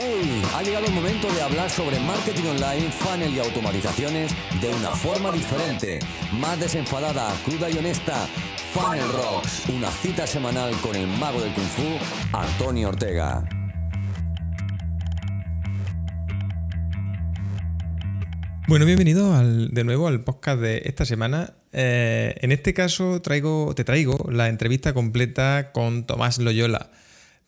¡Hey! 0.00 0.42
Ha 0.54 0.62
llegado 0.62 0.86
el 0.86 0.92
momento 0.92 1.32
de 1.32 1.42
hablar 1.42 1.68
sobre 1.70 1.98
marketing 2.00 2.44
online, 2.50 2.90
funnel 2.90 3.34
y 3.34 3.38
automatizaciones 3.40 4.32
de 4.60 4.68
una 4.68 4.90
forma 4.90 5.32
diferente, 5.32 5.98
más 6.32 6.58
desenfadada, 6.60 7.32
cruda 7.44 7.68
y 7.70 7.78
honesta. 7.78 8.28
Funnel 8.72 9.08
Rocks, 9.12 9.68
una 9.70 9.90
cita 9.90 10.26
semanal 10.26 10.72
con 10.82 10.94
el 10.94 11.06
mago 11.06 11.40
del 11.40 11.52
kung 11.52 11.64
fu, 11.66 12.36
Antonio 12.36 12.88
Ortega. 12.90 13.48
Bueno, 18.68 18.84
bienvenido 18.84 19.34
al- 19.34 19.70
de 19.72 19.84
nuevo 19.84 20.06
al 20.08 20.20
podcast 20.22 20.60
de 20.60 20.82
esta 20.84 21.06
semana. 21.06 21.54
Eh, 21.72 22.34
en 22.40 22.52
este 22.52 22.74
caso 22.74 23.20
traigo, 23.22 23.74
te 23.74 23.82
traigo 23.84 24.28
la 24.30 24.48
entrevista 24.48 24.92
completa 24.92 25.70
con 25.72 26.04
Tomás 26.06 26.38
Loyola. 26.38 26.90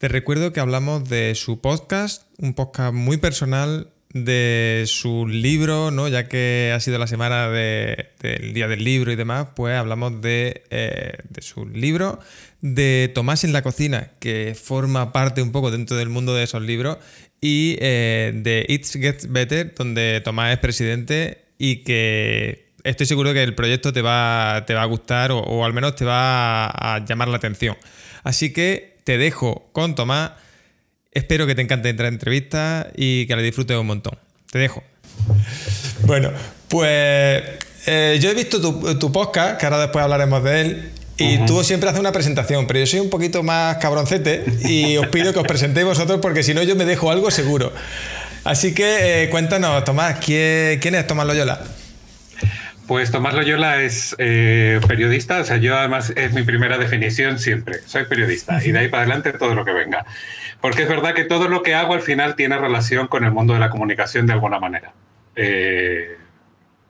Te 0.01 0.09
recuerdo 0.09 0.55
que 0.55 0.61
hablamos 0.61 1.11
de 1.11 1.35
su 1.35 1.61
podcast, 1.61 2.23
un 2.39 2.55
podcast 2.55 2.95
muy 2.95 3.19
personal, 3.19 3.91
de 4.15 4.85
su 4.87 5.29
libro, 5.29 5.91
¿no? 5.91 6.09
ya 6.09 6.27
que 6.27 6.73
ha 6.75 6.81
sido 6.81 6.97
la 6.97 7.07
semana 7.07 7.51
de- 7.51 8.09
del 8.23 8.55
Día 8.55 8.67
del 8.67 8.83
Libro 8.83 9.13
y 9.13 9.17
demás, 9.17 9.49
pues 9.55 9.77
hablamos 9.77 10.23
de, 10.23 10.65
eh, 10.71 11.19
de 11.29 11.43
su 11.43 11.67
libro, 11.67 12.19
de 12.63 13.13
Tomás 13.15 13.45
en 13.45 13.53
la 13.53 13.61
cocina, 13.61 14.13
que 14.21 14.57
forma 14.59 15.13
parte 15.13 15.43
un 15.43 15.53
poco 15.53 15.71
dentro 15.71 15.99
del 15.99 16.09
mundo 16.09 16.35
de 16.35 16.45
esos 16.45 16.63
libros, 16.63 16.97
y 17.43 17.77
eh, 17.81 18.33
de 18.35 18.65
It 18.71 18.87
Gets 18.87 19.31
Better, 19.31 19.75
donde 19.75 20.23
Tomás 20.25 20.55
es 20.55 20.61
presidente 20.61 21.45
y 21.59 21.85
que 21.85 22.71
estoy 22.85 23.05
seguro 23.05 23.35
que 23.35 23.43
el 23.43 23.55
proyecto 23.55 23.93
te 23.93 24.01
va, 24.01 24.65
te 24.67 24.73
va 24.73 24.81
a 24.81 24.87
gustar 24.87 25.31
o, 25.31 25.63
al 25.63 25.75
menos 25.75 25.95
te 25.95 26.07
va 26.07 26.69
a 26.69 27.05
llamar 27.05 27.29
la 27.29 27.37
atención. 27.37 27.77
Así 28.23 28.51
que 28.55 28.90
te 29.05 29.19
dejo 29.19 29.69
con 29.73 29.95
Tomás. 29.95 30.33
Espero 31.13 31.47
que 31.47 31.55
te 31.55 31.63
encante 31.63 31.91
esta 31.91 32.07
entrevista 32.07 32.89
y 32.97 33.27
que 33.27 33.37
la 33.37 33.43
disfrutes 33.43 33.77
un 33.77 33.87
montón. 33.87 34.19
Te 34.51 34.59
dejo. 34.59 34.83
Bueno, 36.05 36.31
pues 36.69 37.43
eh, 37.87 38.19
yo 38.21 38.31
he 38.31 38.35
visto 38.35 38.61
tu, 38.61 38.99
tu 38.99 39.13
podcast, 39.13 39.59
que 39.59 39.67
ahora 39.67 39.79
después 39.81 40.03
hablaremos 40.03 40.43
de 40.45 40.61
él, 40.61 40.93
y 41.21 41.39
tú 41.45 41.63
siempre 41.63 41.89
haces 41.91 42.01
una 42.01 42.13
presentación, 42.13 42.67
pero 42.67 42.81
yo 42.81 42.87
soy 42.87 43.01
un 43.01 43.11
poquito 43.11 43.43
más 43.43 43.77
cabroncete 43.77 44.45
y 44.65 44.97
os 44.97 45.09
pido 45.09 45.33
que 45.35 45.39
os 45.39 45.47
presentéis 45.47 45.87
vosotros 45.87 46.19
porque 46.23 46.43
si 46.43 46.55
no 46.55 46.63
yo 46.63 46.77
me 46.77 46.87
dejo 46.87 47.11
algo 47.11 47.31
seguro. 47.31 47.73
Así 48.45 48.73
que 48.73 49.25
eh, 49.25 49.31
cuéntanos, 49.31 49.85
Tomás, 49.85 50.17
¿quién, 50.25 50.79
quién 50.81 50.95
es 50.95 51.07
Tomás 51.07 51.27
Loyola? 51.27 51.61
Pues 52.91 53.13
Tomás 53.13 53.35
Loyola 53.35 53.81
es 53.83 54.17
eh, 54.19 54.81
periodista, 54.89 55.39
o 55.39 55.45
sea, 55.45 55.59
yo 55.59 55.79
además 55.79 56.13
es 56.17 56.33
mi 56.33 56.43
primera 56.43 56.77
definición 56.77 57.39
siempre, 57.39 57.79
soy 57.87 58.07
periodista 58.07 58.59
y 58.65 58.73
de 58.73 58.81
ahí 58.81 58.89
para 58.89 59.05
adelante 59.05 59.33
todo 59.33 59.55
lo 59.55 59.65
que 59.65 59.73
venga. 59.73 60.05
Porque 60.61 60.83
es 60.83 60.89
verdad 60.89 61.15
que 61.15 61.23
todo 61.23 61.47
lo 61.47 61.63
que 61.63 61.77
hago 61.77 61.95
al 61.95 62.01
final 62.01 62.35
tiene 62.35 62.59
relación 62.59 63.07
con 63.07 63.25
el 63.25 63.31
mundo 63.31 63.55
de 63.55 63.61
la 63.61 63.71
comunicación 63.71 64.27
de 64.27 64.33
alguna 64.33 64.59
manera. 64.59 64.93
Eh, 65.37 66.17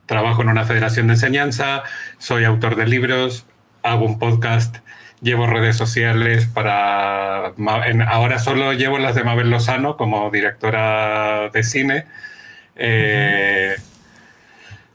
trabajo 0.06 0.40
en 0.40 0.48
una 0.48 0.64
federación 0.64 1.08
de 1.08 1.12
enseñanza, 1.12 1.82
soy 2.16 2.44
autor 2.44 2.76
de 2.76 2.86
libros, 2.86 3.44
hago 3.82 4.06
un 4.06 4.18
podcast, 4.18 4.78
llevo 5.20 5.48
redes 5.48 5.76
sociales 5.76 6.46
para... 6.46 7.52
Ahora 8.08 8.38
solo 8.38 8.72
llevo 8.72 8.98
las 8.98 9.14
de 9.16 9.22
Mabel 9.22 9.50
Lozano 9.50 9.98
como 9.98 10.30
directora 10.30 11.50
de 11.50 11.62
cine. 11.62 12.06
Eh, 12.76 13.76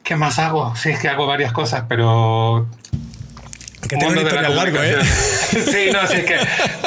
¿Qué 0.06 0.16
más 0.16 0.38
hago? 0.38 0.76
Sí, 0.76 0.92
es 0.92 1.00
que 1.00 1.10
hago 1.10 1.26
varias 1.26 1.52
cosas, 1.52 1.86
pero 1.90 2.70
Que 3.90 3.98
tengo 3.98 4.14
la 4.14 4.22
¿eh? 4.22 5.04
Sí, 5.04 5.90
no, 5.92 6.06
sí, 6.08 6.18
es 6.18 6.26
que 6.26 6.36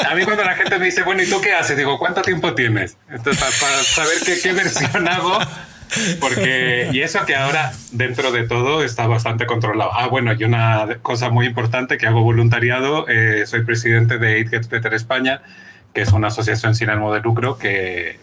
a 0.03 0.15
mí 0.15 0.23
cuando 0.23 0.45
la 0.45 0.55
gente 0.55 0.79
me 0.79 0.85
dice, 0.85 1.03
bueno, 1.03 1.21
¿y 1.21 1.29
tú 1.29 1.41
qué 1.41 1.53
haces? 1.53 1.75
Digo, 1.75 1.99
¿cuánto 1.99 2.21
tiempo 2.21 2.55
tienes? 2.55 2.95
Entonces, 3.09 3.37
para, 3.37 3.51
para 3.59 3.83
saber 3.83 4.19
qué, 4.25 4.39
qué 4.41 4.53
versión 4.53 5.05
hago, 5.05 5.37
porque, 6.21 6.91
y 6.93 7.01
eso 7.01 7.25
que 7.25 7.35
ahora, 7.35 7.73
dentro 7.91 8.31
de 8.31 8.43
todo, 8.43 8.83
está 8.83 9.05
bastante 9.05 9.45
controlado. 9.45 9.91
Ah, 9.93 10.07
bueno, 10.07 10.31
y 10.31 10.41
una 10.45 10.87
cosa 11.01 11.29
muy 11.29 11.45
importante 11.45 11.97
que 11.97 12.07
hago 12.07 12.21
voluntariado, 12.23 13.05
eh, 13.09 13.45
soy 13.47 13.65
presidente 13.65 14.17
de 14.17 14.39
It 14.39 14.49
Gets 14.49 14.69
Better 14.69 14.93
España, 14.93 15.41
que 15.93 16.03
es 16.03 16.13
una 16.13 16.29
asociación 16.29 16.73
sin 16.73 16.89
ánimo 16.89 17.13
de 17.13 17.19
lucro 17.19 17.57
que, 17.57 18.17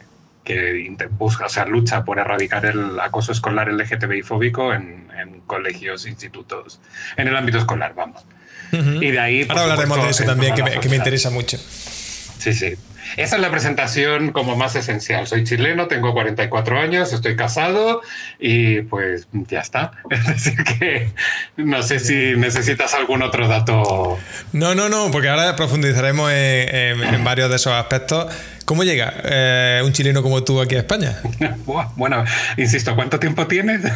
que 0.46 0.96
busca, 1.10 1.44
o 1.46 1.48
sea, 1.50 1.66
lucha 1.66 2.04
por 2.04 2.18
erradicar 2.18 2.64
el 2.64 2.98
acoso 3.00 3.32
escolar 3.32 3.70
LGTBI 3.70 4.22
fóbico 4.22 4.72
en, 4.72 5.08
en 5.20 5.40
colegios, 5.40 6.06
institutos, 6.06 6.80
en 7.18 7.28
el 7.28 7.36
ámbito 7.36 7.58
escolar, 7.58 7.92
vamos. 7.94 8.24
Y 8.72 9.10
de 9.10 9.20
ahí. 9.20 9.46
Ahora 9.48 9.62
hablaremos 9.64 10.02
de 10.02 10.10
eso 10.10 10.24
también, 10.24 10.54
que 10.54 10.62
me, 10.62 10.80
que 10.80 10.88
me 10.88 10.96
interesa 10.96 11.30
mucho. 11.30 11.58
Sí, 11.58 12.52
sí. 12.54 12.74
Esa 13.16 13.36
es 13.36 13.42
la 13.42 13.50
presentación 13.52 14.32
como 14.32 14.56
más 14.56 14.74
esencial. 14.74 15.26
Soy 15.28 15.44
chileno, 15.44 15.86
tengo 15.86 16.12
44 16.12 16.80
años, 16.80 17.12
estoy 17.12 17.36
casado 17.36 18.02
y 18.40 18.80
pues 18.82 19.28
ya 19.32 19.60
está. 19.60 19.92
Es 20.10 20.26
decir, 20.26 20.64
que 20.64 21.12
no 21.56 21.82
sé 21.84 22.00
si 22.00 22.34
necesitas 22.36 22.94
algún 22.94 23.22
otro 23.22 23.46
dato. 23.46 24.18
No, 24.52 24.74
no, 24.74 24.88
no, 24.88 25.10
porque 25.12 25.28
ahora 25.28 25.54
profundizaremos 25.56 26.30
en, 26.32 26.74
en- 26.74 27.14
en 27.14 27.24
varios 27.24 27.48
de 27.48 27.56
esos 27.56 27.72
aspectos. 27.72 28.26
¿Cómo 28.66 28.82
llega 28.82 29.14
eh, 29.22 29.80
un 29.84 29.92
chileno 29.92 30.22
como 30.24 30.42
tú 30.42 30.60
aquí 30.60 30.74
a 30.74 30.80
España? 30.80 31.16
Bueno, 31.96 32.24
insisto, 32.56 32.94
¿cuánto 32.94 33.18
tiempo 33.18 33.46
tienes? 33.46 33.80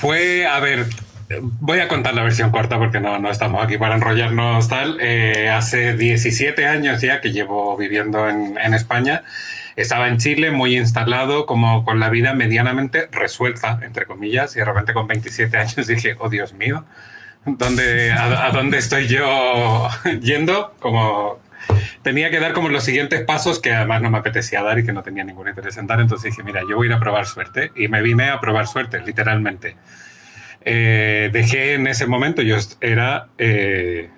Fue, 0.00 0.46
a 0.46 0.60
ver, 0.60 0.86
voy 1.60 1.80
a 1.80 1.88
contar 1.88 2.14
la 2.14 2.22
versión 2.22 2.50
corta 2.50 2.78
porque 2.78 3.00
no, 3.00 3.18
no 3.18 3.30
estamos 3.30 3.64
aquí 3.64 3.78
para 3.78 3.96
enrollarnos 3.96 4.68
tal. 4.68 4.98
Eh, 5.00 5.50
hace 5.50 5.94
17 5.94 6.64
años 6.66 7.02
ya 7.02 7.20
que 7.20 7.32
llevo 7.32 7.76
viviendo 7.76 8.28
en, 8.28 8.56
en 8.56 8.72
España. 8.72 9.24
Estaba 9.74 10.06
en 10.08 10.18
Chile 10.18 10.52
muy 10.52 10.76
instalado, 10.76 11.46
como 11.46 11.84
con 11.84 11.98
la 11.98 12.08
vida 12.10 12.32
medianamente 12.32 13.08
resuelta, 13.10 13.80
entre 13.82 14.06
comillas, 14.06 14.54
y 14.56 14.60
de 14.60 14.64
repente 14.64 14.94
con 14.94 15.08
27 15.08 15.56
años 15.56 15.86
dije, 15.88 16.16
oh 16.18 16.28
Dios 16.28 16.52
mío, 16.54 16.84
¿dónde, 17.46 18.12
a, 18.12 18.46
a 18.46 18.50
dónde 18.50 18.78
estoy 18.78 19.06
yo 19.08 19.88
yendo? 20.20 20.74
Como 20.80 21.40
tenía 22.02 22.30
que 22.30 22.38
dar 22.38 22.52
como 22.52 22.68
los 22.68 22.84
siguientes 22.84 23.22
pasos 23.22 23.58
que 23.58 23.72
además 23.72 24.00
no 24.00 24.10
me 24.10 24.18
apetecía 24.18 24.62
dar 24.62 24.78
y 24.78 24.84
que 24.84 24.92
no 24.92 25.02
tenía 25.02 25.24
ningún 25.24 25.48
interés 25.48 25.76
en 25.76 25.86
dar. 25.86 26.00
Entonces 26.00 26.30
dije, 26.30 26.42
mira, 26.44 26.60
yo 26.68 26.76
voy 26.76 26.86
a 26.86 26.90
ir 26.90 26.96
a 26.96 27.00
probar 27.00 27.26
suerte. 27.26 27.72
Y 27.74 27.88
me 27.88 28.02
vine 28.02 28.30
a 28.30 28.40
probar 28.40 28.66
suerte, 28.66 29.00
literalmente. 29.04 29.76
Eh, 30.64 31.30
dejé 31.32 31.74
en 31.74 31.86
ese 31.86 32.06
momento, 32.06 32.42
yo 32.42 32.56
era 32.80 33.28
eh, 33.38 34.10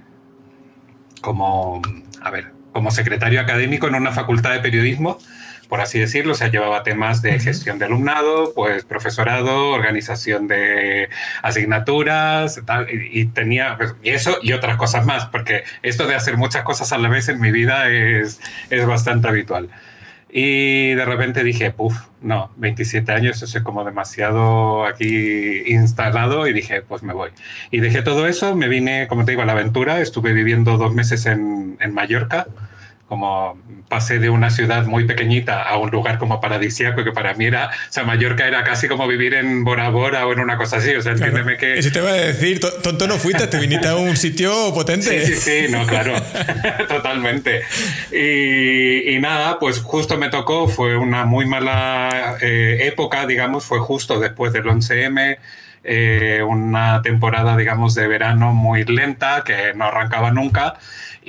como, 1.21 1.83
a 2.21 2.31
ver, 2.31 2.53
como 2.73 2.91
secretario 2.91 3.41
académico 3.41 3.89
en 3.89 3.95
una 3.95 4.13
facultad 4.13 4.53
de 4.53 4.61
periodismo, 4.61 5.19
por 5.69 5.81
así 5.81 5.99
decirlo, 5.99 6.33
o 6.33 6.35
sea, 6.35 6.49
llevaba 6.49 6.83
temas 6.83 7.23
de 7.23 7.39
gestión 7.39 7.79
de 7.79 7.85
alumnado, 7.85 8.53
pues 8.55 8.85
profesorado, 8.85 9.71
organización 9.71 10.49
de 10.49 11.09
asignaturas, 11.43 12.61
tal, 12.67 12.89
y, 12.91 13.21
y 13.21 13.27
tenía, 13.27 13.77
pues, 13.77 13.95
y 14.03 14.11
eso 14.11 14.39
y 14.43 14.53
otras 14.53 14.77
cosas 14.77 15.05
más, 15.05 15.27
porque 15.27 15.65
esto 15.83 16.07
de 16.07 16.15
hacer 16.15 16.37
muchas 16.37 16.63
cosas 16.63 16.93
a 16.93 16.99
la 16.99 17.09
vez 17.09 17.29
en 17.29 17.41
mi 17.41 17.53
vida 17.53 17.89
es, 17.89 18.41
es 18.71 18.87
bastante 18.87 19.29
habitual. 19.29 19.69
Y 20.31 20.95
de 20.95 21.05
repente 21.07 21.43
dije, 21.43 21.71
puff, 21.71 21.97
no, 22.21 22.51
27 22.57 23.13
años, 23.13 23.43
eso 23.43 23.59
es 23.59 23.65
como 23.65 23.85
demasiado 23.85 24.85
aquí 24.85 25.63
instalado 25.67 26.47
y 26.47 26.53
dije, 26.53 26.83
pues 26.83 27.03
me 27.03 27.15
voy. 27.15 27.31
Y 27.71 27.81
dejé 27.81 28.03
todo 28.03 28.27
eso, 28.27 28.55
me 28.55 28.69
vine, 28.69 29.07
como 29.09 29.25
te 29.25 29.33
digo, 29.33 29.43
a 29.43 29.47
la 29.47 29.53
aventura, 29.53 30.01
estuve 30.01 30.35
viviendo 30.35 30.77
dos 30.77 30.95
meses 30.95 31.25
en, 31.25 31.79
en 31.81 31.95
Mallorca, 31.95 32.47
como 33.09 33.59
pasé 33.89 34.19
de 34.19 34.29
una 34.29 34.51
ciudad 34.51 34.85
muy 34.85 35.05
pequeñita 35.07 35.63
a 35.63 35.79
un 35.79 35.91
lugar 35.91 36.19
como 36.19 36.43
paradisíaco 36.43 37.05
que 37.05 37.13
para 37.13 37.33
mí 37.33 37.47
era, 37.47 37.69
o 37.69 37.93
sea, 37.93 38.05
Mallorca 38.05 38.47
era 38.47 38.63
casi 38.65 38.87
como 38.87 39.09
vivir 39.09 39.33
en 39.33 39.65
Bora 39.65 39.89
Bora 39.89 40.27
o 40.27 40.33
en 40.35 40.41
una 40.41 40.59
cosa 40.59 40.77
así, 40.77 40.95
o 40.95 41.01
sea, 41.01 41.13
entiéndeme 41.13 41.57
que... 41.57 41.79
Eso 41.79 41.91
te 41.91 42.03
voy 42.03 42.11
a 42.11 42.15
decir, 42.15 42.61
to- 42.61 42.71
tonto 42.83 43.07
no 43.07 43.15
fuiste, 43.17 43.47
te 43.47 43.59
viniste 43.59 43.89
a 43.89 43.97
un 43.97 44.15
sitio 44.17 44.53
potente. 44.75 45.25
Sí, 45.25 45.35
sí, 45.37 45.67
sí, 45.67 45.73
no, 45.73 45.87
claro, 45.87 46.13
totalmente. 46.89 47.63
Y, 48.13 49.15
y 49.15 49.19
nada, 49.21 49.59
pues 49.59 49.81
justo 49.81 50.19
me 50.19 50.29
tocó, 50.29 50.69
fue 50.69 50.97
una 50.97 51.25
muy 51.25 51.47
mala 51.47 52.37
eh, 52.41 52.79
época, 52.83 53.27
digamos, 53.27 53.65
fue 53.65 53.79
justo 53.79 54.21
después 54.21 54.53
del 54.53 54.65
11M, 54.65 55.39
eh, 55.85 56.43
una 56.47 57.01
temporada, 57.03 57.57
digamos, 57.57 57.95
de 57.95 58.07
verano 58.07 58.53
muy 58.53 58.85
lenta, 58.85 59.43
que 59.45 59.73
no 59.75 59.85
arrancaba 59.87 60.31
nunca. 60.31 60.75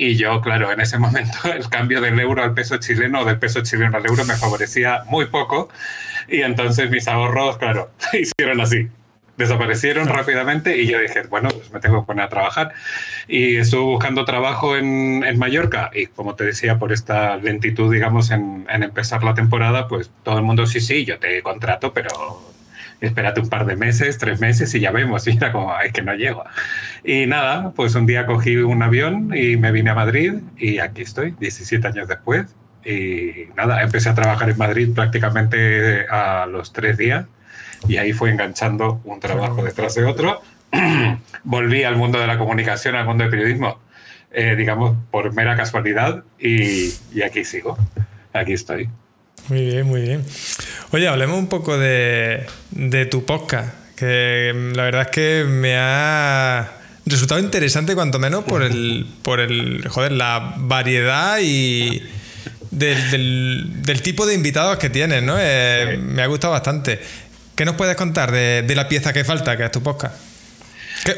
Y 0.02 0.16
yo, 0.16 0.40
claro, 0.40 0.72
en 0.72 0.80
ese 0.80 0.96
momento 0.96 1.36
el 1.54 1.68
cambio 1.68 2.00
del 2.00 2.18
euro 2.18 2.42
al 2.42 2.54
peso 2.54 2.78
chileno 2.78 3.20
o 3.20 3.24
del 3.26 3.38
peso 3.38 3.60
chileno 3.60 3.98
al 3.98 4.06
euro 4.06 4.24
me 4.24 4.34
favorecía 4.34 5.04
muy 5.08 5.26
poco. 5.26 5.68
Y 6.26 6.40
entonces 6.40 6.90
mis 6.90 7.06
ahorros, 7.06 7.58
claro, 7.58 7.90
se 7.98 8.20
hicieron 8.22 8.62
así 8.62 8.88
desaparecieron 9.36 10.06
rápidamente 10.06 10.76
y 10.76 10.86
yo 10.86 10.98
dije, 10.98 11.22
bueno, 11.30 11.48
pues 11.48 11.72
me 11.72 11.80
tengo 11.80 12.02
que 12.02 12.06
poner 12.06 12.26
a 12.26 12.28
trabajar. 12.28 12.72
Y 13.26 13.56
estuve 13.56 13.80
buscando 13.80 14.26
trabajo 14.26 14.76
en, 14.76 15.24
en 15.24 15.38
Mallorca 15.38 15.90
y 15.94 16.06
como 16.06 16.34
te 16.34 16.44
decía, 16.44 16.78
por 16.78 16.92
esta 16.92 17.36
lentitud, 17.38 17.90
digamos, 17.90 18.30
en, 18.30 18.66
en 18.68 18.82
empezar 18.82 19.24
la 19.24 19.32
temporada, 19.32 19.88
pues 19.88 20.10
todo 20.24 20.36
el 20.36 20.44
mundo, 20.44 20.66
sí, 20.66 20.80
sí, 20.80 21.06
yo 21.06 21.18
te 21.18 21.42
contrato, 21.42 21.94
pero 21.94 22.10
espérate 23.00 23.40
un 23.40 23.48
par 23.48 23.66
de 23.66 23.76
meses, 23.76 24.18
tres 24.18 24.40
meses 24.40 24.74
y 24.74 24.80
ya 24.80 24.90
vemos. 24.90 25.26
Y 25.30 25.36
era 25.36 25.52
como, 25.52 25.78
es 25.80 25.92
que 25.92 26.02
no 26.02 26.14
llego. 26.14 26.44
Y 27.04 27.26
nada, 27.26 27.72
pues 27.72 27.94
un 27.94 28.06
día 28.06 28.26
cogí 28.26 28.56
un 28.56 28.82
avión 28.82 29.36
y 29.36 29.56
me 29.56 29.72
vine 29.72 29.90
a 29.90 29.94
Madrid 29.94 30.34
y 30.58 30.78
aquí 30.78 31.02
estoy, 31.02 31.34
17 31.38 31.86
años 31.86 32.08
después. 32.08 32.46
Y 32.84 33.48
nada, 33.56 33.82
empecé 33.82 34.08
a 34.08 34.14
trabajar 34.14 34.48
en 34.50 34.58
Madrid 34.58 34.90
prácticamente 34.94 36.06
a 36.08 36.46
los 36.46 36.72
tres 36.72 36.96
días 36.96 37.26
y 37.88 37.96
ahí 37.96 38.12
fue 38.12 38.30
enganchando 38.30 39.00
un 39.04 39.20
trabajo 39.20 39.62
detrás 39.62 39.94
de 39.94 40.04
otro. 40.04 40.40
Volví 41.44 41.84
al 41.84 41.96
mundo 41.96 42.18
de 42.18 42.26
la 42.26 42.38
comunicación, 42.38 42.94
al 42.94 43.06
mundo 43.06 43.24
del 43.24 43.30
periodismo, 43.30 43.78
eh, 44.30 44.54
digamos, 44.56 44.96
por 45.10 45.34
mera 45.34 45.56
casualidad 45.56 46.24
y, 46.38 46.92
y 47.12 47.22
aquí 47.22 47.44
sigo, 47.44 47.76
aquí 48.32 48.52
estoy. 48.52 48.88
Muy 49.48 49.64
bien, 49.64 49.86
muy 49.86 50.02
bien. 50.02 50.24
Oye, 50.92 51.08
hablemos 51.08 51.38
un 51.38 51.48
poco 51.48 51.78
de, 51.78 52.46
de 52.70 53.06
tu 53.06 53.24
podcast, 53.24 53.68
que 53.96 54.52
la 54.74 54.84
verdad 54.84 55.02
es 55.02 55.08
que 55.08 55.44
me 55.48 55.76
ha 55.76 56.72
resultado 57.06 57.40
interesante 57.40 57.94
cuanto 57.94 58.18
menos 58.18 58.44
por 58.44 58.62
el, 58.62 59.06
por 59.22 59.40
el, 59.40 59.86
joder, 59.88 60.12
la 60.12 60.54
variedad 60.56 61.38
y 61.42 62.02
del, 62.70 63.82
del, 63.82 64.02
tipo 64.02 64.26
de 64.26 64.34
invitados 64.34 64.78
que 64.78 64.90
tienes, 64.90 65.22
¿no? 65.22 65.36
Eh, 65.38 65.98
me 66.00 66.22
ha 66.22 66.26
gustado 66.26 66.52
bastante. 66.52 67.00
¿Qué 67.54 67.64
nos 67.64 67.74
puedes 67.74 67.96
contar 67.96 68.30
de, 68.32 68.62
de, 68.62 68.74
la 68.74 68.88
pieza 68.88 69.12
que 69.12 69.24
falta, 69.24 69.56
que 69.56 69.64
es 69.64 69.72
tu 69.72 69.82
podcast? 69.82 70.14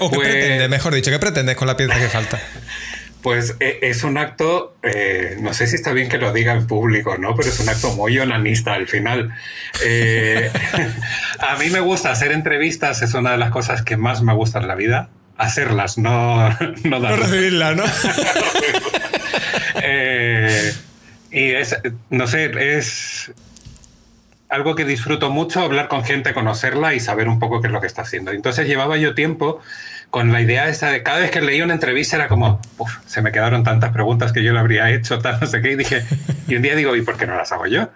¿O 0.00 0.10
qué 0.10 0.16
pues... 0.16 0.28
pretendes, 0.28 0.68
mejor 0.68 0.94
dicho, 0.94 1.10
qué 1.10 1.18
pretendes 1.18 1.56
con 1.56 1.66
la 1.66 1.76
pieza 1.76 1.98
que 1.98 2.08
falta? 2.08 2.40
Pues 3.22 3.56
e, 3.60 3.78
es 3.82 4.02
un 4.02 4.18
acto, 4.18 4.76
eh, 4.82 5.36
no 5.40 5.54
sé 5.54 5.66
si 5.66 5.76
está 5.76 5.92
bien 5.92 6.08
que 6.08 6.18
lo 6.18 6.32
diga 6.32 6.52
en 6.52 6.66
público, 6.66 7.16
¿no? 7.18 7.36
Pero 7.36 7.48
es 7.48 7.60
un 7.60 7.68
acto 7.68 7.92
muy 7.92 8.18
onanista 8.18 8.74
al 8.74 8.88
final. 8.88 9.32
Eh, 9.84 10.50
a 11.38 11.56
mí 11.56 11.70
me 11.70 11.80
gusta 11.80 12.10
hacer 12.10 12.32
entrevistas, 12.32 13.00
es 13.02 13.14
una 13.14 13.32
de 13.32 13.38
las 13.38 13.50
cosas 13.50 13.82
que 13.82 13.96
más 13.96 14.22
me 14.22 14.34
gusta 14.34 14.58
en 14.58 14.68
la 14.68 14.74
vida. 14.74 15.08
Hacerlas, 15.36 15.98
no, 15.98 16.48
no 16.84 17.00
darlas. 17.00 17.18
No 17.20 17.26
recibirlas, 17.26 17.76
¿no? 17.76 17.84
eh, 19.82 20.72
y 21.30 21.50
es, 21.52 21.78
no 22.10 22.26
sé, 22.26 22.76
es 22.76 23.32
algo 24.52 24.74
que 24.74 24.84
disfruto 24.84 25.30
mucho, 25.30 25.60
hablar 25.60 25.88
con 25.88 26.04
gente, 26.04 26.34
conocerla 26.34 26.92
y 26.92 27.00
saber 27.00 27.28
un 27.28 27.38
poco 27.38 27.60
qué 27.62 27.68
es 27.68 27.72
lo 27.72 27.80
que 27.80 27.86
está 27.86 28.02
haciendo. 28.02 28.32
Entonces 28.32 28.66
llevaba 28.66 28.98
yo 28.98 29.14
tiempo 29.14 29.60
con 30.12 30.30
la 30.30 30.42
idea 30.42 30.68
esta 30.68 30.90
de 30.90 31.02
cada 31.02 31.20
vez 31.20 31.30
que 31.30 31.40
leía 31.40 31.64
una 31.64 31.72
entrevista 31.72 32.16
era 32.16 32.28
como, 32.28 32.60
uff, 32.76 32.98
se 33.06 33.22
me 33.22 33.32
quedaron 33.32 33.64
tantas 33.64 33.92
preguntas 33.92 34.30
que 34.30 34.44
yo 34.44 34.52
le 34.52 34.58
habría 34.58 34.90
hecho, 34.90 35.18
tal, 35.20 35.40
no 35.40 35.46
sé 35.46 35.62
qué, 35.62 35.72
y 35.72 35.76
dije, 35.76 36.04
y 36.46 36.54
un 36.54 36.60
día 36.60 36.76
digo, 36.76 36.94
¿y 36.94 37.00
por 37.00 37.16
qué 37.16 37.26
no 37.26 37.34
las 37.34 37.50
hago 37.50 37.66
yo? 37.66 37.88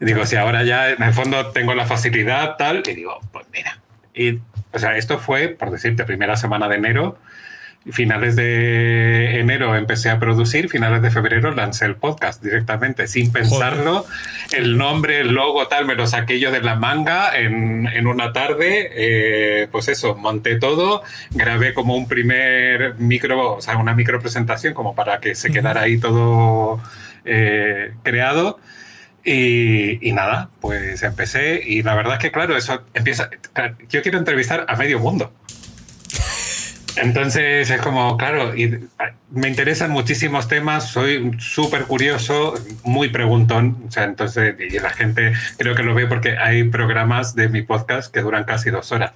Y 0.00 0.06
digo, 0.06 0.24
si 0.24 0.36
ahora 0.36 0.64
ya 0.64 0.88
en 0.88 1.02
el 1.02 1.12
fondo 1.12 1.48
tengo 1.48 1.74
la 1.74 1.84
facilidad, 1.84 2.56
tal, 2.56 2.82
y 2.86 2.94
digo, 2.94 3.20
pues 3.32 3.44
mira. 3.52 3.78
Y, 4.14 4.38
o 4.72 4.78
sea, 4.78 4.96
esto 4.96 5.18
fue, 5.18 5.48
por 5.48 5.70
decirte, 5.70 6.04
primera 6.04 6.36
semana 6.36 6.68
de 6.68 6.76
enero, 6.76 7.18
finales 7.88 8.36
de 8.36 9.40
enero 9.40 9.74
empecé 9.74 10.10
a 10.10 10.18
producir, 10.18 10.68
finales 10.68 11.00
de 11.00 11.10
febrero 11.10 11.52
lancé 11.52 11.86
el 11.86 11.96
podcast 11.96 12.42
directamente, 12.42 13.06
sin 13.06 13.32
pensarlo. 13.32 14.00
Joder. 14.02 14.60
El 14.60 14.76
nombre, 14.76 15.20
el 15.20 15.28
logo, 15.28 15.66
tal, 15.66 15.86
me 15.86 15.94
lo 15.94 16.06
saqué 16.06 16.38
yo 16.38 16.50
de 16.50 16.60
la 16.60 16.76
manga 16.76 17.38
en, 17.38 17.86
en 17.86 18.06
una 18.06 18.32
tarde. 18.32 18.90
Eh, 18.92 19.68
pues 19.72 19.88
eso, 19.88 20.14
monté 20.14 20.56
todo, 20.56 21.02
grabé 21.30 21.72
como 21.72 21.96
un 21.96 22.06
primer 22.06 22.96
micro, 22.96 23.54
o 23.56 23.60
sea, 23.62 23.78
una 23.78 23.94
micro 23.94 24.20
presentación 24.20 24.74
como 24.74 24.94
para 24.94 25.20
que 25.20 25.34
se 25.34 25.50
quedara 25.50 25.82
ahí 25.82 25.98
todo 25.98 26.80
eh, 27.24 27.94
creado. 28.02 28.58
Y, 29.22 30.06
y, 30.06 30.12
nada, 30.12 30.48
pues 30.60 31.02
empecé 31.02 31.60
y 31.62 31.82
la 31.82 31.94
verdad 31.94 32.14
es 32.14 32.20
que 32.20 32.32
claro, 32.32 32.56
eso 32.56 32.84
empieza, 32.94 33.28
yo 33.90 34.00
quiero 34.00 34.16
entrevistar 34.16 34.64
a 34.66 34.76
medio 34.76 34.98
mundo. 34.98 35.30
Entonces 36.96 37.70
es 37.70 37.80
como, 37.80 38.16
claro, 38.16 38.54
y 38.56 38.78
me 39.30 39.48
interesan 39.48 39.90
muchísimos 39.90 40.48
temas, 40.48 40.90
soy 40.90 41.32
súper 41.38 41.84
curioso, 41.84 42.54
muy 42.84 43.08
preguntón, 43.08 43.84
o 43.86 43.90
sea, 43.90 44.04
entonces, 44.04 44.54
y 44.58 44.78
la 44.78 44.90
gente 44.90 45.32
creo 45.56 45.74
que 45.74 45.82
lo 45.82 45.94
ve 45.94 46.06
porque 46.06 46.36
hay 46.36 46.64
programas 46.64 47.34
de 47.34 47.48
mi 47.48 47.62
podcast 47.62 48.12
que 48.12 48.20
duran 48.20 48.44
casi 48.44 48.70
dos 48.70 48.92
horas. 48.92 49.12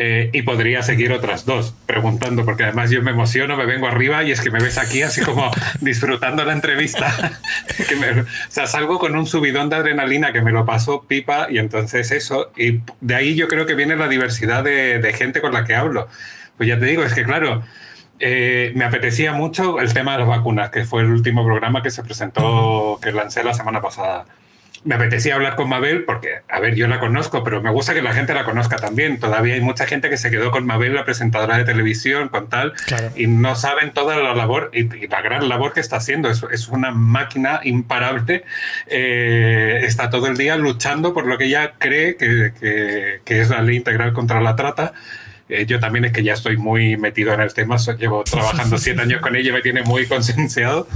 Eh, 0.00 0.30
y 0.32 0.42
podría 0.42 0.80
seguir 0.84 1.10
otras 1.10 1.44
dos 1.44 1.74
preguntando, 1.84 2.44
porque 2.44 2.62
además 2.62 2.88
yo 2.88 3.02
me 3.02 3.10
emociono, 3.10 3.56
me 3.56 3.66
vengo 3.66 3.88
arriba 3.88 4.22
y 4.22 4.30
es 4.30 4.40
que 4.40 4.48
me 4.48 4.60
ves 4.60 4.78
aquí 4.78 5.02
así 5.02 5.22
como 5.22 5.50
disfrutando 5.80 6.44
la 6.44 6.52
entrevista. 6.52 7.12
que 7.88 7.96
me, 7.96 8.20
o 8.20 8.24
sea, 8.48 8.68
salgo 8.68 9.00
con 9.00 9.16
un 9.16 9.26
subidón 9.26 9.68
de 9.70 9.74
adrenalina 9.76 10.32
que 10.32 10.40
me 10.40 10.52
lo 10.52 10.64
paso 10.64 11.04
pipa 11.08 11.48
y 11.50 11.58
entonces 11.58 12.12
eso, 12.12 12.52
y 12.56 12.80
de 13.00 13.14
ahí 13.16 13.34
yo 13.34 13.48
creo 13.48 13.66
que 13.66 13.74
viene 13.74 13.96
la 13.96 14.06
diversidad 14.06 14.62
de, 14.62 15.00
de 15.00 15.12
gente 15.14 15.40
con 15.40 15.52
la 15.52 15.64
que 15.64 15.74
hablo. 15.74 16.08
Pues 16.58 16.68
ya 16.68 16.78
te 16.78 16.84
digo, 16.84 17.04
es 17.04 17.14
que 17.14 17.24
claro, 17.24 17.62
eh, 18.20 18.72
me 18.74 18.84
apetecía 18.84 19.32
mucho 19.32 19.80
el 19.80 19.94
tema 19.94 20.12
de 20.12 20.18
las 20.18 20.28
vacunas, 20.28 20.70
que 20.70 20.84
fue 20.84 21.02
el 21.02 21.10
último 21.10 21.44
programa 21.44 21.82
que 21.82 21.90
se 21.90 22.02
presentó, 22.02 22.98
que 23.00 23.12
lancé 23.12 23.44
la 23.44 23.54
semana 23.54 23.80
pasada. 23.80 24.26
Me 24.84 24.94
apetecía 24.94 25.34
hablar 25.34 25.56
con 25.56 25.68
Mabel 25.68 26.04
porque, 26.04 26.40
a 26.48 26.60
ver, 26.60 26.76
yo 26.76 26.86
la 26.86 27.00
conozco, 27.00 27.42
pero 27.42 27.60
me 27.60 27.70
gusta 27.70 27.94
que 27.94 28.02
la 28.02 28.12
gente 28.12 28.32
la 28.32 28.44
conozca 28.44 28.76
también. 28.76 29.18
Todavía 29.18 29.54
hay 29.54 29.60
mucha 29.60 29.86
gente 29.86 30.08
que 30.08 30.16
se 30.16 30.30
quedó 30.30 30.52
con 30.52 30.66
Mabel, 30.66 30.94
la 30.94 31.04
presentadora 31.04 31.58
de 31.58 31.64
televisión, 31.64 32.28
con 32.28 32.48
tal, 32.48 32.74
claro. 32.86 33.10
y 33.16 33.26
no 33.26 33.56
saben 33.56 33.92
toda 33.92 34.16
la 34.16 34.34
labor 34.34 34.70
y, 34.72 34.82
y, 34.96 35.08
la 35.08 35.20
gran 35.20 35.48
labor 35.48 35.72
que 35.72 35.80
está 35.80 35.96
haciendo. 35.96 36.30
Es, 36.30 36.44
es 36.52 36.68
una 36.68 36.92
máquina 36.92 37.60
imparable. 37.64 38.44
Eh, 38.86 39.80
está 39.82 40.10
todo 40.10 40.28
el 40.28 40.36
día 40.36 40.56
luchando 40.56 41.12
por 41.12 41.26
lo 41.26 41.38
que 41.38 41.46
ella 41.46 41.72
cree 41.78 42.16
que, 42.16 42.52
que, 42.58 43.20
que 43.24 43.40
es 43.40 43.50
la 43.50 43.62
ley 43.62 43.76
integral 43.76 44.12
contra 44.12 44.40
la 44.40 44.54
trata. 44.54 44.92
Eh, 45.48 45.66
yo 45.66 45.80
también 45.80 46.04
es 46.04 46.12
que 46.12 46.22
ya 46.22 46.34
estoy 46.34 46.56
muy 46.56 46.96
metido 46.96 47.32
en 47.32 47.40
el 47.40 47.52
tema, 47.54 47.76
llevo 47.98 48.24
trabajando 48.30 48.78
siete 48.78 49.02
años 49.02 49.20
con 49.20 49.36
ella, 49.36 49.52
me 49.52 49.62
tiene 49.62 49.82
muy 49.82 50.06
concienciado. 50.06 50.88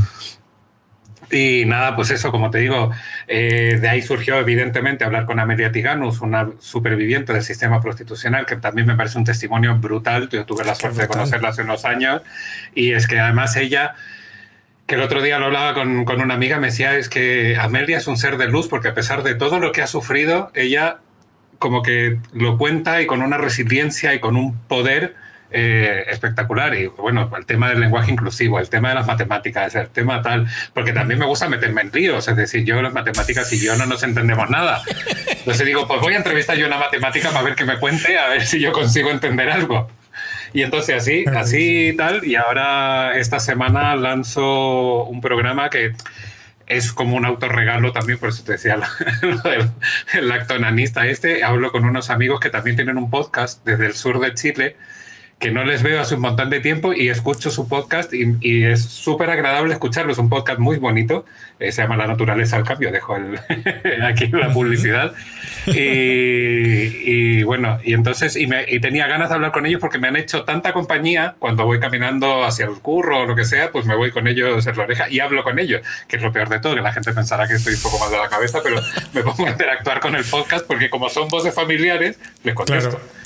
Y 1.30 1.64
nada, 1.64 1.96
pues 1.96 2.10
eso, 2.10 2.30
como 2.30 2.50
te 2.50 2.58
digo, 2.58 2.90
eh, 3.26 3.78
de 3.80 3.88
ahí 3.88 4.02
surgió 4.02 4.38
evidentemente 4.38 5.04
hablar 5.04 5.24
con 5.24 5.40
Amelia 5.40 5.72
Tiganus, 5.72 6.20
una 6.20 6.50
superviviente 6.58 7.32
del 7.32 7.42
sistema 7.42 7.80
prostitucional, 7.80 8.44
que 8.44 8.56
también 8.56 8.86
me 8.86 8.94
parece 8.94 9.16
un 9.16 9.24
testimonio 9.24 9.74
brutal. 9.76 10.28
Yo 10.28 10.44
tuve 10.44 10.62
la 10.64 10.74
suerte 10.74 11.00
de 11.00 11.08
conocerla 11.08 11.48
hace 11.48 11.62
unos 11.62 11.86
años 11.86 12.20
y 12.74 12.92
es 12.92 13.06
que 13.06 13.18
además 13.18 13.56
ella 13.56 13.94
que 14.86 14.96
el 14.96 15.00
otro 15.00 15.22
día 15.22 15.38
lo 15.38 15.46
hablaba 15.46 15.72
con, 15.72 16.04
con, 16.04 16.20
una 16.20 16.34
amiga, 16.34 16.58
me 16.58 16.66
decía, 16.66 16.98
es 16.98 17.08
que 17.08 17.56
Amelia 17.56 17.96
es 17.96 18.08
un 18.08 18.18
ser 18.18 18.36
de 18.36 18.48
luz 18.48 18.68
porque 18.68 18.88
a 18.88 18.94
pesar 18.94 19.22
de 19.22 19.34
todo 19.34 19.58
lo 19.58 19.72
que 19.72 19.80
ha 19.80 19.86
sufrido, 19.86 20.50
ella 20.54 20.98
como 21.62 21.80
que 21.80 22.18
lo 22.32 22.58
cuenta 22.58 23.00
y 23.00 23.06
con 23.06 23.22
una 23.22 23.38
resiliencia 23.38 24.12
y 24.14 24.18
con 24.18 24.34
un 24.34 24.58
poder 24.66 25.14
eh, 25.52 26.06
espectacular. 26.08 26.74
Y 26.74 26.88
bueno, 26.88 27.30
el 27.38 27.46
tema 27.46 27.68
del 27.68 27.78
lenguaje 27.78 28.10
inclusivo, 28.10 28.58
el 28.58 28.68
tema 28.68 28.88
de 28.88 28.96
las 28.96 29.06
matemáticas, 29.06 29.72
el 29.76 29.88
tema 29.90 30.20
tal, 30.22 30.48
porque 30.74 30.92
también 30.92 31.20
me 31.20 31.24
gusta 31.24 31.48
meterme 31.48 31.82
en 31.82 31.92
ríos, 31.92 32.26
es 32.26 32.34
decir, 32.34 32.64
yo 32.64 32.82
las 32.82 32.92
matemáticas 32.92 33.52
y 33.52 33.64
yo 33.64 33.76
no 33.76 33.86
nos 33.86 34.02
entendemos 34.02 34.50
nada. 34.50 34.82
Entonces 35.28 35.64
digo, 35.64 35.86
pues 35.86 36.00
voy 36.00 36.14
a 36.14 36.16
entrevistar 36.16 36.56
yo 36.56 36.66
una 36.66 36.78
matemática 36.78 37.30
para 37.30 37.42
ver 37.42 37.54
que 37.54 37.64
me 37.64 37.78
cuente, 37.78 38.18
a 38.18 38.30
ver 38.30 38.44
si 38.44 38.58
yo 38.58 38.72
consigo 38.72 39.10
entender 39.10 39.48
algo. 39.48 39.88
Y 40.52 40.62
entonces 40.62 40.96
así, 40.96 41.24
así 41.32 41.94
tal, 41.96 42.24
y 42.24 42.34
ahora 42.34 43.16
esta 43.16 43.38
semana 43.38 43.94
lanzo 43.94 45.04
un 45.04 45.20
programa 45.20 45.70
que 45.70 45.92
es 46.66 46.92
como 46.92 47.16
un 47.16 47.24
autorregalo 47.24 47.92
también, 47.92 48.18
por 48.18 48.30
eso 48.30 48.44
te 48.44 48.52
decía 48.52 48.80
el 50.14 50.32
acto 50.32 50.58
nanista 50.58 51.06
este. 51.06 51.44
Hablo 51.44 51.72
con 51.72 51.84
unos 51.84 52.10
amigos 52.10 52.40
que 52.40 52.50
también 52.50 52.76
tienen 52.76 52.98
un 52.98 53.10
podcast 53.10 53.64
desde 53.64 53.86
el 53.86 53.94
sur 53.94 54.20
de 54.20 54.34
Chile, 54.34 54.76
que 55.42 55.50
no 55.50 55.64
les 55.64 55.82
veo 55.82 56.00
hace 56.00 56.14
un 56.14 56.20
montón 56.20 56.50
de 56.50 56.60
tiempo 56.60 56.92
y 56.92 57.08
escucho 57.08 57.50
su 57.50 57.68
podcast 57.68 58.14
y, 58.14 58.36
y 58.40 58.62
es 58.62 58.84
súper 58.84 59.28
agradable 59.28 59.72
escucharlo. 59.72 60.12
Es 60.12 60.18
un 60.18 60.28
podcast 60.28 60.60
muy 60.60 60.76
bonito, 60.76 61.24
eh, 61.58 61.72
se 61.72 61.82
llama 61.82 61.96
La 61.96 62.06
naturaleza 62.06 62.54
al 62.54 62.62
cambio, 62.62 62.92
dejo 62.92 63.16
el, 63.16 63.40
aquí 64.04 64.28
la 64.28 64.52
publicidad. 64.52 65.12
Y, 65.66 65.80
y, 65.80 67.42
bueno, 67.42 67.80
y 67.82 67.94
entonces, 67.94 68.36
y, 68.36 68.46
me, 68.46 68.64
y 68.68 68.78
tenía 68.78 69.08
ganas 69.08 69.30
de 69.30 69.34
hablar 69.34 69.50
con 69.50 69.66
ellos 69.66 69.80
porque 69.80 69.98
me 69.98 70.06
han 70.06 70.14
hecho 70.14 70.44
tanta 70.44 70.72
compañía 70.72 71.34
cuando 71.40 71.64
voy 71.64 71.80
caminando 71.80 72.44
hacia 72.44 72.66
el 72.66 72.74
curro 72.74 73.22
o 73.22 73.26
lo 73.26 73.34
que 73.34 73.44
sea, 73.44 73.72
pues 73.72 73.84
me 73.84 73.96
voy 73.96 74.12
con 74.12 74.28
ellos 74.28 74.64
en 74.64 74.76
la 74.76 74.84
oreja 74.84 75.10
y 75.10 75.18
hablo 75.18 75.42
con 75.42 75.58
ellos, 75.58 75.82
que 76.06 76.18
es 76.18 76.22
lo 76.22 76.30
peor 76.30 76.50
de 76.50 76.60
todo, 76.60 76.76
que 76.76 76.82
la 76.82 76.92
gente 76.92 77.12
pensará 77.12 77.48
que 77.48 77.54
estoy 77.54 77.74
un 77.74 77.82
poco 77.82 77.98
más 77.98 78.12
de 78.12 78.18
la 78.18 78.28
cabeza, 78.28 78.60
pero 78.62 78.76
me 79.12 79.22
pongo 79.22 79.44
a 79.44 79.50
interactuar 79.50 79.98
con 79.98 80.14
el 80.14 80.24
podcast 80.24 80.64
porque 80.68 80.88
como 80.88 81.08
son 81.08 81.28
voces 81.28 81.52
familiares, 81.52 82.20
les 82.44 82.54
contesto. 82.54 82.90
Claro. 82.90 83.21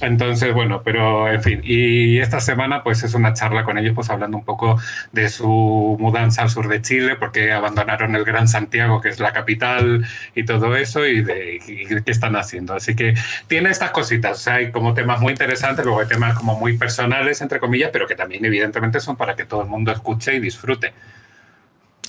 Entonces, 0.00 0.54
bueno, 0.54 0.82
pero 0.82 1.30
en 1.30 1.42
fin, 1.42 1.60
y 1.62 2.18
esta 2.18 2.40
semana 2.40 2.82
pues 2.82 3.02
es 3.02 3.14
una 3.14 3.34
charla 3.34 3.64
con 3.64 3.76
ellos 3.76 3.92
pues 3.94 4.08
hablando 4.08 4.38
un 4.38 4.44
poco 4.44 4.80
de 5.12 5.28
su 5.28 5.96
mudanza 6.00 6.42
al 6.42 6.50
sur 6.50 6.68
de 6.68 6.80
Chile 6.80 7.16
porque 7.16 7.52
abandonaron 7.52 8.14
el 8.16 8.24
Gran 8.24 8.48
Santiago 8.48 9.00
que 9.00 9.10
es 9.10 9.20
la 9.20 9.32
capital 9.32 10.06
y 10.34 10.44
todo 10.44 10.74
eso 10.76 11.04
y 11.06 11.22
de 11.22 11.60
y 11.66 11.86
qué 11.86 12.10
están 12.10 12.36
haciendo. 12.36 12.74
Así 12.74 12.96
que 12.96 13.14
tiene 13.46 13.70
estas 13.70 13.90
cositas, 13.90 14.38
o 14.38 14.40
sea, 14.40 14.54
hay 14.54 14.70
como 14.70 14.94
temas 14.94 15.20
muy 15.20 15.32
interesantes, 15.32 15.84
luego 15.84 16.00
hay 16.00 16.08
temas 16.08 16.34
como 16.34 16.58
muy 16.58 16.78
personales 16.78 17.40
entre 17.42 17.60
comillas, 17.60 17.90
pero 17.92 18.06
que 18.06 18.14
también 18.14 18.44
evidentemente 18.44 19.00
son 19.00 19.16
para 19.16 19.36
que 19.36 19.44
todo 19.44 19.62
el 19.62 19.68
mundo 19.68 19.92
escuche 19.92 20.34
y 20.34 20.40
disfrute. 20.40 20.92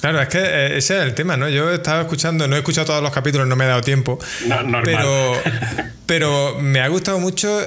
Claro, 0.01 0.19
es 0.19 0.29
que 0.29 0.39
eh, 0.39 0.77
ese 0.77 0.97
es 0.97 1.03
el 1.03 1.13
tema, 1.13 1.37
¿no? 1.37 1.47
Yo 1.47 1.69
he 1.71 1.75
estado 1.75 2.01
escuchando, 2.01 2.47
no 2.47 2.55
he 2.55 2.59
escuchado 2.59 2.87
todos 2.87 3.03
los 3.03 3.11
capítulos, 3.11 3.47
no 3.47 3.55
me 3.55 3.65
he 3.65 3.67
dado 3.67 3.81
tiempo. 3.81 4.17
No, 4.47 4.63
normal. 4.63 4.81
Pero, 4.83 5.33
pero 6.07 6.59
me 6.59 6.81
ha 6.81 6.87
gustado 6.87 7.19
mucho, 7.19 7.61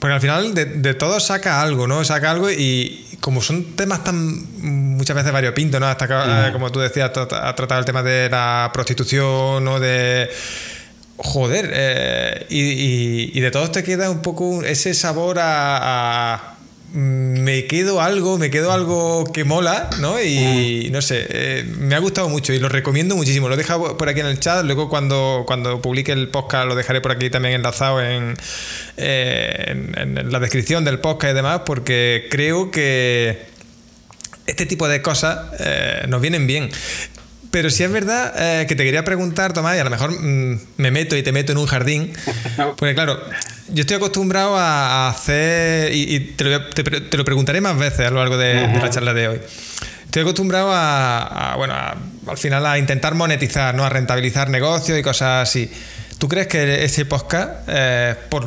porque 0.00 0.14
al 0.14 0.20
final 0.20 0.54
de, 0.54 0.64
de 0.64 0.94
todo 0.94 1.20
saca 1.20 1.62
algo, 1.62 1.86
¿no? 1.86 2.02
Saca 2.04 2.32
algo 2.32 2.50
y 2.50 3.06
como 3.20 3.42
son 3.42 3.76
temas 3.76 4.02
tan 4.02 4.96
muchas 4.96 5.14
veces 5.14 5.32
variopintos, 5.32 5.80
¿no? 5.80 5.86
Hasta 5.86 6.08
que, 6.08 6.14
eh, 6.14 6.52
como 6.52 6.72
tú 6.72 6.80
decías, 6.80 7.10
ha 7.16 7.54
tratado 7.54 7.78
el 7.78 7.84
tema 7.84 8.02
de 8.02 8.28
la 8.28 8.70
prostitución 8.72 9.68
o 9.68 9.78
de 9.78 10.30
joder, 11.16 11.70
eh, 11.72 12.46
y, 12.48 13.38
y, 13.38 13.40
de 13.40 13.50
todos 13.50 13.70
te 13.72 13.84
queda 13.84 14.10
un 14.10 14.22
poco 14.22 14.62
ese 14.62 14.94
sabor 14.94 15.36
a, 15.38 16.54
me 16.92 17.66
quedo 17.66 18.00
algo, 18.00 18.38
me 18.38 18.50
quedo 18.50 18.72
algo 18.72 19.24
que 19.32 19.44
mola, 19.44 19.88
¿no? 20.00 20.20
Y 20.20 20.88
no 20.90 21.02
sé, 21.02 21.26
eh, 21.28 21.64
me 21.78 21.94
ha 21.94 21.98
gustado 21.98 22.28
mucho 22.28 22.52
y 22.52 22.58
lo 22.58 22.68
recomiendo 22.68 23.16
muchísimo. 23.16 23.48
Lo 23.48 23.54
he 23.54 23.56
dejado 23.56 23.96
por 23.96 24.08
aquí 24.08 24.20
en 24.20 24.26
el 24.26 24.40
chat, 24.40 24.64
luego 24.64 24.88
cuando, 24.88 25.44
cuando 25.46 25.80
publique 25.80 26.12
el 26.12 26.28
podcast 26.28 26.66
lo 26.66 26.74
dejaré 26.74 27.00
por 27.00 27.12
aquí 27.12 27.30
también 27.30 27.54
enlazado 27.54 28.02
en, 28.02 28.34
eh, 28.96 29.90
en, 29.96 30.32
la 30.32 30.40
descripción 30.40 30.84
del 30.84 30.98
podcast 30.98 31.32
y 31.32 31.34
demás, 31.36 31.62
porque 31.64 32.26
creo 32.30 32.70
que 32.70 33.46
este 34.46 34.66
tipo 34.66 34.88
de 34.88 35.00
cosas 35.02 35.38
nos 36.08 36.20
vienen 36.20 36.46
bien. 36.46 36.70
Pero 37.50 37.68
sí 37.70 37.82
es 37.82 37.90
verdad 37.90 38.32
eh, 38.36 38.66
que 38.66 38.76
te 38.76 38.84
quería 38.84 39.04
preguntar, 39.04 39.52
Tomás, 39.52 39.76
y 39.76 39.80
a 39.80 39.84
lo 39.84 39.90
mejor 39.90 40.12
mm, 40.12 40.60
me 40.76 40.90
meto 40.90 41.16
y 41.16 41.22
te 41.22 41.32
meto 41.32 41.52
en 41.52 41.58
un 41.58 41.66
jardín. 41.66 42.12
Porque 42.76 42.94
claro, 42.94 43.20
yo 43.72 43.80
estoy 43.80 43.96
acostumbrado 43.96 44.56
a, 44.56 45.08
hacer, 45.08 45.92
y, 45.94 46.20
te, 46.20 46.44
lo, 46.44 47.24
preguntaré 47.24 47.60
más 47.60 47.78
veces 47.78 48.06
a 48.06 48.10
lo 48.10 48.18
largo 48.18 48.36
de, 48.36 48.54
la 48.54 48.90
charla 48.90 49.14
de 49.14 49.28
hoy. 49.28 49.40
Estoy 50.04 50.22
acostumbrado 50.22 50.70
a, 50.72 51.54
bueno, 51.56 51.74
al 52.26 52.36
final 52.36 52.66
a 52.66 52.78
intentar 52.78 53.14
monetizar, 53.14 53.74
¿no? 53.74 53.84
A 53.84 53.88
rentabilizar 53.88 54.50
negocios 54.50 54.98
y 54.98 55.02
cosas 55.02 55.48
así. 55.48 55.70
¿Tú 56.18 56.28
crees 56.28 56.48
que 56.48 56.84
ese 56.84 57.04
podcast, 57.06 57.50
eh, 57.68 58.14
por 58.28 58.44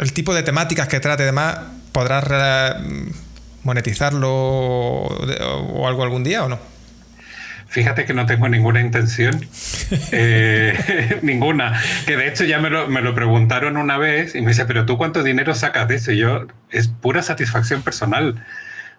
el 0.00 0.12
tipo 0.12 0.32
de 0.32 0.42
temáticas 0.42 0.88
que 0.88 1.00
trate 1.00 1.24
y 1.24 1.26
demás, 1.26 1.58
podrás 1.90 2.76
monetizarlo 3.64 4.30
o 4.32 5.86
algo 5.88 6.02
algún 6.02 6.24
día 6.24 6.44
o 6.44 6.48
no? 6.48 6.71
Fíjate 7.72 8.04
que 8.04 8.12
no 8.12 8.26
tengo 8.26 8.50
ninguna 8.50 8.82
intención, 8.82 9.48
eh, 10.12 11.18
ninguna. 11.22 11.80
Que 12.04 12.18
de 12.18 12.28
hecho 12.28 12.44
ya 12.44 12.58
me 12.58 12.68
lo, 12.68 12.86
me 12.86 13.00
lo, 13.00 13.14
preguntaron 13.14 13.78
una 13.78 13.96
vez 13.96 14.34
y 14.34 14.42
me 14.42 14.48
dice, 14.48 14.66
pero 14.66 14.84
tú 14.84 14.98
cuánto 14.98 15.22
dinero 15.22 15.54
sacas 15.54 15.88
de 15.88 15.94
eso? 15.94 16.12
Y 16.12 16.18
yo, 16.18 16.48
es 16.70 16.88
pura 16.88 17.22
satisfacción 17.22 17.80
personal. 17.80 18.44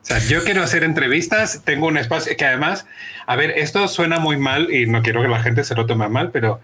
O 0.02 0.06
sea, 0.06 0.18
yo 0.18 0.44
quiero 0.44 0.64
hacer 0.64 0.84
entrevistas, 0.84 1.62
tengo 1.64 1.86
un 1.86 1.98
espacio 1.98 2.36
que 2.36 2.46
además, 2.46 2.88
a 3.28 3.36
ver, 3.36 3.52
esto 3.52 3.88
suena 3.88 4.18
muy 4.18 4.38
mal 4.38 4.74
y 4.74 4.88
no 4.88 5.04
quiero 5.04 5.22
que 5.22 5.28
la 5.28 5.44
gente 5.44 5.64
se 5.64 5.76
lo 5.76 5.86
tome 5.86 6.10
mal, 6.10 6.32
pero 6.32 6.60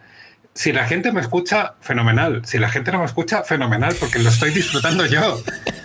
si 0.55 0.73
la 0.73 0.87
gente 0.87 1.11
me 1.11 1.21
escucha, 1.21 1.75
fenomenal. 1.79 2.41
Si 2.43 2.57
la 2.57 2.69
gente 2.69 2.91
no 2.91 2.99
me 2.99 3.05
escucha, 3.05 3.43
fenomenal, 3.43 3.95
porque 3.99 4.17
lo 4.17 4.29
estoy 4.29 4.49
disfrutando 4.49 5.05
yo. 5.05 5.43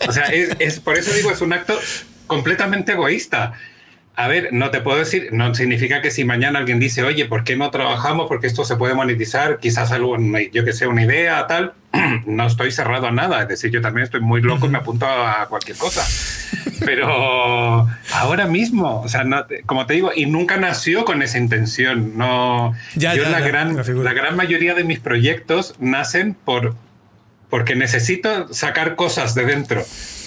O 0.08 0.12
sea, 0.12 0.24
es, 0.24 0.56
es 0.58 0.80
por 0.80 0.96
eso 0.96 1.12
digo, 1.12 1.30
es 1.30 1.42
un 1.42 1.52
acto 1.52 1.78
completamente 2.26 2.92
egoísta. 2.92 3.52
A 4.16 4.28
ver, 4.28 4.52
no 4.52 4.70
te 4.70 4.80
puedo 4.80 4.98
decir, 4.98 5.30
no 5.32 5.52
significa 5.54 6.00
que 6.00 6.12
si 6.12 6.24
mañana 6.24 6.60
alguien 6.60 6.78
dice, 6.78 7.02
oye, 7.02 7.24
¿por 7.24 7.42
qué 7.42 7.56
no 7.56 7.70
trabajamos? 7.70 8.28
Porque 8.28 8.46
esto 8.46 8.64
se 8.64 8.76
puede 8.76 8.94
monetizar, 8.94 9.58
quizás 9.58 9.90
algo, 9.90 10.16
yo 10.52 10.64
que 10.64 10.72
sé, 10.72 10.86
una 10.86 11.02
idea, 11.02 11.46
tal. 11.48 11.72
no 12.26 12.46
estoy 12.46 12.70
cerrado 12.70 13.08
a 13.08 13.10
nada. 13.10 13.42
Es 13.42 13.48
decir, 13.48 13.70
yo 13.72 13.80
también 13.80 14.04
estoy 14.04 14.20
muy 14.20 14.40
loco 14.40 14.66
y 14.66 14.68
me 14.68 14.78
apunto 14.84 15.06
a 15.06 15.46
cualquier 15.48 15.76
cosa. 15.76 16.06
Pero 16.84 17.88
ahora 18.12 18.46
mismo, 18.46 19.00
o 19.00 19.08
sea, 19.08 19.24
como 19.66 19.86
te 19.86 19.94
digo, 19.94 20.12
y 20.14 20.26
nunca 20.26 20.56
nació 20.58 21.04
con 21.04 21.22
esa 21.22 21.38
intención. 21.38 22.16
No, 22.16 22.74
yo 22.94 23.28
la, 23.28 23.40
gran, 23.40 23.76
la 23.76 24.12
gran 24.12 24.36
mayoría 24.36 24.74
de 24.74 24.84
mis 24.84 25.00
proyectos 25.00 25.74
nacen 25.80 26.34
por 26.34 26.76
porque 27.50 27.76
necesito 27.76 28.52
sacar 28.52 28.96
cosas 28.96 29.34
de 29.34 29.44
dentro. 29.44 29.84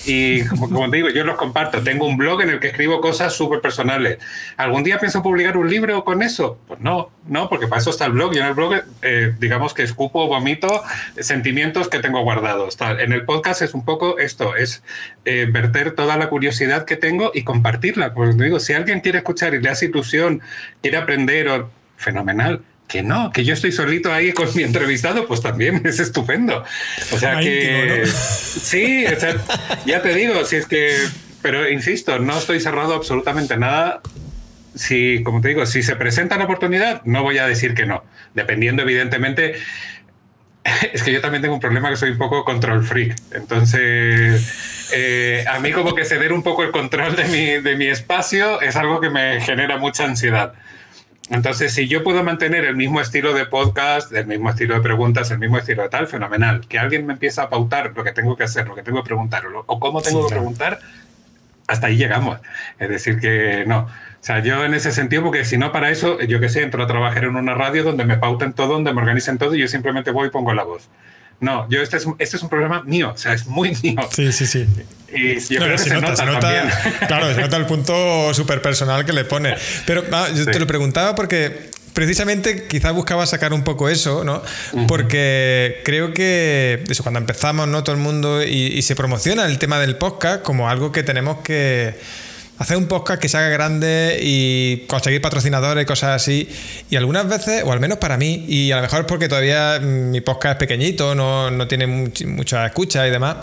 Y 0.08 0.46
como, 0.46 0.90
te 0.90 0.96
digo, 0.96 1.10
yo 1.10 1.26
los 1.26 1.36
comparto. 1.36 1.84
Tengo 1.84 2.08
un 2.08 2.16
blog 2.16 2.42
en 2.42 2.50
el 2.50 2.60
que 2.62 2.68
escribo 2.68 3.02
cosas 3.02 3.34
súper 3.34 3.60
personales. 3.60 4.20
¿Algún 4.56 4.86
día 4.86 5.00
pienso 5.00 5.22
publicar 5.22 5.58
un 5.58 5.70
libro 5.70 6.06
con 6.06 6.24
eso? 6.24 6.58
Pues 6.66 6.80
no, 6.80 7.12
no, 7.28 7.50
porque 7.50 7.68
para 7.68 7.82
eso 7.82 7.90
está 7.90 8.06
el 8.06 8.14
blog. 8.14 8.34
Y 8.34 8.38
en 8.38 8.46
el 8.46 8.54
blog, 8.54 8.76
eh, 9.02 9.34
digamos 9.38 9.74
que 9.74 9.84
escupo, 9.84 10.26
vomito 10.28 10.82
sentimientos 11.20 11.90
que 11.90 12.00
tengo 12.00 12.22
guardados. 12.22 12.78
En 12.80 13.12
el 13.12 13.26
podcast 13.26 13.62
es 13.62 13.74
un 13.74 13.84
poco 13.84 14.18
esto, 14.18 14.56
es 14.56 14.82
eh, 15.26 15.46
verter 15.52 15.92
toda 15.92 16.16
la 16.16 16.30
curiosidad 16.30 16.86
que 16.86 16.96
tengo 16.96 17.32
y 17.34 17.44
compartirla. 17.44 18.14
Pues 18.14 18.38
digo, 18.38 18.62
si 18.62 18.72
alguien 18.72 19.02
quiere 19.02 19.18
escuchar 19.18 19.56
y 19.56 19.62
le 19.62 19.70
hace 19.70 19.88
ilusión, 19.88 20.42
quiere 20.82 20.96
aprender, 20.96 21.50
o, 21.50 21.70
fenomenal 21.98 22.62
que 22.88 23.03
no, 23.03 23.32
que 23.32 23.44
yo 23.44 23.53
estoy 23.53 23.72
solito 23.72 24.13
ahí 24.13 24.32
con 24.32 24.48
mi 24.56 24.63
entrevistado, 24.63 25.27
pues 25.27 25.41
también 25.41 25.82
es 25.86 26.00
estupendo. 26.00 26.63
O 27.12 27.20
sea 27.20 27.39
que 27.39 28.06
sí, 28.06 29.06
ya 29.86 30.01
te 30.01 30.13
digo, 30.15 30.44
si 30.46 30.56
es 30.56 30.65
que, 30.65 30.96
pero 31.41 31.70
insisto, 31.70 32.17
no 32.20 32.38
estoy 32.38 32.60
cerrado 32.60 32.96
absolutamente 32.96 33.58
nada. 33.58 34.01
Si, 34.75 35.24
como 35.24 35.41
te 35.41 35.50
digo, 35.50 35.65
si 35.65 35.82
se 35.84 35.96
presenta 35.96 36.38
la 36.38 36.46
oportunidad, 36.46 37.01
no 37.03 37.24
voy 37.24 37.39
a 37.39 37.48
decir 37.48 37.74
que 37.74 37.86
no, 37.86 38.03
dependiendo 38.34 38.84
evidentemente. 38.84 39.56
Es 40.91 41.01
que 41.01 41.13
yo 41.13 41.22
también 41.22 41.41
tengo 41.41 41.53
un 41.53 41.62
problema 41.62 41.89
que 41.89 41.96
soy 41.96 42.10
un 42.10 42.17
poco 42.17 42.44
control 42.44 42.84
freak. 42.84 43.15
Entonces, 43.32 44.89
eh, 44.94 45.46
a 45.50 45.60
mí 45.60 45.72
como 45.72 45.96
que 45.96 46.03
ceder 46.03 46.34
un 46.34 46.44
poco 46.44 46.62
el 46.65 46.72
control 46.72 47.15
de 47.15 47.24
mi, 47.29 47.46
de 47.62 47.77
mi 47.77 47.88
espacio 47.88 48.60
es 48.60 48.75
algo 48.75 49.00
que 49.00 49.10
me 49.10 49.39
genera 49.39 49.77
mucha 49.77 50.03
ansiedad. 50.03 50.56
Entonces, 51.30 51.74
si 51.74 51.88
yo 51.88 52.04
puedo 52.04 52.24
mantener 52.24 52.64
el 52.64 52.76
mismo 52.76 53.02
estilo 53.02 53.34
de 53.34 53.46
podcast, 53.46 54.14
el 54.14 54.28
mismo 54.28 54.50
estilo 54.50 54.76
de 54.76 54.82
preguntas, 54.82 55.30
el 55.30 55.40
mismo 55.40 55.58
estilo 55.58 55.84
de 55.84 55.90
tal, 55.90 56.08
fenomenal. 56.08 56.66
Que 56.68 56.80
alguien 56.80 57.06
me 57.06 57.14
empiece 57.14 57.42
a 57.42 57.50
pautar 57.50 57.92
lo 57.96 58.04
que 58.04 58.14
tengo 58.14 58.38
que 58.38 58.44
hacer, 58.44 58.68
lo 58.68 58.76
que 58.76 58.84
tengo 58.84 59.04
que 59.04 59.08
preguntar 59.08 59.44
o, 59.46 59.80
cómo 59.80 60.02
tengo 60.02 60.26
que 60.26 60.34
preguntar, 60.34 60.80
hasta 61.68 61.88
ahí 61.88 61.98
llegamos. 61.98 62.40
Es 62.80 62.90
decir, 62.90 63.20
que 63.20 63.66
no. 63.68 63.80
O 63.80 64.24
sea, 64.28 64.40
yo 64.40 64.64
en 64.64 64.74
ese 64.74 64.92
sentido, 64.92 65.24
porque 65.24 65.44
si 65.44 65.58
no, 65.58 65.72
para 65.72 65.90
eso, 65.90 66.20
yo 66.22 66.40
qué 66.40 66.50
sé, 66.50 66.64
entro 66.64 66.84
a 66.84 66.88
trabajar 66.88 67.26
en 67.26 67.36
una 67.36 67.54
radio 67.54 67.84
donde 67.84 68.06
me 68.06 68.18
pauten 68.18 68.54
todo, 68.54 68.74
donde 68.74 68.94
me 68.94 69.02
organicen 69.02 69.38
todo 69.38 69.54
y 69.54 69.60
yo 69.60 69.68
simplemente 69.68 70.12
voy 70.12 70.28
y 70.28 70.32
pongo 70.32 70.54
la 70.54 70.64
voz. 70.64 70.90
No, 71.39 71.70
yo 71.70 71.82
este 71.82 71.98
es, 71.98 72.08
este 72.17 72.38
es 72.38 72.44
un 72.44 72.50
problema 72.50 72.82
mío, 72.84 73.12
o 73.13 73.17
sea, 73.17 73.34
es 73.34 73.46
muy 73.46 73.75
mío. 73.84 73.98
Sí, 74.12 74.32
sí, 74.32 74.46
sí. 74.46 74.65
Y 75.13 75.39
yo 75.39 75.60
creo 75.62 75.72
que 75.72 75.77
se, 75.77 75.94
nota, 75.94 76.13
Claro, 77.08 77.34
se 77.34 77.41
nota 77.41 77.58
el 77.58 77.65
punto 77.65 78.34
súper 78.34 78.62
personal 78.62 79.06
que 79.06 79.13
le 79.13 79.24
pone. 79.24 79.56
Pero 79.86 80.03
ah, 80.12 80.27
yo 80.36 80.46
te 80.46 80.60
lo 80.60 80.67
preguntaba 80.67 81.15
porque 81.15 81.72
precisamente 81.94 82.67
quizás 82.67 82.94
buscaba 82.94 83.25
sacar 83.25 83.53
un 83.53 83.63
poco 83.63 83.89
eso, 83.89 84.24
¿no? 84.24 84.44
Porque 84.88 85.82
creo 85.84 86.13
que 86.13 86.84
eso, 86.89 87.03
cuando 87.03 87.20
empezamos, 87.20 87.67
¿no? 87.67 87.84
Todo 87.84 87.96
el 87.96 88.01
mundo 88.01 88.44
y, 88.44 88.82
se 88.82 88.96
promociona 88.96 89.46
el 89.46 89.58
tema 89.58 89.79
del 89.79 89.96
podcast 89.96 90.44
como 90.44 90.70
algo 90.70 90.91
que 90.91 91.03
tenemos 91.03 91.39
que 91.39 91.96
hacer 92.58 92.78
un 92.78 92.88
podcast 92.88 93.22
que 93.22 93.30
se 93.30 93.38
haga 93.38 93.50
grande 93.50 94.20
y 94.22 94.86
conseguir 94.88 95.22
patrocinadores 95.22 95.84
y 95.84 95.86
cosas 95.86 96.22
así. 96.22 96.50
Y 96.90 96.96
algunas 96.96 97.28
veces, 97.28 97.64
o 97.66 97.72
al 97.72 97.80
menos 97.80 97.98
para 97.98 98.18
mí, 98.18 98.46
y 98.48 98.72
a 98.72 98.78
lo 98.78 98.82
mejor 98.84 99.02
es 99.02 99.06
porque 99.06 99.30
todavía 99.30 99.80
mi 99.80 100.22
podcast 100.22 100.54
es 100.54 100.60
pequeñito, 100.60 101.16
no, 101.16 101.52
no 101.52 101.68
tiene 101.68 101.88
mucha 101.88 102.66
escucha 102.66 103.08
y 103.08 103.12
demás, 103.12 103.38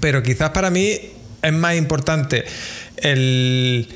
pero 0.00 0.22
quizás 0.22 0.50
para 0.50 0.70
mí 0.70 0.98
es 1.42 1.52
más 1.52 1.76
importante 1.76 2.44
el, 2.96 3.88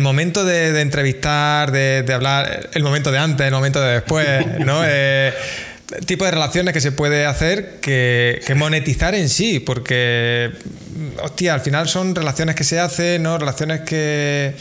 momento 0.00 0.44
de, 0.44 0.80
entrevistar, 0.80 1.70
de, 1.70 2.04
hablar, 2.12 2.70
el 2.72 2.82
momento 2.82 3.12
de 3.12 3.18
antes, 3.18 3.46
el 3.46 3.52
momento 3.52 3.80
de 3.80 3.94
después, 3.94 4.58
¿no? 4.58 4.82
Eh, 4.88 5.32
tipo 6.06 6.24
de 6.24 6.30
relaciones 6.30 6.74
que 6.74 6.80
se 6.80 6.92
puede 6.92 7.26
hacer 7.26 7.78
que, 7.80 8.40
monetizar 8.56 9.14
en 9.14 9.28
sí, 9.28 9.60
porque, 9.60 10.52
hostia, 11.22 11.54
al 11.54 11.60
final 11.60 11.88
son 11.88 12.14
relaciones 12.14 12.54
que 12.54 12.64
se 12.64 12.80
hacen, 12.80 13.22
¿no? 13.22 13.38
Relaciones 13.38 13.82
que 13.82 14.54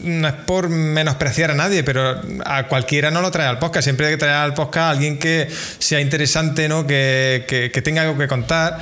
no 0.00 0.26
es 0.26 0.34
por 0.34 0.68
menospreciar 0.68 1.52
a 1.52 1.54
nadie, 1.54 1.84
pero 1.84 2.20
a 2.44 2.66
cualquiera 2.66 3.10
no 3.10 3.22
lo 3.22 3.30
trae 3.30 3.46
al 3.46 3.58
podcast. 3.58 3.84
Siempre 3.84 4.06
hay 4.06 4.14
que 4.14 4.18
traer 4.18 4.34
al 4.34 4.54
podcast 4.54 4.76
a 4.84 4.90
alguien 4.90 5.18
que 5.18 5.48
sea 5.78 6.00
interesante, 6.00 6.68
¿no? 6.68 6.86
Que, 6.86 7.70
tenga 7.84 8.02
algo 8.02 8.18
que 8.18 8.26
contar. 8.26 8.78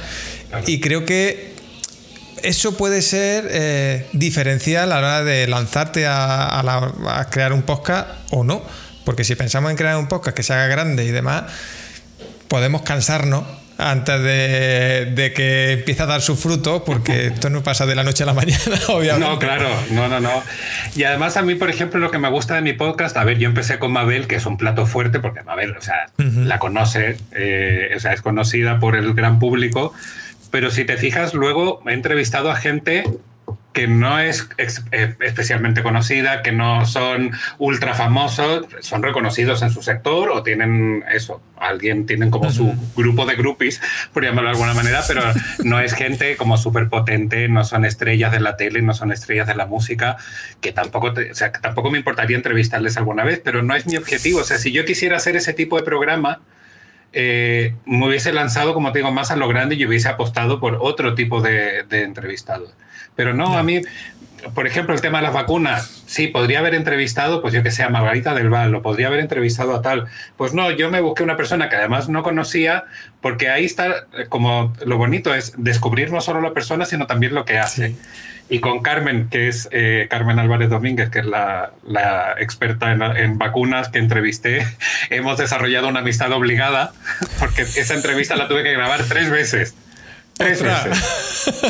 Y 0.67 0.81
creo 0.81 1.05
que 1.05 1.53
eso 2.43 2.77
puede 2.77 3.03
ser 3.03 3.49
eh, 3.51 4.07
diferencial 4.13 4.93
a 4.93 5.01
la 5.01 5.07
hora 5.07 5.25
de 5.25 5.47
lanzarte 5.47 6.07
a, 6.07 6.61
a 6.61 7.31
crear 7.31 7.53
un 7.53 7.63
podcast 7.63 8.09
o 8.31 8.45
no. 8.45 8.63
Porque 9.05 9.25
si 9.25 9.35
pensamos 9.35 9.71
en 9.71 9.77
crear 9.77 9.97
un 9.97 10.09
podcast 10.09 10.37
que 10.37 10.43
se 10.43 10.53
haga 10.53 10.67
grande 10.67 11.05
y 11.05 11.11
demás, 11.11 11.45
podemos 12.49 12.83
cansarnos 12.83 13.45
antes 13.77 14.23
de, 14.23 15.33
que 15.35 15.73
empiece 15.73 16.03
a 16.03 16.07
dar 16.07 16.21
su 16.21 16.37
fruto, 16.37 16.85
porque 16.85 17.27
esto 17.35 17.51
no 17.51 17.63
pasa 17.63 17.87
de 17.87 17.95
la 17.95 18.05
noche 18.05 18.23
a 18.23 18.27
la 18.27 18.35
mañana, 18.35 18.79
obviamente. 18.89 19.29
No, 19.29 19.39
claro, 19.39 19.69
no, 19.91 20.09
no, 20.09 20.21
no. 20.21 20.43
Y 20.95 21.05
además 21.05 21.37
a 21.37 21.43
mí, 21.43 21.55
por 21.55 21.71
ejemplo, 21.71 21.99
lo 22.01 22.11
que 22.11 22.19
me 22.19 22.29
gusta 22.29 22.55
de 22.55 22.63
mi 22.63 22.73
podcast, 22.73 23.17
a 23.17 23.25
ver, 23.25 23.39
yo 23.39 23.49
empecé 23.49 23.79
con 23.79 23.93
Mabel, 23.93 24.27
que 24.27 24.37
es 24.37 24.47
un 24.47 24.57
plato 24.57 24.87
fuerte, 24.87 25.19
porque 25.19 25.43
Mabel, 25.43 25.77
o 25.77 25.83
sea, 25.83 26.07
la 26.19 26.59
conoce, 26.59 27.17
eh, 27.33 27.93
o 27.97 28.01
sea, 28.01 28.13
es 28.13 28.23
conocida 28.23 28.79
por 28.79 28.97
el 28.97 29.15
gran 29.15 29.39
público, 29.39 29.93
pero 30.51 30.71
si 30.71 30.85
te 30.85 30.97
fijas, 30.97 31.35
luego 31.35 31.83
he 31.87 31.93
entrevistado 31.93 32.51
a 32.51 32.57
gente 32.57 33.05
que 33.75 33.89
no 33.89 34.21
es 34.21 34.49
eh, 34.57 35.17
especialmente 35.21 35.83
conocida, 35.83 36.43
que 36.43 36.53
no 36.53 36.87
son 36.87 37.33
ultra 37.59 37.93
famosos, 37.95 38.69
son 38.81 39.03
reconocidos 39.03 39.63
en 39.63 39.71
su 39.71 39.83
sector 39.83 40.31
o 40.31 40.45
tienen 40.45 41.05
eso, 41.13 41.43
alguien 41.59 42.07
tienen 42.07 42.31
como 42.31 42.53
su 42.53 42.73
grupo 42.97 43.27
de 43.27 43.35
groupies, 43.35 43.83
por 44.13 44.23
llamarlo 44.23 44.51
de 44.51 44.55
alguna 44.55 44.75
manera, 44.75 45.03
pero 45.09 45.23
no 45.65 45.81
es 45.81 45.93
gente 45.93 46.37
como 46.37 46.57
súper 46.57 46.89
potente, 46.89 47.49
no 47.49 47.65
son 47.65 47.85
estrellas 47.85 48.31
de 48.31 48.39
la 48.39 48.57
tele, 48.57 48.81
no 48.81 48.95
son 48.95 49.11
estrellas 49.11 49.49
de 49.49 49.57
la 49.57 49.67
música, 49.67 50.19
que 50.61 50.71
tampoco, 50.71 51.09
o 51.09 51.35
sea, 51.35 51.51
que 51.51 51.59
tampoco 51.59 51.91
me 51.91 51.99
importaría 51.99 52.37
entrevistarles 52.37 52.97
alguna 52.97 53.25
vez, 53.25 53.41
pero 53.45 53.65
no 53.65 53.75
es 53.75 53.87
mi 53.87 53.97
objetivo. 53.97 54.39
O 54.39 54.45
sea, 54.45 54.57
si 54.57 54.71
yo 54.71 54.85
quisiera 54.85 55.17
hacer 55.17 55.35
ese 55.35 55.53
tipo 55.53 55.77
de 55.77 55.83
programa, 55.83 56.43
eh, 57.13 57.75
me 57.87 58.07
hubiese 58.07 58.33
lanzado, 58.33 58.73
como 58.73 58.93
te 58.93 59.01
digo, 59.01 59.11
más 59.11 59.33
a 59.33 59.37
lo 59.37 59.49
grande 59.49 59.75
y 59.75 59.85
hubiese 59.85 60.09
apostado 60.09 60.61
por 60.61 60.79
otro 60.81 61.17
tipo 61.17 61.41
de, 61.41 61.83
de 61.89 62.03
entrevistados. 62.03 62.73
Pero 63.17 63.35
no, 63.35 63.57
a 63.57 63.63
mí, 63.63 63.81
por 64.53 64.67
ejemplo, 64.67 64.95
el 64.95 65.01
tema 65.01 65.19
de 65.19 65.25
las 65.25 65.33
vacunas, 65.33 66.03
sí, 66.07 66.27
podría 66.27 66.59
haber 66.59 66.75
entrevistado, 66.75 67.41
pues 67.41 67.55
yo 67.55 67.63
que 67.63 67.71
sé, 67.71 67.83
a 67.83 67.89
Margarita 67.89 68.35
del 68.35 68.51
Val, 68.51 68.71
lo 68.71 68.83
podría 68.83 69.07
haber 69.07 69.21
entrevistado 69.21 69.75
a 69.75 69.83
tal. 69.83 70.07
Pues 70.37 70.53
no, 70.53 70.71
yo 70.71 70.91
me 70.91 71.01
busqué 71.01 71.23
una 71.23 71.37
persona 71.37 71.69
que 71.69 71.77
además 71.77 72.09
no 72.09 72.23
conocía, 72.23 72.85
porque 73.21 73.49
ahí 73.49 73.65
está 73.65 74.07
eh, 74.13 74.27
como 74.29 74.75
lo 74.85 74.99
bonito 74.99 75.35
es 75.35 75.55
descubrir 75.57 76.13
no 76.13 76.21
solo 76.21 76.41
la 76.41 76.53
persona, 76.53 76.85
sino 76.85 77.07
también 77.07 77.35
lo 77.35 77.45
que 77.45 77.59
hace. 77.59 77.95
Y 78.51 78.61
con 78.61 78.83
Carmen, 78.83 79.29
que 79.31 79.49
es 79.49 79.69
eh, 79.73 80.07
Carmen 80.11 80.39
Álvarez 80.39 80.69
Domínguez, 80.69 81.09
que 81.09 81.21
es 81.21 81.27
la, 81.27 81.73
experta 82.39 82.93
en, 82.93 83.03
en, 83.03 83.39
vacunas 83.39 83.89
que 83.89 83.99
entrevisté, 83.99 84.67
hemos 85.11 85.39
desarrollado 85.39 85.89
una 85.89 86.01
amistad 86.01 86.31
obligada, 86.33 86.93
porque 87.39 87.63
esa 87.63 87.95
entrevista 87.95 88.37
la 88.37 88.49
tuve 88.49 88.63
que 88.63 88.73
grabar 88.73 89.05
tres 89.05 89.31
veces. 89.31 89.75
Tres 90.37 90.63
veces. 90.63 90.99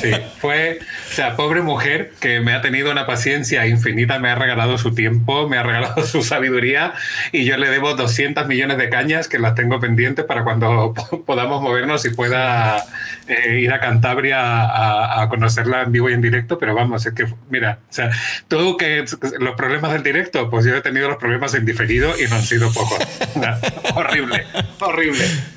Sí, 0.00 0.10
fue, 0.40 0.78
o 1.10 1.14
sea, 1.14 1.36
pobre 1.36 1.60
mujer 1.60 2.12
que 2.18 2.40
me 2.40 2.54
ha 2.54 2.62
tenido 2.62 2.90
una 2.90 3.06
paciencia 3.06 3.66
infinita, 3.66 4.18
me 4.18 4.30
ha 4.30 4.34
regalado 4.34 4.78
su 4.78 4.94
tiempo, 4.94 5.48
me 5.48 5.58
ha 5.58 5.62
regalado 5.62 6.02
su 6.06 6.22
sabiduría 6.22 6.94
y 7.32 7.44
yo 7.44 7.58
le 7.58 7.68
debo 7.68 7.94
200 7.94 8.46
millones 8.46 8.78
de 8.78 8.88
cañas 8.88 9.28
que 9.28 9.38
las 9.38 9.54
tengo 9.54 9.80
pendientes 9.80 10.24
para 10.24 10.44
cuando 10.44 10.94
podamos 11.26 11.60
movernos 11.60 12.06
y 12.06 12.10
pueda 12.10 12.84
eh, 13.28 13.60
ir 13.60 13.72
a 13.72 13.80
Cantabria 13.80 14.40
a, 14.40 15.22
a, 15.22 15.28
conocerla 15.28 15.82
en 15.82 15.92
vivo 15.92 16.08
y 16.08 16.14
en 16.14 16.22
directo. 16.22 16.58
Pero 16.58 16.74
vamos, 16.74 17.04
es 17.04 17.12
que, 17.12 17.26
mira, 17.50 17.80
o 17.90 17.92
sea, 17.92 18.10
tú 18.48 18.78
que 18.78 19.04
los 19.40 19.54
problemas 19.56 19.92
del 19.92 20.02
directo, 20.02 20.48
pues 20.48 20.64
yo 20.64 20.74
he 20.74 20.80
tenido 20.80 21.08
los 21.08 21.18
problemas 21.18 21.52
en 21.54 21.66
diferido 21.66 22.14
y 22.18 22.28
no 22.28 22.36
han 22.36 22.42
sido 22.42 22.72
pocos. 22.72 22.98
horrible, 23.94 24.46
horrible. 24.80 25.53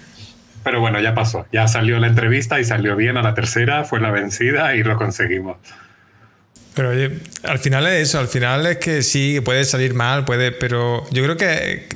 Pero 0.67 0.81
bueno, 0.81 0.99
ya 0.99 1.15
pasó. 1.15 1.45
Ya 1.53 1.65
salió 1.69 1.97
la 1.97 2.07
entrevista 2.07 2.59
y 2.59 2.65
salió 2.65 2.97
bien 2.97 3.15
a 3.15 3.21
la 3.21 3.33
tercera, 3.33 3.85
fue 3.85 4.01
la 4.01 4.11
vencida 4.11 4.75
y 4.75 4.83
lo 4.83 4.97
conseguimos. 4.97 5.55
Pero 6.73 6.89
oye, 6.89 7.19
al 7.43 7.57
final 7.59 7.87
es 7.87 8.09
eso, 8.09 8.19
al 8.19 8.27
final 8.27 8.65
es 8.65 8.75
que 8.75 9.01
sí, 9.01 9.39
puede 9.39 9.63
salir 9.63 9.93
mal, 9.93 10.25
puede, 10.25 10.51
pero 10.51 11.09
yo 11.09 11.23
creo 11.23 11.37
que, 11.37 11.87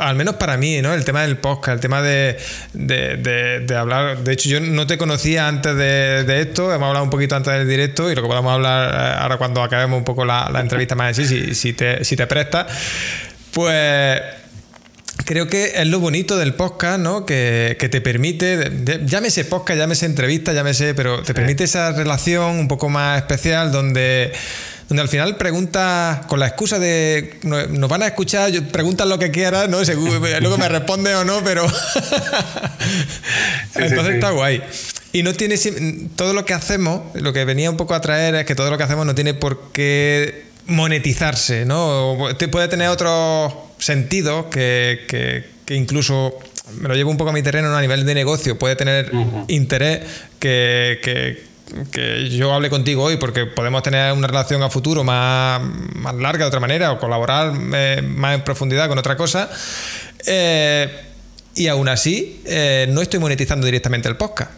al 0.00 0.16
menos 0.16 0.34
para 0.34 0.56
mí, 0.56 0.82
¿no? 0.82 0.92
El 0.92 1.04
tema 1.04 1.22
del 1.22 1.36
podcast, 1.36 1.76
el 1.76 1.80
tema 1.80 2.02
de, 2.02 2.36
de, 2.74 3.76
hablar, 3.76 4.18
de 4.18 4.32
hecho 4.32 4.48
yo 4.48 4.58
no 4.58 4.88
te 4.88 4.98
conocía 4.98 5.46
antes 5.46 5.76
de, 5.76 6.40
esto, 6.40 6.74
hemos 6.74 6.88
hablado 6.88 7.04
un 7.04 7.10
poquito 7.10 7.36
antes 7.36 7.52
del 7.52 7.68
directo 7.68 8.10
y 8.10 8.16
lo 8.16 8.22
que 8.22 8.28
podemos 8.28 8.52
hablar 8.52 8.92
eh, 8.92 9.18
ahora 9.20 9.36
cuando 9.36 9.62
acabemos 9.62 9.98
un 9.98 10.04
poco 10.04 10.24
la, 10.24 10.50
la 10.52 10.60
entrevista 10.60 10.96
más 10.96 11.12
así, 11.12 11.26
si, 11.26 11.54
si, 11.54 11.74
te, 11.74 12.04
si 12.04 12.16
te 12.16 12.26
presta, 12.26 12.66
pues 13.52 14.20
creo 15.24 15.48
que 15.48 15.72
es 15.76 15.86
lo 15.86 16.00
bonito 16.00 16.36
del 16.36 16.54
podcast, 16.54 17.00
¿no? 17.00 17.26
Que, 17.26 17.76
te 17.90 18.00
permite, 18.00 18.70
llámese 19.04 19.44
podcast, 19.44 19.78
llámese 19.78 20.06
entrevista, 20.06 20.52
llámese, 20.52 20.94
pero 20.94 21.22
te 21.22 21.34
permite 21.34 21.64
esa 21.64 21.92
relación 21.92 22.58
un 22.58 22.68
poco 22.68 22.88
más 22.88 23.18
especial 23.18 23.72
donde 23.72 24.32
donde 24.88 25.02
al 25.02 25.08
final 25.08 25.36
preguntas 25.36 26.26
con 26.26 26.38
la 26.38 26.46
excusa 26.46 26.78
de 26.78 27.40
nos 27.42 27.90
van 27.90 28.04
a 28.04 28.06
escuchar, 28.06 28.52
preguntas 28.70 29.08
lo 29.08 29.18
que 29.18 29.32
quieras, 29.32 29.68
¿no? 29.68 29.82
luego 29.82 30.58
me 30.58 30.68
responde 30.68 31.12
o 31.16 31.24
no, 31.24 31.42
pero 31.42 31.66
entonces 33.74 34.14
está 34.14 34.30
guay. 34.30 34.62
Y 35.12 35.24
no 35.24 35.32
tiene 35.32 35.58
todo 36.14 36.34
lo 36.34 36.44
que 36.44 36.54
hacemos, 36.54 37.02
lo 37.14 37.32
que 37.32 37.44
venía 37.44 37.68
un 37.68 37.76
poco 37.76 37.94
a 37.94 38.00
traer 38.00 38.36
es 38.36 38.44
que 38.44 38.54
todo 38.54 38.70
lo 38.70 38.78
que 38.78 38.84
hacemos 38.84 39.06
no 39.06 39.14
tiene 39.14 39.34
por 39.34 39.72
qué 39.72 40.46
monetizarse, 40.66 41.64
¿no? 41.64 42.16
Puede 42.50 42.68
tener 42.68 42.88
otros 42.88 43.52
sentidos 43.78 44.46
que, 44.46 45.44
incluso 45.68 46.38
me 46.80 46.88
lo 46.88 46.94
llevo 46.94 47.10
un 47.10 47.16
poco 47.16 47.30
a 47.30 47.32
mi 47.32 47.42
terreno 47.42 47.74
a 47.74 47.80
nivel 47.80 48.04
de 48.04 48.14
negocio, 48.14 48.58
puede 48.58 48.76
tener 48.76 49.10
interés 49.48 50.00
que, 50.38 51.44
yo 52.30 52.54
hable 52.54 52.70
contigo 52.70 53.02
hoy 53.02 53.16
porque 53.16 53.46
podemos 53.46 53.82
tener 53.82 54.12
una 54.12 54.28
relación 54.28 54.62
a 54.62 54.70
futuro 54.70 55.02
más, 55.02 55.60
más 55.94 56.14
larga 56.14 56.44
de 56.44 56.48
otra 56.48 56.60
manera 56.60 56.92
o 56.92 56.98
colaborar 56.98 57.52
eh, 57.74 58.02
más 58.02 58.34
en 58.36 58.42
profundidad 58.42 58.88
con 58.88 58.98
otra 58.98 59.16
cosa. 59.16 59.50
Eh, 60.26 60.88
y 61.56 61.68
aún 61.68 61.88
así, 61.88 62.42
eh, 62.44 62.86
no 62.90 63.00
estoy 63.00 63.18
monetizando 63.18 63.64
directamente 63.64 64.08
el 64.08 64.16
podcast. 64.16 64.50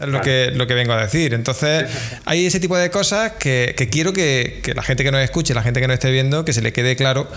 Es 0.00 0.08
lo, 0.08 0.20
que, 0.20 0.52
lo 0.54 0.66
que 0.66 0.74
vengo 0.74 0.92
a 0.92 1.02
decir. 1.02 1.34
Entonces, 1.34 1.86
hay 2.24 2.46
ese 2.46 2.60
tipo 2.60 2.76
de 2.76 2.88
cosas 2.88 3.32
que, 3.32 3.74
quiero 3.90 4.12
que, 4.12 4.62
la 4.74 4.82
gente 4.82 5.02
que 5.02 5.10
nos 5.10 5.20
escuche, 5.20 5.54
la 5.54 5.62
gente 5.62 5.80
que 5.80 5.88
nos 5.88 5.94
esté 5.94 6.10
viendo, 6.10 6.44
que 6.44 6.52
se 6.52 6.62
le 6.62 6.72
quede 6.72 6.94
claro, 6.94 7.28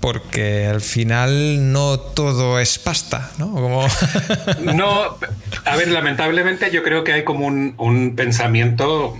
porque 0.00 0.66
al 0.66 0.80
final 0.80 1.72
no 1.72 1.98
todo 1.98 2.58
es 2.58 2.78
pasta, 2.78 3.30
¿no? 3.38 3.52
Como... 3.52 3.86
no, 4.74 5.18
a 5.64 5.76
ver, 5.76 5.88
lamentablemente 5.88 6.70
yo 6.70 6.82
creo 6.82 7.04
que 7.04 7.12
hay 7.12 7.24
como 7.24 7.46
un, 7.46 7.74
un 7.76 8.16
pensamiento, 8.16 9.18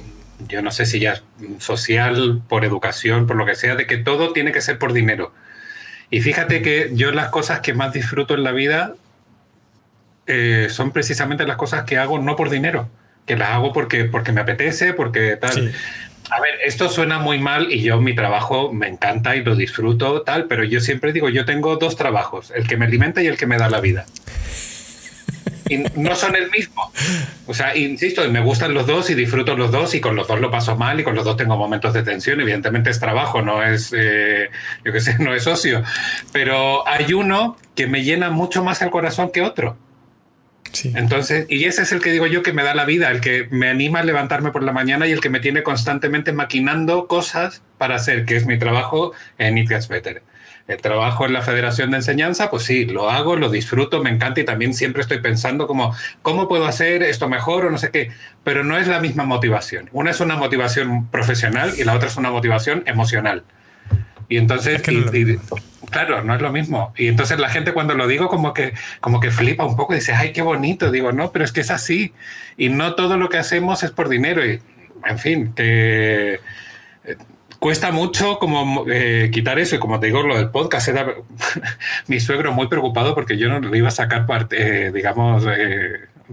yo 0.48 0.62
no 0.62 0.70
sé 0.70 0.86
si 0.86 1.00
ya 1.00 1.22
social, 1.58 2.42
por 2.48 2.64
educación, 2.64 3.26
por 3.26 3.36
lo 3.36 3.44
que 3.46 3.54
sea, 3.54 3.74
de 3.74 3.86
que 3.86 3.98
todo 3.98 4.32
tiene 4.32 4.52
que 4.52 4.62
ser 4.62 4.78
por 4.78 4.92
dinero. 4.92 5.32
Y 6.10 6.22
fíjate 6.22 6.62
que 6.62 6.90
yo 6.94 7.12
las 7.12 7.28
cosas 7.28 7.60
que 7.60 7.72
más 7.72 7.92
disfruto 7.92 8.34
en 8.34 8.42
la 8.42 8.52
vida 8.52 8.94
eh, 10.26 10.68
son 10.70 10.92
precisamente 10.92 11.46
las 11.46 11.56
cosas 11.56 11.84
que 11.84 11.98
hago 11.98 12.18
no 12.18 12.36
por 12.36 12.50
dinero, 12.50 12.88
que 13.26 13.36
las 13.36 13.50
hago 13.50 13.72
porque, 13.72 14.04
porque 14.04 14.32
me 14.32 14.40
apetece, 14.40 14.92
porque 14.92 15.36
tal. 15.36 15.72
A 16.28 16.40
ver, 16.40 16.54
esto 16.64 16.88
suena 16.88 17.18
muy 17.18 17.38
mal 17.38 17.72
y 17.72 17.82
yo 17.82 18.00
mi 18.00 18.14
trabajo 18.14 18.72
me 18.72 18.88
encanta 18.88 19.34
y 19.36 19.42
lo 19.42 19.56
disfruto, 19.56 20.22
tal, 20.22 20.46
pero 20.46 20.62
yo 20.64 20.80
siempre 20.80 21.12
digo, 21.12 21.28
yo 21.28 21.44
tengo 21.44 21.76
dos 21.76 21.96
trabajos, 21.96 22.52
el 22.54 22.68
que 22.68 22.76
me 22.76 22.84
alimenta 22.84 23.22
y 23.22 23.26
el 23.26 23.36
que 23.36 23.46
me 23.46 23.58
da 23.58 23.68
la 23.68 23.80
vida. 23.80 24.06
Y 25.68 25.78
no 25.94 26.16
son 26.16 26.34
el 26.34 26.50
mismo. 26.50 26.92
O 27.46 27.54
sea, 27.54 27.76
insisto, 27.76 28.28
me 28.28 28.40
gustan 28.40 28.74
los 28.74 28.88
dos 28.88 29.08
y 29.08 29.14
disfruto 29.14 29.56
los 29.56 29.70
dos 29.70 29.94
y 29.94 30.00
con 30.00 30.16
los 30.16 30.26
dos 30.26 30.40
lo 30.40 30.50
paso 30.50 30.76
mal 30.76 30.98
y 30.98 31.04
con 31.04 31.14
los 31.14 31.24
dos 31.24 31.36
tengo 31.36 31.56
momentos 31.56 31.94
de 31.94 32.02
tensión. 32.02 32.40
Evidentemente 32.40 32.90
es 32.90 32.98
trabajo, 32.98 33.40
no 33.40 33.62
es, 33.62 33.94
eh, 33.96 34.50
yo 34.84 34.92
qué 34.92 35.00
sé, 35.00 35.16
no 35.20 35.32
es 35.32 35.46
ocio. 35.46 35.84
Pero 36.32 36.86
hay 36.88 37.12
uno 37.12 37.56
que 37.76 37.86
me 37.86 38.02
llena 38.02 38.30
mucho 38.30 38.64
más 38.64 38.82
el 38.82 38.90
corazón 38.90 39.30
que 39.30 39.42
otro. 39.42 39.76
Entonces, 40.94 41.46
y 41.48 41.64
ese 41.64 41.82
es 41.82 41.92
el 41.92 42.00
que 42.00 42.12
digo 42.12 42.26
yo 42.26 42.42
que 42.42 42.52
me 42.52 42.62
da 42.62 42.74
la 42.74 42.84
vida, 42.84 43.10
el 43.10 43.20
que 43.20 43.48
me 43.50 43.68
anima 43.68 44.00
a 44.00 44.04
levantarme 44.04 44.50
por 44.50 44.62
la 44.62 44.72
mañana 44.72 45.06
y 45.06 45.12
el 45.12 45.20
que 45.20 45.30
me 45.30 45.40
tiene 45.40 45.62
constantemente 45.62 46.32
maquinando 46.32 47.06
cosas 47.06 47.62
para 47.78 47.96
hacer, 47.96 48.24
que 48.24 48.36
es 48.36 48.46
mi 48.46 48.58
trabajo 48.58 49.12
en 49.38 49.58
It 49.58 49.68
Gets 49.68 49.88
Better. 49.88 50.22
El 50.68 50.80
trabajo 50.80 51.26
en 51.26 51.32
la 51.32 51.42
Federación 51.42 51.90
de 51.90 51.96
Enseñanza, 51.96 52.48
pues 52.48 52.62
sí, 52.62 52.84
lo 52.84 53.10
hago, 53.10 53.34
lo 53.34 53.50
disfruto, 53.50 54.02
me 54.04 54.10
encanta 54.10 54.40
y 54.40 54.44
también 54.44 54.72
siempre 54.72 55.02
estoy 55.02 55.18
pensando 55.18 55.66
como, 55.66 55.96
¿cómo 56.22 56.46
puedo 56.46 56.66
hacer 56.66 57.02
esto 57.02 57.28
mejor 57.28 57.64
o 57.64 57.70
no 57.70 57.78
sé 57.78 57.90
qué? 57.90 58.12
Pero 58.44 58.62
no 58.62 58.78
es 58.78 58.86
la 58.86 59.00
misma 59.00 59.24
motivación. 59.24 59.88
Una 59.92 60.12
es 60.12 60.20
una 60.20 60.36
motivación 60.36 61.08
profesional 61.08 61.72
y 61.76 61.82
la 61.82 61.94
otra 61.94 62.08
es 62.08 62.16
una 62.16 62.30
motivación 62.30 62.84
emocional. 62.86 63.42
Y 64.30 64.38
entonces, 64.38 64.80
claro, 65.90 66.22
no 66.22 66.34
es 66.34 66.40
lo 66.40 66.52
mismo. 66.52 66.94
Y 66.96 67.08
entonces 67.08 67.38
la 67.40 67.50
gente 67.50 67.72
cuando 67.72 67.94
lo 67.94 68.06
digo 68.06 68.28
como 68.28 68.54
que, 68.54 68.72
como 69.00 69.18
que 69.18 69.32
flipa 69.32 69.66
un 69.66 69.76
poco 69.76 69.92
y 69.92 69.96
dice, 69.96 70.14
ay, 70.14 70.32
qué 70.32 70.40
bonito. 70.40 70.92
Digo, 70.92 71.10
no, 71.10 71.32
pero 71.32 71.44
es 71.44 71.52
que 71.52 71.60
es 71.60 71.70
así. 71.70 72.14
Y 72.56 72.68
no 72.68 72.94
todo 72.94 73.18
lo 73.18 73.28
que 73.28 73.38
hacemos 73.38 73.82
es 73.82 73.90
por 73.90 74.08
dinero. 74.08 74.46
Y, 74.46 74.62
en 75.04 75.18
fin, 75.18 75.52
que 75.52 76.40
eh, 77.04 77.16
cuesta 77.58 77.90
mucho 77.90 78.38
como 78.38 78.84
eh, 78.88 79.30
quitar 79.32 79.58
eso 79.58 79.74
y 79.74 79.78
como 79.80 79.98
te 79.98 80.06
digo 80.06 80.22
lo 80.22 80.36
del 80.36 80.50
podcast 80.50 80.88
era 80.88 81.14
mi 82.06 82.20
suegro 82.20 82.52
muy 82.52 82.68
preocupado 82.68 83.14
porque 83.14 83.36
yo 83.36 83.48
no 83.48 83.60
le 83.60 83.76
iba 83.76 83.88
a 83.88 83.92
sacar 83.92 84.26
parte 84.26 84.86
eh, 84.86 84.92
digamos 84.92 85.44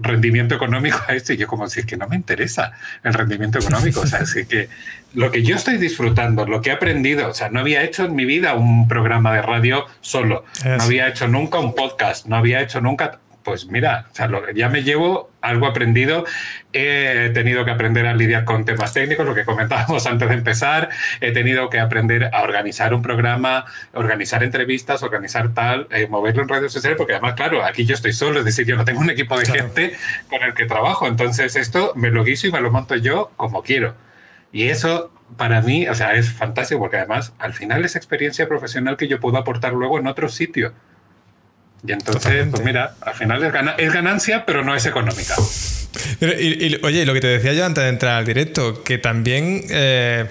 rendimiento 0.00 0.54
económico 0.54 0.98
a 1.06 1.14
esto 1.14 1.32
y 1.32 1.36
yo 1.36 1.46
como 1.46 1.68
si 1.68 1.80
es 1.80 1.86
que 1.86 1.96
no 1.96 2.08
me 2.08 2.16
interesa 2.16 2.72
el 3.02 3.14
rendimiento 3.14 3.58
económico, 3.58 4.00
o 4.00 4.06
sea, 4.06 4.20
así 4.20 4.46
que 4.46 4.68
lo 5.14 5.30
que 5.30 5.42
yo 5.42 5.56
estoy 5.56 5.78
disfrutando, 5.78 6.46
lo 6.46 6.60
que 6.60 6.70
he 6.70 6.72
aprendido, 6.72 7.28
o 7.28 7.34
sea, 7.34 7.48
no 7.48 7.60
había 7.60 7.82
hecho 7.82 8.04
en 8.04 8.14
mi 8.14 8.24
vida 8.24 8.54
un 8.54 8.88
programa 8.88 9.34
de 9.34 9.42
radio 9.42 9.86
solo, 10.00 10.44
no 10.64 10.82
había 10.82 11.08
hecho 11.08 11.28
nunca 11.28 11.58
un 11.58 11.74
podcast, 11.74 12.26
no 12.26 12.36
había 12.36 12.60
hecho 12.60 12.80
nunca 12.80 13.20
pues 13.48 13.66
mira, 13.66 14.08
ya 14.54 14.68
me 14.68 14.82
llevo 14.82 15.30
algo 15.40 15.66
aprendido. 15.66 16.24
He 16.74 17.30
tenido 17.32 17.64
que 17.64 17.70
aprender 17.70 18.06
a 18.06 18.14
lidiar 18.14 18.44
con 18.44 18.66
temas 18.66 18.92
técnicos, 18.92 19.24
lo 19.24 19.34
que 19.34 19.46
comentábamos 19.46 20.06
antes 20.06 20.28
de 20.28 20.34
empezar. 20.34 20.90
He 21.22 21.32
tenido 21.32 21.70
que 21.70 21.80
aprender 21.80 22.28
a 22.34 22.42
organizar 22.42 22.92
un 22.92 23.00
programa, 23.00 23.64
organizar 23.94 24.44
entrevistas, 24.44 25.02
organizar 25.02 25.54
tal, 25.54 25.88
eh, 25.90 26.06
moverlo 26.08 26.42
en 26.42 26.48
redes 26.50 26.72
sociales, 26.72 26.98
porque 26.98 27.14
además, 27.14 27.34
claro, 27.34 27.64
aquí 27.64 27.86
yo 27.86 27.94
estoy 27.94 28.12
solo, 28.12 28.40
es 28.40 28.44
decir, 28.44 28.66
yo 28.66 28.76
no 28.76 28.84
tengo 28.84 29.00
un 29.00 29.08
equipo 29.08 29.38
de 29.38 29.46
gente 29.46 29.96
con 30.28 30.42
el 30.42 30.52
que 30.52 30.66
trabajo. 30.66 31.06
Entonces, 31.06 31.56
esto 31.56 31.92
me 31.96 32.10
lo 32.10 32.24
guiso 32.24 32.46
y 32.46 32.52
me 32.52 32.60
lo 32.60 32.70
monto 32.70 32.96
yo 32.96 33.32
como 33.36 33.62
quiero. 33.62 33.94
Y 34.52 34.68
eso 34.68 35.10
para 35.38 35.62
mí, 35.62 35.88
o 35.88 35.94
sea, 35.94 36.14
es 36.14 36.30
fantástico 36.30 36.80
porque 36.80 36.98
además 36.98 37.32
al 37.38 37.54
final 37.54 37.84
es 37.84 37.96
experiencia 37.96 38.46
profesional 38.46 38.96
que 38.96 39.08
yo 39.08 39.20
puedo 39.20 39.38
aportar 39.38 39.72
luego 39.72 39.98
en 39.98 40.06
otro 40.06 40.28
sitio. 40.28 40.74
Y 41.86 41.92
entonces, 41.92 42.46
pues 42.50 42.64
mira, 42.64 42.94
al 43.00 43.14
final 43.14 43.42
es, 43.78 43.92
ganancia, 43.92 44.44
pero 44.44 44.64
no 44.64 44.74
es 44.74 44.84
económica. 44.86 45.36
oye, 46.82 47.06
lo 47.06 47.14
que 47.14 47.20
te 47.20 47.28
decía 47.28 47.52
yo 47.52 47.64
antes 47.64 47.84
de 47.84 47.90
entrar 47.90 48.16
al 48.16 48.26
directo, 48.26 48.82
que 48.82 48.98
también 48.98 49.62
eh, 49.70 50.26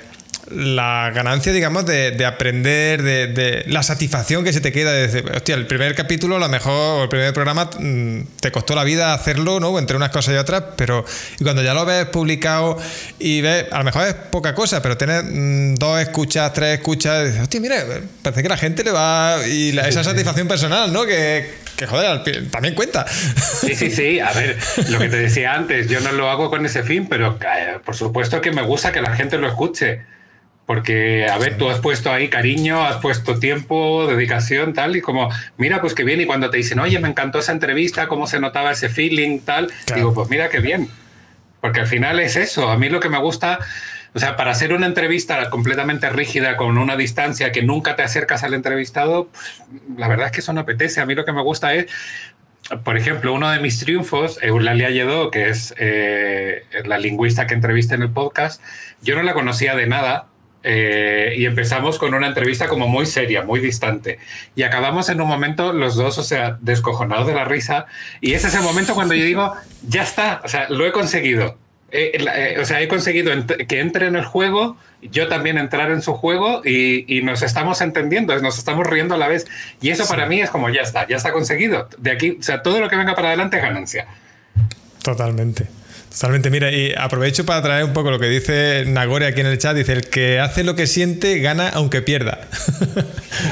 la 0.49 1.11
ganancia, 1.13 1.51
digamos, 1.51 1.85
de, 1.85 2.25
aprender, 2.25 3.01
de, 3.03 3.63
la 3.67 3.83
satisfacción 3.83 4.43
que 4.43 4.53
se 4.53 4.61
te 4.61 4.71
queda. 4.71 4.91
De 4.91 5.07
decir, 5.07 5.31
hostia, 5.33 5.55
el 5.55 5.67
primer 5.67 5.95
capítulo, 5.95 6.37
a 6.37 6.39
lo 6.39 6.49
mejor, 6.49 7.03
el 7.03 7.09
primer 7.09 7.33
programa, 7.33 7.69
mm, 7.79 8.21
te 8.39 8.51
costó 8.51 8.75
la 8.75 8.83
vida 8.83 9.13
hacerlo, 9.13 9.59
¿no? 9.59 9.77
Entre 9.79 9.97
unas 9.97 10.09
cosas 10.09 10.35
y 10.35 10.37
otras, 10.37 10.63
pero 10.75 11.05
cuando 11.41 11.63
ya 11.63 11.73
lo 11.73 11.85
ves 11.85 12.05
publicado 12.05 12.77
y 13.19 13.41
ves, 13.41 13.65
a 13.71 13.79
lo 13.79 13.83
mejor 13.83 14.07
es 14.07 14.13
poca 14.13 14.53
cosa, 14.55 14.81
pero 14.81 14.97
tienes 14.97 15.23
mm, 15.25 15.75
dos 15.75 15.99
escuchas, 15.99 16.53
tres 16.53 16.79
escuchas, 16.79 17.25
dices, 17.25 17.41
hostia, 17.41 17.59
mira, 17.59 17.83
parece 18.21 18.43
que 18.43 18.49
la 18.49 18.57
gente 18.57 18.83
le 18.83 18.91
va. 18.91 19.37
Y 19.47 19.77
esa 19.77 20.03
satisfacción 20.03 20.47
personal, 20.47 20.93
¿no? 20.93 21.05
Que, 21.05 21.51
que 21.75 21.85
joder, 21.85 22.23
también 22.49 22.73
cuenta. 22.73 23.05
Sí, 23.07 23.75
sí, 23.75 23.91
sí. 23.91 24.19
A 24.19 24.31
ver, 24.31 24.57
lo 24.89 24.99
que 24.99 25.09
te 25.09 25.17
decía 25.17 25.53
antes, 25.53 25.89
yo 25.89 25.99
no 25.99 26.11
lo 26.11 26.29
hago 26.29 26.49
con 26.49 26.65
ese 26.65 26.83
fin, 26.83 27.07
pero 27.07 27.37
eh, 27.41 27.79
por 27.83 27.95
supuesto 27.95 28.39
que 28.39 28.51
me 28.51 28.61
gusta 28.61 28.91
que 28.91 29.01
la 29.01 29.15
gente 29.15 29.37
lo 29.37 29.47
escuche. 29.47 30.16
Porque, 30.67 31.25
a 31.29 31.37
ver, 31.37 31.57
tú 31.57 31.69
has 31.69 31.79
puesto 31.79 32.11
ahí 32.11 32.27
cariño, 32.27 32.83
has 32.83 32.97
puesto 32.97 33.39
tiempo, 33.39 34.05
dedicación, 34.05 34.73
tal, 34.73 34.97
y 34.97 35.01
como, 35.01 35.29
mira, 35.55 35.79
pues 35.79 35.93
qué 35.93 36.03
bien. 36.03 36.19
Y 36.19 36.25
cuando 36.25 36.49
te 36.49 36.57
dicen, 36.57 36.77
oye, 36.79 36.99
me 36.99 37.07
encantó 37.07 37.39
esa 37.39 37.53
entrevista, 37.53 38.09
cómo 38.09 38.27
se 38.27 38.41
notaba 38.41 38.71
ese 38.71 38.89
feeling, 38.89 39.39
tal, 39.39 39.71
digo, 39.95 40.13
pues 40.13 40.29
mira 40.29 40.49
qué 40.49 40.59
bien. 40.59 40.89
Porque 41.61 41.79
al 41.79 41.87
final 41.87 42.19
es 42.19 42.35
eso. 42.35 42.69
A 42.69 42.77
mí 42.77 42.89
lo 42.89 42.99
que 42.99 43.07
me 43.07 43.17
gusta, 43.17 43.59
o 44.13 44.19
sea, 44.19 44.35
para 44.35 44.51
hacer 44.51 44.73
una 44.73 44.87
entrevista 44.87 45.49
completamente 45.49 46.09
rígida, 46.09 46.57
con 46.57 46.77
una 46.77 46.97
distancia 46.97 47.53
que 47.53 47.63
nunca 47.63 47.95
te 47.95 48.03
acercas 48.03 48.43
al 48.43 48.53
entrevistado, 48.53 49.29
pues, 49.29 49.63
la 49.97 50.09
verdad 50.09 50.25
es 50.25 50.31
que 50.33 50.41
eso 50.41 50.51
no 50.51 50.59
apetece. 50.59 50.99
A 50.99 51.05
mí 51.05 51.15
lo 51.15 51.23
que 51.23 51.31
me 51.31 51.43
gusta 51.43 51.73
es 51.75 51.87
por 52.83 52.97
ejemplo, 52.97 53.33
uno 53.33 53.49
de 53.49 53.59
mis 53.59 53.79
triunfos, 53.79 54.39
Eulalia 54.41 54.89
Lledó, 54.89 55.31
que 55.31 55.47
es 55.47 55.73
eh, 55.77 56.65
la 56.83 56.97
lingüista 56.97 57.47
que 57.47 57.53
entrevisté 57.53 57.95
en 57.95 58.01
el 58.01 58.09
podcast, 58.09 58.61
yo 59.01 59.15
no 59.15 59.23
la 59.23 59.33
conocía 59.33 59.73
de 59.73 59.87
nada 59.87 60.27
eh, 60.69 61.33
y 61.37 61.45
empezamos 61.45 61.97
con 61.97 62.13
una 62.13 62.27
entrevista 62.27 62.67
como 62.67 62.89
muy 62.89 63.05
seria, 63.05 63.41
muy 63.41 63.61
distante. 63.61 64.19
Y 64.53 64.63
acabamos 64.63 65.07
en 65.07 65.21
un 65.21 65.27
momento 65.29 65.71
los 65.71 65.95
dos, 65.95 66.17
o 66.17 66.23
sea, 66.23 66.57
descojonados 66.59 67.25
de 67.25 67.33
la 67.33 67.45
risa. 67.45 67.85
Y 68.19 68.33
es 68.33 68.43
ese 68.43 68.59
momento 68.59 68.93
cuando 68.93 69.13
yo 69.13 69.23
digo, 69.23 69.53
ya 69.87 70.03
está, 70.03 70.41
o 70.43 70.47
sea, 70.49 70.67
lo 70.69 70.85
he 70.85 70.91
conseguido. 70.91 71.57
Eh, 71.89 72.17
eh, 72.19 72.57
o 72.59 72.65
sea, 72.65 72.81
he 72.81 72.89
conseguido 72.89 73.31
que 73.65 73.79
entre 73.79 74.07
en 74.07 74.17
el 74.17 74.25
juego, 74.25 74.75
yo 75.01 75.29
también 75.29 75.57
entrar 75.57 75.89
en 75.89 76.01
su 76.01 76.13
juego 76.13 76.61
y, 76.65 77.21
nos 77.23 77.43
estamos 77.43 77.79
entendiendo, 77.79 78.37
nos 78.41 78.57
estamos 78.57 78.85
riendo 78.85 79.15
a 79.15 79.17
la 79.17 79.29
vez. 79.29 79.47
Y 79.79 79.91
eso 79.91 80.05
para 80.05 80.25
mí 80.25 80.41
es 80.41 80.49
como, 80.49 80.69
ya 80.69 80.81
está, 80.81 81.07
ya 81.07 81.15
está 81.15 81.31
conseguido. 81.31 81.87
De 81.97 82.11
aquí, 82.11 82.37
o 82.41 82.43
sea, 82.43 82.61
todo 82.61 82.81
lo 82.81 82.89
que 82.89 82.97
venga 82.97 83.15
para 83.15 83.29
adelante 83.29 83.55
es 83.55 83.63
ganancia. 83.63 84.05
Totalmente. 85.01 85.67
Totalmente, 86.17 86.49
mira, 86.49 86.71
y 86.71 86.95
aprovecho 86.97 87.45
para 87.45 87.61
traer 87.61 87.83
un 87.83 87.93
poco 87.93 88.09
lo 88.09 88.17
que 88.17 88.25
dice 88.25 88.85
Nagore 88.87 89.27
aquí 89.27 89.41
en 89.41 89.45
el 89.45 89.59
chat. 89.59 89.77
Dice: 89.77 89.93
el 89.93 90.09
que 90.09 90.39
hace 90.39 90.63
lo 90.63 90.75
que 90.75 90.87
siente 90.87 91.37
gana 91.37 91.69
aunque 91.69 92.01
pierda. 92.01 92.39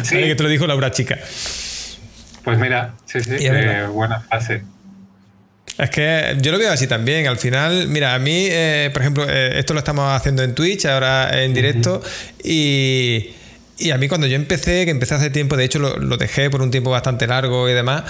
Sí. 0.02 0.18
que 0.18 0.34
te 0.34 0.42
lo 0.42 0.50
dijo 0.50 0.66
Laura 0.66 0.90
Chica. 0.90 1.20
Pues 2.44 2.58
mira, 2.58 2.96
sí, 3.06 3.22
sí, 3.22 3.36
eh, 3.40 3.86
buena 3.92 4.20
frase. 4.22 4.64
Es 5.78 5.90
que 5.92 6.38
yo 6.42 6.52
lo 6.52 6.58
veo 6.58 6.72
así 6.72 6.88
también. 6.88 7.28
Al 7.28 7.38
final, 7.38 7.88
mira, 7.88 8.16
a 8.16 8.20
mí, 8.20 8.48
eh, 8.50 8.90
por 8.92 9.04
ejemplo, 9.04 9.26
eh, 9.30 9.60
esto 9.60 9.74
lo 9.74 9.80
estamos 9.80 10.12
haciendo 10.12 10.42
en 10.42 10.56
Twitch, 10.56 10.86
ahora 10.86 11.44
en 11.44 11.54
directo, 11.54 12.02
y, 12.44 13.30
y, 13.78 13.92
a 13.92 13.98
mí 14.00 14.08
cuando 14.08 14.26
yo 14.26 14.36
empecé, 14.36 14.86
que 14.86 14.92
empecé 14.92 15.14
hace 15.14 15.30
tiempo, 15.30 15.56
de 15.56 15.66
hecho 15.66 15.78
lo, 15.78 15.98
lo 15.98 16.18
dejé 16.18 16.50
por 16.50 16.64
un 16.64 16.72
tiempo 16.72 16.90
bastante 16.90 17.28
largo 17.28 17.70
y 17.70 17.74
demás. 17.74 18.06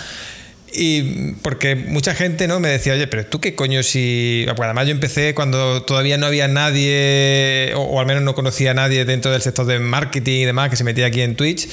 Y 0.78 1.34
porque 1.42 1.76
mucha 1.76 2.14
gente 2.14 2.48
¿no? 2.48 2.60
me 2.60 2.70
decía, 2.70 2.94
oye, 2.94 3.08
pero 3.08 3.26
tú 3.26 3.40
qué 3.40 3.56
coño 3.56 3.84
si. 3.84 4.46
Además, 4.58 4.88
yo 4.88 4.92
empecé 4.92 5.34
cuando 5.34 5.84
todavía 5.84 6.18
no 6.18 6.26
había 6.26 6.48
nadie, 6.48 7.72
o, 7.76 8.00
al 8.00 8.06
menos 8.06 8.24
no 8.24 8.36
conocía 8.36 8.72
a 8.72 8.74
nadie 8.74 9.06
dentro 9.06 9.32
del 9.32 9.42
sector 9.42 9.66
de 9.66 9.80
marketing 9.80 10.42
y 10.42 10.46
demás, 10.46 10.70
que 10.70 10.76
se 10.76 10.84
metía 10.84 11.06
aquí 11.08 11.22
en 11.22 11.36
Twitch. 11.36 11.68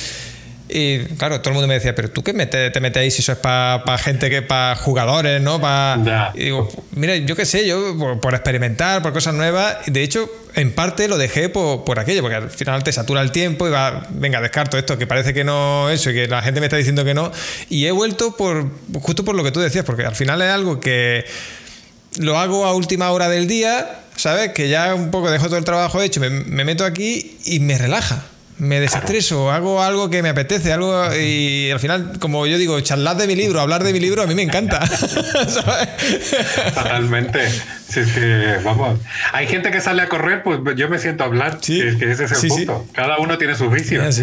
Y 0.74 1.00
claro, 1.18 1.40
todo 1.40 1.50
el 1.50 1.54
mundo 1.54 1.68
me 1.68 1.74
decía, 1.74 1.94
pero 1.94 2.10
tú 2.10 2.22
qué 2.22 2.32
te 2.32 2.80
metéis 2.80 3.14
si 3.14 3.20
eso 3.20 3.32
es 3.32 3.38
para 3.38 3.98
gente 3.98 4.30
que 4.30 4.40
para 4.40 4.74
jugadores, 4.74 5.42
¿no? 5.42 5.60
Para... 5.60 6.32
Y 6.34 6.44
digo, 6.44 6.70
mira, 6.92 7.14
yo 7.16 7.36
qué 7.36 7.44
sé, 7.44 7.66
yo 7.66 8.18
por, 8.20 8.32
experimentar, 8.32 9.02
por 9.02 9.12
cosas 9.12 9.34
nuevas. 9.34 9.76
De 9.86 10.02
hecho, 10.02 10.30
en 10.54 10.72
parte 10.72 11.08
lo 11.08 11.18
dejé 11.18 11.50
por, 11.50 11.98
aquello, 11.98 12.22
porque 12.22 12.36
al 12.36 12.48
final 12.48 12.82
te 12.82 12.90
satura 12.90 13.20
el 13.20 13.32
tiempo 13.32 13.68
y 13.68 13.70
va, 13.70 14.06
venga, 14.10 14.40
descarto 14.40 14.78
esto, 14.78 14.96
que 14.96 15.06
parece 15.06 15.34
que 15.34 15.44
no 15.44 15.90
eso 15.90 16.08
y 16.08 16.14
que 16.14 16.26
la 16.26 16.40
gente 16.40 16.60
me 16.60 16.66
está 16.66 16.78
diciendo 16.78 17.04
que 17.04 17.12
no. 17.12 17.30
Y 17.68 17.84
he 17.84 17.90
vuelto 17.90 18.34
por 18.34 18.70
justo 18.94 19.26
por 19.26 19.34
lo 19.34 19.44
que 19.44 19.52
tú 19.52 19.60
decías, 19.60 19.84
porque 19.84 20.06
al 20.06 20.16
final 20.16 20.40
es 20.40 20.48
algo 20.48 20.80
que 20.80 21.26
lo 22.18 22.38
hago 22.38 22.64
a 22.64 22.72
última 22.72 23.10
hora 23.10 23.28
del 23.28 23.46
día, 23.46 24.04
¿sabes? 24.16 24.52
Que 24.52 24.70
ya 24.70 24.94
un 24.94 25.10
poco 25.10 25.30
dejo 25.30 25.46
todo 25.48 25.58
el 25.58 25.64
trabajo 25.64 26.00
hecho, 26.00 26.20
me 26.20 26.64
meto 26.64 26.86
aquí 26.86 27.36
y 27.44 27.60
me 27.60 27.76
relaja 27.76 28.24
me 28.62 28.78
desestreso, 28.78 29.50
hago 29.50 29.82
algo 29.82 30.08
que 30.08 30.22
me 30.22 30.28
apetece, 30.28 30.72
algo 30.72 31.12
y 31.16 31.68
al 31.72 31.80
final, 31.80 32.12
como 32.20 32.46
yo 32.46 32.56
digo, 32.58 32.78
charlar 32.80 33.16
de 33.16 33.26
mi 33.26 33.34
libro, 33.34 33.60
hablar 33.60 33.82
de 33.82 33.92
mi 33.92 33.98
libro, 33.98 34.22
a 34.22 34.26
mí 34.26 34.36
me 34.36 34.42
encanta. 34.42 34.78
Totalmente. 36.74 37.40
Sí, 37.92 38.00
es 38.00 38.12
que, 38.12 38.58
vamos. 38.64 38.98
Hay 39.32 39.46
gente 39.46 39.70
que 39.70 39.82
sale 39.82 40.00
a 40.00 40.08
correr, 40.08 40.42
pues 40.42 40.60
yo 40.76 40.88
me 40.88 40.98
siento 40.98 41.24
a 41.24 41.26
hablar. 41.26 41.58
Sí. 41.60 41.80
Es 41.80 41.96
que 41.96 42.10
ese 42.10 42.24
es 42.24 42.42
el 42.42 42.48
punto. 42.48 42.86
Cada 42.94 43.18
uno 43.18 43.36
tiene 43.36 43.54
sus 43.54 43.70
vicios. 43.70 44.18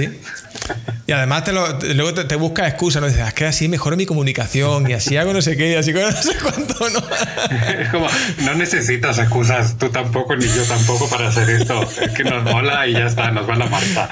Y 1.06 1.12
además 1.12 1.44
te 1.44 1.54
luego 1.54 2.14
te, 2.14 2.36
busca 2.36 2.68
excusas, 2.68 3.02
¿no? 3.02 3.08
Dices, 3.08 3.28
es 3.28 3.34
que 3.34 3.46
así 3.46 3.68
mejoro 3.68 3.96
mi 3.96 4.08
comunicación 4.08 4.90
y 4.90 4.94
así 4.94 5.18
hago 5.18 5.34
no 5.34 5.42
sé 5.42 5.56
qué 5.56 5.72
y 5.72 5.76
así 5.76 5.94
no 5.94 6.12
sé 6.12 6.36
cuánto, 6.42 6.90
¿no? 6.90 7.00
es 7.80 7.90
como, 7.90 8.08
no 8.40 8.56
necesitas 8.56 9.20
excusas, 9.20 9.78
tú 9.78 9.90
tampoco 9.90 10.36
ni 10.36 10.48
yo 10.48 10.64
tampoco 10.64 11.08
para 11.08 11.28
hacer 11.28 11.50
esto. 11.50 11.88
Es 12.02 12.12
que 12.12 12.24
nos 12.24 12.44
mola 12.44 12.88
y 12.88 12.94
ya 12.94 13.06
está, 13.06 13.30
nos 13.30 13.48
va 13.48 13.56
la 13.56 13.68
marcha. 13.68 14.10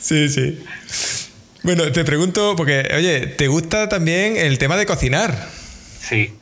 sí, 0.00 0.28
sí. 0.28 0.64
Bueno, 1.64 1.90
te 1.90 2.04
pregunto, 2.04 2.54
porque, 2.56 2.88
oye, 2.96 3.26
¿te 3.26 3.48
gusta 3.48 3.88
también 3.88 4.36
el 4.36 4.58
tema 4.58 4.76
de 4.76 4.86
cocinar? 4.86 5.34
Sí. 6.00 6.32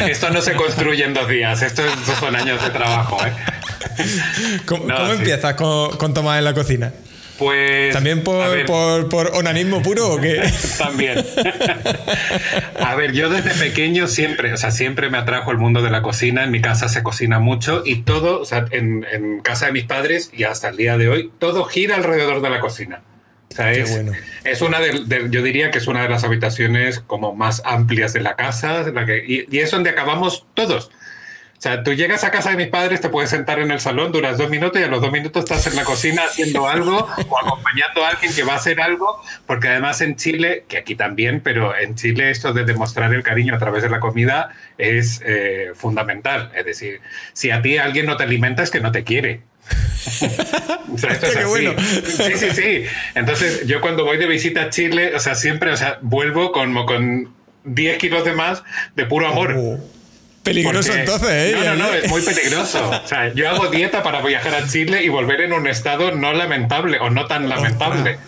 esto 0.08 0.30
no 0.30 0.40
se 0.40 0.54
construye 0.54 1.04
en 1.04 1.14
dos 1.14 1.28
días, 1.28 1.62
esto, 1.62 1.82
son 2.18 2.36
años 2.36 2.62
de 2.62 2.70
trabajo. 2.70 3.18
¿eh? 3.24 3.32
¿Cómo, 4.66 4.84
empiezas 5.12 5.54
con, 5.54 6.14
Tomás 6.14 6.38
en 6.38 6.44
la 6.44 6.54
cocina? 6.54 6.92
Pues. 7.38 7.92
¿También 7.92 8.22
por, 8.22 9.08
por, 9.08 9.32
onanismo 9.34 9.82
puro 9.82 10.14
o 10.14 10.20
qué? 10.20 10.40
También. 10.78 11.24
a 12.78 12.94
ver, 12.94 13.12
yo 13.12 13.28
desde 13.28 13.50
pequeño 13.50 14.06
siempre, 14.06 14.52
o 14.52 14.56
sea, 14.56 14.70
siempre 14.70 15.10
me 15.10 15.18
atrajo 15.18 15.50
el 15.50 15.58
mundo 15.58 15.82
de 15.82 15.90
la 15.90 16.00
cocina. 16.00 16.44
En 16.44 16.52
mi 16.52 16.60
casa 16.60 16.88
se 16.88 17.02
cocina 17.02 17.40
mucho 17.40 17.82
y 17.84 18.02
todo, 18.02 18.40
o 18.40 18.44
sea, 18.44 18.66
en, 18.70 19.04
en 19.10 19.40
casa 19.40 19.66
de 19.66 19.72
mis 19.72 19.84
padres 19.84 20.30
y 20.32 20.44
hasta 20.44 20.68
el 20.68 20.76
día 20.76 20.96
de 20.96 21.08
hoy, 21.08 21.32
todo 21.38 21.64
gira 21.64 21.96
alrededor 21.96 22.40
de 22.40 22.50
la 22.50 22.60
cocina 22.60 23.02
es, 23.58 24.62
una 24.62 24.80
de, 24.80 25.28
yo 25.30 25.42
diría 25.42 25.70
que 25.70 25.78
es 25.78 25.86
una 25.86 26.02
de 26.02 26.08
las 26.08 26.24
habitaciones 26.24 27.00
como 27.00 27.34
más 27.34 27.62
amplias 27.64 28.12
de 28.12 28.20
la 28.20 28.36
casa, 28.36 28.82
la 28.92 29.06
que, 29.06 29.46
y, 29.50 29.58
es 29.58 29.70
donde 29.70 29.90
acabamos 29.90 30.46
todos. 30.54 30.90
O 31.56 31.62
sea, 31.64 31.82
tú 31.82 31.94
llegas 31.94 32.24
a 32.24 32.30
casa 32.30 32.50
de 32.50 32.56
mis 32.56 32.66
padres, 32.66 33.00
te 33.00 33.08
puedes 33.08 33.30
sentar 33.30 33.58
en 33.58 33.70
el 33.70 33.80
salón, 33.80 34.12
duras 34.12 34.36
dos 34.36 34.50
minutos 34.50 34.78
y 34.78 34.84
a 34.84 34.88
los 34.88 35.00
dos 35.00 35.10
minutos 35.10 35.44
estás 35.44 35.66
en 35.66 35.76
la 35.76 35.84
cocina 35.84 36.24
haciendo 36.24 36.68
algo 36.68 37.08
o 37.28 37.38
acompañando 37.38 38.04
a 38.04 38.10
alguien 38.10 38.34
que 38.34 38.42
va 38.42 38.52
a 38.52 38.56
hacer 38.56 38.82
algo, 38.82 39.22
porque 39.46 39.68
además 39.68 40.02
en 40.02 40.16
Chile, 40.16 40.64
que 40.68 40.76
aquí 40.76 40.94
también, 40.94 41.40
pero 41.40 41.74
en 41.74 41.94
Chile 41.94 42.30
esto 42.30 42.52
de 42.52 42.64
demostrar 42.64 43.14
el 43.14 43.22
cariño 43.22 43.54
a 43.54 43.58
través 43.58 43.82
de 43.82 43.88
la 43.88 44.00
comida 44.00 44.50
es 44.76 45.22
eh, 45.24 45.70
fundamental. 45.74 46.52
Es 46.54 46.66
decir, 46.66 47.00
si 47.32 47.50
a 47.50 47.62
ti 47.62 47.78
alguien 47.78 48.04
no 48.04 48.18
te 48.18 48.24
alimenta 48.24 48.62
es 48.62 48.70
que 48.70 48.80
no 48.80 48.92
te 48.92 49.04
quiere. 49.04 49.40
Sí, 50.96 52.32
sí, 52.36 52.50
sí. 52.52 52.84
Entonces, 53.14 53.66
yo 53.66 53.80
cuando 53.80 54.04
voy 54.04 54.16
de 54.18 54.26
visita 54.26 54.62
a 54.62 54.70
Chile, 54.70 55.12
o 55.14 55.18
sea, 55.18 55.34
siempre, 55.34 55.72
o 55.72 55.76
sea, 55.76 55.98
vuelvo 56.02 56.52
como 56.52 56.86
con 56.86 57.34
10 57.64 57.98
kilos 57.98 58.24
de 58.24 58.32
más 58.32 58.62
de 58.94 59.06
puro 59.06 59.26
amor. 59.28 59.54
Oh, 59.56 59.78
peligroso 60.42 60.94
entonces, 60.94 61.28
¿eh? 61.30 61.56
No, 61.56 61.76
no, 61.76 61.76
no, 61.76 61.94
es 61.94 62.08
muy 62.08 62.22
peligroso. 62.22 62.90
O 62.90 63.08
sea, 63.08 63.32
yo 63.32 63.48
hago 63.48 63.68
dieta 63.68 64.02
para 64.02 64.20
viajar 64.20 64.54
a 64.54 64.68
Chile 64.68 65.02
y 65.02 65.08
volver 65.08 65.40
en 65.40 65.52
un 65.52 65.66
estado 65.66 66.12
no 66.12 66.32
lamentable 66.32 66.98
o 67.00 67.10
no 67.10 67.26
tan 67.26 67.48
lamentable. 67.48 68.18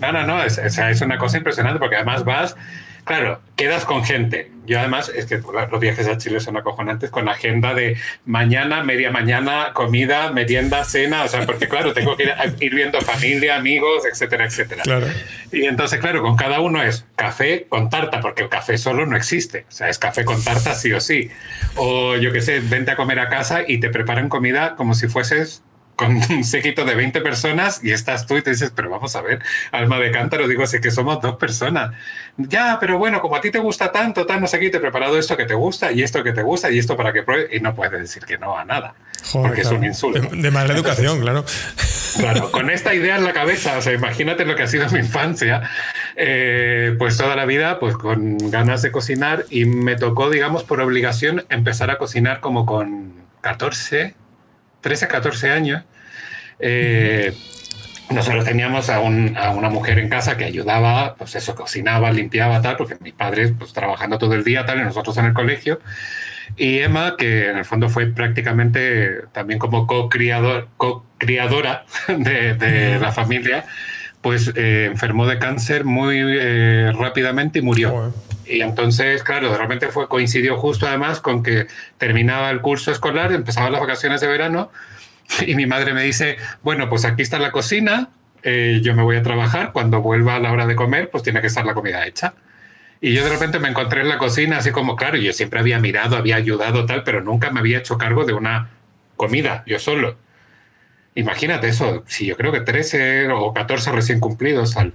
No, 0.00 0.12
no, 0.12 0.24
no, 0.26 0.42
es, 0.42 0.58
es 0.58 1.00
una 1.00 1.18
cosa 1.18 1.38
impresionante 1.38 1.78
porque 1.78 1.96
además 1.96 2.24
vas 2.24 2.56
Claro, 3.04 3.40
quedas 3.56 3.84
con 3.84 4.04
gente. 4.04 4.50
Yo 4.66 4.78
además, 4.78 5.12
es 5.14 5.26
que 5.26 5.38
los 5.70 5.80
viajes 5.80 6.08
a 6.08 6.16
Chile 6.16 6.40
son 6.40 6.56
acojonantes 6.56 7.10
con 7.10 7.28
agenda 7.28 7.74
de 7.74 7.98
mañana, 8.24 8.82
media 8.82 9.10
mañana, 9.10 9.72
comida, 9.74 10.32
merienda, 10.32 10.84
cena, 10.84 11.24
o 11.24 11.28
sea, 11.28 11.44
porque 11.44 11.68
claro, 11.68 11.92
tengo 11.92 12.16
que 12.16 12.32
ir, 12.60 12.74
viendo 12.74 12.98
familia, 13.02 13.56
amigos, 13.56 14.04
etcétera, 14.10 14.46
etcétera. 14.46 14.82
Claro. 14.82 15.06
Y 15.52 15.66
entonces, 15.66 16.00
claro, 16.00 16.22
con 16.22 16.36
cada 16.36 16.60
uno 16.60 16.82
es 16.82 17.04
café 17.14 17.66
con 17.68 17.90
tarta, 17.90 18.20
porque 18.20 18.42
el 18.44 18.48
café 18.48 18.78
solo 18.78 19.04
no 19.04 19.16
existe. 19.16 19.66
O 19.68 19.72
sea, 19.72 19.90
es 19.90 19.98
café 19.98 20.24
con 20.24 20.42
tarta 20.42 20.74
sí 20.74 20.90
o 20.92 21.00
sí. 21.00 21.30
O 21.76 22.16
yo 22.16 22.32
qué 22.32 22.40
sé, 22.40 22.60
vente 22.60 22.90
a 22.90 22.96
comer 22.96 23.20
a 23.20 23.28
casa 23.28 23.64
y 23.68 23.80
te 23.80 23.90
preparan 23.90 24.30
comida 24.30 24.76
como 24.76 24.94
si 24.94 25.08
fueses 25.08 25.62
con 25.96 26.16
un 26.16 26.44
séquito 26.44 26.84
de 26.84 26.94
20 26.94 27.20
personas 27.20 27.80
y 27.82 27.92
estás 27.92 28.26
tú 28.26 28.36
y 28.36 28.42
te 28.42 28.50
dices, 28.50 28.72
pero 28.74 28.90
vamos 28.90 29.14
a 29.16 29.22
ver, 29.22 29.40
alma 29.72 29.98
de 29.98 30.10
cántaro, 30.10 30.48
digo, 30.48 30.66
sé 30.66 30.80
que 30.80 30.90
somos 30.90 31.20
dos 31.20 31.36
personas. 31.36 31.94
Ya, 32.36 32.78
pero 32.80 32.98
bueno, 32.98 33.20
como 33.20 33.36
a 33.36 33.40
ti 33.40 33.50
te 33.50 33.58
gusta 33.58 33.92
tanto, 33.92 34.26
tan 34.26 34.40
no 34.40 34.46
sé 34.46 34.58
qué, 34.58 34.70
te 34.70 34.78
he 34.78 34.80
preparado 34.80 35.18
esto 35.18 35.36
que 35.36 35.44
te 35.44 35.54
gusta 35.54 35.92
y 35.92 36.02
esto 36.02 36.24
que 36.24 36.32
te 36.32 36.42
gusta 36.42 36.70
y 36.70 36.78
esto 36.78 36.96
para 36.96 37.12
que 37.12 37.22
pruebes 37.22 37.48
y 37.52 37.60
no 37.60 37.74
puedes 37.74 38.00
decir 38.00 38.24
que 38.24 38.38
no 38.38 38.56
a 38.56 38.64
nada, 38.64 38.94
porque 39.32 39.60
es 39.60 39.70
un 39.70 39.84
insulto. 39.84 40.20
De, 40.20 40.50
mala 40.50 40.74
educación, 40.74 41.20
claro. 41.20 41.44
Claro, 42.18 42.50
con 42.52 42.70
esta 42.70 42.94
idea 42.94 43.16
en 43.16 43.24
la 43.24 43.32
cabeza, 43.32 43.76
o 43.76 43.82
sea, 43.82 43.92
imagínate 43.92 44.44
lo 44.44 44.54
que 44.54 44.62
ha 44.62 44.68
sido 44.68 44.88
mi 44.90 45.00
infancia, 45.00 45.68
eh, 46.16 46.94
pues 46.98 47.16
toda 47.16 47.34
la 47.34 47.44
vida, 47.44 47.80
pues 47.80 47.96
con 47.96 48.38
ganas 48.50 48.82
de 48.82 48.92
cocinar 48.92 49.46
y 49.50 49.64
me 49.64 49.96
tocó, 49.96 50.30
digamos, 50.30 50.62
por 50.62 50.80
obligación 50.80 51.44
empezar 51.48 51.90
a 51.90 51.98
cocinar 51.98 52.40
como 52.40 52.66
con 52.66 53.14
14, 53.40 54.14
13, 54.84 55.08
14 55.08 55.50
años. 55.50 55.82
Eh, 56.60 57.32
nosotros 58.10 58.44
teníamos 58.44 58.90
a, 58.90 59.00
una 59.00 59.70
mujer 59.70 59.98
en 59.98 60.10
casa 60.10 60.36
que 60.36 60.44
ayudaba, 60.44 61.14
pues 61.16 61.34
eso, 61.36 61.54
cocinaba, 61.54 62.12
limpiaba, 62.12 62.60
tal, 62.60 62.76
porque 62.76 62.96
mis 63.00 63.14
padres, 63.14 63.54
pues 63.58 63.72
trabajando 63.72 64.18
todo 64.18 64.34
el 64.34 64.44
día, 64.44 64.66
tal, 64.66 64.80
y 64.80 64.82
nosotros 64.82 65.16
en 65.16 65.24
el 65.24 65.32
colegio. 65.32 65.80
Y 66.58 66.80
Emma, 66.80 67.16
que 67.16 67.48
en 67.48 67.56
el 67.56 67.64
fondo 67.64 67.88
fue 67.88 68.08
prácticamente 68.08 69.22
también 69.32 69.58
como 69.58 69.86
co-criadora 69.86 70.66
de, 72.08 72.98
la 73.00 73.10
familia, 73.10 73.64
pues 74.20 74.52
eh, 74.54 74.88
enfermó 74.90 75.26
de 75.26 75.38
cáncer 75.38 75.86
muy 75.86 76.18
eh, 76.20 76.92
rápidamente 76.94 77.60
y 77.60 77.62
murió. 77.62 78.12
Y 78.46 78.60
entonces, 78.60 79.22
claro, 79.22 79.50
de 79.50 79.58
repente 79.58 79.88
fue, 79.88 80.08
coincidió 80.08 80.56
justo 80.56 80.86
además 80.86 81.20
con 81.20 81.42
que 81.42 81.66
terminaba 81.98 82.50
el 82.50 82.60
curso 82.60 82.90
escolar, 82.90 83.32
empezaban 83.32 83.72
las 83.72 83.80
vacaciones 83.80 84.20
de 84.20 84.26
verano, 84.26 84.70
y 85.46 85.54
mi 85.54 85.66
madre 85.66 85.94
me 85.94 86.02
dice, 86.02 86.36
bueno, 86.62 86.88
pues 86.88 87.04
aquí 87.04 87.22
está 87.22 87.38
la 87.38 87.50
cocina, 87.50 88.10
eh, 88.42 88.80
yo 88.82 88.94
me 88.94 89.02
voy 89.02 89.16
a 89.16 89.22
trabajar, 89.22 89.72
cuando 89.72 90.02
vuelva 90.02 90.36
a 90.36 90.38
la 90.40 90.52
hora 90.52 90.66
de 90.66 90.76
comer, 90.76 91.10
pues 91.10 91.22
tiene 91.22 91.40
que 91.40 91.46
estar 91.46 91.64
la 91.64 91.74
comida 91.74 92.06
hecha. 92.06 92.34
Y 93.00 93.12
yo 93.12 93.24
de 93.24 93.30
repente 93.30 93.58
me 93.58 93.68
encontré 93.68 94.02
en 94.02 94.08
la 94.08 94.18
cocina, 94.18 94.58
así 94.58 94.70
como, 94.70 94.96
claro, 94.96 95.16
yo 95.16 95.32
siempre 95.32 95.60
había 95.60 95.78
mirado, 95.78 96.16
había 96.16 96.36
ayudado, 96.36 96.86
tal, 96.86 97.02
pero 97.02 97.22
nunca 97.22 97.50
me 97.50 97.60
había 97.60 97.78
hecho 97.78 97.98
cargo 97.98 98.24
de 98.24 98.32
una 98.32 98.70
comida, 99.16 99.62
yo 99.66 99.78
solo. 99.78 100.16
Imagínate 101.14 101.68
eso, 101.68 102.02
si 102.06 102.26
yo 102.26 102.36
creo 102.36 102.50
que 102.52 102.60
13 102.60 103.28
o 103.30 103.52
14 103.52 103.92
recién 103.92 104.20
cumplidos 104.20 104.76
al 104.76 104.92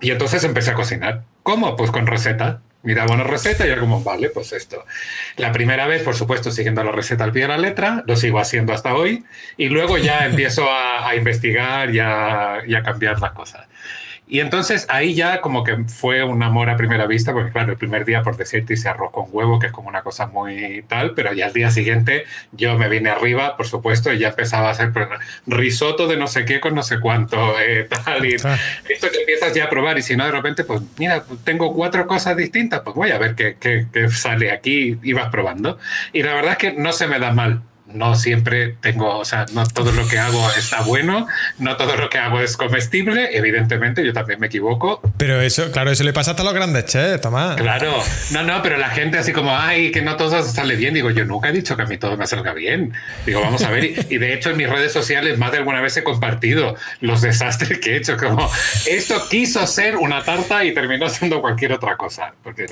Y 0.00 0.10
entonces 0.10 0.44
empecé 0.44 0.72
a 0.72 0.74
cocinar. 0.74 1.24
¿Cómo? 1.44 1.76
Pues 1.76 1.92
con 1.92 2.08
receta. 2.08 2.62
Miraba 2.82 3.14
una 3.14 3.24
receta 3.24 3.66
y 3.66 3.70
era 3.70 3.80
como, 3.80 4.02
vale, 4.02 4.30
pues 4.30 4.52
esto. 4.52 4.84
La 5.36 5.52
primera 5.52 5.86
vez, 5.86 6.02
por 6.02 6.14
supuesto, 6.14 6.50
siguiendo 6.50 6.82
la 6.82 6.90
receta 6.90 7.24
al 7.24 7.32
pie 7.32 7.42
de 7.42 7.48
la 7.48 7.58
letra, 7.58 8.02
lo 8.06 8.16
sigo 8.16 8.40
haciendo 8.40 8.74
hasta 8.74 8.94
hoy, 8.94 9.24
y 9.56 9.68
luego 9.68 9.96
ya 9.96 10.26
empiezo 10.26 10.66
a, 10.70 11.14
investigar 11.14 11.94
y 11.94 12.00
a 12.00 12.82
cambiar 12.84 13.20
las 13.20 13.32
cosas. 13.32 13.66
Y 14.26 14.40
entonces 14.40 14.86
ahí 14.88 15.14
ya 15.14 15.42
como 15.42 15.64
que 15.64 15.76
fue 15.84 16.24
un 16.24 16.42
amor 16.42 16.70
a 16.70 16.76
primera 16.76 17.06
vista, 17.06 17.32
porque 17.32 17.52
claro, 17.52 17.72
el 17.72 17.78
primer 17.78 18.06
día 18.06 18.22
por 18.22 18.36
decirte 18.36 18.72
hice 18.72 18.88
arroz 18.88 19.10
con 19.12 19.26
huevo, 19.30 19.58
que 19.58 19.66
es 19.66 19.72
como 19.72 19.88
una 19.88 20.02
cosa 20.02 20.26
muy 20.28 20.82
tal, 20.88 21.12
pero 21.14 21.32
ya 21.34 21.46
al 21.46 21.52
día 21.52 21.70
siguiente 21.70 22.24
yo 22.52 22.78
me 22.78 22.88
vine 22.88 23.10
arriba, 23.10 23.56
por 23.56 23.66
supuesto, 23.66 24.12
y 24.12 24.18
ya 24.18 24.28
empezaba 24.28 24.68
a 24.68 24.70
hacer 24.70 24.92
risotto 25.46 26.06
de 26.06 26.16
no 26.16 26.26
sé 26.26 26.46
qué 26.46 26.58
con 26.58 26.74
no 26.74 26.82
sé 26.82 27.00
cuánto, 27.00 27.60
eh, 27.60 27.86
tal, 28.04 28.24
y 28.24 28.36
ah. 28.44 28.58
esto 28.88 29.10
que 29.10 29.20
empiezas 29.20 29.52
ya 29.52 29.64
a 29.64 29.70
probar, 29.70 29.98
y 29.98 30.02
si 30.02 30.16
no 30.16 30.24
de 30.24 30.32
repente, 30.32 30.64
pues 30.64 30.80
mira, 30.98 31.24
tengo 31.44 31.74
cuatro 31.74 32.06
cosas 32.06 32.36
distintas, 32.36 32.80
pues 32.80 32.96
voy 32.96 33.10
a 33.10 33.18
ver 33.18 33.34
qué, 33.34 33.56
qué, 33.60 33.86
qué 33.92 34.08
sale 34.08 34.50
aquí, 34.52 34.98
y 35.02 35.12
vas 35.12 35.28
probando. 35.28 35.78
Y 36.14 36.22
la 36.22 36.34
verdad 36.34 36.52
es 36.52 36.58
que 36.58 36.72
no 36.72 36.92
se 36.92 37.06
me 37.06 37.18
da 37.18 37.32
mal 37.32 37.62
no 37.94 38.14
siempre 38.16 38.74
tengo, 38.80 39.18
o 39.18 39.24
sea, 39.24 39.46
no 39.52 39.64
todo 39.66 39.92
lo 39.92 40.06
que 40.08 40.18
hago 40.18 40.46
está 40.58 40.82
bueno, 40.82 41.26
no 41.58 41.76
todo 41.76 41.96
lo 41.96 42.10
que 42.10 42.18
hago 42.18 42.40
es 42.40 42.56
comestible, 42.56 43.36
evidentemente 43.36 44.04
yo 44.04 44.12
también 44.12 44.40
me 44.40 44.48
equivoco. 44.48 45.00
Pero 45.16 45.40
eso, 45.40 45.70
claro, 45.70 45.90
eso 45.90 46.04
le 46.04 46.12
pasa 46.12 46.32
hasta 46.32 46.42
a 46.42 46.44
los 46.44 46.54
grandes 46.54 46.86
chefs, 46.86 47.20
Tomás. 47.20 47.56
Claro, 47.56 48.02
no, 48.32 48.42
no, 48.42 48.62
pero 48.62 48.76
la 48.76 48.90
gente 48.90 49.18
así 49.18 49.32
como, 49.32 49.56
ay, 49.56 49.90
que 49.92 50.02
no 50.02 50.16
todo 50.16 50.42
sale 50.42 50.76
bien, 50.76 50.94
digo, 50.94 51.10
yo 51.10 51.24
nunca 51.24 51.48
he 51.48 51.52
dicho 51.52 51.76
que 51.76 51.82
a 51.82 51.86
mí 51.86 51.96
todo 51.96 52.16
me 52.16 52.26
salga 52.26 52.52
bien. 52.52 52.92
Digo, 53.24 53.40
vamos 53.40 53.62
a 53.62 53.70
ver, 53.70 53.84
y, 53.84 54.18
de 54.18 54.34
hecho 54.34 54.50
en 54.50 54.56
mis 54.56 54.68
redes 54.68 54.92
sociales 54.92 55.38
más 55.38 55.52
de 55.52 55.58
alguna 55.58 55.80
vez 55.80 55.96
he 55.96 56.04
compartido 56.04 56.76
los 57.00 57.22
desastres 57.22 57.78
que 57.78 57.92
he 57.92 57.96
hecho, 57.96 58.16
como, 58.16 58.50
esto 58.86 59.22
quiso 59.30 59.66
ser 59.66 59.96
una 59.96 60.24
tarta 60.24 60.64
y 60.64 60.74
terminó 60.74 61.08
siendo 61.08 61.40
cualquier 61.40 61.72
otra 61.72 61.96
cosa. 61.96 62.34
Porque 62.42 62.66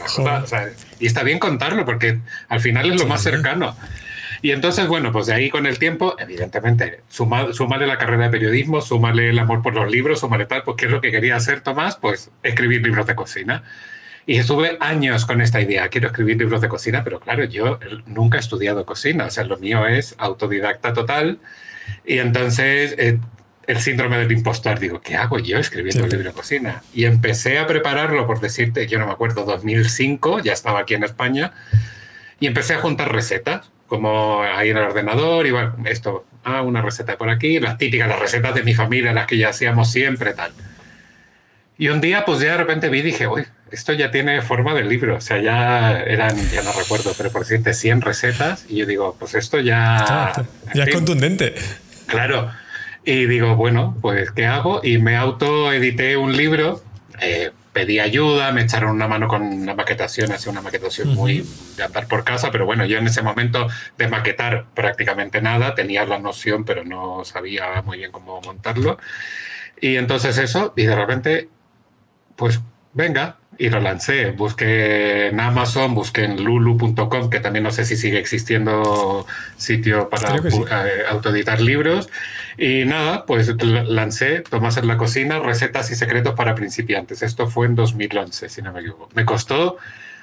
y 0.99 1.07
está 1.07 1.23
bien 1.23 1.39
contarlo, 1.39 1.85
porque 1.85 2.19
al 2.49 2.61
final 2.61 2.91
es 2.91 3.01
lo 3.01 3.07
más 3.07 3.23
cercano. 3.23 3.77
Y 4.43 4.51
entonces, 4.51 4.89
bueno, 4.89 5.13
pues 5.13 5.27
de 5.27 5.35
ahí 5.35 5.51
con 5.51 5.67
el 5.67 5.79
tiempo, 5.79 6.17
evidentemente, 6.19 7.03
súmale 7.09 7.87
la 7.87 7.97
carrera 7.97 8.25
de 8.25 8.31
periodismo, 8.31 8.81
súmale 8.81 9.31
el 9.31 9.39
amor 9.39 9.63
por 9.63 9.73
los 9.73 9.89
libros, 9.89 10.19
súmale 10.19 10.47
tal, 10.47 10.65
pues 10.65 10.77
¿qué 10.77 10.87
es 10.87 10.91
lo 10.91 11.01
que 11.01 11.13
quería 11.13 11.37
hacer 11.37 11.61
Tomás? 11.61 11.97
Pues 11.97 12.33
escribir 12.43 12.83
libros 12.83 13.07
de 13.07 13.15
cocina. 13.15 13.63
Y 14.27 14.39
estuve 14.39 14.77
años 14.81 15.27
con 15.27 15.41
esta 15.41 15.61
idea, 15.61 15.89
quiero 15.89 16.09
escribir 16.09 16.39
libros 16.39 16.61
de 16.61 16.69
cocina, 16.69 17.05
pero 17.05 17.21
claro, 17.21 17.45
yo 17.45 17.79
nunca 18.07 18.37
he 18.37 18.41
estudiado 18.41 18.85
cocina, 18.85 19.27
o 19.27 19.31
sea, 19.31 19.45
lo 19.45 19.59
mío 19.59 19.87
es 19.87 20.17
autodidacta 20.19 20.93
total. 20.93 21.39
Y 22.05 22.19
entonces 22.19 22.97
eh, 22.99 23.21
el 23.69 23.79
síndrome 23.79 24.19
del 24.19 24.33
impostor, 24.33 24.81
digo, 24.81 25.01
¿qué 25.01 25.15
hago 25.15 25.39
yo 25.39 25.59
escribiendo 25.59 26.03
un 26.03 26.11
libro 26.11 26.31
de 26.31 26.35
cocina? 26.35 26.83
Y 26.93 27.05
empecé 27.05 27.61
a 27.61 27.69
prepararlo, 27.69 28.27
por 28.27 28.41
decirte, 28.41 28.89
yo 28.89 28.99
no 28.99 29.07
me 29.07 29.13
acuerdo, 29.13 29.45
2005, 29.45 30.41
ya 30.41 30.53
estaba 30.53 30.81
aquí 30.81 30.95
en 30.95 31.05
España, 31.05 31.53
y 32.41 32.49
empecé 32.49 32.75
a 32.75 32.79
juntar 32.79 33.13
recetas 33.13 33.71
como 33.93 34.41
ahí 34.41 34.71
en 34.71 34.79
el 34.79 34.85
ordenador, 34.85 35.47
y 35.47 35.51
bueno, 35.51 35.77
esto, 35.85 36.25
ah, 36.45 36.63
una 36.63 36.81
receta 36.81 37.19
por 37.19 37.29
aquí, 37.29 37.61
las 37.61 37.77
típicas, 37.77 38.09
las 38.09 38.19
recetas 38.19 38.55
de 38.55 38.63
mi 38.63 38.73
familia, 38.73 39.13
las 39.13 39.27
que 39.27 39.37
ya 39.37 39.51
hacíamos 39.51 39.93
siempre, 39.93 40.33
tal. 40.33 40.51
Y 41.77 41.89
un 41.89 42.01
día, 42.01 42.25
pues 42.25 42.41
ya 42.41 42.53
de 42.53 42.57
repente 42.57 42.89
vi 42.89 43.01
y 43.01 43.03
dije, 43.03 43.27
uy, 43.27 43.45
esto 43.71 43.93
ya 43.93 44.11
tiene 44.11 44.41
forma 44.41 44.73
de 44.73 44.85
libro, 44.85 45.17
o 45.17 45.21
sea, 45.21 45.43
ya 45.43 46.01
eran, 46.01 46.35
ya 46.51 46.63
no 46.63 46.73
recuerdo, 46.73 47.13
pero 47.19 47.31
por 47.31 47.43
decirte, 47.43 47.75
100 47.75 48.01
recetas, 48.01 48.65
y 48.67 48.77
yo 48.77 48.87
digo, 48.87 49.15
pues 49.19 49.35
esto 49.35 49.61
ya... 49.61 50.33
Ya 50.73 50.85
es 50.85 50.95
contundente. 50.95 51.55
Claro. 52.07 52.51
Y 53.05 53.27
digo, 53.27 53.57
bueno, 53.57 53.99
pues 54.01 54.31
¿qué 54.31 54.47
hago? 54.47 54.81
Y 54.83 54.97
me 54.97 55.17
autoedité 55.17 56.17
un 56.17 56.35
libro, 56.35 56.83
eh, 57.21 57.51
pedí 57.73 57.99
ayuda, 57.99 58.53
me 58.53 58.63
echaron 58.63 58.91
una 58.91 59.09
mano 59.09 59.29
con 59.29 59.65
la 59.65 59.75
maquetación, 59.75 60.33
hacía 60.33 60.53
una 60.53 60.61
maquetación 60.61 61.15
muy 61.15 61.47
de 61.77 61.83
andar 61.83 62.07
por 62.07 62.25
casa, 62.25 62.51
pero 62.51 62.67
bueno, 62.67 62.85
yo 62.85 62.99
en 62.99 63.07
ese 63.07 63.23
momento 63.23 63.67
de 63.97 64.09
maquetar 64.09 64.67
prácticamente 64.75 65.41
nada, 65.41 65.75
tenía 65.75 66.05
la 66.05 66.19
noción, 66.19 66.65
pero 66.65 66.85
no 66.85 67.25
sabía 67.25 67.83
muy 67.83 67.99
bien 67.99 68.13
cómo 68.13 68.41
montarlo. 68.43 68.99
Y 69.81 69.97
entonces 69.97 70.39
eso, 70.39 70.75
y 70.77 70.85
de 70.85 70.95
repente, 70.95 71.49
pues 72.37 72.61
venga, 72.93 73.39
y 73.59 73.69
lo 73.69 73.81
lancé. 73.81 74.31
Busqué 74.31 75.29
en 75.29 75.41
Amazon, 75.41 75.95
busqué 75.95 76.25
en 76.25 76.43
lulu.com, 76.43 77.31
que 77.31 77.41
también 77.41 77.63
no 77.63 77.71
sé 77.71 77.85
si 77.85 77.97
sigue 77.97 78.19
existiendo 78.19 79.27
sitio 79.57 80.09
para 80.09 80.37
eh, 80.37 81.05
autoeditar 81.09 81.61
libros. 81.61 82.09
Y 82.59 82.85
nada, 82.85 83.25
pues 83.27 83.55
lancé 83.63 84.41
Tomás 84.41 84.77
en 84.77 84.87
la 84.87 84.97
cocina, 84.97 85.39
recetas 85.39 85.91
y 85.91 85.95
secretos 85.95 86.35
para 86.35 86.55
principiantes. 86.55 87.23
Esto 87.23 87.47
fue 87.47 87.67
en 87.67 87.75
2011, 87.75 88.49
si 88.49 88.63
no 88.63 88.73
me 88.73 88.81
equivoco. 88.81 89.09
Me 89.15 89.25
costó 89.25 89.79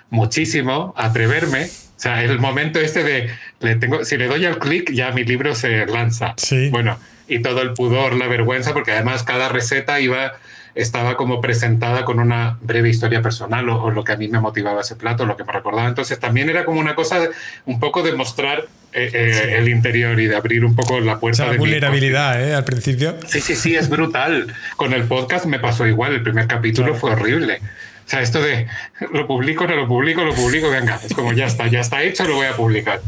muchísimo 0.09 0.93
atreverme. 0.97 1.65
O 1.65 2.01
sea, 2.01 2.23
el 2.23 2.39
momento 2.39 2.79
este 2.79 3.03
de, 3.03 3.29
le 3.59 3.75
tengo, 3.75 4.05
si 4.05 4.17
le 4.17 4.27
doy 4.27 4.45
al 4.45 4.59
clic, 4.59 4.91
ya 4.91 5.11
mi 5.11 5.23
libro 5.23 5.55
se 5.55 5.85
lanza. 5.85 6.33
Sí. 6.37 6.69
Bueno, 6.69 6.97
y 7.27 7.39
todo 7.39 7.61
el 7.61 7.73
pudor, 7.73 8.15
la 8.15 8.27
vergüenza, 8.27 8.73
porque 8.73 8.91
además 8.91 9.23
cada 9.23 9.49
receta 9.49 9.99
iba 9.99 10.33
estaba 10.81 11.17
como 11.17 11.41
presentada 11.41 12.05
con 12.05 12.19
una 12.19 12.57
breve 12.61 12.89
historia 12.89 13.21
personal 13.21 13.67
o, 13.69 13.91
lo 13.91 14.03
que 14.03 14.13
a 14.13 14.17
mí 14.17 14.27
me 14.27 14.39
motivaba 14.39 14.81
ese 14.81 14.95
plato, 14.95 15.25
lo 15.25 15.35
que 15.35 15.43
me 15.43 15.51
recordaba. 15.51 15.87
Entonces 15.87 16.19
también 16.19 16.49
era 16.49 16.65
como 16.65 16.79
una 16.79 16.95
cosa 16.95 17.29
un 17.65 17.79
poco 17.79 18.01
de 18.01 18.13
mostrar 18.13 18.65
eh, 18.93 19.11
eh, 19.13 19.55
el 19.57 19.67
interior 19.67 20.19
y 20.19 20.27
de 20.27 20.35
abrir 20.35 20.63
un 20.63 20.75
poco 20.75 20.99
la 20.99 21.19
puerta. 21.19 21.45
O 21.45 21.51
de 21.51 21.57
vulnerabilidad, 21.57 22.41
¿eh? 22.41 22.55
Al 22.55 22.63
principio. 22.63 23.15
Sí, 23.27 23.41
sí, 23.41 23.55
sí, 23.55 23.75
es 23.75 23.89
brutal. 23.89 24.53
Con 24.77 24.93
el 24.93 25.03
podcast 25.03 25.45
me 25.45 25.59
pasó 25.59 25.85
igual. 25.85 26.13
El 26.13 26.23
primer 26.23 26.47
capítulo 26.47 26.95
fue 26.95 27.11
horrible. 27.11 27.59
O 28.05 28.09
sea, 28.09 28.21
esto 28.21 28.41
de 28.41 28.67
lo 29.11 29.27
publico, 29.27 29.67
no 29.67 29.75
lo 29.75 29.87
publico, 29.87 30.23
lo 30.23 30.33
publico, 30.33 30.71
venga, 30.71 30.99
es 31.05 31.13
como 31.13 31.31
ya 31.31 31.45
está, 31.45 31.67
ya 31.67 31.81
está 31.81 32.01
hecho, 32.01 32.23
lo 32.23 32.35
voy 32.35 32.47
a 32.47 32.55
publicar. 32.55 33.01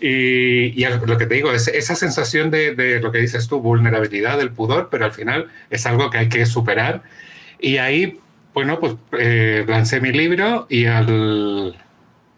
Y, 0.00 0.84
lo 0.84 1.18
que 1.18 1.26
te 1.26 1.34
digo, 1.34 1.52
es 1.52 1.68
esa 1.68 1.94
sensación 1.94 2.50
de, 2.50 3.00
lo 3.02 3.12
que 3.12 3.18
dices 3.18 3.48
tú, 3.48 3.60
vulnerabilidad, 3.60 4.38
del 4.38 4.50
pudor, 4.50 4.88
pero 4.90 5.04
al 5.04 5.12
final 5.12 5.48
es 5.68 5.86
algo 5.86 6.10
que 6.10 6.18
hay 6.18 6.28
que 6.28 6.46
superar. 6.46 7.02
Y 7.60 7.76
ahí, 7.76 8.18
bueno, 8.54 8.80
pues 8.80 8.94
eh, 9.18 9.64
lancé 9.68 10.00
mi 10.00 10.12
libro 10.12 10.66
y 10.70 10.86
al, 10.86 11.76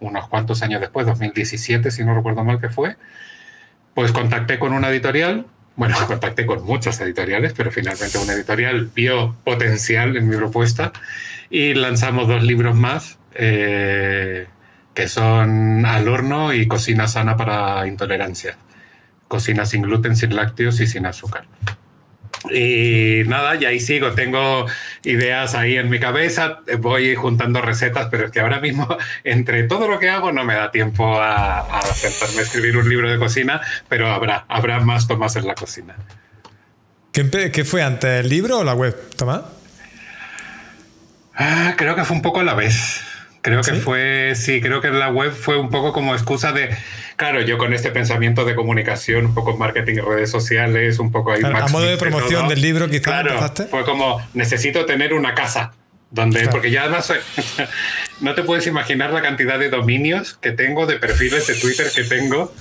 unos 0.00 0.28
cuantos 0.28 0.62
años 0.62 0.80
después, 0.80 1.06
2017, 1.06 1.90
si 1.90 2.04
no 2.04 2.14
recuerdo 2.14 2.44
mal 2.44 2.60
que 2.60 2.68
fue, 2.68 2.96
pues 3.94 4.12
contacté 4.12 4.58
con 4.58 4.72
una 4.72 4.90
editorial. 4.90 5.46
Bueno, 5.76 5.96
contacté 6.06 6.46
con 6.46 6.64
muchas 6.64 7.00
editoriales, 7.00 7.54
pero 7.56 7.70
finalmente 7.70 8.18
una 8.18 8.32
editorial 8.32 8.90
vio 8.94 9.36
potencial 9.44 10.16
en 10.16 10.28
mi 10.28 10.36
propuesta 10.36 10.92
y 11.48 11.74
lanzamos 11.74 12.26
dos 12.26 12.42
libros 12.42 12.74
más. 12.74 13.18
Eh, 13.34 14.46
que 14.94 15.08
son 15.08 15.84
al 15.86 16.08
horno 16.08 16.52
y 16.52 16.66
cocina 16.68 17.08
sana 17.08 17.36
para 17.36 17.86
intolerancia. 17.86 18.56
cocina 19.28 19.64
sin 19.64 19.82
gluten, 19.82 20.14
sin 20.14 20.36
lácteos 20.36 20.78
y 20.80 20.86
sin 20.86 21.06
azúcar. 21.06 21.46
Y 22.50 23.22
nada, 23.26 23.56
y 23.56 23.64
ahí 23.64 23.80
sigo, 23.80 24.12
tengo 24.12 24.66
ideas 25.04 25.54
ahí 25.54 25.76
en 25.76 25.88
mi 25.88 25.98
cabeza, 25.98 26.60
voy 26.80 27.14
juntando 27.14 27.62
recetas, 27.62 28.08
pero 28.10 28.26
es 28.26 28.30
que 28.30 28.40
ahora 28.40 28.60
mismo 28.60 28.86
entre 29.24 29.62
todo 29.62 29.88
lo 29.88 29.98
que 29.98 30.10
hago 30.10 30.32
no 30.32 30.44
me 30.44 30.54
da 30.54 30.70
tiempo 30.70 31.18
a, 31.20 31.60
a 31.60 31.82
sentarme 31.82 32.40
a 32.40 32.42
escribir 32.42 32.76
un 32.76 32.88
libro 32.88 33.10
de 33.10 33.18
cocina, 33.18 33.62
pero 33.88 34.12
habrá, 34.12 34.44
habrá 34.48 34.80
más 34.80 35.06
Tomás 35.06 35.36
en 35.36 35.46
la 35.46 35.54
cocina. 35.54 35.94
¿Qué, 37.12 37.64
fue 37.64 37.82
antes, 37.82 38.24
el 38.24 38.28
libro 38.30 38.60
o 38.60 38.64
la 38.64 38.72
web, 38.72 38.96
Tomás? 39.16 39.42
Ah, 41.34 41.74
creo 41.76 41.94
que 41.94 42.04
fue 42.04 42.16
un 42.16 42.22
poco 42.22 42.40
a 42.40 42.42
la 42.42 42.54
vez. 42.54 43.02
Creo 43.42 43.60
que 43.60 43.74
fue, 43.74 44.34
sí, 44.36 44.60
creo 44.60 44.80
que 44.80 44.90
la 44.90 45.10
web 45.10 45.32
fue 45.32 45.56
un 45.58 45.68
poco 45.68 45.92
como 45.92 46.14
excusa 46.14 46.52
de, 46.52 46.70
claro, 47.16 47.40
yo 47.40 47.58
con 47.58 47.72
este 47.72 47.90
pensamiento 47.90 48.44
de 48.44 48.54
comunicación, 48.54 49.26
un 49.26 49.34
poco 49.34 49.56
marketing 49.56 49.94
y 49.94 50.00
redes 50.00 50.30
sociales, 50.30 51.00
un 51.00 51.10
poco 51.10 51.32
ahí. 51.32 51.42
a 51.42 51.66
modo 51.66 51.84
de 51.84 51.96
promoción 51.96 52.46
del 52.46 52.62
libro, 52.62 52.88
quizás. 52.88 53.02
Claro, 53.02 53.52
fue 53.68 53.84
como, 53.84 54.24
necesito 54.32 54.86
tener 54.86 55.12
una 55.12 55.34
casa. 55.34 55.72
Donde, 56.12 56.46
porque 56.48 56.70
ya 56.70 56.82
además 56.82 57.10
no 58.20 58.34
te 58.34 58.42
puedes 58.42 58.66
imaginar 58.66 59.12
la 59.12 59.22
cantidad 59.22 59.58
de 59.58 59.70
dominios 59.70 60.34
que 60.34 60.52
tengo, 60.52 60.86
de 60.86 60.98
perfiles 60.98 61.46
de 61.46 61.54
Twitter 61.54 61.86
que 61.92 62.04
tengo. 62.04 62.54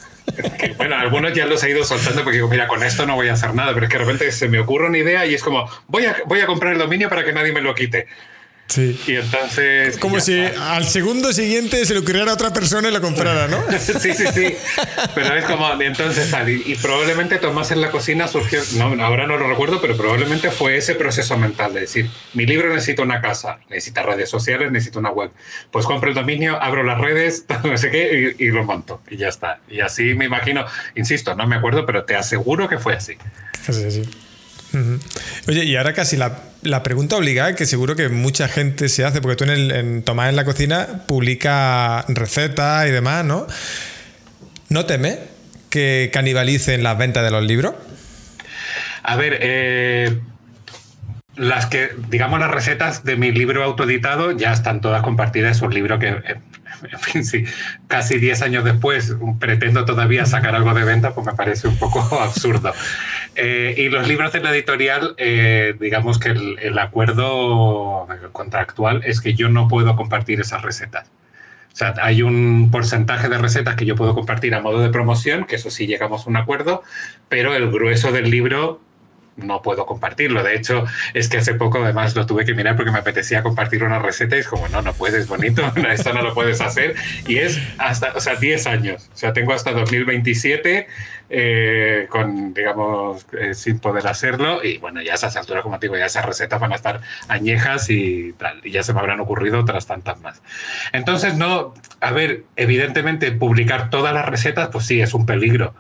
bueno, 0.77 0.95
algunos 0.95 1.33
ya 1.33 1.45
los 1.45 1.61
he 1.63 1.69
ido 1.69 1.83
soltando 1.83 2.23
porque 2.23 2.37
digo, 2.37 2.47
mira, 2.47 2.67
con 2.67 2.81
esto 2.81 3.05
no 3.05 3.15
voy 3.15 3.27
a 3.27 3.33
hacer 3.33 3.53
nada, 3.53 3.73
pero 3.73 3.87
es 3.87 3.91
que 3.91 3.97
de 3.97 4.05
repente 4.05 4.31
se 4.31 4.47
me 4.47 4.57
ocurre 4.57 4.87
una 4.87 4.97
idea 4.97 5.25
y 5.25 5.33
es 5.33 5.43
como, 5.43 5.69
voy 5.87 6.05
a, 6.05 6.15
voy 6.25 6.39
a 6.39 6.45
comprar 6.45 6.73
el 6.73 6.79
dominio 6.79 7.09
para 7.09 7.25
que 7.25 7.33
nadie 7.33 7.51
me 7.51 7.61
lo 7.61 7.75
quite. 7.75 8.07
Sí. 8.71 8.97
Y 9.05 9.15
entonces. 9.15 9.97
Como 9.97 10.21
si 10.21 10.39
al 10.39 10.87
segundo 10.87 11.33
siguiente 11.33 11.83
se 11.85 11.93
lo 11.93 11.99
ocurriera 11.99 12.31
a 12.31 12.33
otra 12.35 12.53
persona 12.53 12.87
y 12.87 12.91
lo 12.93 13.01
comprara, 13.01 13.49
¿no? 13.49 13.61
sí, 13.79 14.13
sí, 14.13 14.25
sí. 14.33 14.55
Pero 15.13 15.35
es 15.35 15.43
como, 15.43 15.69
entonces 15.81 16.33
Y, 16.65 16.75
probablemente 16.75 17.37
Tomás 17.37 17.71
en 17.71 17.81
la 17.81 17.91
cocina 17.91 18.29
surgió, 18.29 18.61
no, 18.77 19.03
ahora 19.03 19.27
no 19.27 19.35
lo 19.35 19.49
recuerdo, 19.49 19.81
pero 19.81 19.97
probablemente 19.97 20.51
fue 20.51 20.77
ese 20.77 20.95
proceso 20.95 21.37
mental 21.37 21.73
de 21.73 21.81
decir: 21.81 22.09
mi 22.33 22.45
libro 22.45 22.73
necesita 22.73 23.03
una 23.03 23.19
casa, 23.19 23.59
necesita 23.69 24.03
redes 24.03 24.29
sociales, 24.29 24.71
necesita 24.71 24.99
una 24.99 25.11
web. 25.11 25.31
Pues 25.69 25.85
compro 25.85 26.07
el 26.07 26.15
dominio, 26.15 26.57
abro 26.61 26.83
las 26.83 26.97
redes, 26.97 27.45
no 27.65 27.77
sé 27.77 27.91
qué, 27.91 28.35
y, 28.39 28.47
lo 28.51 28.63
monto. 28.63 29.01
Y 29.09 29.17
ya 29.17 29.27
está. 29.27 29.59
Y 29.69 29.81
así 29.81 30.13
me 30.13 30.25
imagino, 30.25 30.65
insisto, 30.95 31.35
no 31.35 31.45
me 31.45 31.57
acuerdo, 31.57 31.85
pero 31.85 32.05
te 32.05 32.15
aseguro 32.15 32.69
que 32.69 32.77
fue 32.77 32.95
así. 32.95 33.17
Sí, 33.69 33.91
sí. 33.91 34.03
Oye, 35.49 35.65
y 35.65 35.75
ahora 35.75 35.93
casi 35.93 36.15
la, 36.15 36.50
pregunta 36.83 37.17
obligada 37.17 37.55
que 37.55 37.65
seguro 37.65 37.95
que 37.95 38.09
mucha 38.09 38.47
gente 38.47 38.89
se 38.89 39.03
hace, 39.03 39.21
porque 39.21 39.35
tú 39.35 39.43
en, 39.45 39.49
el, 39.49 39.71
en 39.71 40.03
Tomás 40.03 40.29
en 40.29 40.35
la 40.35 40.45
cocina 40.45 41.03
publica 41.07 42.05
recetas 42.07 42.87
y 42.87 42.91
demás, 42.91 43.25
¿no? 43.25 43.47
¿No 44.69 44.85
teme 44.85 45.19
que 45.69 46.09
canibalicen 46.13 46.83
las 46.83 46.97
ventas 46.97 47.23
de 47.23 47.31
los 47.31 47.43
libros? 47.43 47.73
A 49.03 49.15
ver, 49.15 49.37
eh, 49.41 50.19
las 51.35 51.65
que, 51.65 51.91
digamos, 52.09 52.39
las 52.39 52.51
recetas 52.51 53.03
de 53.03 53.15
mi 53.15 53.31
libro 53.31 53.63
autoeditado 53.63 54.31
ya 54.31 54.51
están 54.51 54.81
todas 54.81 55.01
compartidas. 55.01 55.57
Es 55.57 55.61
un 55.61 55.73
libro 55.73 55.97
que, 55.97 56.07
en 56.09 56.99
fin, 56.99 57.23
sí, 57.23 57.45
casi 57.87 58.17
10 58.19 58.41
años 58.41 58.63
después 58.63 59.15
pretendo 59.39 59.85
todavía 59.85 60.25
sacar 60.25 60.55
algo 60.55 60.73
de 60.73 60.83
venta, 60.83 61.13
pues 61.13 61.25
me 61.25 61.33
parece 61.33 61.67
un 61.67 61.77
poco 61.77 61.99
absurdo. 62.21 62.73
Eh, 63.35 63.75
y 63.77 63.89
los 63.89 64.07
libros 64.07 64.33
de 64.33 64.41
la 64.41 64.51
editorial, 64.51 65.15
eh, 65.17 65.75
digamos 65.79 66.19
que 66.19 66.29
el, 66.29 66.79
acuerdo 66.79 68.07
contractual 68.33 69.01
es 69.05 69.21
que 69.21 69.33
yo 69.33 69.47
no 69.47 69.67
puedo 69.67 69.95
compartir 69.95 70.41
esas 70.41 70.61
recetas. 70.63 71.09
O 71.71 71.75
sea, 71.75 71.93
hay 72.01 72.21
un 72.21 72.69
porcentaje 72.69 73.29
de 73.29 73.37
recetas 73.37 73.75
que 73.75 73.85
yo 73.85 73.95
puedo 73.95 74.13
compartir 74.13 74.53
a 74.53 74.59
modo 74.59 74.81
de 74.81 74.89
promoción, 74.89 75.45
que 75.45 75.55
eso 75.55 75.71
sí 75.71 75.87
llegamos 75.87 76.25
a 76.25 76.29
un 76.29 76.35
acuerdo, 76.35 76.83
pero 77.29 77.55
el 77.55 77.71
grueso 77.71 78.11
del 78.11 78.29
libro 78.29 78.81
no 79.37 79.61
puedo 79.61 79.85
compartirlo. 79.85 80.43
De 80.43 80.55
hecho, 80.55 80.85
es 81.13 81.29
que 81.29 81.37
hace 81.37 81.53
poco 81.53 81.83
además 81.83 82.15
lo 82.15 82.25
tuve 82.25 82.45
que 82.45 82.53
mirar 82.53 82.75
porque 82.75 82.91
me 82.91 82.99
apetecía 82.99 83.43
compartir 83.43 83.83
una 83.83 83.99
receta 83.99 84.35
y 84.35 84.39
es 84.39 84.47
como, 84.47 84.67
no, 84.69 84.81
no 84.81 84.93
puedes, 84.93 85.27
bonito, 85.27 85.63
esto 85.89 86.13
no 86.13 86.21
lo 86.21 86.33
puedes 86.33 86.61
hacer. 86.61 86.95
Y 87.27 87.37
es 87.37 87.59
hasta, 87.77 88.13
o 88.13 88.19
sea, 88.19 88.35
10 88.35 88.67
años. 88.67 89.09
O 89.13 89.17
sea, 89.17 89.33
tengo 89.33 89.53
hasta 89.53 89.71
2027 89.71 90.87
eh, 91.33 92.07
con, 92.09 92.53
digamos, 92.53 93.25
eh, 93.39 93.53
sin 93.53 93.79
poder 93.79 94.07
hacerlo. 94.07 94.63
Y 94.63 94.77
bueno, 94.79 95.01
ya 95.01 95.13
a 95.13 95.15
esas 95.15 95.35
alturas, 95.37 95.63
como 95.63 95.79
te 95.79 95.87
digo, 95.87 95.97
ya 95.97 96.05
esas 96.05 96.25
recetas 96.25 96.59
van 96.59 96.73
a 96.73 96.75
estar 96.75 97.01
añejas 97.27 97.89
y. 97.89 98.35
Y 98.63 98.71
ya 98.71 98.83
se 98.83 98.93
me 98.93 98.99
habrán 98.99 99.19
ocurrido 99.19 99.59
otras 99.59 99.87
tantas 99.87 100.19
más. 100.21 100.41
Entonces, 100.91 101.35
no, 101.35 101.73
a 101.99 102.11
ver, 102.11 102.43
evidentemente 102.55 103.31
publicar 103.31 103.89
todas 103.89 104.13
las 104.13 104.25
recetas, 104.25 104.69
pues 104.71 104.85
sí, 104.85 105.01
es 105.01 105.13
un 105.13 105.25
peligro 105.25 105.73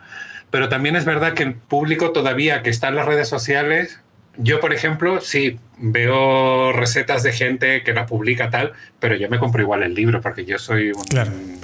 pero 0.51 0.69
también 0.69 0.95
es 0.95 1.05
verdad 1.05 1.33
que 1.33 1.43
el 1.43 1.55
público 1.55 2.11
todavía 2.11 2.61
que 2.61 2.69
está 2.69 2.89
en 2.89 2.95
las 2.95 3.05
redes 3.05 3.27
sociales, 3.27 3.99
yo 4.37 4.59
por 4.59 4.73
ejemplo, 4.73 5.21
sí 5.21 5.57
veo 5.77 6.73
recetas 6.73 7.23
de 7.23 7.31
gente 7.31 7.83
que 7.83 7.93
la 7.93 8.05
publica 8.05 8.49
tal, 8.49 8.73
pero 8.99 9.15
yo 9.15 9.29
me 9.29 9.39
compro 9.39 9.61
igual 9.61 9.81
el 9.81 9.93
libro 9.93 10.21
porque 10.21 10.45
yo 10.45 10.59
soy 10.59 10.91
un 10.91 11.59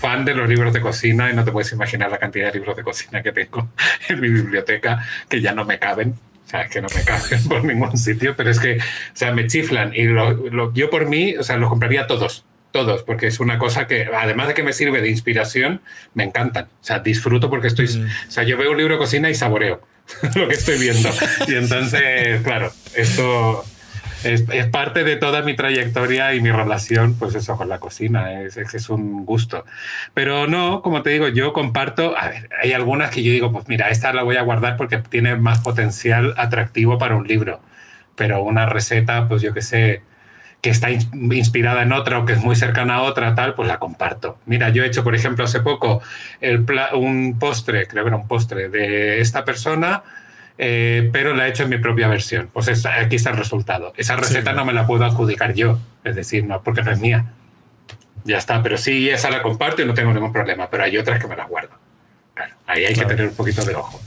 fan 0.00 0.24
de 0.24 0.34
los 0.34 0.48
libros 0.48 0.72
de 0.72 0.80
cocina 0.80 1.30
y 1.30 1.36
no 1.36 1.44
te 1.44 1.52
puedes 1.52 1.70
imaginar 1.72 2.10
la 2.10 2.18
cantidad 2.18 2.46
de 2.46 2.58
libros 2.58 2.76
de 2.76 2.82
cocina 2.82 3.22
que 3.22 3.32
tengo 3.32 3.68
en 4.08 4.20
mi 4.20 4.28
biblioteca 4.28 5.06
que 5.28 5.40
ya 5.40 5.52
no 5.52 5.64
me 5.64 5.78
caben. 5.78 6.14
O 6.46 6.50
sea, 6.50 6.66
que 6.66 6.80
no 6.80 6.88
me 6.96 7.04
caben 7.04 7.44
por 7.48 7.62
ningún 7.62 7.96
sitio, 7.96 8.34
pero 8.36 8.50
es 8.50 8.58
que, 8.58 8.78
o 8.78 8.80
sea, 9.12 9.32
me 9.32 9.46
chiflan 9.46 9.92
y 9.94 10.08
yo 10.74 10.90
por 10.90 11.06
mí, 11.06 11.36
o 11.36 11.44
sea, 11.44 11.56
los 11.58 11.68
compraría 11.68 12.08
todos 12.08 12.44
todos, 12.72 13.02
porque 13.02 13.26
es 13.26 13.40
una 13.40 13.58
cosa 13.58 13.86
que, 13.86 14.08
además 14.14 14.48
de 14.48 14.54
que 14.54 14.62
me 14.62 14.72
sirve 14.72 15.00
de 15.00 15.10
inspiración, 15.10 15.80
me 16.14 16.24
encantan. 16.24 16.64
O 16.64 16.84
sea, 16.84 17.00
disfruto 17.00 17.50
porque 17.50 17.68
estoy. 17.68 17.86
Mm. 17.86 18.06
O 18.28 18.30
sea, 18.30 18.44
yo 18.44 18.56
veo 18.56 18.70
un 18.70 18.76
libro 18.76 18.94
de 18.94 18.98
cocina 18.98 19.30
y 19.30 19.34
saboreo 19.34 19.80
lo 20.34 20.48
que 20.48 20.54
estoy 20.54 20.78
viendo. 20.78 21.10
y 21.48 21.54
entonces, 21.54 22.42
claro, 22.42 22.72
esto 22.94 23.64
es, 24.24 24.42
parte 24.66 25.04
de 25.04 25.16
toda 25.16 25.42
mi 25.42 25.54
trayectoria 25.54 26.34
y 26.34 26.40
mi 26.40 26.50
relación, 26.50 27.14
pues 27.14 27.34
eso, 27.34 27.56
con 27.56 27.68
la 27.68 27.80
cocina. 27.80 28.42
Es, 28.42 28.56
es, 28.56 28.90
un 28.90 29.24
gusto. 29.24 29.64
Pero 30.14 30.46
no, 30.46 30.82
como 30.82 31.02
te 31.02 31.10
digo, 31.10 31.28
yo 31.28 31.52
comparto. 31.52 32.16
A 32.16 32.28
ver, 32.28 32.48
hay 32.62 32.72
algunas 32.72 33.10
que 33.10 33.22
yo 33.22 33.32
digo, 33.32 33.52
pues 33.52 33.68
mira, 33.68 33.88
esta 33.88 34.12
la 34.12 34.22
voy 34.22 34.36
a 34.36 34.42
guardar 34.42 34.76
porque 34.76 34.98
tiene 34.98 35.36
más 35.36 35.60
potencial 35.60 36.34
atractivo 36.36 36.98
para 36.98 37.16
un 37.16 37.26
libro. 37.26 37.60
Pero 38.16 38.42
una 38.42 38.66
receta, 38.66 39.28
pues 39.28 39.42
yo 39.42 39.54
qué 39.54 39.62
sé 39.62 40.02
que 40.60 40.70
está 40.70 40.90
inspirada 40.90 41.82
en 41.82 41.92
otra 41.92 42.18
o 42.18 42.26
que 42.26 42.34
es 42.34 42.40
muy 42.40 42.54
cercana 42.54 42.96
a 42.96 43.02
otra, 43.02 43.34
tal, 43.34 43.54
pues 43.54 43.66
la 43.66 43.78
comparto. 43.78 44.38
Mira, 44.44 44.68
yo 44.68 44.84
he 44.84 44.86
hecho, 44.86 45.02
por 45.02 45.14
ejemplo, 45.14 45.44
hace 45.44 45.60
poco 45.60 46.02
el 46.40 46.66
un 46.94 47.38
postre, 47.38 47.86
creo 47.86 48.04
que 48.04 48.08
era 48.08 48.16
un 48.16 48.28
postre 48.28 48.68
de 48.68 49.20
esta 49.20 49.44
persona, 49.44 50.02
eh, 50.58 51.08
pero 51.12 51.34
la 51.34 51.46
he 51.46 51.50
hecho 51.50 51.62
en 51.62 51.70
mi 51.70 51.78
propia 51.78 52.08
versión. 52.08 52.50
Pues 52.52 52.68
aquí 52.84 53.16
está 53.16 53.30
el 53.30 53.38
resultado. 53.38 53.94
Esa 53.96 54.16
receta 54.16 54.52
no 54.52 54.66
me 54.66 54.74
la 54.74 54.86
puedo 54.86 55.04
adjudicar 55.04 55.54
yo, 55.54 55.78
es 56.04 56.14
decir, 56.14 56.44
no, 56.44 56.62
porque 56.62 56.82
no 56.82 56.90
es 56.90 57.00
mía. 57.00 57.32
Ya 58.24 58.36
está, 58.36 58.62
pero 58.62 58.76
sí, 58.76 59.08
esa 59.08 59.30
la 59.30 59.40
comparto 59.40 59.80
y 59.80 59.86
no 59.86 59.94
tengo 59.94 60.12
ningún 60.12 60.32
problema, 60.32 60.68
pero 60.68 60.84
hay 60.84 60.98
otras 60.98 61.18
que 61.18 61.26
me 61.26 61.36
las 61.36 61.48
guardo. 61.48 61.70
Claro, 62.34 62.54
ahí 62.66 62.84
hay 62.84 62.94
que 62.94 63.06
tener 63.06 63.28
un 63.28 63.34
poquito 63.34 63.64
de 63.64 63.74
ojo. 63.74 63.98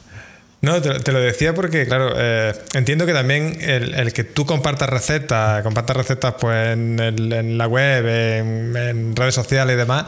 No, 0.63 0.81
te, 0.81 1.11
lo 1.11 1.19
decía 1.19 1.53
porque, 1.53 1.85
claro, 1.85 2.13
eh, 2.15 2.53
entiendo 2.73 3.05
que 3.05 3.11
también 3.11 3.57
el, 3.59 4.13
que 4.13 4.23
tú 4.23 4.45
compartas 4.45 4.89
recetas, 4.89 5.61
compartas 5.61 5.97
recetas 5.97 6.35
pues 6.39 6.71
en, 6.71 7.57
la 7.57 7.67
web, 7.67 8.07
en, 8.07 9.13
redes 9.13 9.35
sociales 9.35 9.73
y 9.73 9.77
demás, 9.77 10.05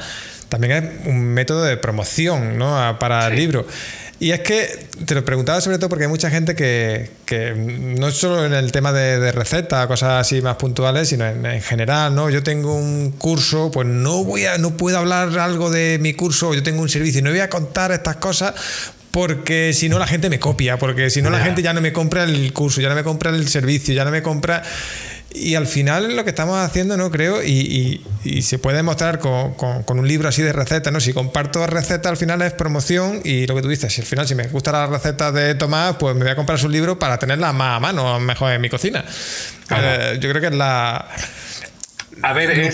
también 0.47 0.71
es 0.71 1.07
un 1.07 1.25
método 1.25 1.61
de 1.65 1.75
promoción 1.75 2.57
¿no? 2.57 2.97
para 2.99 3.27
el 3.27 3.35
libro. 3.35 3.67
Y 4.17 4.31
es 4.31 4.39
que 4.39 4.87
te 5.05 5.13
lo 5.13 5.25
preguntaba 5.25 5.59
sobre 5.59 5.77
todo 5.77 5.89
porque 5.89 6.05
hay 6.05 6.09
mucha 6.09 6.29
gente 6.29 6.55
que, 6.55 7.11
no 7.97 8.09
solo 8.11 8.45
en 8.45 8.53
el 8.53 8.71
tema 8.71 8.93
de, 8.93 9.33
recetas, 9.33 9.87
cosas 9.87 10.21
así 10.21 10.41
más 10.41 10.55
puntuales, 10.55 11.09
sino 11.09 11.25
en, 11.25 11.61
general, 11.61 12.15
¿no? 12.15 12.29
Yo 12.29 12.41
tengo 12.41 12.75
un 12.75 13.11
curso, 13.11 13.71
pues 13.71 13.85
no 13.85 14.23
voy 14.23 14.45
a, 14.45 14.57
no 14.57 14.77
puedo 14.77 14.97
hablar 14.97 15.37
algo 15.37 15.69
de 15.69 15.99
mi 15.99 16.13
curso, 16.13 16.53
yo 16.53 16.63
tengo 16.63 16.81
un 16.81 16.87
servicio 16.87 17.19
y 17.19 17.23
no 17.23 17.31
voy 17.31 17.41
a 17.41 17.49
contar 17.49 17.91
estas 17.91 18.15
cosas 18.15 18.53
porque 19.15 19.71
si 19.71 19.87
no 19.87 19.97
la 19.97 20.07
gente 20.07 20.29
me 20.29 20.39
copia, 20.39 20.77
porque 20.77 21.09
si 21.09 21.21
no 21.21 21.29
la 21.29 21.39
gente 21.39 21.61
ya 21.61 21.71
no 21.71 21.79
me 21.79 21.93
compra 21.93 22.25
el 22.25 22.51
curso, 22.51 22.81
ya 22.81 22.89
no 22.89 22.95
me 22.95 23.03
compra 23.05 23.31
el 23.31 23.47
servicio, 23.47 23.95
ya 23.95 24.03
no 24.03 24.11
me 24.11 24.21
compra... 24.21 24.61
Y 25.33 25.55
al 25.55 25.67
final 25.67 26.17
lo 26.17 26.25
que 26.25 26.31
estamos 26.31 26.57
haciendo, 26.59 26.97
¿no? 26.97 27.09
Creo, 27.11 27.41
y, 27.41 28.03
se 28.41 28.59
puede 28.59 28.75
demostrar 28.75 29.19
con, 29.19 29.85
un 29.87 30.07
libro 30.07 30.27
así 30.27 30.41
de 30.41 30.51
recetas, 30.51 30.91
¿no? 30.91 30.99
Si 30.99 31.13
comparto 31.13 31.65
recetas, 31.65 32.09
al 32.09 32.17
final 32.17 32.41
es 32.41 32.51
promoción 32.51 33.21
y 33.23 33.47
lo 33.47 33.55
que 33.55 33.61
tú 33.61 33.69
dices, 33.69 33.93
si 33.93 34.01
al 34.01 34.07
final 34.07 34.27
si 34.27 34.35
me 34.35 34.47
gusta 34.49 34.73
la 34.73 34.85
receta 34.85 35.31
de 35.31 35.55
Tomás, 35.55 35.95
pues 35.97 36.13
me 36.13 36.23
voy 36.23 36.31
a 36.31 36.35
comprar 36.35 36.59
su 36.59 36.67
libro 36.67 36.99
para 36.99 37.17
tenerla 37.17 37.53
más 37.53 37.77
a 37.77 37.79
mano, 37.79 38.19
mejor 38.19 38.51
en 38.51 38.59
mi 38.59 38.69
cocina. 38.69 39.05
Eh, 39.69 40.17
yo 40.19 40.29
creo 40.29 40.41
que 40.41 40.47
es 40.47 40.55
la... 40.55 41.07
A 42.21 42.33
ver, 42.33 42.73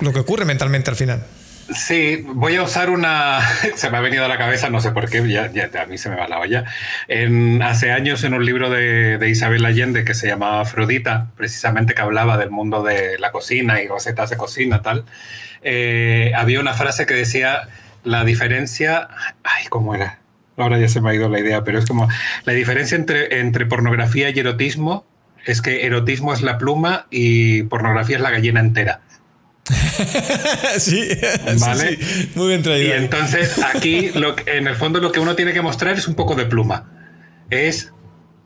lo 0.00 0.12
que 0.12 0.20
ocurre 0.20 0.46
mentalmente 0.46 0.88
al 0.88 0.96
final. 0.96 1.22
Sí, 1.70 2.24
voy 2.26 2.56
a 2.56 2.62
usar 2.62 2.90
una. 2.90 3.40
Se 3.76 3.90
me 3.90 3.98
ha 3.98 4.00
venido 4.00 4.24
a 4.24 4.28
la 4.28 4.38
cabeza, 4.38 4.68
no 4.70 4.80
sé 4.80 4.90
por 4.90 5.08
qué, 5.08 5.26
ya, 5.28 5.50
a 5.80 5.86
mí 5.86 5.98
se 5.98 6.10
me 6.10 6.16
va 6.16 6.28
la 6.28 6.38
olla. 6.38 6.64
En, 7.08 7.62
hace 7.62 7.92
años, 7.92 8.24
en 8.24 8.34
un 8.34 8.44
libro 8.44 8.68
de, 8.70 9.18
Isabel 9.28 9.64
Allende 9.64 10.04
que 10.04 10.14
se 10.14 10.26
llamaba 10.26 10.60
Afrodita, 10.60 11.30
precisamente 11.36 11.94
que 11.94 12.02
hablaba 12.02 12.36
del 12.36 12.50
mundo 12.50 12.82
de 12.82 13.18
la 13.18 13.32
cocina 13.32 13.80
y 13.80 13.88
recetas 13.88 14.30
de 14.30 14.36
cocina, 14.36 14.82
tal, 14.82 15.04
eh, 15.62 16.32
había 16.36 16.60
una 16.60 16.74
frase 16.74 17.06
que 17.06 17.14
decía: 17.14 17.68
La 18.04 18.24
diferencia. 18.24 19.08
Ay, 19.44 19.66
¿cómo 19.68 19.94
era? 19.94 20.18
ahora 20.58 20.78
ya 20.78 20.88
se 20.88 21.00
me 21.00 21.10
ha 21.10 21.14
ido 21.14 21.28
la 21.28 21.40
idea, 21.40 21.64
pero 21.64 21.78
es 21.78 21.86
como 21.86 22.08
la 22.44 22.52
diferencia 22.52 22.94
entre, 22.94 23.40
entre 23.40 23.66
pornografía 23.66 24.30
y 24.30 24.38
erotismo 24.38 25.06
es 25.44 25.60
que 25.60 25.86
erotismo 25.86 26.32
es 26.32 26.42
la 26.42 26.58
pluma 26.58 27.06
y 27.10 27.64
pornografía 27.64 28.16
es 28.16 28.22
la 28.22 28.30
gallina 28.30 28.60
entera. 28.60 29.00
sí, 30.78 31.08
¿Vale? 31.60 31.98
muy 32.34 32.48
bien 32.48 32.62
traído. 32.62 32.88
Y 32.88 32.92
entonces 32.92 33.62
aquí, 33.62 34.10
lo, 34.10 34.34
en 34.46 34.66
el 34.66 34.74
fondo, 34.76 35.00
lo 35.00 35.12
que 35.12 35.20
uno 35.20 35.36
tiene 35.36 35.52
que 35.52 35.62
mostrar 35.62 35.96
es 35.96 36.08
un 36.08 36.14
poco 36.14 36.34
de 36.34 36.46
pluma. 36.46 36.90
Es 37.50 37.92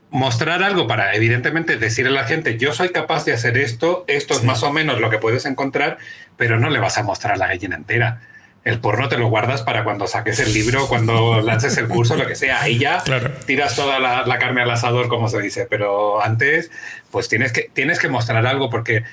mostrar 0.09 0.63
algo 0.63 0.87
para, 0.87 1.13
evidentemente, 1.15 1.77
decirle 1.77 2.11
a 2.11 2.21
la 2.21 2.27
gente, 2.27 2.57
yo 2.57 2.73
soy 2.73 2.89
capaz 2.89 3.25
de 3.25 3.33
hacer 3.33 3.57
esto, 3.57 4.05
esto 4.07 4.35
es 4.35 4.43
más 4.43 4.63
o 4.63 4.71
menos 4.71 5.01
lo 5.01 5.09
que 5.09 5.17
puedes 5.17 5.45
encontrar, 5.45 5.97
pero 6.37 6.59
no 6.59 6.69
le 6.69 6.79
vas 6.79 6.97
a 6.97 7.03
mostrar 7.03 7.37
la 7.37 7.47
gallina 7.47 7.75
entera. 7.75 8.21
El 8.63 8.79
porno 8.79 9.07
te 9.07 9.17
lo 9.17 9.29
guardas 9.29 9.61
para 9.61 9.85
cuando 9.85 10.07
saques 10.07 10.39
el 10.39 10.53
libro, 10.53 10.87
cuando 10.87 11.41
lances 11.41 11.77
el 11.77 11.87
curso, 11.87 12.17
lo 12.17 12.27
que 12.27 12.35
sea. 12.35 12.61
Ahí 12.61 12.77
ya 12.77 13.01
tiras 13.45 13.75
toda 13.77 13.97
la, 13.97 14.39
carne 14.39 14.61
al 14.61 14.69
asador, 14.69 15.07
como 15.07 15.29
se 15.29 15.39
dice. 15.41 15.67
Pero 15.69 16.21
antes, 16.21 16.69
pues 17.09 17.29
tienes 17.29 17.53
que, 17.53 17.71
tienes 17.73 17.97
que 17.97 18.09
mostrar 18.09 18.45
algo, 18.45 18.69
porque 18.69 19.05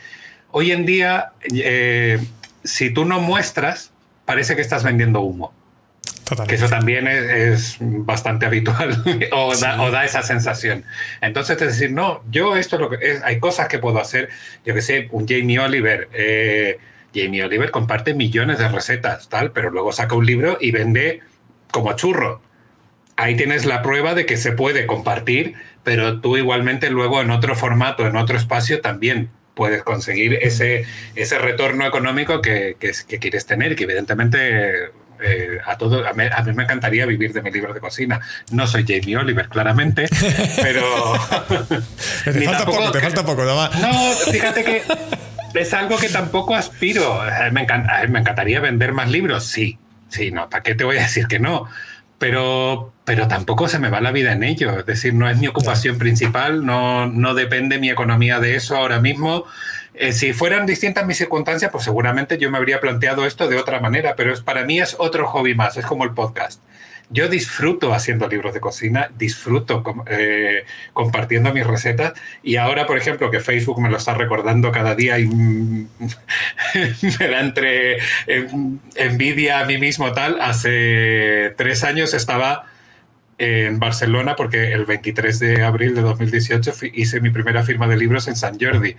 hoy 0.57 0.71
en 0.71 0.87
día, 0.87 1.33
eh, 1.53 2.21
si 2.63 2.91
tú 2.91 3.05
no 3.05 3.21
muestras, 3.21 3.93
parece 4.25 4.55
que 4.55 4.63
estás 4.63 4.85
vendiendo 4.85 5.21
humo. 5.21 5.53
Que 6.49 6.55
eso 6.55 6.69
también 6.69 7.09
es, 7.09 7.77
bastante 7.81 8.47
habitual 8.47 9.03
o, 9.33 9.55
da, 9.57 10.05
esa 10.05 10.23
sensación. 10.23 10.85
Entonces, 11.21 11.61
es 11.61 11.69
decir, 11.73 11.93
no, 11.93 12.23
yo 12.31 12.57
esto 12.57 12.79
lo 12.79 12.89
que 12.89 12.99
es, 13.03 13.23
hay 13.25 13.41
cosas 13.41 13.67
que 13.67 13.81
puedo 13.81 13.99
hacer, 13.99 14.29
yo 14.65 14.75
que 14.75 14.81
sé, 14.81 15.09
un 15.11 15.27
Jamie 15.27 15.59
Oliver. 15.59 16.09
Eh, 16.13 16.79
Jamie 17.13 17.43
Oliver 17.43 17.73
comparte 17.73 18.15
millones 18.15 18.59
de 18.59 18.69
recetas, 18.69 19.29
tal, 19.29 19.51
pero 19.51 19.71
luego 19.71 19.91
saca 19.91 20.15
un 20.15 20.25
libro 20.25 20.57
y 20.61 20.71
vende 20.71 21.21
como 21.73 21.95
churro. 21.95 22.41
Ahí 23.17 23.37
tienes 23.37 23.67
la 23.67 23.83
prueba 23.83 24.15
de 24.15 24.25
que 24.25 24.37
se 24.37 24.53
puede 24.53 24.87
compartir, 24.87 25.55
pero 25.83 26.21
tú 26.21 26.37
igualmente 26.37 26.91
luego 26.91 27.21
en 27.21 27.33
otro 27.33 27.57
formato, 27.57 28.07
en 28.07 28.15
otro 28.15 28.37
espacio 28.37 28.81
también 28.81 29.31
puedes 29.55 29.83
conseguir 29.83 30.35
ese, 30.43 30.85
ese 31.15 31.39
retorno 31.39 31.87
económico 31.87 32.41
que, 32.41 32.77
que 32.79 33.19
quieres 33.19 33.47
tener, 33.47 33.77
que 33.77 33.85
evidentemente 33.85 34.91
eh, 35.23 35.59
a 35.65 35.79
todo, 35.79 36.07
a 36.07 36.13
mí, 36.13 36.25
me 36.55 36.63
encantaría 36.65 37.07
vivir 37.07 37.33
de 37.33 37.43
mi 37.43 37.51
libro 37.51 37.73
de 37.73 37.81
cocina. 37.81 38.21
No 38.51 38.67
soy 38.67 38.85
Jamie 38.87 39.17
Oliver, 39.17 39.49
claramente, 39.49 40.07
pero. 40.63 41.15
te 42.25 42.33
falta 42.45 42.65
poco, 42.65 42.91
te 42.91 43.01
falta 43.01 43.25
poco, 43.25 43.45
No, 43.45 44.13
fíjate 44.31 44.65
que 44.65 44.83
es 45.55 45.75
algo 45.75 45.97
que 45.99 46.09
tampoco 46.09 46.55
aspiro. 46.55 47.27
Eh, 47.27 47.51
me, 47.53 47.63
eh, 47.63 48.09
me 48.09 48.21
encantaría 48.21 48.61
vender 48.61 48.93
más 48.93 49.11
libros, 49.11 49.45
sí, 49.45 49.79
sí, 50.09 50.31
no, 50.31 50.51
¿para 50.51 50.63
qué 50.63 50.75
te 50.75 50.85
voy 50.85 50.99
a 50.99 51.03
decir 51.03 51.27
que 51.27 51.39
no? 51.39 51.69
Pero, 52.19 52.93
pero 53.05 53.29
tampoco 53.29 53.69
se 53.69 53.79
me 53.79 53.91
va 53.91 54.01
la 54.01 54.13
vida 54.13 54.33
en 54.33 54.43
ello. 54.43 54.79
Es 54.79 54.87
decir, 54.87 55.15
no 55.15 55.29
es 55.29 55.39
mi 55.39 55.47
ocupación 55.47 55.99
principal, 55.99 56.65
no, 56.65 57.07
no 57.07 57.35
depende 57.35 57.79
mi 57.79 57.91
economía 57.91 58.41
de 58.41 58.57
eso 58.57 58.77
ahora 58.77 59.01
mismo. 59.01 59.45
Eh, 59.95 60.13
si 60.13 60.33
fueran 60.33 60.67
distintas 60.67 61.07
mis 61.07 61.19
circunstancias, 61.19 61.71
pues 61.71 61.85
seguramente 61.85 62.39
yo 62.39 62.51
me 62.51 62.59
habría 62.59 62.81
planteado 62.81 63.27
esto 63.27 63.47
de 63.47 63.57
otra 63.57 63.79
manera, 63.79 64.17
pero 64.17 64.33
es, 64.33 64.41
para 64.41 64.65
mí 64.65 64.81
es 64.81 64.97
otro 64.99 65.27
hobby 65.29 65.55
más, 65.55 65.77
es 65.77 65.87
como 65.87 66.05
el 66.05 66.13
podcast. 66.13 66.61
Yo 67.11 67.29
disfruto 67.29 67.93
haciendo 67.93 68.27
libros 68.27 68.55
de 68.55 68.61
cocina, 68.61 69.11
disfruto 69.17 69.85
eh, 70.07 70.65
compartiendo 70.95 71.53
mis 71.53 71.67
recetas 71.67 72.15
y 72.43 72.57
ahora, 72.57 72.87
por 72.87 72.97
ejemplo, 72.97 73.31
que 73.31 73.41
Facebook 73.41 73.79
me 73.81 73.91
lo 73.91 73.99
está 73.99 74.15
recordando 74.15 74.73
cada 74.73 74.95
día 74.95 75.19
y 75.19 75.27
me 75.29 75.87
da 77.29 77.41
entre 77.41 77.99
envidia 78.97 79.61
a 79.61 79.65
mí 79.67 79.77
mismo 79.77 80.13
tal, 80.13 80.41
hace 80.41 81.53
tres 81.57 81.85
años 81.85 82.15
estaba 82.15 82.65
en 83.39 83.79
Barcelona 83.79 84.37
porque 84.37 84.73
el 84.73 84.85
23 84.85 85.39
de 85.39 85.63
abril 85.63 85.95
de 85.95 86.03
2018 86.03 86.73
hice 86.95 87.21
mi 87.21 87.31
primera 87.31 87.63
firma 87.63 87.87
de 87.89 87.97
libros 87.97 88.29
en 88.29 88.37
San 88.37 88.59
Jordi. 88.59 88.97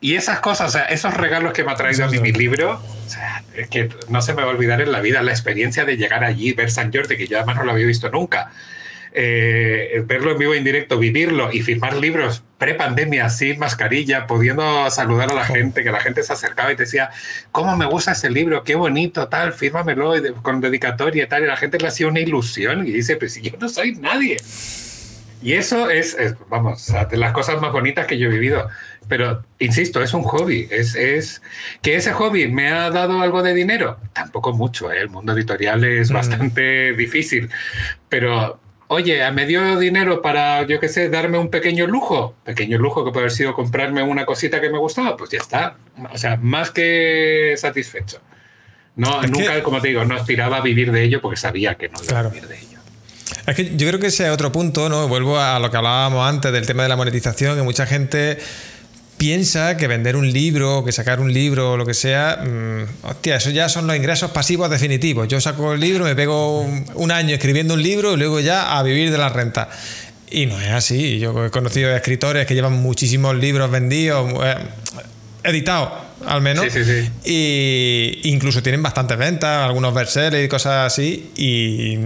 Y 0.00 0.14
esas 0.14 0.38
cosas, 0.38 0.68
o 0.68 0.72
sea, 0.78 0.84
esos 0.84 1.14
regalos 1.14 1.52
que 1.52 1.64
me 1.64 1.72
ha 1.72 1.74
traído 1.74 2.04
a 2.04 2.08
mí 2.08 2.20
mi 2.20 2.30
libro, 2.30 2.80
o 2.80 3.08
sea, 3.08 3.42
es 3.56 3.68
que 3.68 3.88
no 4.08 4.22
se 4.22 4.32
me 4.32 4.42
va 4.42 4.48
a 4.48 4.54
olvidar 4.54 4.80
en 4.80 4.92
la 4.92 5.00
vida 5.00 5.22
la 5.22 5.32
experiencia 5.32 5.84
de 5.84 5.96
llegar 5.96 6.22
allí, 6.22 6.52
ver 6.52 6.70
San 6.70 6.92
Jordi, 6.92 7.16
que 7.16 7.26
yo 7.26 7.36
además 7.38 7.56
no 7.56 7.64
lo 7.64 7.72
había 7.72 7.86
visto 7.86 8.08
nunca. 8.08 8.52
Eh, 9.20 10.04
verlo 10.06 10.30
en 10.30 10.38
vivo 10.38 10.54
en 10.54 10.62
directo, 10.62 10.96
vivirlo 10.96 11.50
y 11.52 11.62
firmar 11.62 11.96
libros 11.96 12.44
pre-pandemia, 12.56 13.28
sin 13.30 13.58
mascarilla, 13.58 14.28
pudiendo 14.28 14.88
saludar 14.92 15.32
a 15.32 15.34
la 15.34 15.44
gente, 15.44 15.82
que 15.82 15.90
la 15.90 15.98
gente 15.98 16.22
se 16.22 16.32
acercaba 16.32 16.72
y 16.72 16.76
te 16.76 16.84
decía, 16.84 17.10
¿cómo 17.50 17.76
me 17.76 17.84
gusta 17.84 18.12
ese 18.12 18.30
libro? 18.30 18.62
Qué 18.62 18.76
bonito, 18.76 19.26
tal, 19.26 19.52
fírmamelo 19.54 20.12
con 20.42 20.60
dedicatoria 20.60 21.24
y 21.24 21.26
tal. 21.26 21.42
Y 21.42 21.46
la 21.46 21.56
gente 21.56 21.80
le 21.80 21.88
hacía 21.88 22.06
una 22.06 22.20
ilusión 22.20 22.86
y 22.86 22.92
dice, 22.92 23.16
pues 23.16 23.32
si 23.32 23.42
yo 23.42 23.50
no 23.60 23.68
soy 23.68 23.96
nadie. 23.96 24.36
Y 25.42 25.54
eso 25.54 25.90
es, 25.90 26.16
vamos, 26.48 26.92
de 27.10 27.16
las 27.16 27.32
cosas 27.32 27.60
más 27.60 27.72
bonitas 27.72 28.06
que 28.06 28.18
yo 28.18 28.28
he 28.28 28.30
vivido. 28.30 28.68
Pero, 29.08 29.42
insisto, 29.58 30.00
es 30.00 30.14
un 30.14 30.22
hobby. 30.22 30.68
Es, 30.70 30.94
es 30.94 31.42
que 31.82 31.96
ese 31.96 32.12
hobby 32.12 32.46
me 32.46 32.68
ha 32.70 32.88
dado 32.90 33.20
algo 33.20 33.42
de 33.42 33.52
dinero. 33.52 33.98
Tampoco 34.12 34.52
mucho. 34.52 34.92
¿eh? 34.92 35.00
El 35.00 35.08
mundo 35.08 35.32
editorial 35.32 35.82
es 35.82 36.12
mm. 36.12 36.14
bastante 36.14 36.92
difícil. 36.92 37.50
Pero, 38.08 38.60
oye, 38.88 39.30
me 39.30 39.46
dio 39.46 39.78
dinero 39.78 40.20
para, 40.20 40.66
yo 40.66 40.80
qué 40.80 40.88
sé, 40.88 41.08
darme 41.08 41.38
un 41.38 41.48
pequeño 41.48 41.86
lujo. 41.86 42.34
Pequeño 42.44 42.78
lujo 42.78 43.04
que 43.04 43.10
puede 43.10 43.24
haber 43.24 43.32
sido 43.32 43.54
comprarme 43.54 44.02
una 44.02 44.26
cosita 44.26 44.60
que 44.60 44.70
me 44.70 44.78
gustaba. 44.78 45.16
Pues 45.16 45.30
ya 45.30 45.38
está. 45.38 45.76
O 46.12 46.18
sea, 46.18 46.36
más 46.36 46.70
que 46.70 47.54
satisfecho. 47.56 48.20
No, 48.96 49.22
nunca, 49.22 49.62
como 49.62 49.80
te 49.80 49.88
digo, 49.88 50.04
no 50.04 50.16
aspiraba 50.16 50.56
a 50.56 50.60
vivir 50.60 50.90
de 50.90 51.04
ello 51.04 51.20
porque 51.20 51.36
sabía 51.36 51.76
que 51.76 51.88
no 51.88 51.98
iba 52.02 52.18
a 52.18 52.22
vivir 52.24 52.48
de 52.48 52.58
ello. 52.58 52.78
Es 53.46 53.54
que 53.54 53.76
yo 53.76 53.86
creo 53.88 54.00
que 54.00 54.08
ese 54.08 54.26
es 54.26 54.30
otro 54.30 54.50
punto, 54.50 54.88
¿no? 54.88 55.06
Vuelvo 55.06 55.38
a 55.38 55.58
lo 55.58 55.70
que 55.70 55.76
hablábamos 55.76 56.28
antes 56.28 56.52
del 56.52 56.66
tema 56.66 56.82
de 56.82 56.88
la 56.88 56.96
monetización, 56.96 57.56
que 57.56 57.62
mucha 57.62 57.86
gente 57.86 58.38
piensa 59.18 59.76
que 59.76 59.88
vender 59.88 60.16
un 60.16 60.32
libro, 60.32 60.84
que 60.84 60.92
sacar 60.92 61.20
un 61.20 61.32
libro 61.32 61.72
o 61.72 61.76
lo 61.76 61.84
que 61.84 61.94
sea, 61.94 62.36
mm, 62.36 63.06
hostia, 63.06 63.36
eso 63.36 63.50
ya 63.50 63.68
son 63.68 63.86
los 63.86 63.96
ingresos 63.96 64.30
pasivos 64.30 64.70
definitivos. 64.70 65.28
Yo 65.28 65.40
saco 65.40 65.74
el 65.74 65.80
libro, 65.80 66.04
me 66.04 66.14
pego 66.14 66.60
un, 66.60 67.10
año 67.10 67.34
escribiendo 67.34 67.74
un 67.74 67.82
libro 67.82 68.14
y 68.14 68.16
luego 68.16 68.40
ya 68.40 68.78
a 68.78 68.82
vivir 68.82 69.10
de 69.10 69.18
la 69.18 69.28
renta. 69.28 69.68
Y 70.30 70.46
no 70.46 70.60
es 70.60 70.70
así. 70.70 71.18
Yo 71.18 71.46
he 71.46 71.50
conocido 71.50 71.94
escritores 71.94 72.46
que 72.46 72.54
llevan 72.54 72.74
muchísimos 72.74 73.36
libros 73.36 73.70
vendidos, 73.70 74.32
eh, 74.44 74.56
editados 75.42 76.07
al 76.26 76.40
menos. 76.40 76.64
Sí, 76.64 76.84
sí, 76.84 76.84
sí. 76.84 77.10
Y 77.24 78.28
incluso 78.30 78.62
tienen 78.62 78.82
bastantes 78.82 79.16
ventas, 79.16 79.64
algunos 79.64 79.94
bestsellers 79.94 80.44
y 80.44 80.48
cosas 80.48 80.92
así. 80.92 81.30
Y, 81.36 81.96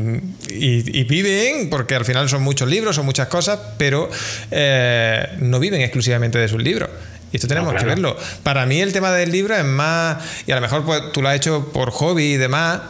y, 0.51 1.05
viven, 1.05 1.71
porque 1.71 1.95
al 1.95 2.05
final 2.05 2.29
son 2.29 2.43
muchos 2.43 2.69
libros, 2.69 2.97
son 2.97 3.07
muchas 3.07 3.29
cosas, 3.29 3.59
pero 3.79 4.11
eh, 4.51 5.29
no 5.41 5.59
viven 5.59 5.81
exclusivamente 5.81 6.39
de 6.39 6.49
sus 6.49 6.63
libros. 6.63 6.91
Y 7.33 7.37
esto 7.37 7.49
tenemos 7.49 7.75
que 7.75 7.87
verlo. 7.87 8.17
Para 8.43 8.67
mí 8.67 8.81
el 8.81 8.93
tema 8.93 9.11
del 9.11 9.33
libro 9.33 9.57
es 9.57 9.65
más, 9.65 10.19
y 10.47 10.53
a 10.53 10.57
lo 10.57 10.61
mejor 10.61 10.85
pues, 10.85 11.13
tú 11.13 11.23
lo 11.23 11.31
has 11.31 11.37
hecho 11.37 11.71
por 11.73 11.91
hobby 11.91 12.35
y 12.35 12.37
demás, 12.37 12.81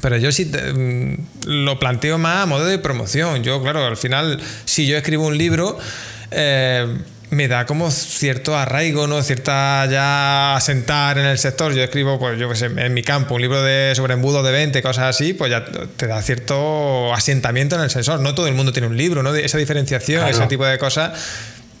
pero 0.00 0.16
yo 0.16 0.32
sí 0.32 0.46
mm, 0.46 1.14
lo 1.46 1.78
planteo 1.78 2.18
más 2.18 2.42
a 2.42 2.46
modo 2.46 2.66
de 2.66 2.78
promoción. 2.78 3.44
Yo, 3.44 3.62
claro, 3.62 3.84
al 3.84 3.96
final, 3.96 4.40
si 4.64 4.86
yo 4.88 4.96
escribo 4.96 5.24
un 5.24 5.38
libro, 5.38 5.78
eh, 6.32 6.98
me 7.34 7.48
da 7.48 7.66
como 7.66 7.90
cierto 7.90 8.56
arraigo, 8.56 9.06
¿no? 9.06 9.22
Cierta 9.22 9.86
ya 9.86 10.56
asentar 10.56 11.18
en 11.18 11.26
el 11.26 11.38
sector. 11.38 11.72
Yo 11.74 11.82
escribo, 11.82 12.18
pues 12.18 12.38
yo 12.38 12.48
qué 12.48 12.56
sé, 12.56 12.66
en 12.66 12.94
mi 12.94 13.02
campo, 13.02 13.34
un 13.34 13.42
libro 13.42 13.62
de 13.62 13.94
sobre 13.94 14.14
embudo 14.14 14.42
de 14.42 14.52
20, 14.52 14.82
cosas 14.82 15.04
así, 15.04 15.34
pues 15.34 15.50
ya 15.50 15.64
te 15.64 16.06
da 16.06 16.22
cierto 16.22 17.12
asentamiento 17.12 17.76
en 17.76 17.82
el 17.82 17.90
sector. 17.90 18.20
No 18.20 18.34
todo 18.34 18.46
el 18.46 18.54
mundo 18.54 18.72
tiene 18.72 18.88
un 18.88 18.96
libro, 18.96 19.22
¿no? 19.22 19.34
Esa 19.34 19.58
diferenciación, 19.58 20.26
ese 20.26 20.46
tipo 20.46 20.64
de 20.64 20.78
cosas 20.78 21.12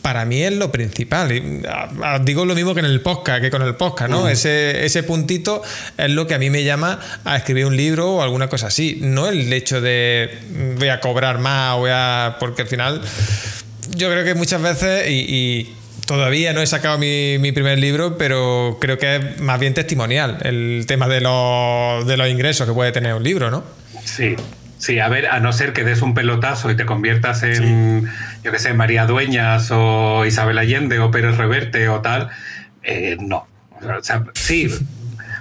para 0.04 0.26
mí 0.26 0.42
es 0.42 0.52
lo 0.52 0.70
principal. 0.70 1.30
digo 2.24 2.44
lo 2.44 2.54
mismo 2.54 2.74
que 2.74 2.80
en 2.80 2.86
el 2.86 3.00
podcast, 3.00 3.40
que 3.40 3.50
con 3.50 3.62
el 3.62 3.74
podcast, 3.74 4.10
¿no? 4.10 4.24
Mm. 4.24 4.28
Ese, 4.28 4.84
ese 4.84 5.02
puntito 5.02 5.62
es 5.96 6.10
lo 6.10 6.26
que 6.26 6.34
a 6.34 6.38
mí 6.38 6.50
me 6.50 6.62
llama 6.62 7.00
a 7.24 7.38
escribir 7.38 7.64
un 7.64 7.74
libro 7.74 8.16
o 8.16 8.22
alguna 8.22 8.48
cosa 8.48 8.66
así. 8.66 8.98
No 9.00 9.28
el 9.28 9.50
hecho 9.50 9.80
de 9.80 10.40
voy 10.78 10.90
a 10.90 11.00
cobrar 11.00 11.38
más, 11.38 11.78
voy 11.78 11.90
a. 11.90 12.36
porque 12.38 12.60
al 12.60 12.68
final 12.68 13.00
yo 13.90 14.10
creo 14.10 14.24
que 14.24 14.34
muchas 14.34 14.62
veces, 14.62 15.06
y, 15.08 15.74
todavía 16.06 16.52
no 16.52 16.60
he 16.60 16.66
sacado 16.66 16.98
mi, 16.98 17.52
primer 17.52 17.78
libro, 17.78 18.18
pero 18.18 18.78
creo 18.80 18.98
que 18.98 19.16
es 19.16 19.40
más 19.40 19.58
bien 19.58 19.72
testimonial 19.72 20.38
el 20.42 20.84
tema 20.86 21.08
de 21.08 21.20
los, 21.20 22.06
de 22.06 22.16
los 22.16 22.28
ingresos 22.28 22.66
que 22.66 22.74
puede 22.74 22.92
tener 22.92 23.14
un 23.14 23.22
libro, 23.22 23.50
¿no? 23.50 23.64
Sí, 24.04 24.36
Sí, 24.84 24.98
a 24.98 25.08
ver, 25.08 25.28
a 25.28 25.40
no 25.40 25.50
ser 25.54 25.72
que 25.72 25.82
des 25.82 26.02
un 26.02 26.12
pelotazo 26.12 26.70
y 26.70 26.76
te 26.76 26.84
conviertas 26.84 27.42
en, 27.42 28.06
yo 28.42 28.52
qué 28.52 28.58
sé, 28.58 28.74
María 28.74 29.06
Dueñas 29.06 29.70
o 29.70 30.26
Isabel 30.26 30.58
Allende 30.58 30.98
o 30.98 31.10
Pérez 31.10 31.38
Reverte 31.38 31.88
o 31.88 32.02
tal, 32.02 32.28
eh, 32.82 33.16
no. 33.18 33.46
O 33.80 34.02
sea, 34.02 34.24
sí, 34.34 34.68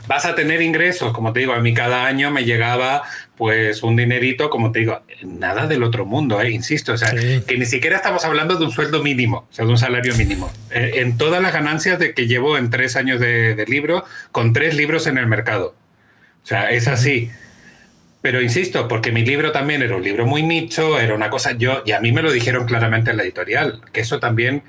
vas 0.07 0.25
a 0.25 0.35
tener 0.35 0.61
ingresos, 0.61 1.11
como 1.11 1.33
te 1.33 1.41
digo, 1.41 1.51
a 1.51 1.59
mí 1.59 1.73
cada 1.73 2.05
año 2.05 2.31
me 2.31 2.45
llegaba 2.45 3.03
pues 3.37 3.81
un 3.81 3.95
dinerito, 3.95 4.49
como 4.49 4.71
te 4.71 4.79
digo, 4.79 5.01
nada 5.23 5.65
del 5.65 5.83
otro 5.83 6.05
mundo, 6.05 6.39
¿eh? 6.41 6.51
insisto, 6.51 6.93
o 6.93 6.97
sea, 6.97 7.11
que 7.11 7.57
ni 7.57 7.65
siquiera 7.65 7.97
estamos 7.97 8.23
hablando 8.25 8.57
de 8.57 8.65
un 8.65 8.71
sueldo 8.71 9.01
mínimo, 9.01 9.47
o 9.49 9.53
sea, 9.53 9.65
de 9.65 9.71
un 9.71 9.77
salario 9.77 10.15
mínimo. 10.15 10.51
Eh, 10.69 10.93
en 10.97 11.17
todas 11.17 11.41
las 11.41 11.51
ganancias 11.51 11.97
de 11.97 12.13
que 12.13 12.27
llevo 12.27 12.57
en 12.57 12.69
tres 12.69 12.95
años 12.95 13.19
de, 13.19 13.63
libro, 13.67 14.05
con 14.31 14.53
tres 14.53 14.75
libros 14.75 15.07
en 15.07 15.17
el 15.17 15.25
mercado. 15.25 15.75
O 16.43 16.45
sea, 16.45 16.69
es 16.71 16.87
así. 16.87 17.31
Pero 18.21 18.41
insisto, 18.41 18.87
porque 18.87 19.11
mi 19.11 19.25
libro 19.25 19.51
también 19.51 19.81
era 19.81 19.95
un 19.95 20.03
libro 20.03 20.25
muy 20.25 20.43
nicho, 20.43 20.99
era 20.99 21.15
una 21.15 21.29
cosa 21.29 21.53
yo, 21.53 21.81
y 21.85 21.91
a 21.91 21.99
mí 21.99 22.11
me 22.11 22.21
lo 22.21 22.31
dijeron 22.31 22.65
claramente 22.65 23.11
en 23.11 23.17
la 23.17 23.23
editorial, 23.23 23.81
que 23.91 24.01
eso 24.01 24.19
también 24.19 24.63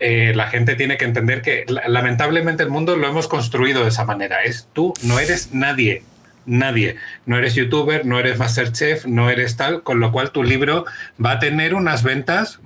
eh, 0.00 0.32
la 0.34 0.46
gente 0.46 0.74
tiene 0.74 0.96
que 0.96 1.04
entender 1.04 1.42
que 1.42 1.66
lamentablemente 1.86 2.62
el 2.62 2.70
mundo 2.70 2.96
lo 2.96 3.06
hemos 3.06 3.28
construido 3.28 3.82
de 3.82 3.90
esa 3.90 4.04
manera. 4.06 4.42
Es 4.42 4.68
tú, 4.72 4.94
no 5.02 5.20
eres 5.20 5.52
nadie, 5.52 6.02
nadie. 6.46 6.96
No 7.26 7.38
eres 7.38 7.54
youtuber, 7.54 8.06
no 8.06 8.18
eres 8.18 8.38
masterchef, 8.38 9.06
no 9.06 9.30
eres 9.30 9.56
tal, 9.56 9.82
con 9.82 10.00
lo 10.00 10.12
cual 10.12 10.30
tu 10.30 10.42
libro 10.42 10.84
va 11.24 11.32
a 11.32 11.38
tener 11.38 11.74
unas 11.74 12.02
ventas 12.02 12.60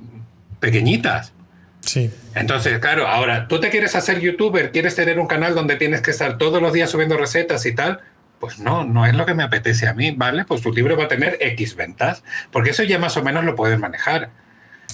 pequeñitas. 0.60 1.32
Sí. 1.80 2.10
Entonces, 2.34 2.78
claro, 2.78 3.06
ahora, 3.06 3.46
tú 3.46 3.60
te 3.60 3.70
quieres 3.70 3.94
hacer 3.94 4.20
youtuber, 4.20 4.72
quieres 4.72 4.94
tener 4.94 5.20
un 5.20 5.26
canal 5.26 5.54
donde 5.54 5.76
tienes 5.76 6.00
que 6.00 6.10
estar 6.10 6.38
todos 6.38 6.62
los 6.62 6.72
días 6.72 6.90
subiendo 6.90 7.16
recetas 7.16 7.66
y 7.66 7.74
tal, 7.74 8.00
pues 8.40 8.58
no, 8.58 8.84
no 8.84 9.06
es 9.06 9.14
lo 9.14 9.26
que 9.26 9.34
me 9.34 9.42
apetece 9.42 9.86
a 9.86 9.94
mí, 9.94 10.10
¿vale? 10.10 10.44
Pues 10.44 10.62
tu 10.62 10.72
libro 10.72 10.96
va 10.96 11.04
a 11.04 11.08
tener 11.08 11.38
X 11.40 11.76
ventas, 11.76 12.24
porque 12.50 12.70
eso 12.70 12.82
ya 12.82 12.98
más 12.98 13.16
o 13.16 13.22
menos 13.22 13.44
lo 13.44 13.54
pueden 13.54 13.80
manejar. 13.80 14.30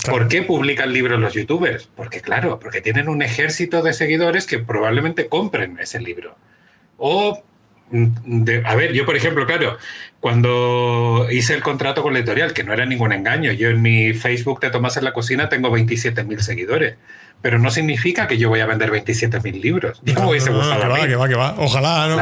¿Por 0.08 0.28
qué 0.28 0.42
publican 0.42 0.92
libros 0.92 1.20
los 1.20 1.34
youtubers? 1.34 1.88
Porque 1.94 2.20
claro, 2.20 2.58
porque 2.58 2.80
tienen 2.80 3.08
un 3.08 3.22
ejército 3.22 3.82
de 3.82 3.92
seguidores 3.92 4.46
que 4.46 4.58
probablemente 4.58 5.28
compren 5.28 5.78
ese 5.78 6.00
libro. 6.00 6.36
O, 6.96 7.42
mm, 7.90 8.48
a 8.64 8.74
ver, 8.74 8.92
yo 8.92 9.04
por 9.04 9.16
ejemplo, 9.16 9.46
claro, 9.46 9.78
cuando 10.20 11.26
hice 11.30 11.54
el 11.54 11.62
contrato 11.62 12.02
con 12.02 12.12
la 12.12 12.20
editorial, 12.20 12.52
que 12.52 12.64
no 12.64 12.72
era 12.72 12.86
ningún 12.86 13.12
engaño, 13.12 13.52
yo 13.52 13.68
en 13.68 13.82
mi 13.82 14.12
Facebook 14.14 14.60
de 14.60 14.70
Tomás 14.70 14.96
en 14.96 15.04
la 15.04 15.12
Cocina 15.12 15.48
tengo 15.48 15.70
27.000 15.70 16.38
seguidores 16.40 16.94
pero 17.42 17.58
no 17.58 17.70
significa 17.70 18.28
que 18.28 18.36
yo 18.36 18.48
voy 18.48 18.60
a 18.60 18.66
vender 18.66 18.90
27.000 18.90 19.60
libros. 19.60 20.02
No, 20.04 20.12
no, 20.12 20.28
hubiese 20.28 20.50
gustado 20.50 20.84
no, 20.84 20.94
que 21.06 21.16
va, 21.16 21.28
que 21.28 21.34
va, 21.34 21.54
Ojalá, 21.56 22.06
¿no? 22.08 22.16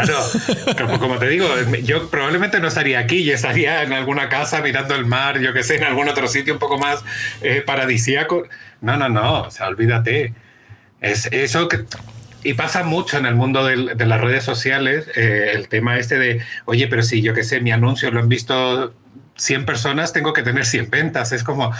Claro, 0.76 0.98
como, 1.00 1.18
te 1.18 1.28
digo, 1.28 1.48
yo 1.82 2.08
probablemente 2.08 2.60
no 2.60 2.68
estaría 2.68 3.00
aquí, 3.00 3.24
yo 3.24 3.34
estaría 3.34 3.82
en 3.82 3.92
alguna 3.92 4.28
casa 4.28 4.60
mirando 4.62 4.94
el 4.94 5.06
mar, 5.06 5.40
yo 5.40 5.52
qué 5.52 5.64
sé, 5.64 5.76
en 5.76 5.84
algún 5.84 6.08
otro 6.08 6.28
sitio 6.28 6.52
un 6.52 6.60
poco 6.60 6.78
más 6.78 7.04
eh, 7.42 7.62
paradisíaco. 7.66 8.44
No, 8.80 8.96
no, 8.96 9.08
no, 9.08 9.42
o 9.42 9.50
sea, 9.50 9.66
olvídate. 9.66 10.34
Es 11.00 11.26
eso 11.32 11.68
que... 11.68 11.84
Y 12.44 12.54
pasa 12.54 12.84
mucho 12.84 13.18
en 13.18 13.26
el 13.26 13.34
mundo 13.34 13.64
de, 13.64 13.94
de 13.94 14.06
las 14.06 14.20
redes 14.20 14.44
sociales, 14.44 15.06
eh, 15.16 15.52
el 15.54 15.68
tema 15.68 15.98
este 15.98 16.18
de, 16.18 16.40
oye, 16.66 16.86
pero 16.86 17.02
si 17.02 17.20
yo 17.20 17.34
qué 17.34 17.42
sé, 17.42 17.60
mi 17.60 17.72
anuncio 17.72 18.10
lo 18.10 18.20
han 18.20 18.28
visto 18.28 18.94
100 19.36 19.66
personas, 19.66 20.12
tengo 20.12 20.32
que 20.32 20.42
tener 20.42 20.64
100 20.64 20.90
ventas. 20.90 21.32
Es 21.32 21.42
como, 21.42 21.72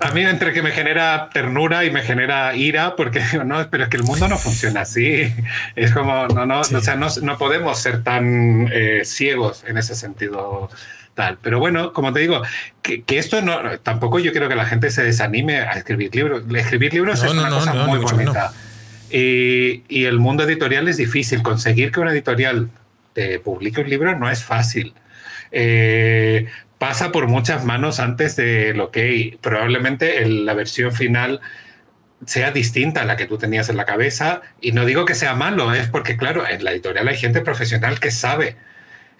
a 0.00 0.10
mí 0.10 0.22
entre 0.22 0.52
que 0.52 0.62
me 0.62 0.70
genera 0.70 1.30
ternura 1.32 1.84
y 1.84 1.90
me 1.90 2.02
genera 2.02 2.54
ira, 2.54 2.96
porque 2.96 3.22
no, 3.44 3.68
pero 3.70 3.84
es 3.84 3.90
que 3.90 3.96
el 3.96 4.04
mundo 4.04 4.28
no 4.28 4.38
funciona 4.38 4.82
así. 4.82 5.32
Es 5.76 5.92
como, 5.92 6.26
no, 6.28 6.46
no, 6.46 6.60
o 6.60 6.64
sea, 6.64 6.96
no, 6.96 7.08
no, 7.22 7.38
podemos 7.38 7.78
ser 7.78 8.02
tan 8.02 8.68
eh, 8.72 9.02
ciegos 9.04 9.64
en 9.66 9.78
ese 9.78 9.94
sentido 9.94 10.70
tal. 11.14 11.38
Pero 11.42 11.58
bueno, 11.58 11.92
como 11.92 12.12
te 12.12 12.20
digo, 12.20 12.42
que, 12.82 13.02
que, 13.02 13.18
esto 13.18 13.40
no, 13.40 13.78
tampoco 13.82 14.18
yo 14.18 14.32
quiero 14.32 14.48
que 14.48 14.56
la 14.56 14.64
gente 14.66 14.90
se 14.90 15.02
desanime 15.04 15.58
a 15.58 15.72
escribir 15.72 16.14
libros. 16.14 16.42
Escribir 16.54 16.94
libros 16.94 17.22
es 17.22 17.30
una 17.30 17.48
cosa 17.50 17.74
muy 17.74 17.98
bonita. 17.98 18.52
Y, 19.16 19.84
y, 19.88 20.06
el 20.06 20.18
mundo 20.18 20.42
editorial 20.42 20.88
es 20.88 20.96
difícil. 20.96 21.40
Conseguir 21.40 21.92
que 21.92 22.00
una 22.00 22.10
editorial 22.10 22.68
te 23.12 23.38
publique 23.38 23.80
un 23.80 23.88
libro 23.88 24.18
no 24.18 24.28
es 24.28 24.42
fácil. 24.42 24.92
Eh, 25.52 26.48
pasa 26.78 27.12
por 27.12 27.28
muchas 27.28 27.64
manos 27.64 28.00
antes 28.00 28.34
de 28.34 28.74
lo 28.74 28.90
que 28.90 29.38
probablemente 29.40 30.26
la 30.26 30.54
versión 30.54 30.92
final 30.92 31.40
sea 32.26 32.50
distinta 32.50 33.02
a 33.02 33.04
la 33.04 33.16
que 33.16 33.26
tú 33.26 33.38
tenías 33.38 33.68
en 33.68 33.76
la 33.76 33.84
cabeza. 33.84 34.42
Y 34.60 34.72
no 34.72 34.84
digo 34.84 35.04
que 35.04 35.14
sea 35.14 35.36
malo, 35.36 35.72
es 35.72 35.86
porque, 35.86 36.16
claro, 36.16 36.44
en 36.48 36.64
la 36.64 36.72
editorial 36.72 37.06
hay 37.06 37.16
gente 37.16 37.40
profesional 37.40 38.00
que 38.00 38.10
sabe. 38.10 38.56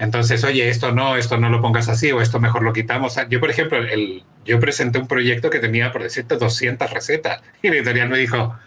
Entonces, 0.01 0.43
oye, 0.43 0.69
esto 0.71 0.91
no, 0.91 1.17
esto 1.17 1.39
no 1.39 1.51
lo 1.51 1.61
pongas 1.61 1.89
así 1.89 2.11
o 2.11 2.21
esto 2.21 2.41
mejor 2.41 2.65
lo 2.65 2.73
quitamos. 2.73 3.17
Yo, 3.31 3.39
por 3.39 3.51
ejemplo, 3.51 3.79
el, 3.79 4.25
yo 4.45 4.59
presenté 4.59 4.99
un 4.99 5.07
proyecto 5.07 5.51
que 5.51 5.61
tenía, 5.61 5.93
por 5.93 6.03
decirte, 6.03 6.37
200 6.37 6.91
recetas 6.91 7.43
y 7.63 7.69
la 7.69 7.77
editorial 7.77 8.09
me 8.09 8.19
dijo, 8.19 8.59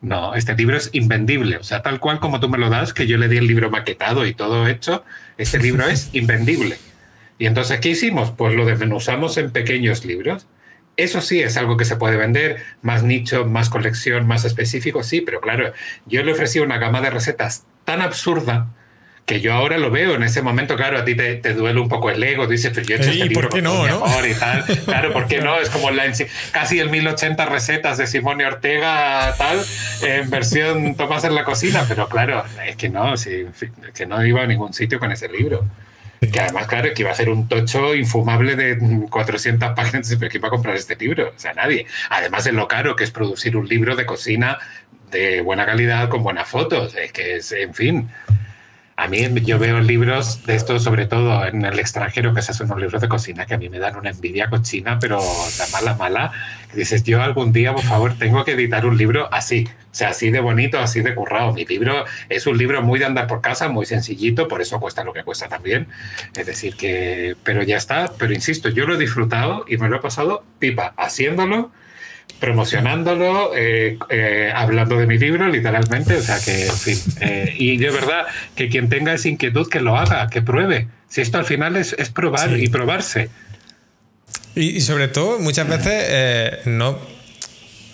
no, 0.00 0.34
este 0.34 0.54
libro 0.54 0.76
es 0.76 0.90
invendible. 0.92 1.56
O 1.56 1.64
sea, 1.64 1.82
tal 1.82 2.00
cual 2.00 2.20
como 2.20 2.40
tú 2.40 2.48
me 2.48 2.58
lo 2.58 2.70
das, 2.70 2.92
que 2.92 3.06
yo 3.06 3.18
le 3.18 3.28
di 3.28 3.38
el 3.38 3.46
libro 3.46 3.70
maquetado 3.70 4.26
y 4.26 4.34
todo 4.34 4.66
hecho, 4.68 5.04
este 5.36 5.58
libro 5.58 5.86
es 5.86 6.10
invendible. 6.12 6.78
Y 7.38 7.46
entonces, 7.46 7.80
¿qué 7.80 7.90
hicimos? 7.90 8.30
Pues 8.30 8.54
lo 8.54 8.64
desmenuzamos 8.64 9.36
en 9.38 9.50
pequeños 9.50 10.04
libros. 10.04 10.46
Eso 10.96 11.20
sí 11.20 11.40
es 11.40 11.56
algo 11.56 11.76
que 11.76 11.84
se 11.84 11.96
puede 11.96 12.16
vender, 12.16 12.62
más 12.82 13.04
nicho, 13.04 13.44
más 13.44 13.68
colección, 13.68 14.26
más 14.26 14.44
específico, 14.44 15.04
sí, 15.04 15.20
pero 15.20 15.40
claro, 15.40 15.72
yo 16.06 16.24
le 16.24 16.32
ofrecí 16.32 16.58
una 16.58 16.78
gama 16.78 17.00
de 17.00 17.10
recetas 17.10 17.66
tan 17.84 18.02
absurda 18.02 18.74
que 19.28 19.42
yo 19.42 19.52
ahora 19.52 19.76
lo 19.76 19.90
veo 19.90 20.14
en 20.14 20.22
ese 20.22 20.40
momento, 20.40 20.74
claro, 20.74 20.98
a 20.98 21.04
ti 21.04 21.14
te, 21.14 21.52
duele 21.52 21.78
un 21.78 21.88
poco 21.88 22.08
el 22.08 22.22
ego, 22.24 22.46
dices, 22.46 22.72
pero 22.74 22.86
yo 22.86 22.96
he 22.96 22.98
hecho 22.98 23.10
este 23.10 23.26
libro 23.26 23.42
¿por 23.42 23.56
qué 23.56 23.60
no, 23.60 23.86
¿no? 23.86 24.26
y 24.26 24.32
tal. 24.32 24.64
Claro, 24.86 25.12
¿por 25.12 25.26
qué 25.28 25.40
no? 25.42 25.60
Es 25.60 25.68
como 25.68 25.90
la, 25.90 26.04
casi 26.50 26.80
el 26.80 26.88
1080 26.88 27.44
recetas 27.44 27.98
de 27.98 28.06
Simone 28.06 28.46
Ortega, 28.46 29.34
tal, 29.36 29.60
en 30.00 30.30
versión 30.30 30.94
Tomás 30.94 31.24
en 31.24 31.34
la 31.34 31.44
cocina, 31.44 31.84
pero 31.86 32.08
claro, 32.08 32.42
es 32.66 32.76
que 32.76 32.88
no, 32.88 33.18
sí, 33.18 33.44
que 33.94 34.06
no 34.06 34.24
iba 34.24 34.42
a 34.42 34.46
ningún 34.46 34.72
sitio 34.72 34.98
con 34.98 35.12
ese 35.12 35.28
libro. 35.28 35.66
Que 36.32 36.40
además, 36.40 36.66
claro, 36.66 36.88
que 36.94 37.02
iba 37.02 37.10
a 37.10 37.14
ser 37.14 37.28
un 37.28 37.48
tocho 37.48 37.94
infumable 37.94 38.56
de 38.56 38.78
400 39.10 39.74
páginas, 39.76 40.16
pero 40.18 40.30
¿quién 40.30 40.42
va 40.42 40.48
a 40.48 40.50
comprar 40.50 40.74
este 40.74 40.96
libro? 40.96 41.28
O 41.36 41.38
sea, 41.38 41.52
nadie. 41.52 41.86
Además 42.08 42.44
de 42.44 42.52
lo 42.52 42.66
caro 42.66 42.96
que 42.96 43.04
es 43.04 43.10
producir 43.10 43.58
un 43.58 43.68
libro 43.68 43.94
de 43.94 44.06
cocina 44.06 44.58
de 45.10 45.42
buena 45.42 45.66
calidad 45.66 46.08
con 46.08 46.22
buenas 46.22 46.48
fotos. 46.48 46.96
Es 46.96 47.12
que 47.12 47.36
es, 47.36 47.52
en 47.52 47.72
fin, 47.72 48.08
a 48.98 49.06
mí 49.06 49.20
yo 49.44 49.60
veo 49.60 49.78
libros 49.80 50.44
de 50.44 50.56
esto, 50.56 50.80
sobre 50.80 51.06
todo 51.06 51.46
en 51.46 51.64
el 51.64 51.78
extranjero, 51.78 52.34
que 52.34 52.42
se 52.42 52.50
hacen 52.50 52.66
unos 52.66 52.80
libros 52.80 53.00
de 53.00 53.08
cocina 53.08 53.46
que 53.46 53.54
a 53.54 53.56
mí 53.56 53.68
me 53.68 53.78
dan 53.78 53.94
una 53.94 54.10
envidia 54.10 54.50
cochina, 54.50 54.98
pero 54.98 55.20
la 55.20 55.66
mala, 55.68 55.94
mala. 55.94 56.32
dices, 56.74 57.04
yo 57.04 57.22
algún 57.22 57.52
día, 57.52 57.72
por 57.72 57.84
favor, 57.84 58.18
tengo 58.18 58.44
que 58.44 58.54
editar 58.54 58.84
un 58.86 58.98
libro 58.98 59.32
así, 59.32 59.68
o 59.68 59.94
sea, 59.94 60.08
así 60.08 60.32
de 60.32 60.40
bonito, 60.40 60.80
así 60.80 61.00
de 61.00 61.14
currado. 61.14 61.52
Mi 61.52 61.64
libro 61.64 62.06
es 62.28 62.48
un 62.48 62.58
libro 62.58 62.82
muy 62.82 62.98
de 62.98 63.04
andar 63.04 63.28
por 63.28 63.40
casa, 63.40 63.68
muy 63.68 63.86
sencillito, 63.86 64.48
por 64.48 64.60
eso 64.60 64.80
cuesta 64.80 65.04
lo 65.04 65.12
que 65.12 65.22
cuesta 65.22 65.46
también. 65.46 65.86
Es 66.34 66.46
decir, 66.46 66.74
que, 66.74 67.36
pero 67.44 67.62
ya 67.62 67.76
está, 67.76 68.10
pero 68.18 68.34
insisto, 68.34 68.68
yo 68.68 68.84
lo 68.84 68.96
he 68.96 68.98
disfrutado 68.98 69.64
y 69.68 69.76
me 69.76 69.88
lo 69.88 69.98
he 69.98 70.00
pasado 70.00 70.42
pipa 70.58 70.92
haciéndolo 70.96 71.70
promocionándolo, 72.40 73.52
eh, 73.56 73.98
eh, 74.10 74.52
hablando 74.54 74.96
de 74.96 75.06
mi 75.06 75.18
libro, 75.18 75.48
literalmente. 75.48 76.16
O 76.16 76.22
sea 76.22 76.38
que, 76.44 76.66
en 76.66 76.76
fin. 76.76 76.98
Eh, 77.20 77.54
y 77.58 77.76
de 77.76 77.90
verdad, 77.90 78.26
que 78.54 78.68
quien 78.68 78.88
tenga 78.88 79.12
esa 79.12 79.28
inquietud, 79.28 79.68
que 79.68 79.80
lo 79.80 79.96
haga, 79.96 80.28
que 80.28 80.42
pruebe. 80.42 80.88
Si 81.08 81.20
esto 81.20 81.38
al 81.38 81.44
final 81.44 81.76
es, 81.76 81.94
es 81.98 82.10
probar 82.10 82.58
y 82.58 82.68
probarse. 82.68 83.30
Y, 84.54 84.76
y, 84.76 84.80
sobre 84.80 85.08
todo, 85.08 85.38
muchas 85.38 85.68
veces 85.68 86.66
no 86.66 86.98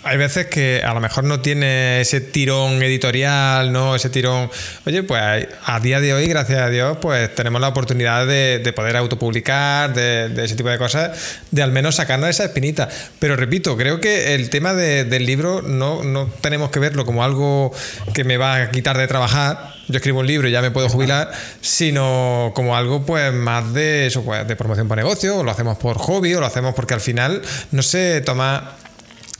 hay 0.05 0.17
veces 0.17 0.45
que 0.45 0.83
a 0.85 0.93
lo 0.93 0.99
mejor 0.99 1.23
no 1.23 1.41
tiene 1.41 1.99
ese 1.99 2.21
tirón 2.21 2.81
editorial, 2.83 3.73
¿no? 3.73 3.95
Ese 3.95 4.11
tirón. 4.11 4.51
Oye, 4.85 5.01
pues 5.01 5.47
a 5.65 5.79
día 5.79 5.99
de 5.99 6.13
hoy, 6.13 6.27
gracias 6.27 6.59
a 6.59 6.69
Dios, 6.69 6.99
pues 7.01 7.33
tenemos 7.33 7.59
la 7.59 7.69
oportunidad 7.69 8.27
de, 8.27 8.71
poder 8.75 8.97
autopublicar, 8.97 9.95
de, 9.95 10.31
ese 10.43 10.55
tipo 10.55 10.69
de 10.69 10.77
cosas, 10.77 11.39
de 11.49 11.63
al 11.63 11.71
menos 11.71 11.95
sacarnos 11.95 12.29
esa 12.29 12.45
espinita. 12.45 12.87
Pero 13.17 13.35
repito, 13.35 13.75
creo 13.77 13.99
que 13.99 14.35
el 14.35 14.51
tema 14.51 14.75
del 14.75 15.25
libro 15.25 15.63
no, 15.63 16.03
no 16.03 16.29
tenemos 16.39 16.69
que 16.69 16.79
verlo 16.79 17.03
como 17.03 17.23
algo 17.23 17.73
que 18.13 18.23
me 18.23 18.37
va 18.37 18.61
a 18.61 18.69
quitar 18.69 18.99
de 18.99 19.07
trabajar. 19.07 19.73
Yo 19.87 19.97
escribo 19.97 20.19
un 20.19 20.27
libro 20.27 20.47
y 20.47 20.51
ya 20.51 20.61
me 20.61 20.69
puedo 20.69 20.87
jubilar, 20.87 21.31
sino 21.61 22.51
como 22.53 22.77
algo 22.77 23.07
pues 23.07 23.33
más 23.33 23.73
de 23.73 24.05
eso, 24.05 24.23
pues 24.23 24.47
de 24.47 24.55
promoción 24.55 24.87
para 24.87 25.01
negocio, 25.01 25.37
o 25.37 25.43
lo 25.43 25.49
hacemos 25.49 25.79
por 25.79 25.97
hobby, 25.97 26.35
o 26.35 26.39
lo 26.39 26.45
hacemos 26.45 26.75
porque 26.75 26.93
al 26.93 27.01
final, 27.01 27.41
no 27.71 27.81
sé, 27.81 28.21
toma 28.21 28.75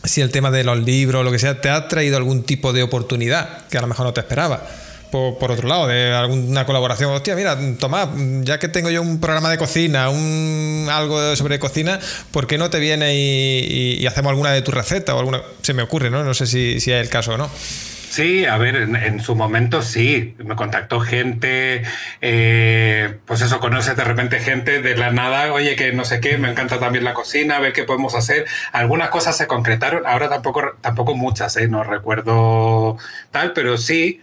si 0.08 0.22
el 0.22 0.32
tema 0.32 0.52
de 0.52 0.64
los 0.64 0.80
libros 0.80 1.22
o 1.22 1.24
lo 1.24 1.32
que 1.32 1.40
sea 1.40 1.62
te 1.62 1.70
ha 1.70 1.88
traído 1.88 2.18
algún 2.18 2.44
tipo 2.44 2.74
de 2.74 2.84
oportunidad 2.84 3.68
que 3.70 3.78
a 3.78 3.82
lo 3.82 3.88
mejor 3.88 4.06
no 4.06 4.14
te 4.14 4.22
esperaba. 4.22 4.66
Por, 5.12 5.50
otro 5.50 5.70
lado, 5.70 5.88
de 5.88 6.12
alguna 6.14 6.66
colaboración. 6.66 7.10
Hostia, 7.14 7.38
mira, 7.38 7.58
Tomás, 7.80 8.10
ya 8.42 8.60
que 8.60 8.68
tengo 8.68 8.90
yo 8.90 9.02
un 9.02 9.22
programa 9.22 9.50
de 9.50 9.58
cocina, 9.58 10.10
un 10.10 10.90
algo 10.92 11.38
sobre 11.38 11.58
cocina, 11.58 12.02
¿por 12.32 12.48
qué 12.48 12.58
no 12.58 12.70
te 12.70 12.80
viene 12.80 13.16
y, 13.16 14.06
hacemos 14.08 14.32
alguna 14.32 14.52
de 14.52 14.62
tus 14.62 14.74
recetas 14.74 15.16
o 15.16 15.20
alguna? 15.20 15.42
Se 15.62 15.74
me 15.74 15.84
ocurre, 15.84 16.10
¿no? 16.10 16.22
No 16.26 16.34
sé 16.34 16.46
si, 16.48 16.82
si 16.82 16.92
es 16.92 17.02
el 17.02 17.08
caso 17.08 17.32
o 17.34 17.38
no. 17.38 17.50
Sí, 18.16 18.46
a 18.46 18.58
ver, 18.58 18.78
en, 18.78 19.20
su 19.20 19.36
momento 19.36 19.82
sí, 19.82 20.38
me 20.38 20.56
contactó 20.56 21.02
gente, 21.02 21.84
eh, 22.22 23.20
pues 23.26 23.42
eso, 23.42 23.60
conoces 23.60 23.98
de 23.98 24.06
repente 24.06 24.40
gente 24.40 24.82
de 24.82 24.96
la 24.96 25.12
nada, 25.12 25.52
oye, 25.52 25.76
que 25.76 25.92
no 25.92 26.06
sé 26.06 26.22
qué, 26.22 26.38
me 26.38 26.50
encanta 26.50 26.80
también 26.80 27.04
la 27.04 27.14
cocina, 27.14 27.58
a 27.58 27.60
ver 27.60 27.74
qué 27.74 27.84
podemos 27.84 28.16
hacer. 28.16 28.46
Algunas 28.72 29.10
cosas 29.10 29.36
se 29.36 29.48
concretaron, 29.48 30.04
ahora 30.08 30.30
tampoco, 30.30 30.78
tampoco 30.80 31.14
muchas, 31.14 31.58
¿eh? 31.58 31.68
no 31.68 31.84
recuerdo 31.84 32.98
tal, 33.32 33.52
pero 33.52 33.78
sí, 33.78 34.22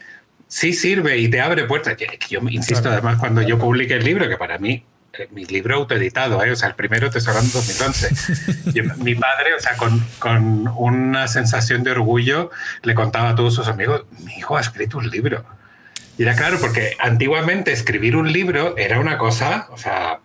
sí 0.49 0.73
sirve 0.73 1.19
y 1.19 1.29
te 1.29 1.43
abre 1.43 1.65
puertas. 1.65 1.95
Yo 2.31 2.41
insisto, 2.49 2.89
además, 2.89 3.19
cuando 3.19 3.43
yo 3.43 3.59
publiqué 3.59 3.97
el 3.97 4.05
libro, 4.05 4.27
que 4.27 4.39
para 4.39 4.57
mí 4.57 4.87
mi 5.31 5.45
libro 5.45 5.77
autoeditado, 5.77 6.43
¿eh? 6.43 6.51
o 6.51 6.57
sea, 6.57 6.69
el 6.69 6.75
primero 6.75 7.11
te 7.11 7.19
estoy 7.19 7.35
hablando 7.35 7.53
2011. 7.53 8.95
mi 8.99 9.15
padre, 9.15 9.55
o 9.55 9.61
sea, 9.61 9.77
con, 9.77 10.03
con, 10.19 10.69
una 10.69 11.29
sensación 11.29 11.83
de 11.83 11.91
orgullo, 11.91 12.51
le 12.83 12.95
contaba 12.95 13.31
a 13.31 13.35
todos 13.35 13.55
sus 13.55 13.69
amigos, 13.69 14.05
mi 14.21 14.35
hijo 14.35 14.57
ha 14.57 14.61
escrito 14.61 14.99
un 14.99 15.11
libro. 15.11 15.45
Y 16.17 16.23
era 16.23 16.35
claro, 16.35 16.59
porque 16.61 16.97
antiguamente 16.99 17.73
escribir 17.73 18.17
un 18.17 18.33
libro 18.33 18.77
era 18.77 19.01
una 19.01 19.19
cosa, 19.19 19.69
o 19.71 19.77
sea, 19.77 20.21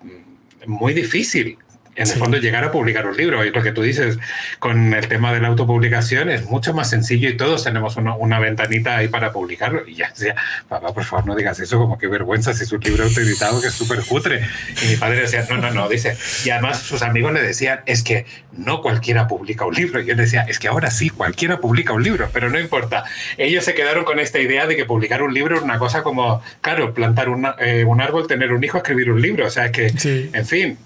muy 0.66 0.94
difícil 0.94 1.58
en 1.98 2.08
el 2.08 2.16
fondo 2.18 2.38
llegar 2.38 2.64
a 2.64 2.72
publicar 2.72 3.08
un 3.08 3.18
libro. 3.18 3.44
Y 3.44 3.50
lo 3.50 3.64
que 3.64 3.72
tú 3.72 3.82
dices 3.82 4.20
con 4.60 4.94
el 4.94 5.08
tema 5.08 5.34
de 5.34 5.42
la 5.42 5.48
autopublicación 5.48 6.30
es 6.30 6.46
mucho 6.46 6.74
más 6.74 6.90
sencillo 6.90 7.28
y 7.28 7.36
todos 7.36 7.64
tenemos 7.64 7.98
una, 7.98 8.40
ventanita 8.40 8.98
ahí 8.98 9.08
para 9.08 9.32
publicarlo. 9.32 9.88
Y 9.88 9.96
ya 9.96 10.10
decía, 10.10 10.36
papá, 10.70 10.94
por 10.94 11.04
favor, 11.04 11.26
no 11.26 11.36
digas 11.36 11.60
eso, 11.60 11.80
como 11.80 11.98
que 11.98 12.08
vergüenza 12.08 12.54
si 12.54 12.64
es 12.64 12.72
un 12.72 12.80
libro 12.82 13.04
autoeditado 13.04 13.60
que 13.60 13.68
es 13.68 13.74
súper 13.74 14.04
cutre. 14.06 14.42
Y 14.84 14.90
mi 14.90 14.96
padre 14.96 15.22
decía, 15.22 15.46
no, 15.50 15.58
no, 15.58 15.72
no, 15.72 15.90
dice. 15.90 16.16
Y 16.46 16.52
además 16.52 16.80
sus 16.80 17.02
amigos 17.02 17.34
le 17.34 17.42
decían, 17.42 17.80
es 17.88 18.04
que 18.04 18.26
no 18.52 18.82
cualquiera 18.82 19.28
publica 19.28 19.66
un 19.66 19.74
libro. 19.74 20.00
Y 20.02 20.10
él 20.12 20.18
decía, 20.18 20.44
es 20.48 20.60
que 20.60 20.68
ahora 20.68 20.92
sí, 20.92 21.10
cualquiera 21.10 21.60
publica 21.60 21.94
un 21.94 22.04
libro, 22.04 22.30
pero 22.32 22.50
no 22.50 22.60
importa. 22.60 23.06
Ellos 23.38 23.66
se 23.66 23.74
quedaron 23.74 24.06
con 24.06 24.20
esta 24.20 24.40
idea 24.40 24.68
de 24.68 24.76
que 24.76 24.86
publicar 24.86 25.24
un 25.24 25.34
libro 25.34 25.58
es 25.58 25.64
una 25.64 25.80
cosa 25.80 26.04
como, 26.04 26.44
claro, 26.62 26.94
plantar 26.94 27.28
eh, 27.60 27.86
un 27.86 28.02
árbol, 28.02 28.28
tener 28.28 28.54
un 28.54 28.64
hijo, 28.64 28.78
escribir 28.78 29.12
un 29.12 29.20
libro. 29.20 29.48
O 29.48 29.50
sea, 29.50 29.66
es 29.66 29.72
que, 29.72 30.30
en 30.34 30.46
fin, 30.46 30.78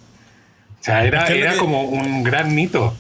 o 0.82 0.84
sea, 0.84 1.06
era, 1.06 1.28
era 1.28 1.58
como 1.58 1.84
un 1.84 2.24
gran 2.24 2.56
mito. 2.56 2.96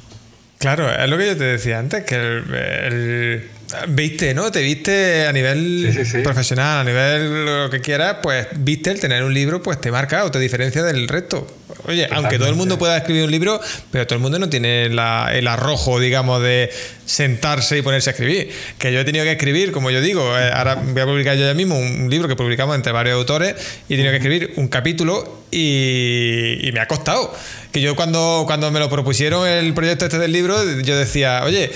Claro, 0.59 0.87
es 0.93 1.09
lo 1.09 1.17
que 1.17 1.25
yo 1.25 1.35
te 1.35 1.45
decía 1.45 1.79
antes, 1.79 2.03
que 2.03 2.15
el, 2.15 3.49
viste, 3.87 4.33
¿no? 4.33 4.51
Te 4.51 4.61
viste 4.61 5.25
a 5.27 5.33
nivel 5.33 6.07
profesional, 6.23 6.79
a 6.79 6.83
nivel 6.83 7.45
lo 7.45 7.69
que 7.69 7.81
quieras, 7.81 8.17
pues 8.21 8.47
viste 8.55 8.91
el 8.91 8.99
tener 8.99 9.23
un 9.23 9.33
libro, 9.33 9.61
pues 9.61 9.79
te 9.79 9.91
marca 9.91 10.23
o 10.25 10.31
te 10.31 10.39
diferencia 10.39 10.83
del 10.83 11.07
resto. 11.07 11.47
Oye, 11.85 12.07
aunque 12.11 12.37
todo 12.37 12.49
el 12.49 12.55
mundo 12.55 12.77
pueda 12.77 12.97
escribir 12.97 13.23
un 13.23 13.31
libro, 13.31 13.59
pero 13.91 14.05
todo 14.05 14.15
el 14.15 14.21
mundo 14.21 14.37
no 14.39 14.49
tiene 14.49 14.85
el 14.85 14.99
arrojo, 15.47 15.99
digamos, 15.99 16.41
de 16.41 16.69
sentarse 17.05 17.77
y 17.77 17.81
ponerse 17.81 18.09
a 18.09 18.13
escribir. 18.13 18.51
Que 18.77 18.93
yo 18.93 18.99
he 18.99 19.05
tenido 19.05 19.25
que 19.25 19.31
escribir, 19.31 19.71
como 19.71 19.89
yo 19.89 20.01
digo, 20.01 20.37
eh, 20.37 20.51
ahora 20.53 20.75
voy 20.75 21.01
a 21.01 21.05
publicar 21.05 21.37
yo 21.37 21.45
ya 21.45 21.53
mismo 21.53 21.77
un 21.77 22.09
libro 22.09 22.27
que 22.27 22.35
publicamos 22.35 22.75
entre 22.75 22.91
varios 22.91 23.15
autores 23.15 23.55
y 23.89 23.93
he 23.93 23.97
tenido 23.97 24.11
que 24.11 24.17
escribir 24.17 24.53
un 24.57 24.67
capítulo 24.67 25.43
y, 25.49 26.59
y 26.61 26.71
me 26.71 26.79
ha 26.79 26.87
costado 26.87 27.33
que 27.71 27.81
yo 27.81 27.95
cuando, 27.95 28.43
cuando 28.45 28.69
me 28.71 28.79
lo 28.79 28.89
propusieron 28.89 29.47
el 29.47 29.73
proyecto 29.73 30.05
este 30.05 30.19
del 30.19 30.31
libro, 30.31 30.55
yo 30.81 30.97
decía, 30.97 31.41
oye, 31.43 31.71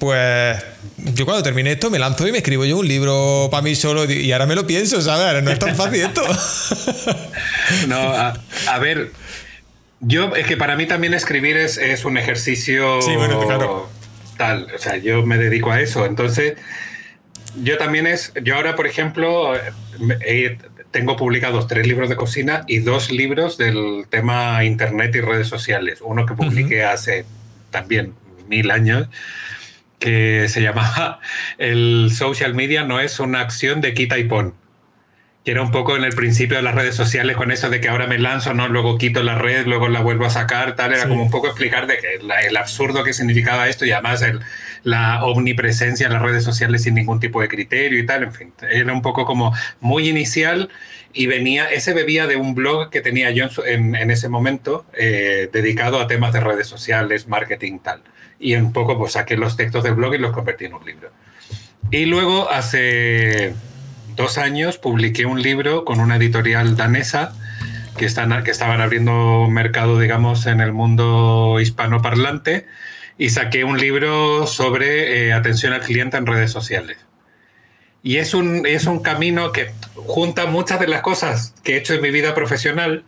pues 0.00 0.64
yo 0.96 1.26
cuando 1.26 1.42
termine 1.42 1.72
esto 1.72 1.90
me 1.90 1.98
lanzo 1.98 2.26
y 2.26 2.32
me 2.32 2.38
escribo 2.38 2.64
yo 2.64 2.78
un 2.78 2.88
libro 2.88 3.48
para 3.50 3.62
mí 3.62 3.74
solo 3.74 4.10
y 4.10 4.32
ahora 4.32 4.46
me 4.46 4.54
lo 4.54 4.66
pienso, 4.66 5.00
¿sabes? 5.02 5.42
No 5.44 5.50
es 5.50 5.58
tan 5.58 5.76
fácil 5.76 6.00
esto. 6.00 6.22
no, 7.86 7.98
a, 7.98 8.78
ver, 8.80 9.12
yo 10.00 10.34
es 10.34 10.46
que 10.46 10.56
para 10.56 10.74
mí 10.74 10.86
también 10.86 11.12
escribir 11.12 11.58
es, 11.58 11.76
es 11.76 12.06
un 12.06 12.16
ejercicio 12.16 13.02
sí, 13.02 13.14
bueno, 13.14 13.44
claro. 13.46 13.90
tal, 14.38 14.68
o 14.74 14.78
sea, 14.78 14.96
yo 14.96 15.24
me 15.26 15.36
dedico 15.36 15.70
a 15.70 15.82
eso, 15.82 16.06
entonces 16.06 16.54
yo 17.62 17.76
también 17.76 18.06
es, 18.06 18.32
yo 18.42 18.56
ahora 18.56 18.76
por 18.76 18.86
ejemplo, 18.86 19.52
tengo 20.90 21.16
publicados 21.16 21.68
tres 21.68 21.86
libros 21.86 22.08
de 22.08 22.16
cocina 22.16 22.64
y 22.66 22.78
dos 22.78 23.10
libros 23.10 23.58
del 23.58 24.06
tema 24.08 24.64
Internet 24.64 25.14
y 25.14 25.20
redes 25.20 25.48
sociales. 25.48 25.98
Uno 26.02 26.24
que 26.24 26.32
publiqué 26.32 26.84
hace 26.84 27.26
también 27.70 28.14
mil 28.48 28.70
años, 28.70 29.08
que 30.00 30.48
se 30.48 30.62
llamaba 30.62 31.20
El 31.58 32.10
social 32.12 32.54
media 32.54 32.82
no 32.82 32.98
es 32.98 33.20
una 33.20 33.40
acción 33.40 33.80
de 33.80 33.94
quita 33.94 34.18
y 34.18 34.24
pon. 34.24 34.54
Que 35.44 35.52
era 35.52 35.62
un 35.62 35.70
poco 35.70 35.96
en 35.96 36.04
el 36.04 36.12
principio 36.12 36.56
de 36.58 36.62
las 36.62 36.74
redes 36.74 36.94
sociales 36.94 37.34
con 37.34 37.50
eso 37.50 37.70
de 37.70 37.80
que 37.80 37.88
ahora 37.88 38.06
me 38.06 38.18
lanzo, 38.18 38.52
no, 38.52 38.68
luego 38.68 38.98
quito 38.98 39.22
la 39.22 39.36
red, 39.36 39.64
luego 39.66 39.88
la 39.88 40.00
vuelvo 40.00 40.26
a 40.26 40.30
sacar, 40.30 40.76
tal. 40.76 40.92
Era 40.92 41.08
como 41.08 41.22
un 41.22 41.30
poco 41.30 41.46
explicar 41.46 41.86
de 41.86 41.96
que 41.96 42.16
el 42.16 42.56
absurdo 42.58 43.04
que 43.04 43.14
significaba 43.14 43.68
esto 43.68 43.86
y 43.86 43.92
además 43.92 44.20
el, 44.20 44.40
la 44.82 45.24
omnipresencia 45.24 46.06
en 46.06 46.12
las 46.12 46.20
redes 46.20 46.44
sociales 46.44 46.82
sin 46.82 46.94
ningún 46.94 47.20
tipo 47.20 47.40
de 47.40 47.48
criterio 47.48 47.98
y 47.98 48.04
tal, 48.04 48.24
en 48.24 48.32
fin, 48.34 48.52
era 48.70 48.92
un 48.92 49.00
poco 49.00 49.24
como 49.24 49.54
muy 49.80 50.10
inicial 50.10 50.68
y 51.12 51.26
venía, 51.26 51.70
ese 51.70 51.92
bebía 51.92 52.26
de 52.26 52.36
un 52.36 52.54
blog 52.54 52.90
que 52.90 53.00
tenía 53.00 53.30
yo 53.30 53.48
en, 53.66 53.94
ese 54.10 54.28
momento 54.28 54.84
eh, 54.92 55.48
dedicado 55.52 56.00
a 56.00 56.06
temas 56.06 56.32
de 56.32 56.40
redes 56.40 56.66
sociales, 56.66 57.26
marketing 57.28 57.78
tal. 57.80 58.02
Y 58.40 58.56
un 58.56 58.72
poco 58.72 58.98
pues 58.98 59.12
saqué 59.12 59.36
los 59.36 59.56
textos 59.56 59.84
del 59.84 59.94
blog 59.94 60.14
y 60.14 60.18
los 60.18 60.32
convertí 60.32 60.64
en 60.64 60.74
un 60.74 60.84
libro. 60.84 61.10
Y 61.90 62.06
luego 62.06 62.50
hace 62.50 63.54
dos 64.16 64.38
años 64.38 64.78
publiqué 64.78 65.26
un 65.26 65.42
libro 65.42 65.84
con 65.84 66.00
una 66.00 66.16
editorial 66.16 66.76
danesa 66.76 67.32
que, 67.96 68.06
están, 68.06 68.42
que 68.44 68.50
estaban 68.50 68.80
abriendo 68.80 69.46
mercado, 69.48 69.98
digamos, 69.98 70.46
en 70.46 70.60
el 70.60 70.72
mundo 70.72 71.58
hispanoparlante 71.60 72.66
y 73.18 73.28
saqué 73.28 73.64
un 73.64 73.78
libro 73.78 74.46
sobre 74.46 75.26
eh, 75.26 75.32
atención 75.34 75.74
al 75.74 75.82
cliente 75.82 76.16
en 76.16 76.24
redes 76.26 76.50
sociales. 76.50 76.96
Y 78.02 78.16
es 78.16 78.32
un, 78.32 78.64
es 78.64 78.86
un 78.86 79.00
camino 79.00 79.52
que 79.52 79.72
junta 79.94 80.46
muchas 80.46 80.80
de 80.80 80.88
las 80.88 81.02
cosas 81.02 81.54
que 81.62 81.74
he 81.74 81.76
hecho 81.76 81.92
en 81.92 82.00
mi 82.00 82.10
vida 82.10 82.34
profesional, 82.34 83.04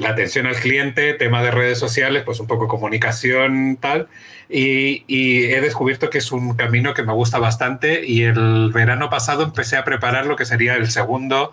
la 0.00 0.10
atención 0.10 0.46
al 0.46 0.56
cliente, 0.56 1.12
tema 1.12 1.42
de 1.42 1.50
redes 1.50 1.78
sociales, 1.78 2.22
pues 2.24 2.40
un 2.40 2.46
poco 2.46 2.68
comunicación, 2.68 3.76
tal, 3.76 4.08
y, 4.48 5.04
y, 5.06 5.44
he 5.44 5.60
descubierto 5.60 6.08
que 6.10 6.18
es 6.18 6.32
un 6.32 6.56
camino 6.56 6.94
que 6.94 7.02
me 7.02 7.12
gusta 7.12 7.38
bastante 7.38 8.04
y 8.04 8.22
el 8.22 8.70
verano 8.72 9.10
pasado 9.10 9.44
empecé 9.44 9.76
a 9.76 9.84
preparar 9.84 10.26
lo 10.26 10.36
que 10.36 10.46
sería 10.46 10.74
el 10.74 10.90
segundo 10.90 11.52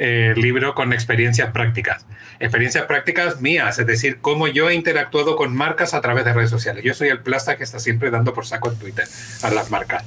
eh, 0.00 0.32
libro 0.36 0.76
con 0.76 0.92
experiencias 0.92 1.50
prácticas. 1.50 2.06
Experiencias 2.38 2.84
prácticas 2.84 3.40
mías, 3.40 3.80
es 3.80 3.86
decir, 3.86 4.18
cómo 4.20 4.46
yo 4.46 4.70
he 4.70 4.74
interactuado 4.74 5.34
con 5.34 5.56
marcas 5.56 5.92
a 5.92 6.00
través 6.00 6.24
de 6.24 6.32
redes 6.32 6.50
sociales. 6.50 6.84
Yo 6.84 6.94
soy 6.94 7.08
el 7.08 7.18
plasta 7.18 7.56
que 7.56 7.64
está 7.64 7.80
siempre 7.80 8.12
dando 8.12 8.32
por 8.32 8.46
saco 8.46 8.70
en 8.70 8.78
Twitter 8.78 9.06
a 9.42 9.50
las 9.50 9.72
marcas. 9.72 10.04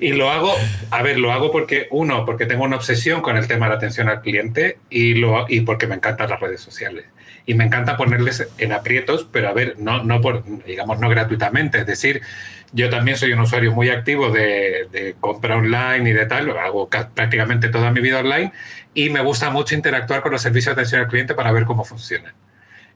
Y 0.00 0.14
lo 0.14 0.30
hago, 0.30 0.52
a 0.90 1.02
ver, 1.02 1.20
lo 1.20 1.30
hago 1.30 1.52
porque, 1.52 1.86
uno, 1.92 2.26
porque 2.26 2.46
tengo 2.46 2.64
una 2.64 2.74
obsesión 2.74 3.20
con 3.22 3.36
el 3.36 3.46
tema 3.46 3.66
de 3.66 3.70
la 3.70 3.76
atención 3.76 4.08
al 4.08 4.20
cliente 4.20 4.78
y, 4.90 5.14
lo, 5.14 5.46
y 5.48 5.60
porque 5.60 5.86
me 5.86 5.94
encantan 5.94 6.28
las 6.28 6.40
redes 6.40 6.60
sociales. 6.60 7.04
Y 7.50 7.54
me 7.54 7.64
encanta 7.64 7.96
ponerles 7.96 8.46
en 8.58 8.70
aprietos, 8.70 9.26
pero 9.32 9.48
a 9.48 9.52
ver, 9.52 9.74
no, 9.76 10.04
no 10.04 10.20
por, 10.20 10.44
digamos, 10.64 11.00
no 11.00 11.08
gratuitamente. 11.08 11.80
Es 11.80 11.86
decir, 11.86 12.22
yo 12.72 12.88
también 12.90 13.16
soy 13.16 13.32
un 13.32 13.40
usuario 13.40 13.72
muy 13.72 13.88
activo 13.88 14.30
de, 14.30 14.86
de 14.92 15.16
compra 15.18 15.56
online 15.56 16.08
y 16.08 16.12
de 16.12 16.26
tal, 16.26 16.46
lo 16.46 16.60
hago 16.60 16.88
prácticamente 16.88 17.68
toda 17.68 17.90
mi 17.90 18.00
vida 18.00 18.20
online 18.20 18.52
y 18.94 19.10
me 19.10 19.20
gusta 19.20 19.50
mucho 19.50 19.74
interactuar 19.74 20.22
con 20.22 20.30
los 20.30 20.42
servicios 20.42 20.76
de 20.76 20.80
atención 20.82 21.00
al 21.00 21.08
cliente 21.08 21.34
para 21.34 21.50
ver 21.50 21.64
cómo 21.64 21.84
funcionan. 21.84 22.32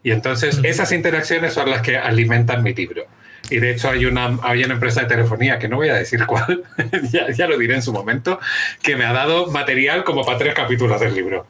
Y 0.05 0.13
entonces 0.13 0.61
esas 0.63 0.93
interacciones 0.93 1.53
son 1.53 1.69
las 1.69 1.83
que 1.83 1.97
alimentan 1.97 2.63
mi 2.63 2.75
libro. 2.75 3.07
Y 3.51 3.57
de 3.57 3.73
hecho 3.73 3.91
hay 3.91 4.07
una, 4.07 4.39
hay 4.45 4.63
una 4.63 4.75
empresa 4.75 5.01
de 5.01 5.09
telefonía, 5.09 5.59
que 5.59 5.69
no 5.69 5.79
voy 5.79 5.89
a 5.89 5.95
decir 5.95 6.27
cuál, 6.27 6.63
ya, 7.11 7.29
ya, 7.33 7.49
lo 7.49 7.59
diré 7.59 7.75
en 7.75 7.83
su 7.83 7.93
momento, 7.93 8.39
que 8.81 8.95
me 8.95 9.05
ha 9.05 9.13
dado 9.13 9.49
material 9.49 10.05
como 10.05 10.25
para 10.25 10.39
tres 10.39 10.55
capítulos 10.55 11.01
del 11.01 11.13
libro. 11.13 11.45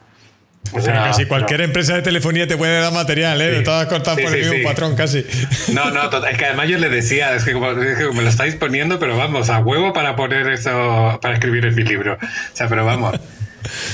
O 0.73 0.81
sea, 0.81 0.95
casi 1.05 1.27
cualquier 1.27 1.61
empresa 1.61 1.95
de 1.95 2.03
telefonía 2.03 2.47
te 2.47 2.57
puede 2.57 2.81
dar 2.81 2.93
material, 2.93 3.41
¿eh? 3.41 3.59
Sí. 3.59 3.65
Todas 3.65 3.87
cortadas 3.87 4.21
por 4.21 4.35
el 4.35 4.51
mismo 4.51 4.69
patrón, 4.69 4.97
casi. 4.97 5.25
No, 5.73 5.91
no, 5.91 6.27
es 6.27 6.39
que 6.39 6.47
además 6.47 6.69
yo 6.69 6.79
le 6.79 6.89
decía, 6.89 7.35
es 7.35 7.45
que, 7.45 7.53
como, 7.53 7.71
es 7.71 7.99
que 7.99 8.13
me 8.13 8.23
lo 8.23 8.29
estáis 8.29 8.57
poniendo, 8.57 8.99
pero 8.99 9.17
vamos, 9.17 9.51
a 9.51 9.59
huevo 9.59 9.93
para 9.93 10.17
poner 10.17 10.49
eso, 10.49 11.19
para 11.23 11.35
escribir 11.35 11.65
en 11.67 11.75
mi 11.75 11.85
libro. 11.85 12.15
O 12.15 12.57
sea, 12.57 12.69
pero 12.69 12.85
vamos. 12.85 13.21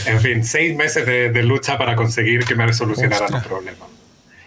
En 0.06 0.20
fin, 0.20 0.44
seis 0.44 0.74
meses 0.76 1.06
de, 1.06 1.42
lucha 1.42 1.78
para 1.78 1.96
conseguir 1.96 2.44
que 2.44 2.54
me 2.54 2.66
resolucionaran 2.66 3.34
el 3.34 3.42
problema. 3.42 3.86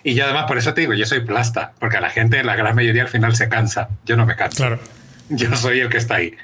Y 0.04 0.16
yo 0.16 0.26
además, 0.26 0.46
por 0.48 0.58
eso 0.58 0.74
te 0.74 0.82
digo, 0.82 0.94
yo 0.94 1.06
soy 1.06 1.22
plasta, 1.22 1.74
porque 1.80 1.98
a 1.98 2.02
la 2.02 2.10
gente, 2.10 2.44
la 2.44 2.56
gran 2.56 2.76
mayoría 2.76 3.04
al 3.04 3.08
final 3.08 3.36
se 3.36 3.48
cansa. 3.48 3.90
Yo 4.06 4.18
no 4.18 4.26
me 4.26 4.36
canso. 4.36 4.58
Claro. 4.58 4.80
Yo 5.30 5.56
soy 5.56 5.80
el 5.80 5.90
que 5.90 5.98
está 5.98 6.16
ahí. 6.16 6.36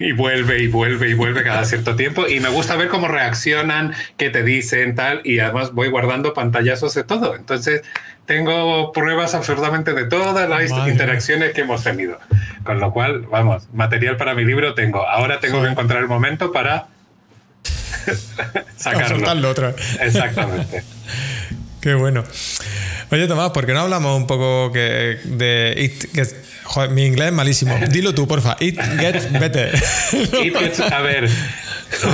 Y 0.00 0.12
vuelve 0.12 0.62
y 0.62 0.66
vuelve 0.66 1.10
y 1.10 1.14
vuelve 1.14 1.42
cada 1.44 1.64
cierto 1.66 1.94
tiempo. 1.94 2.26
Y 2.26 2.40
me 2.40 2.48
gusta 2.48 2.74
ver 2.74 2.88
cómo 2.88 3.06
reaccionan, 3.06 3.92
qué 4.16 4.30
te 4.30 4.42
dicen, 4.42 4.94
tal. 4.94 5.20
Y 5.24 5.40
además 5.40 5.72
voy 5.72 5.88
guardando 5.88 6.32
pantallazos 6.32 6.94
de 6.94 7.04
todo. 7.04 7.36
Entonces, 7.36 7.82
tengo 8.24 8.92
pruebas 8.92 9.34
absolutamente 9.34 9.92
de 9.92 10.06
todas 10.06 10.48
las 10.48 10.70
interacciones 10.88 11.52
que 11.52 11.60
hemos 11.60 11.84
tenido. 11.84 12.18
Con 12.64 12.80
lo 12.80 12.92
cual, 12.92 13.26
vamos, 13.30 13.68
material 13.74 14.16
para 14.16 14.34
mi 14.34 14.44
libro 14.44 14.72
tengo. 14.72 15.06
Ahora 15.06 15.38
tengo 15.38 15.62
que 15.62 15.68
encontrar 15.68 16.00
el 16.00 16.08
momento 16.08 16.50
para 16.50 16.86
sacarlo. 18.76 19.50
otra. 19.50 19.74
Exactamente. 20.00 20.82
Qué 21.80 21.94
bueno. 21.94 22.24
Oye, 23.10 23.26
Tomás, 23.26 23.50
¿por 23.50 23.66
qué 23.66 23.74
no 23.74 23.80
hablamos 23.80 24.16
un 24.16 24.26
poco 24.26 24.72
que 24.72 25.18
de 25.24 25.74
It 25.76 26.14
Gets... 26.14 26.49
Joder, 26.70 26.90
mi 26.90 27.04
inglés 27.04 27.28
es 27.28 27.32
malísimo. 27.32 27.76
Dilo 27.90 28.14
tú, 28.14 28.28
porfa. 28.28 28.56
It 28.60 28.78
Gets 28.78 29.32
Better. 29.32 29.74
It 30.40 30.56
gets, 30.56 30.78
a 30.78 31.00
ver, 31.00 31.28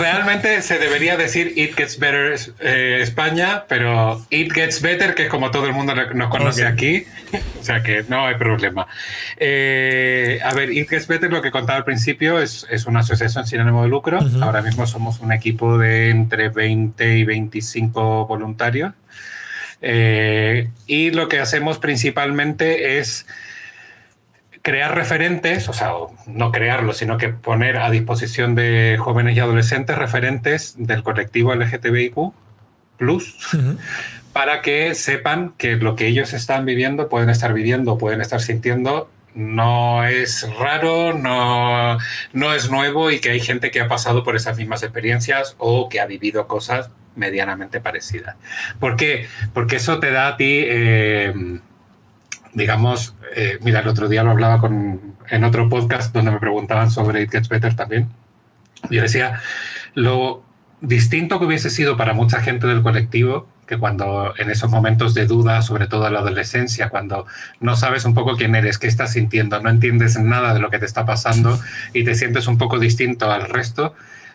realmente 0.01 0.63
se 0.63 0.79
debería 0.79 1.19
decir 1.19 1.53
It 1.57 1.75
Gets 1.77 1.99
Better 1.99 2.39
eh, 2.61 3.01
España, 3.03 3.65
pero 3.69 4.25
It 4.31 4.51
Gets 4.51 4.81
Better, 4.81 5.15
que 5.15 5.25
es 5.25 5.29
como 5.29 5.51
todo 5.51 5.67
el 5.67 5.75
mundo 5.75 5.95
nos 5.95 6.31
conoce 6.31 6.65
aquí, 6.65 7.05
o 7.61 7.63
sea 7.63 7.83
que 7.83 8.07
no 8.09 8.25
hay 8.25 8.37
problema. 8.37 8.87
Eh, 9.37 10.41
a 10.43 10.55
ver, 10.55 10.73
It 10.73 10.89
Gets 10.89 11.07
Better, 11.07 11.31
lo 11.31 11.43
que 11.43 11.51
contaba 11.51 11.77
al 11.77 11.85
principio, 11.85 12.41
es, 12.41 12.67
es 12.71 12.87
una 12.87 13.01
asociación 13.01 13.47
sin 13.47 13.61
ánimo 13.61 13.83
de 13.83 13.91
lucro. 13.91 14.21
Ahora 14.41 14.63
mismo 14.63 14.87
somos 14.87 15.21
un 15.21 15.33
equipo 15.33 15.77
de 15.77 16.09
entre 16.09 16.49
20 16.49 17.19
y 17.19 17.25
25 17.25 18.27
voluntarios. 18.27 18.95
Eh, 19.83 20.71
y 20.87 21.11
lo 21.11 21.29
que 21.29 21.41
hacemos 21.41 21.79
principalmente 21.79 22.99
es 22.99 23.27
crear 24.67 24.97
referentes, 24.97 25.69
o 25.69 25.73
sea, 25.73 25.93
no 26.27 26.51
crearlos, 26.51 26.97
sino 26.97 27.19
que 27.19 27.29
poner 27.29 27.77
a 27.77 27.89
disposición 27.89 28.57
de 28.57 28.97
jóvenes 28.99 29.37
y 29.37 29.39
adolescentes 29.39 29.97
referentes 29.97 30.75
del 30.77 31.05
colectivo 31.05 31.55
LGTBIQ 31.55 32.33
plus 32.97 33.37
para 34.33 34.62
que 34.62 34.97
sepan 34.97 35.55
que 35.57 35.77
lo 35.77 35.95
que 35.95 36.09
ellos 36.09 36.33
están 36.33 36.64
viviendo, 36.64 37.09
pueden 37.09 37.31
estar 37.31 37.55
viviendo, 37.55 37.97
pueden 37.97 38.21
estar 38.21 38.41
sintiendo, 38.41 39.09
no 39.37 40.05
es 40.05 40.45
raro, 40.59 41.14
no, 41.17 41.99
no 42.33 42.53
es 42.53 42.69
nuevo 42.69 43.12
y 43.12 43.21
que 43.21 43.31
hay 43.31 43.41
gente 43.41 43.71
que 43.71 43.81
ha 43.81 43.87
pasado 43.87 44.25
por 44.25 44.35
esas 44.35 44.57
mismas 44.59 44.83
experiencias 44.83 45.55
o 45.59 45.89
que 45.89 46.01
ha 46.01 46.07
vivido 46.07 46.49
cosas 46.49 46.91
medianamente 47.14 47.81
parecidas. 47.81 48.35
¿Por 48.81 48.97
qué? 48.97 49.29
Porque 49.55 49.77
eso 49.77 50.01
te 50.01 50.11
da 50.11 50.27
a 50.27 50.37
ti, 50.37 50.64
eh, 50.67 51.61
digamos, 52.53 53.14
eh, 53.34 53.59
mira, 53.62 53.80
el 53.80 53.88
otro 53.88 54.09
día 54.09 54.22
lo 54.22 54.30
hablaba 54.30 54.61
con, 54.61 55.16
en 55.28 55.44
otro 55.44 55.68
podcast 55.68 56.14
donde 56.14 56.30
me 56.30 56.38
preguntaban 56.38 56.90
sobre 56.90 57.22
It 57.22 57.30
Gets 57.30 57.49
Better 57.49 57.74
también. 57.74 58.09
Yo 58.90 59.03
decía, 59.03 59.40
lo 59.94 60.42
distinto 60.80 61.38
que 61.38 61.47
hubiese 61.47 61.70
sido 61.70 61.97
para 61.97 62.12
mucha 62.12 62.40
gente 62.40 62.66
del 62.66 62.82
colectivo 62.82 63.49
que 63.66 63.78
cuando 63.78 64.32
en 64.38 64.51
esos 64.51 64.70
momentos 64.70 65.12
de 65.14 65.26
duda, 65.26 65.61
sobre 65.61 65.86
todo 65.86 66.07
en 66.07 66.12
la 66.12 66.20
adolescencia, 66.20 66.88
cuando 66.88 67.26
no 67.61 67.76
sabes 67.76 68.05
un 68.05 68.14
poco 68.14 68.36
quién 68.36 68.55
eres, 68.55 68.78
qué 68.78 68.86
estás 68.86 69.12
sintiendo, 69.12 69.61
no 69.61 69.70
entiendes 69.70 70.18
nada 70.18 70.55
de 70.55 70.61
lo 70.61 70.70
que 70.70 70.78
te 70.78 70.86
está 70.86 71.05
pasando 71.05 71.59
y 71.92 72.05
te 72.05 72.14
sientes 72.14 72.47
un 72.47 72.59
poco 72.59 72.78
distinto 72.78 73.30
al 73.30 73.49
resto, 73.49 73.94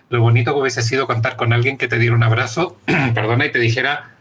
lo 0.09 0.22
bonito 0.22 0.53
que 0.53 0.59
hubiese 0.59 0.82
sido 0.82 1.07
contar 1.07 1.38
con 1.38 1.53
alguien 1.53 1.78
que 1.78 1.88
te 1.88 1.97
diera 1.97 2.16
un 2.16 2.24
abrazo, 2.24 2.78
perdona, 3.14 3.45
y 3.45 3.51
te 3.51 3.59
dijera, 3.59 4.12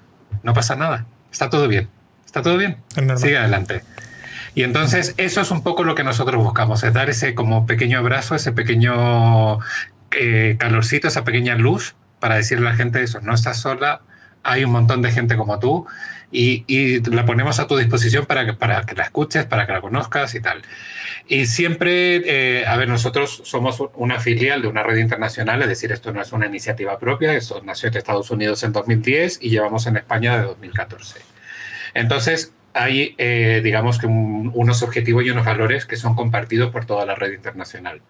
no 0.45 0.55
pasa 0.55 0.77
nada, 0.77 1.07
está 1.33 1.51
todo 1.51 1.67
bien, 1.67 1.89
está 2.31 2.43
todo 2.43 2.57
bien, 2.57 2.77
sigue 3.17 3.37
adelante. 3.37 3.83
Y 4.55 4.63
entonces 4.63 5.15
eso 5.17 5.41
es 5.41 5.51
un 5.51 5.65
poco 5.65 5.83
lo 5.83 5.97
que 5.97 6.05
nosotros 6.05 6.43
buscamos, 6.43 6.85
es 6.85 6.93
dar 6.93 7.11
ese 7.11 7.35
como 7.35 7.67
pequeño 7.67 7.99
abrazo, 7.99 8.37
ese 8.37 8.53
pequeño 8.53 9.59
eh, 10.13 10.57
calorcito, 10.59 11.09
esa 11.09 11.25
pequeña 11.25 11.57
luz 11.57 11.97
para 12.21 12.37
decirle 12.37 12.69
a 12.69 12.71
la 12.71 12.77
gente 12.77 13.03
eso, 13.03 13.21
no 13.21 13.35
estás 13.35 13.61
sola, 13.61 14.03
hay 14.45 14.65
un 14.65 14.71
montón 14.71 15.03
de 15.03 15.11
gente 15.11 15.37
como 15.37 15.59
tú 15.59 15.87
y, 16.31 17.01
la 17.11 17.27
ponemos 17.27 17.59
a 17.59 17.67
tu 17.67 17.77
disposición 17.77 18.27
para 18.27 18.47
que, 18.47 18.53
para 18.53 18.83
que 18.83 18.95
la 18.95 19.03
escuches, 19.03 19.45
para 19.47 19.67
que 19.67 19.73
la 19.73 19.81
conozcas 19.81 20.33
y 20.37 20.41
tal. 20.41 20.63
Y 21.27 21.47
siempre, 21.47 22.61
eh, 22.61 22.65
a 22.65 22.77
ver, 22.77 22.89
nosotros 22.89 23.43
somos 23.45 23.83
una 23.95 24.21
filial 24.21 24.63
de 24.63 24.69
una 24.69 24.85
red 24.85 24.99
internacional, 24.99 25.63
es 25.63 25.69
decir, 25.69 25.91
esto 25.91 26.13
no 26.13 26.23
es 26.23 26.31
una 26.31 26.47
iniciativa 26.47 26.97
propia, 26.97 27.35
esto 27.35 27.61
nació 27.65 27.89
en 27.89 27.97
Estados 27.97 28.31
Unidos 28.31 28.63
en 28.63 28.73
2010 28.73 29.39
y 29.43 29.51
llevamos 29.51 29.89
en 29.89 29.97
España 29.97 30.39
de 30.39 30.45
2014. 30.45 31.40
Entonces, 31.95 32.53
hay, 32.75 33.15
eh, 33.19 33.61
digamos 33.65 33.99
que 33.99 34.07
unos 34.07 34.83
objetivos 34.83 35.25
y 35.25 35.31
unos 35.31 35.45
valores 35.45 35.87
que 35.87 35.97
son 35.97 36.15
compartidos 36.15 36.71
por 36.71 36.87
toda 36.87 37.05
la 37.05 37.15
red 37.15 37.33
internacional, 37.33 38.01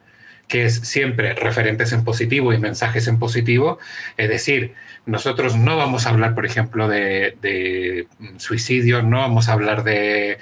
que 0.49 0.65
es 0.67 0.81
siempre 0.81 1.35
referentes 1.35 1.93
en 1.93 2.05
positivo 2.05 2.53
y 2.53 2.59
mensajes 2.59 3.07
en 3.09 3.19
positivo, 3.19 3.79
es 4.17 4.29
decir, 4.29 4.75
nosotros 5.07 5.57
no 5.57 5.77
vamos 5.77 6.07
a 6.07 6.11
hablar, 6.11 6.35
por 6.35 6.45
ejemplo, 6.45 6.87
de, 6.87 8.07
suicidio, 8.37 9.03
no 9.03 9.19
vamos 9.19 9.49
a 9.49 9.55
hablar 9.55 9.83
de, 9.83 10.39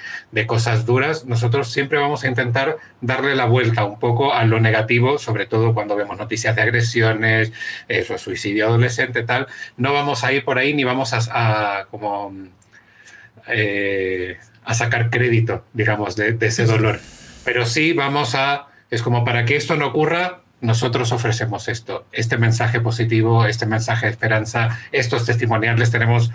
cosas 0.46 0.84
duras. 0.84 1.24
Nosotros 1.26 1.72
siempre 1.72 1.98
vamos 1.98 2.24
a 2.24 2.28
intentar 2.28 2.76
darle 3.00 3.36
la 3.36 3.46
vuelta 3.46 3.84
un 3.84 3.98
poco 3.98 4.34
a 4.34 4.44
lo 4.44 4.60
negativo, 4.60 5.18
sobre 5.18 5.46
todo 5.46 5.74
cuando 5.74 5.96
vemos 5.96 6.18
noticias 6.18 6.56
de 6.56 6.62
agresiones, 6.62 7.52
eso, 7.86 8.18
suicidio 8.18 8.66
adolescente, 8.66 9.22
tal. 9.22 9.46
No 9.76 9.92
vamos 9.92 10.24
a 10.24 10.32
ir 10.32 10.44
por 10.44 10.58
ahí 10.58 10.74
ni 10.74 10.84
vamos 10.84 11.12
a, 11.14 11.86
como 11.90 12.32
eh, 13.50 14.38
a 14.64 14.74
sacar 14.74 15.10
crédito, 15.10 15.64
digamos, 15.72 16.16
de 16.16 16.36
ese 16.40 16.64
dolor. 16.64 17.00
Pero 17.44 17.64
sí 17.66 17.92
vamos 17.92 18.34
a, 18.34 18.68
es 18.90 19.02
como 19.02 19.24
para 19.24 19.44
que 19.44 19.56
esto 19.56 19.76
no 19.76 19.86
ocurra, 19.86 20.42
nosotros 20.60 21.12
ofrecemos 21.12 21.68
esto, 21.68 22.06
este 22.12 22.36
mensaje 22.36 22.80
positivo, 22.80 23.46
este 23.46 23.66
mensaje 23.66 24.06
de 24.06 24.12
esperanza, 24.12 24.78
estos 24.92 25.24
testimoniales. 25.24 25.90
Tenemos, 25.90 26.32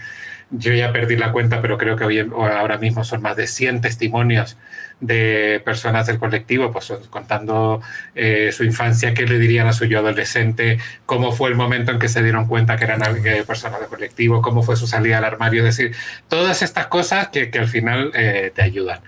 yo 0.50 0.74
ya 0.74 0.94
perdí 0.94 1.18
la 1.18 1.32
cuenta, 1.32 1.62
pero 1.62 1.78
creo 1.78 1.98
que 1.98 2.28
ahora 2.34 2.78
mismo 2.78 3.04
son 3.04 3.22
más 3.22 3.36
de 3.36 3.48
100 3.48 3.82
testimonios 3.82 4.58
de 5.06 5.62
personas 5.64 6.08
del 6.08 6.18
colectivo, 6.18 6.72
pues 6.72 6.94
contando 7.10 7.82
eh, 8.16 8.52
su 8.52 8.64
infancia, 8.64 9.14
qué 9.14 9.26
le 9.26 9.38
dirían 9.38 9.68
a 9.68 9.74
su 9.74 9.86
yo 9.86 10.00
adolescente, 10.00 10.80
cómo 11.06 11.32
fue 11.32 11.50
el 11.50 11.56
momento 11.56 11.92
en 11.92 12.00
que 12.00 12.08
se 12.08 12.24
dieron 12.24 12.48
cuenta 12.48 12.78
que 12.78 12.86
eran 12.86 13.02
personas 13.46 13.80
del 13.80 13.90
colectivo, 13.90 14.42
cómo 14.42 14.64
fue 14.64 14.76
su 14.76 14.88
salida 14.88 15.18
al 15.18 15.26
armario, 15.26 15.66
es 15.66 15.78
decir, 15.78 15.96
todas 16.28 16.62
estas 16.62 16.88
cosas 16.88 17.28
que, 17.28 17.52
al 17.54 17.68
final 17.68 18.12
eh, 18.14 18.52
te 18.56 18.62
ayudan. 18.62 19.00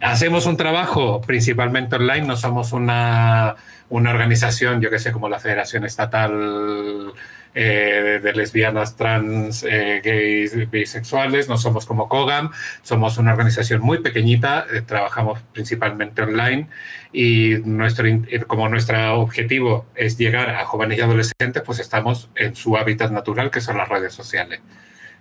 Hacemos 0.00 0.46
un 0.46 0.56
trabajo 0.56 1.20
principalmente 1.22 1.96
online, 1.96 2.26
no 2.26 2.36
somos 2.36 2.72
una 2.72 3.56
una 3.90 4.10
organización, 4.10 4.80
yo 4.80 4.90
que 4.90 4.98
sé, 4.98 5.12
como 5.12 5.28
la 5.28 5.38
Federación 5.38 5.84
Estatal 5.84 7.12
eh, 7.54 8.20
de, 8.22 8.32
Lesbianas, 8.32 8.96
Trans, 8.96 9.64
eh, 9.68 10.00
Gays, 10.04 10.70
Bisexuales, 10.70 11.48
no 11.48 11.58
somos 11.58 11.86
como 11.86 12.08
COGAM, 12.08 12.50
somos 12.82 13.18
una 13.18 13.32
organización 13.32 13.80
muy 13.80 13.98
pequeñita, 13.98 14.66
eh, 14.72 14.82
trabajamos 14.82 15.40
principalmente 15.52 16.22
online. 16.22 16.68
Y 17.12 17.56
nuestro, 17.64 18.06
como 18.46 18.68
nuestro 18.68 19.20
objetivo 19.20 19.86
es 19.94 20.18
llegar 20.18 20.50
a 20.50 20.64
jóvenes 20.66 20.98
y 20.98 21.00
adolescentes, 21.00 21.62
pues 21.64 21.78
estamos 21.78 22.30
en 22.36 22.54
su 22.54 22.76
hábitat 22.76 23.10
natural, 23.10 23.50
que 23.50 23.60
son 23.60 23.78
las 23.78 23.88
redes 23.88 24.12
sociales. 24.12 24.60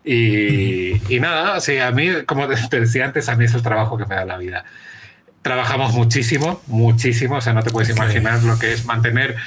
Y, 0.03 1.01
y 1.13 1.19
nada, 1.19 1.59
sí, 1.59 1.79
a 1.79 1.91
mí, 1.91 2.09
como 2.25 2.47
te 2.47 2.79
decía 2.79 3.05
antes, 3.05 3.29
a 3.29 3.35
mí 3.35 3.45
es 3.45 3.53
el 3.53 3.61
trabajo 3.61 3.97
que 3.97 4.05
me 4.05 4.15
da 4.15 4.25
la 4.25 4.37
vida. 4.37 4.65
Trabajamos 5.41 5.93
muchísimo, 5.93 6.61
muchísimo, 6.67 7.37
o 7.37 7.41
sea, 7.41 7.53
no 7.53 7.63
te 7.63 7.71
puedes 7.71 7.89
imaginar 7.89 8.43
lo 8.43 8.59
que 8.59 8.73
es 8.73 8.85
mantener 8.85 9.37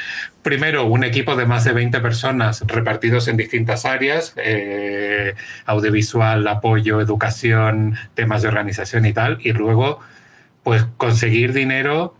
primero 0.42 0.86
un 0.86 1.04
equipo 1.04 1.36
de 1.36 1.46
más 1.46 1.64
de 1.64 1.72
20 1.72 2.00
personas 2.00 2.62
repartidos 2.66 3.28
en 3.28 3.36
distintas 3.36 3.84
áreas, 3.84 4.34
eh, 4.36 5.34
audiovisual, 5.66 6.46
apoyo, 6.48 7.00
educación, 7.00 7.96
temas 8.14 8.42
de 8.42 8.48
organización 8.48 9.04
y 9.06 9.12
tal, 9.12 9.38
y 9.42 9.52
luego 9.52 10.00
pues 10.62 10.84
conseguir 10.96 11.52
dinero 11.52 12.14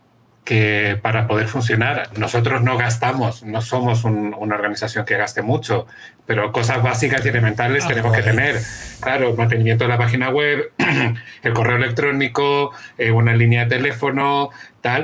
que 0.45 0.99
para 1.01 1.27
poder 1.29 1.47
funcionar, 1.47 2.09
nosotros 2.19 2.63
no 2.63 2.77
gastamos, 2.77 3.45
no 3.45 3.61
somos 3.61 4.05
una 4.05 4.57
organización 4.57 5.05
que 5.05 5.17
gaste 5.17 5.43
mucho, 5.43 5.87
pero 6.27 6.51
cosas 6.51 6.83
básicas 6.83 7.25
y 7.25 7.29
elementales 7.29 7.85
ah, 7.85 7.89
tenemos 7.89 8.13
que 8.17 8.23
tener. 8.23 8.61
Claro, 9.01 9.35
mantenimiento 9.37 9.85
de 9.85 9.89
la 9.89 9.99
página 9.99 10.31
web, 10.31 10.73
el 11.43 11.53
correo 11.53 11.77
electrónico, 11.77 12.73
eh, 12.99 13.11
una 13.11 13.35
línea 13.35 13.65
de 13.65 13.77
teléfono, 13.77 14.51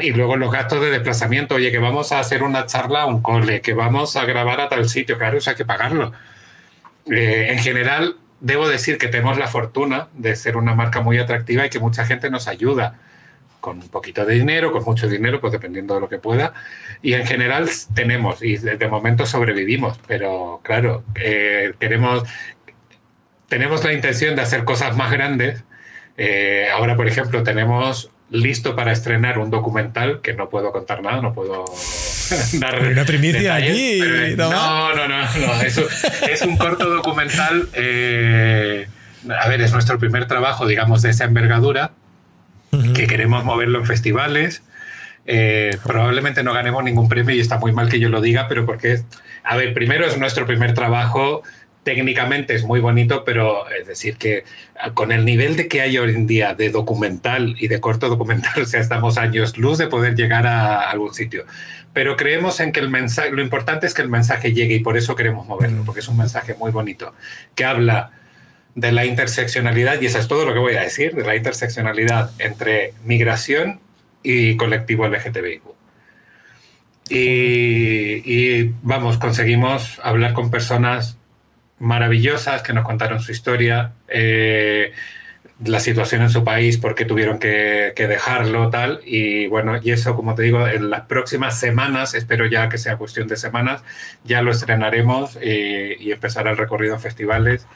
y 0.00 0.10
luego 0.12 0.36
los 0.36 0.50
gastos 0.50 0.80
de 0.80 0.90
desplazamiento. 0.90 1.56
Oye, 1.56 1.70
que 1.70 1.78
vamos 1.78 2.12
a 2.12 2.20
hacer 2.20 2.42
una 2.42 2.66
charla 2.66 3.02
a 3.02 3.06
un 3.06 3.20
cole, 3.20 3.60
que 3.60 3.74
vamos 3.74 4.16
a 4.16 4.24
grabar 4.24 4.60
a 4.60 4.68
tal 4.68 4.88
sitio, 4.88 5.18
claro, 5.18 5.38
eso 5.38 5.50
hay 5.50 5.56
que 5.56 5.64
pagarlo. 5.64 6.12
Eh, 7.10 7.48
en 7.50 7.58
general, 7.58 8.16
debo 8.40 8.68
decir 8.68 8.98
que 8.98 9.08
tenemos 9.08 9.38
la 9.38 9.48
fortuna 9.48 10.08
de 10.14 10.34
ser 10.34 10.56
una 10.56 10.74
marca 10.74 11.00
muy 11.00 11.18
atractiva 11.18 11.66
y 11.66 11.70
que 11.70 11.78
mucha 11.78 12.04
gente 12.06 12.30
nos 12.30 12.48
ayuda 12.48 12.98
con 13.60 13.78
un 13.78 13.88
poquito 13.88 14.24
de 14.24 14.34
dinero, 14.34 14.72
con 14.72 14.84
mucho 14.84 15.08
dinero, 15.08 15.40
pues 15.40 15.52
dependiendo 15.52 15.94
de 15.94 16.00
lo 16.00 16.08
que 16.08 16.18
pueda. 16.18 16.54
Y 17.02 17.14
en 17.14 17.26
general 17.26 17.68
tenemos, 17.94 18.42
y 18.42 18.56
de, 18.56 18.88
momento 18.88 19.26
sobrevivimos, 19.26 19.98
pero 20.06 20.60
claro, 20.62 21.04
eh, 21.16 21.74
queremos, 21.78 22.22
tenemos 23.48 23.84
la 23.84 23.92
intención 23.92 24.36
de 24.36 24.42
hacer 24.42 24.64
cosas 24.64 24.96
más 24.96 25.10
grandes. 25.12 25.64
Eh, 26.16 26.68
ahora, 26.72 26.96
por 26.96 27.08
ejemplo, 27.08 27.42
tenemos 27.42 28.10
listo 28.30 28.74
para 28.74 28.92
estrenar 28.92 29.38
un 29.38 29.50
documental 29.50 30.20
que 30.20 30.34
no 30.34 30.48
puedo 30.48 30.72
contar 30.72 31.02
nada, 31.02 31.20
no 31.20 31.32
puedo 31.32 31.64
dar 32.54 32.82
una 32.82 33.04
primicia 33.04 33.54
allí. 33.54 34.00
no, 34.36 34.94
no, 34.94 35.08
no, 35.08 35.18
no, 35.18 35.62
es, 35.62 36.42
un 36.42 36.56
corto 36.56 36.88
documental. 36.90 37.68
Eh, 37.74 38.88
a 39.38 39.48
ver, 39.48 39.60
es 39.60 39.72
nuestro 39.72 39.98
primer 39.98 40.26
trabajo, 40.26 40.66
digamos, 40.66 41.02
de 41.02 41.10
esa 41.10 41.24
envergadura 41.24 41.92
que 42.94 43.06
queremos 43.06 43.44
moverlo 43.44 43.78
en 43.78 43.86
festivales. 43.86 44.62
Eh, 45.24 45.76
probablemente 45.84 46.42
no 46.42 46.52
ganemos 46.52 46.84
ningún 46.84 47.08
premio 47.08 47.34
y 47.34 47.40
está 47.40 47.58
muy 47.58 47.72
mal 47.72 47.88
que 47.88 47.98
yo 47.98 48.08
lo 48.08 48.20
diga, 48.20 48.46
pero 48.48 48.64
porque, 48.64 49.02
a 49.42 49.56
ver, 49.56 49.74
primero 49.74 50.06
es 50.06 50.18
nuestro 50.18 50.46
primer 50.46 50.74
trabajo, 50.74 51.42
técnicamente 51.86 52.52
es 52.52 52.64
muy 52.64 52.80
bonito, 52.80 53.22
pero 53.24 53.70
es 53.70 53.86
decir, 53.86 54.16
que 54.16 54.42
con 54.94 55.12
el 55.12 55.24
nivel 55.24 55.54
de 55.54 55.68
que 55.68 55.82
hay 55.82 55.96
hoy 55.98 56.16
en 56.16 56.26
día 56.26 56.52
de 56.52 56.70
documental 56.70 57.54
y 57.60 57.68
de 57.68 57.80
corto 57.80 58.08
documental, 58.08 58.60
o 58.62 58.66
sea, 58.66 58.80
estamos 58.80 59.18
años 59.18 59.56
luz 59.56 59.78
de 59.78 59.86
poder 59.86 60.16
llegar 60.16 60.48
a 60.48 60.90
algún 60.90 61.14
sitio. 61.14 61.44
Pero 61.92 62.16
creemos 62.16 62.58
en 62.58 62.72
que 62.72 62.80
el 62.80 62.90
mensaje, 62.90 63.30
lo 63.30 63.40
importante 63.40 63.86
es 63.86 63.94
que 63.94 64.02
el 64.02 64.08
mensaje 64.08 64.52
llegue 64.52 64.74
y 64.74 64.80
por 64.80 64.96
eso 64.96 65.14
queremos 65.14 65.46
moverlo, 65.46 65.84
porque 65.84 66.00
es 66.00 66.08
un 66.08 66.16
mensaje 66.16 66.54
muy 66.54 66.72
bonito, 66.72 67.14
que 67.54 67.64
habla 67.64 68.10
de 68.74 68.90
la 68.90 69.06
interseccionalidad, 69.06 70.00
y 70.00 70.06
eso 70.06 70.18
es 70.18 70.26
todo 70.26 70.44
lo 70.44 70.52
que 70.54 70.58
voy 70.58 70.74
a 70.74 70.80
decir, 70.80 71.14
de 71.14 71.22
la 71.22 71.36
interseccionalidad 71.36 72.32
entre 72.40 72.94
migración 73.04 73.78
y 74.24 74.56
colectivo 74.56 75.06
LGTBIQ. 75.06 75.62
Y, 77.08 78.72
vamos, 78.82 79.18
conseguimos 79.18 80.00
hablar 80.02 80.32
con 80.32 80.50
personas 80.50 81.16
maravillosas 81.78 82.62
que 82.62 82.72
nos 82.72 82.84
contaron 82.84 83.20
su 83.20 83.32
historia. 83.32 83.92
Eh, 84.08 84.92
la 85.64 85.80
situación 85.80 86.20
en 86.20 86.28
su 86.28 86.44
país, 86.44 86.76
por 86.76 86.94
qué 86.94 87.06
tuvieron 87.06 87.38
que, 87.38 87.94
dejarlo, 87.96 88.68
tal. 88.68 89.00
Y 89.06 89.46
bueno, 89.46 89.78
y 89.82 89.90
eso, 89.90 90.14
como 90.14 90.34
te 90.34 90.42
digo, 90.42 90.66
en 90.66 90.90
las 90.90 91.02
próximas 91.02 91.58
semanas, 91.58 92.14
espero 92.14 92.46
ya 92.46 92.68
que 92.68 92.76
sea 92.76 92.96
cuestión 92.96 93.26
de 93.26 93.36
semanas, 93.36 93.82
ya 94.24 94.42
lo 94.42 94.50
estrenaremos 94.50 95.38
y, 95.42 95.96
y 95.98 96.12
empezará 96.12 96.50
el 96.50 96.58
recorrido 96.58 96.94
en 96.94 97.00
festivales 97.00 97.66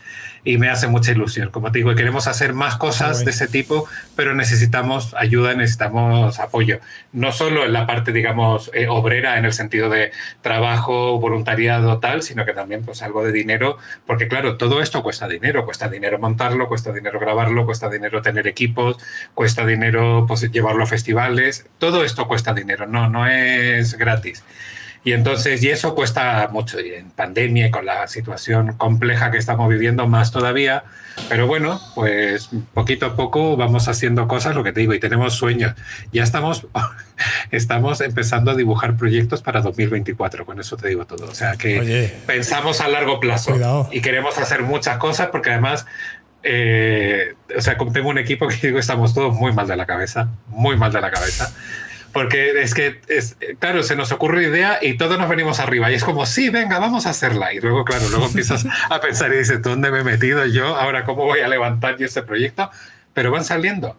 y 0.44 0.58
me 0.58 0.68
hace 0.68 0.88
mucha 0.88 1.12
ilusión. 1.12 1.50
Como 1.50 1.72
te 1.72 1.78
digo, 1.78 1.94
queremos 1.94 2.26
hacer 2.26 2.54
más 2.54 2.76
cosas 2.76 3.24
de 3.24 3.30
ese 3.30 3.48
tipo, 3.48 3.86
pero 4.16 4.34
necesitamos 4.34 5.14
ayuda, 5.14 5.54
necesitamos 5.54 6.38
apoyo. 6.38 6.80
No 7.12 7.32
solo 7.32 7.64
en 7.64 7.72
la 7.72 7.86
parte, 7.86 8.12
digamos, 8.12 8.70
eh, 8.74 8.88
obrera, 8.88 9.38
en 9.38 9.44
el 9.44 9.52
sentido 9.52 9.90
de 9.90 10.12
trabajo, 10.42 11.18
voluntariado, 11.18 11.98
tal, 11.98 12.22
sino 12.22 12.44
que 12.44 12.52
también 12.52 12.84
pues 12.84 13.02
algo 13.02 13.24
de 13.24 13.32
dinero, 13.32 13.78
porque 14.06 14.28
claro, 14.28 14.56
todo 14.56 14.80
esto 14.80 15.02
cuesta 15.02 15.28
dinero, 15.28 15.64
cuesta 15.64 15.88
dinero 15.88 16.18
montarlo, 16.18 16.68
cuesta 16.68 16.92
dinero 16.92 17.18
grabarlo, 17.20 17.66
cuesta 17.66 17.88
dinero 17.88 18.22
tener 18.22 18.46
equipos, 18.46 18.96
cuesta 19.34 19.66
dinero 19.66 20.24
pues, 20.26 20.50
llevarlo 20.50 20.84
a 20.84 20.86
festivales, 20.86 21.66
todo 21.78 22.04
esto 22.04 22.26
cuesta 22.26 22.54
dinero, 22.54 22.86
no, 22.86 23.08
no 23.08 23.26
es 23.26 23.96
gratis. 23.96 24.42
Y 25.02 25.12
entonces, 25.12 25.62
y 25.62 25.70
eso 25.70 25.94
cuesta 25.94 26.48
mucho, 26.52 26.78
y 26.78 26.92
en 26.92 27.10
pandemia 27.10 27.68
y 27.68 27.70
con 27.70 27.86
la 27.86 28.06
situación 28.06 28.74
compleja 28.74 29.30
que 29.30 29.38
estamos 29.38 29.68
viviendo, 29.68 30.06
más 30.06 30.30
todavía. 30.30 30.84
Pero 31.28 31.46
bueno, 31.46 31.80
pues 31.94 32.50
poquito 32.74 33.06
a 33.06 33.16
poco 33.16 33.56
vamos 33.56 33.88
haciendo 33.88 34.28
cosas, 34.28 34.54
lo 34.54 34.62
que 34.62 34.72
te 34.72 34.80
digo, 34.80 34.92
y 34.92 35.00
tenemos 35.00 35.34
sueños. 35.34 35.74
Ya 36.12 36.22
estamos, 36.22 36.66
estamos 37.50 38.02
empezando 38.02 38.50
a 38.50 38.54
dibujar 38.54 38.96
proyectos 38.96 39.40
para 39.40 39.62
2024, 39.62 40.44
con 40.44 40.60
eso 40.60 40.76
te 40.76 40.88
digo 40.88 41.06
todo. 41.06 41.26
O 41.30 41.34
sea 41.34 41.56
que 41.56 42.20
pensamos 42.26 42.82
a 42.82 42.88
largo 42.88 43.20
plazo 43.20 43.88
y 43.90 44.02
queremos 44.02 44.36
hacer 44.36 44.62
muchas 44.62 44.98
cosas 44.98 45.28
porque 45.28 45.50
además 45.50 45.86
eh, 46.42 47.34
o 47.56 47.60
sea, 47.60 47.76
tengo 47.92 48.08
un 48.08 48.18
equipo 48.18 48.48
que 48.48 48.56
digo, 48.68 48.78
estamos 48.78 49.14
todos 49.14 49.34
muy 49.34 49.52
mal 49.52 49.66
de 49.66 49.76
la 49.76 49.86
cabeza, 49.86 50.28
muy 50.48 50.76
mal 50.76 50.92
de 50.92 51.00
la 51.00 51.10
cabeza. 51.10 51.52
Porque 52.12 52.60
es 52.62 52.74
que, 52.74 53.00
es, 53.08 53.36
claro, 53.58 53.82
se 53.82 53.94
nos 53.94 54.10
ocurre 54.10 54.42
idea 54.42 54.78
y 54.82 54.96
todos 54.96 55.18
nos 55.18 55.28
venimos 55.28 55.60
arriba. 55.60 55.90
Y 55.90 55.94
es 55.94 56.04
como, 56.04 56.26
sí, 56.26 56.50
venga, 56.50 56.78
vamos 56.78 57.06
a 57.06 57.10
hacerla. 57.10 57.52
Y 57.54 57.60
luego, 57.60 57.84
claro, 57.84 58.08
luego 58.08 58.26
empiezas 58.28 58.66
a 58.88 59.00
pensar 59.00 59.32
y 59.32 59.38
dices, 59.38 59.62
¿dónde 59.62 59.90
me 59.90 60.00
he 60.00 60.04
metido 60.04 60.44
yo? 60.46 60.76
Ahora, 60.76 61.04
¿cómo 61.04 61.24
voy 61.24 61.40
a 61.40 61.48
levantar 61.48 61.96
yo 61.98 62.06
este 62.06 62.22
proyecto? 62.22 62.70
Pero 63.14 63.30
van 63.30 63.44
saliendo. 63.44 63.96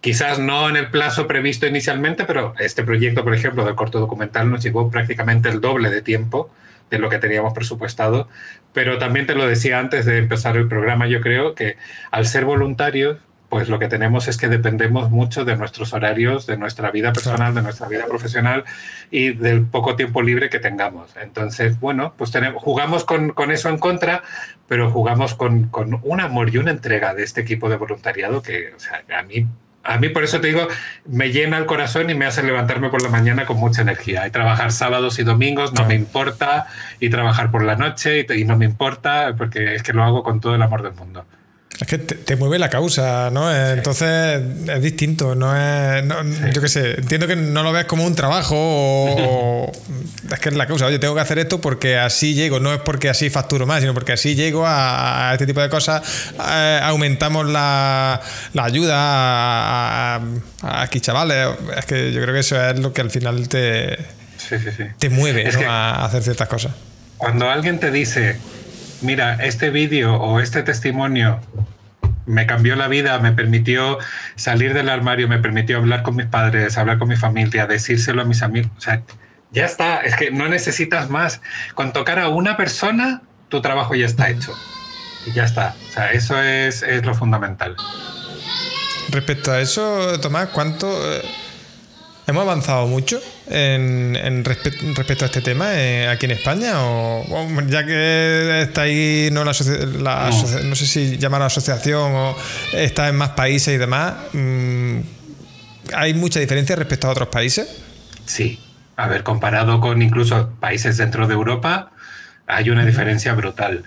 Quizás 0.00 0.38
no 0.38 0.68
en 0.68 0.76
el 0.76 0.90
plazo 0.90 1.26
previsto 1.26 1.66
inicialmente, 1.66 2.24
pero 2.24 2.54
este 2.58 2.84
proyecto, 2.84 3.24
por 3.24 3.34
ejemplo, 3.34 3.64
del 3.64 3.74
corto 3.74 4.00
documental 4.00 4.50
nos 4.50 4.62
llevó 4.62 4.90
prácticamente 4.90 5.48
el 5.48 5.60
doble 5.60 5.90
de 5.90 6.02
tiempo 6.02 6.50
de 6.88 6.98
lo 6.98 7.10
que 7.10 7.18
teníamos 7.18 7.52
presupuestado. 7.52 8.28
Pero 8.72 8.98
también 8.98 9.26
te 9.26 9.34
lo 9.34 9.46
decía 9.46 9.78
antes 9.78 10.06
de 10.06 10.18
empezar 10.18 10.56
el 10.56 10.68
programa, 10.68 11.06
yo 11.06 11.20
creo 11.20 11.54
que 11.54 11.76
al 12.10 12.26
ser 12.26 12.44
voluntarios, 12.44 13.18
pues 13.50 13.68
lo 13.68 13.80
que 13.80 13.88
tenemos 13.88 14.28
es 14.28 14.38
que 14.38 14.48
dependemos 14.48 15.10
mucho 15.10 15.44
de 15.44 15.56
nuestros 15.56 15.92
horarios, 15.92 16.46
de 16.46 16.56
nuestra 16.56 16.92
vida 16.92 17.12
personal, 17.12 17.52
de 17.52 17.62
nuestra 17.62 17.88
vida 17.88 18.06
profesional 18.06 18.64
y 19.10 19.32
del 19.32 19.66
poco 19.66 19.96
tiempo 19.96 20.22
libre 20.22 20.48
que 20.48 20.60
tengamos. 20.60 21.10
Entonces, 21.20 21.78
bueno, 21.80 22.14
pues 22.16 22.30
tenemos, 22.30 22.62
jugamos 22.62 23.04
con, 23.04 23.34
eso 23.50 23.68
en 23.68 23.78
contra, 23.78 24.22
pero 24.68 24.90
jugamos 24.92 25.34
con, 25.34 25.68
un 26.02 26.20
amor 26.20 26.54
y 26.54 26.58
una 26.58 26.70
entrega 26.70 27.12
de 27.12 27.24
este 27.24 27.40
equipo 27.40 27.68
de 27.68 27.76
voluntariado 27.76 28.40
que, 28.40 28.72
o 28.74 28.78
sea, 28.78 29.02
a 29.18 29.22
mí 29.24 29.46
a 29.82 29.96
mí 29.96 30.10
por 30.10 30.22
eso 30.22 30.42
te 30.42 30.48
digo, 30.48 30.68
me 31.06 31.32
llena 31.32 31.56
el 31.56 31.64
corazón 31.64 32.10
y 32.10 32.14
me 32.14 32.26
hace 32.26 32.42
levantarme 32.42 32.90
por 32.90 33.02
la 33.02 33.08
mañana 33.08 33.46
con 33.46 33.56
mucha 33.56 33.80
energía. 33.80 34.26
Y 34.26 34.30
trabajar 34.30 34.72
sábados 34.72 35.18
y 35.18 35.24
domingos 35.24 35.72
no 35.72 35.86
me 35.86 35.94
importa, 35.94 36.66
y 37.00 37.08
trabajar 37.08 37.50
por 37.50 37.64
la 37.64 37.76
noche 37.76 38.26
y, 38.28 38.44
no 38.44 38.58
me 38.58 38.66
importa, 38.66 39.34
porque 39.36 39.74
es 39.74 39.82
que 39.82 39.94
lo 39.94 40.04
hago 40.04 40.22
con 40.22 40.40
todo 40.40 40.54
el 40.54 40.62
amor 40.62 40.82
del 40.82 40.92
mundo. 40.92 41.24
Es 41.80 41.86
que 41.86 41.96
te, 41.96 42.36
mueve 42.36 42.58
la 42.58 42.68
causa, 42.68 43.30
¿no? 43.30 43.50
Entonces 43.50 44.42
es 44.68 44.82
distinto, 44.82 45.34
no 45.34 45.56
es. 45.56 46.04
Yo 46.52 46.60
qué 46.60 46.68
sé, 46.68 46.96
entiendo 46.96 47.26
que 47.26 47.36
no 47.36 47.62
lo 47.62 47.72
ves 47.72 47.86
como 47.86 48.04
un 48.04 48.14
trabajo 48.14 48.54
o, 48.54 49.72
es 50.30 50.38
que 50.40 50.50
es 50.50 50.54
la 50.56 50.66
causa. 50.66 50.84
Oye, 50.84 50.98
tengo 50.98 51.14
que 51.14 51.22
hacer 51.22 51.38
esto 51.38 51.58
porque 51.62 51.96
así 51.96 52.34
llego, 52.34 52.60
no 52.60 52.74
es 52.74 52.80
porque 52.80 53.08
así 53.08 53.30
facturo 53.30 53.66
más, 53.66 53.80
sino 53.80 53.94
porque 53.94 54.12
así 54.12 54.34
llego 54.34 54.64
a, 54.66 55.30
este 55.32 55.46
tipo 55.46 55.62
de 55.62 55.70
cosas, 55.70 56.02
eh, 56.50 56.80
aumentamos 56.82 57.48
la, 57.48 58.20
ayuda 58.58 58.96
a, 58.98 60.20
aquí 60.62 61.00
chavales. 61.00 61.48
Es 61.78 61.86
que 61.86 62.12
yo 62.12 62.20
creo 62.20 62.34
que 62.34 62.40
eso 62.40 62.62
es 62.62 62.78
lo 62.78 62.92
que 62.92 63.00
al 63.00 63.10
final 63.10 63.48
te, 63.48 63.98
te 64.98 65.08
mueve 65.08 65.48
a 65.66 66.04
hacer 66.04 66.22
ciertas 66.22 66.48
cosas. 66.48 66.72
Cuando 67.16 67.48
alguien 67.48 67.80
te 67.80 67.90
dice 67.90 68.36
mira, 69.02 69.34
este 69.44 69.70
vídeo 69.70 70.16
o 70.16 70.40
este 70.40 70.62
testimonio 70.62 71.40
me 72.26 72.46
cambió 72.46 72.76
la 72.76 72.88
vida, 72.88 73.18
me 73.18 73.32
permitió 73.32 73.98
salir 74.36 74.72
del 74.74 74.88
armario, 74.88 75.28
me 75.28 75.38
permitió 75.38 75.78
hablar 75.78 76.02
con 76.02 76.16
mis 76.16 76.26
padres, 76.26 76.78
hablar 76.78 76.98
con 76.98 77.08
mi 77.08 77.16
familia, 77.16 77.66
decírselo 77.66 78.22
a 78.22 78.24
mis 78.24 78.42
amigos. 78.42 78.70
Ya 79.52 79.64
está, 79.64 80.00
es 80.00 80.14
que 80.14 80.30
no 80.30 80.48
necesitas 80.48 81.10
más. 81.10 81.40
Con 81.74 81.92
tocar 81.92 82.20
a 82.20 82.28
una 82.28 82.56
persona, 82.56 83.22
tu 83.48 83.60
trabajo 83.60 83.94
ya 83.94 84.06
está 84.06 84.30
hecho. 84.30 84.54
Y 85.26 85.32
ya 85.32 85.44
está. 85.44 85.74
O 85.88 85.92
sea, 85.92 86.12
eso 86.12 86.40
es, 86.40 86.82
es 86.82 87.04
lo 87.04 87.14
fundamental. 87.14 87.76
Respecto 89.10 89.50
a 89.52 89.60
eso, 89.60 90.20
Tomás, 90.20 90.48
¿cuánto... 90.50 90.88
Eh, 90.88 91.22
¿Hemos 92.28 92.42
avanzado 92.42 92.86
mucho 92.86 93.20
en, 93.50 94.44
respecto 94.44 95.24
a 95.24 95.26
este 95.26 95.40
tema 95.40 95.74
eh, 95.74 96.08
aquí 96.08 96.26
en 96.26 96.32
España? 96.32 96.74
O, 96.78 97.24
ya 97.66 97.84
que 97.84 98.62
está 98.62 98.82
ahí, 98.82 99.28
no, 99.32 99.44
la, 99.44 99.52
no. 99.52 100.74
sé 100.74 100.86
si 100.86 101.18
llamar 101.18 101.42
a 101.42 101.46
asociación 101.46 102.12
o 102.14 102.36
está 102.72 103.08
en 103.08 103.16
más 103.16 103.30
países 103.30 103.74
y 103.74 103.78
demás, 103.78 104.14
mm, 104.32 105.00
¿hay 105.94 106.14
mucha 106.14 106.40
diferencia 106.40 106.76
respecto 106.76 107.08
a 107.08 107.10
otros 107.10 107.28
países? 107.28 107.68
Sí. 108.24 108.58
A 108.96 109.08
ver, 109.08 109.22
comparado 109.22 109.80
con 109.80 110.02
incluso 110.02 110.50
países 110.60 110.98
dentro 110.98 111.26
de 111.26 111.32
Europa, 111.32 111.90
hay 112.46 112.68
una 112.68 112.84
diferencia 112.84 113.32
brutal 113.32 113.84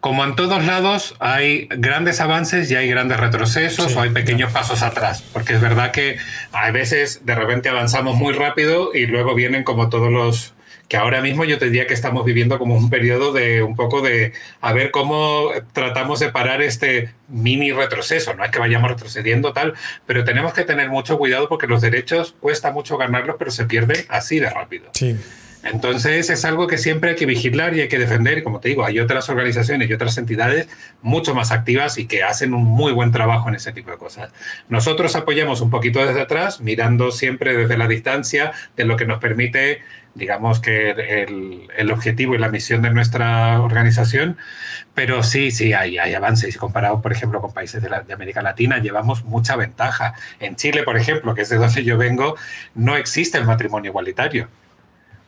como 0.00 0.24
en 0.24 0.34
todos 0.34 0.64
lados, 0.64 1.14
hay 1.18 1.68
grandes 1.70 2.20
avances 2.20 2.70
y 2.70 2.74
hay 2.74 2.88
grandes 2.88 3.20
retrocesos 3.20 3.94
o 3.96 4.00
hay 4.00 4.10
pequeños 4.10 4.50
pasos 4.50 4.82
atrás, 4.82 5.22
porque 5.32 5.54
es 5.54 5.60
verdad 5.60 5.90
que 5.90 6.16
a 6.52 6.70
veces 6.70 7.26
de 7.26 7.34
repente 7.34 7.68
avanzamos 7.68 8.16
muy 8.16 8.32
rápido 8.32 8.94
y 8.94 9.06
luego 9.06 9.34
vienen 9.34 9.62
como 9.62 9.90
todos 9.90 10.10
los 10.10 10.54
que 10.88 10.96
ahora 10.96 11.20
mismo 11.20 11.44
yo 11.44 11.56
te 11.58 11.66
diría 11.66 11.86
que 11.86 11.94
estamos 11.94 12.24
viviendo 12.24 12.58
como 12.58 12.74
un 12.74 12.90
periodo 12.90 13.32
de 13.32 13.62
un 13.62 13.76
poco 13.76 14.00
de 14.00 14.32
a 14.60 14.72
ver 14.72 14.90
cómo 14.90 15.50
tratamos 15.72 16.18
de 16.18 16.30
parar 16.30 16.62
este 16.62 17.14
mini 17.28 17.70
retroceso. 17.70 18.34
No 18.34 18.44
es 18.44 18.50
que 18.50 18.58
vayamos 18.58 18.90
retrocediendo 18.90 19.52
tal, 19.52 19.74
pero 20.04 20.24
tenemos 20.24 20.52
que 20.52 20.64
tener 20.64 20.88
mucho 20.88 21.16
cuidado 21.16 21.48
porque 21.48 21.68
los 21.68 21.80
derechos 21.80 22.34
cuesta 22.40 22.72
mucho 22.72 22.98
ganarlos, 22.98 23.36
pero 23.38 23.52
se 23.52 23.66
pierden 23.66 24.04
así 24.08 24.40
de 24.40 24.50
rápido. 24.50 24.90
Sí. 24.94 25.16
Entonces 25.62 26.30
es 26.30 26.44
algo 26.44 26.66
que 26.66 26.78
siempre 26.78 27.10
hay 27.10 27.16
que 27.16 27.26
vigilar 27.26 27.76
y 27.76 27.82
hay 27.82 27.88
que 27.88 27.98
defender. 27.98 28.42
Como 28.42 28.60
te 28.60 28.70
digo, 28.70 28.84
hay 28.84 28.98
otras 28.98 29.28
organizaciones 29.28 29.90
y 29.90 29.92
otras 29.92 30.16
entidades 30.16 30.68
mucho 31.02 31.34
más 31.34 31.52
activas 31.52 31.98
y 31.98 32.06
que 32.06 32.22
hacen 32.22 32.54
un 32.54 32.64
muy 32.64 32.92
buen 32.92 33.12
trabajo 33.12 33.48
en 33.48 33.56
ese 33.56 33.72
tipo 33.72 33.90
de 33.90 33.98
cosas. 33.98 34.32
Nosotros 34.68 35.16
apoyamos 35.16 35.60
un 35.60 35.70
poquito 35.70 36.04
desde 36.04 36.20
atrás, 36.20 36.60
mirando 36.60 37.10
siempre 37.12 37.56
desde 37.56 37.76
la 37.76 37.88
distancia 37.88 38.52
de 38.76 38.84
lo 38.84 38.96
que 38.96 39.04
nos 39.04 39.18
permite, 39.18 39.82
digamos 40.14 40.60
que 40.60 40.90
el, 41.76 41.90
objetivo 41.90 42.34
y 42.34 42.38
la 42.38 42.48
misión 42.48 42.80
de 42.80 42.90
nuestra 42.90 43.60
organización. 43.60 44.38
Pero 44.94 45.22
sí, 45.22 45.50
sí, 45.50 45.74
hay, 45.74 45.98
hay 45.98 46.14
avances. 46.14 46.56
Comparado, 46.56 47.02
por 47.02 47.12
ejemplo, 47.12 47.40
con 47.42 47.52
países 47.52 47.82
de, 47.82 47.90
de 48.06 48.14
América 48.14 48.40
Latina, 48.40 48.78
llevamos 48.78 49.24
mucha 49.24 49.56
ventaja. 49.56 50.14
En 50.40 50.56
Chile, 50.56 50.84
por 50.84 50.96
ejemplo, 50.96 51.34
que 51.34 51.42
es 51.42 51.50
de 51.50 51.56
donde 51.56 51.84
yo 51.84 51.98
vengo, 51.98 52.36
no 52.74 52.96
existe 52.96 53.36
el 53.36 53.44
matrimonio 53.44 53.90
igualitario. 53.90 54.48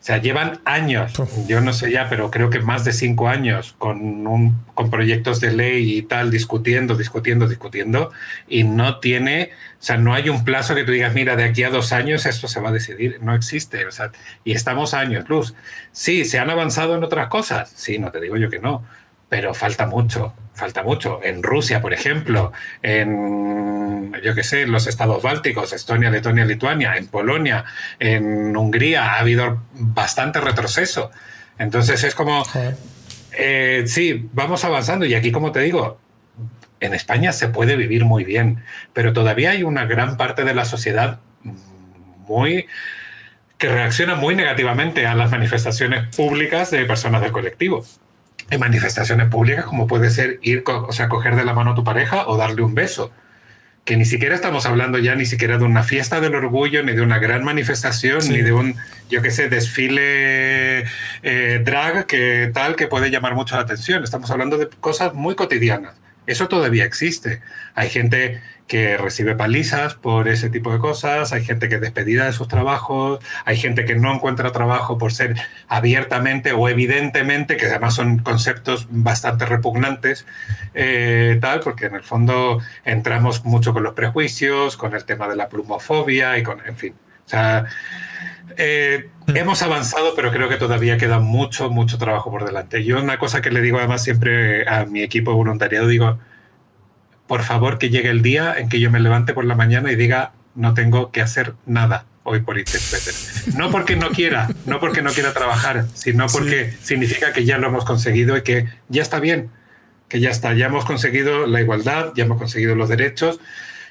O 0.03 0.05
sea, 0.05 0.19
llevan 0.19 0.59
años, 0.65 1.13
yo 1.47 1.61
no 1.61 1.73
sé 1.73 1.93
ya, 1.93 2.09
pero 2.09 2.29
creo 2.33 2.51
que 2.51 2.59
más 2.59 2.85
de 2.85 2.93
cinco 2.93 3.29
años 3.29 3.77
con, 3.79 4.27
un, 4.27 4.61
con 4.75 4.91
proyectos 4.91 5.39
de 5.39 5.53
ley 5.53 5.99
y 5.99 6.03
tal, 6.03 6.33
discutiendo, 6.33 6.97
discutiendo, 6.97 7.47
discutiendo, 7.47 8.11
y 8.49 8.65
no 8.65 8.99
tiene, 8.99 9.51
o 9.75 9.77
sea, 9.79 9.99
no 9.99 10.13
hay 10.13 10.29
un 10.29 10.45
plazo 10.45 10.75
que 10.75 10.83
tú 10.83 10.91
digas, 10.91 11.15
mira, 11.15 11.37
de 11.37 11.45
aquí 11.45 11.63
a 11.63 11.71
dos 11.71 11.93
años 11.93 12.27
esto 12.27 12.49
se 12.49 12.59
va 12.59 12.71
a 12.71 12.73
decidir, 12.73 13.21
no 13.23 13.33
existe, 13.33 13.87
o 13.87 13.93
sea, 13.93 14.11
y 14.43 14.55
estamos 14.55 14.93
años 14.93 15.29
luz. 15.29 15.55
Sí, 15.93 16.25
se 16.25 16.41
han 16.41 16.51
avanzado 16.51 16.97
en 16.97 17.05
otras 17.05 17.29
cosas, 17.29 17.73
sí, 17.73 18.01
no 18.01 18.11
te 18.11 18.21
digo 18.21 18.37
yo 18.37 18.51
que 18.51 18.59
no, 18.59 18.83
pero 19.33 19.55
falta 19.55 19.87
mucho, 19.87 20.35
falta 20.53 20.83
mucho. 20.83 21.21
En 21.23 21.43
Rusia, 21.43 21.81
por 21.81 21.95
ejemplo, 21.95 22.53
en, 22.83 24.13
yo 24.23 24.35
qué 24.35 24.45
sé, 24.45 24.67
los 24.67 24.87
estados 24.87 25.23
bálticos, 25.23 25.73
Estonia, 25.73 26.11
Letonia, 26.11 26.45
Lituania, 26.45 26.97
en 26.99 27.07
Polonia, 27.07 27.65
en 27.99 28.55
Hungría, 28.55 29.15
ha 29.15 29.21
habido 29.21 29.63
bastante 29.73 30.39
retroceso. 30.39 31.11
Entonces 31.59 32.05
es 32.05 32.15
como, 32.15 32.45
eh, 33.33 33.85
sí, 33.87 34.29
vamos 34.35 34.67
avanzando 34.67 35.07
y 35.07 35.15
aquí, 35.15 35.33
como 35.33 35.51
te 35.51 35.61
digo, 35.61 35.99
en 36.81 36.93
España 36.93 37.33
se 37.33 37.49
puede 37.49 37.77
vivir 37.77 38.05
muy 38.05 38.25
bien, 38.25 38.63
pero 38.93 39.15
todavía 39.15 39.53
hay 39.53 39.63
una 39.63 39.87
gran 39.87 40.19
parte 40.19 40.45
de 40.45 40.53
la 40.53 40.67
sociedad 40.67 41.21
muy 42.29 42.67
que 43.57 43.71
reacciona 43.71 44.15
muy 44.15 44.35
negativamente 44.35 45.07
a 45.07 45.15
las 45.15 45.31
manifestaciones 45.31 46.15
públicas 46.15 46.71
de 46.71 46.85
personas 46.85 47.23
del 47.23 47.33
colectivo 47.33 47.83
en 48.53 48.61
manifestaciones 48.61 49.29
públicas 49.29 49.65
como 49.65 49.87
puede 49.87 50.11
ser 50.11 50.39
ir, 50.43 50.63
o 50.67 50.93
sea, 50.93 51.09
coger 51.09 51.37
de 51.37 51.45
la 51.45 51.55
mano 51.55 51.71
a 51.73 51.75
tu 51.75 51.85
pareja 51.85 52.27
o 52.27 52.37
darle 52.37 52.63
un 52.63 52.75
beso. 52.75 53.11
que 53.85 53.97
ni 53.97 54.05
siquiera 54.05 54.35
estamos 54.37 54.67
hablando 54.67 54.99
ya 54.99 55.17
ni 55.17 55.27
siquiera 55.27 55.59
de 55.59 55.65
una 55.65 55.83
fiesta 55.83 56.21
del 56.21 56.35
orgullo, 56.37 56.85
ni 56.85 56.93
de 56.93 57.03
una 57.03 57.19
gran 57.19 57.43
manifestación, 57.43 58.21
ni 58.29 58.43
de 58.43 58.53
un, 58.53 58.77
yo 59.11 59.23
qué 59.23 59.31
sé, 59.33 59.49
desfile 59.49 60.85
eh, 61.23 61.63
drag 61.65 62.07
que 62.07 62.51
tal 62.55 62.77
que 62.77 62.87
puede 62.87 63.11
llamar 63.11 63.35
mucho 63.35 63.57
la 63.57 63.63
atención. 63.63 64.05
Estamos 64.05 64.31
hablando 64.31 64.57
de 64.59 64.69
cosas 64.69 65.15
muy 65.15 65.35
cotidianas. 65.35 65.95
Eso 66.27 66.47
todavía 66.47 66.85
existe. 66.85 67.41
Hay 67.75 67.89
gente 67.89 68.41
que 68.73 68.97
recibe 68.97 69.35
palizas 69.35 69.97
por 69.97 70.29
ese 70.29 70.49
tipo 70.49 70.73
de 70.73 70.79
cosas, 70.79 71.35
hay 71.35 71.45
gente 71.45 71.69
que 71.69 71.75
es 71.75 71.81
despedida 71.83 72.25
de 72.25 72.33
sus 72.33 72.49
trabajos, 72.49 73.23
hay 73.45 73.59
gente 73.59 73.85
que 73.85 73.97
no 73.97 74.15
encuentra 74.15 74.51
trabajo 74.51 74.97
por 74.97 75.13
ser 75.13 75.37
abiertamente 75.69 76.55
o 76.55 76.71
evidentemente, 76.71 77.59
que 77.59 77.67
además 77.67 77.93
son 77.93 78.21
conceptos 78.21 78.87
bastante 78.89 79.45
repugnantes, 79.45 80.25
eh, 80.73 81.37
tal, 81.43 81.61
porque 81.61 81.85
en 81.85 81.97
el 81.97 82.03
fondo 82.03 82.63
entramos 82.87 83.45
mucho 83.45 83.75
con 83.75 83.83
los 83.83 83.93
prejuicios, 83.93 84.79
con 84.79 84.95
el 84.95 85.05
tema 85.05 85.29
de 85.29 85.37
la 85.37 85.51
plumofobia 85.51 86.39
y 86.39 86.43
con, 86.43 86.67
en 86.67 86.77
fin. 86.79 86.95
O 87.27 87.29
sea, 87.29 87.67
eh, 88.57 89.11
hmm. 89.27 89.37
hemos 89.37 89.63
avanzado, 89.63 90.15
pero 90.17 90.33
creo 90.33 90.49
que 90.49 90.57
todavía 90.57 90.97
queda 90.97 91.19
mucho, 91.19 91.69
mucho 91.69 91.99
trabajo 91.99 92.31
por 92.31 92.47
delante. 92.47 92.83
Yo 92.85 93.03
una 93.03 93.19
cosa 93.19 93.43
que 93.43 93.51
le 93.51 93.61
digo 93.61 93.77
además 93.77 94.03
siempre 94.03 94.67
a 94.67 94.87
mi 94.87 95.03
equipo 95.03 95.33
de 95.33 95.37
voluntariado, 95.37 95.89
digo, 95.89 96.19
por 97.33 97.45
favor 97.45 97.79
que 97.79 97.89
llegue 97.89 98.11
el 98.11 98.21
día 98.21 98.57
en 98.59 98.69
que 98.69 98.79
yo 98.79 98.91
me 98.91 99.01
levante 99.01 99.33
por 99.33 99.47
la 99.47 99.55
mañana 99.55 99.91
y 99.91 99.97
diga, 99.97 100.33
no 100.55 100.75
tengo 100.75 101.11
que 101.13 101.23
hacer 101.23 101.55
nada 101.65 102.05
hoy 102.25 102.41
por 102.41 102.57
Twitter. 102.57 103.15
No 103.57 103.71
porque 103.71 103.97
no 103.97 104.11
quiera, 104.11 104.51
no 104.67 104.79
porque 104.81 105.01
no 105.01 105.13
quiera 105.13 105.33
trabajar, 105.33 105.87
sino 105.95 106.27
porque 106.27 106.75
significa 106.83 107.33
que 107.33 107.47
ya 107.47 107.57
lo 107.57 107.69
hemos 107.69 107.87
conseguido 107.87 108.37
y 108.37 108.43
que 108.43 108.67
ya 108.91 109.01
está 109.01 109.19
bien, 109.19 109.49
que 110.11 110.21
ya 110.21 110.29
está, 110.29 110.53
ya 110.53 110.67
hemos 110.67 110.85
conseguido 110.85 111.47
la 111.47 111.63
igualdad, 111.63 112.13
ya 112.15 112.25
hemos 112.25 112.37
conseguido 112.37 112.75
los 112.75 112.91
derechos. 112.91 113.41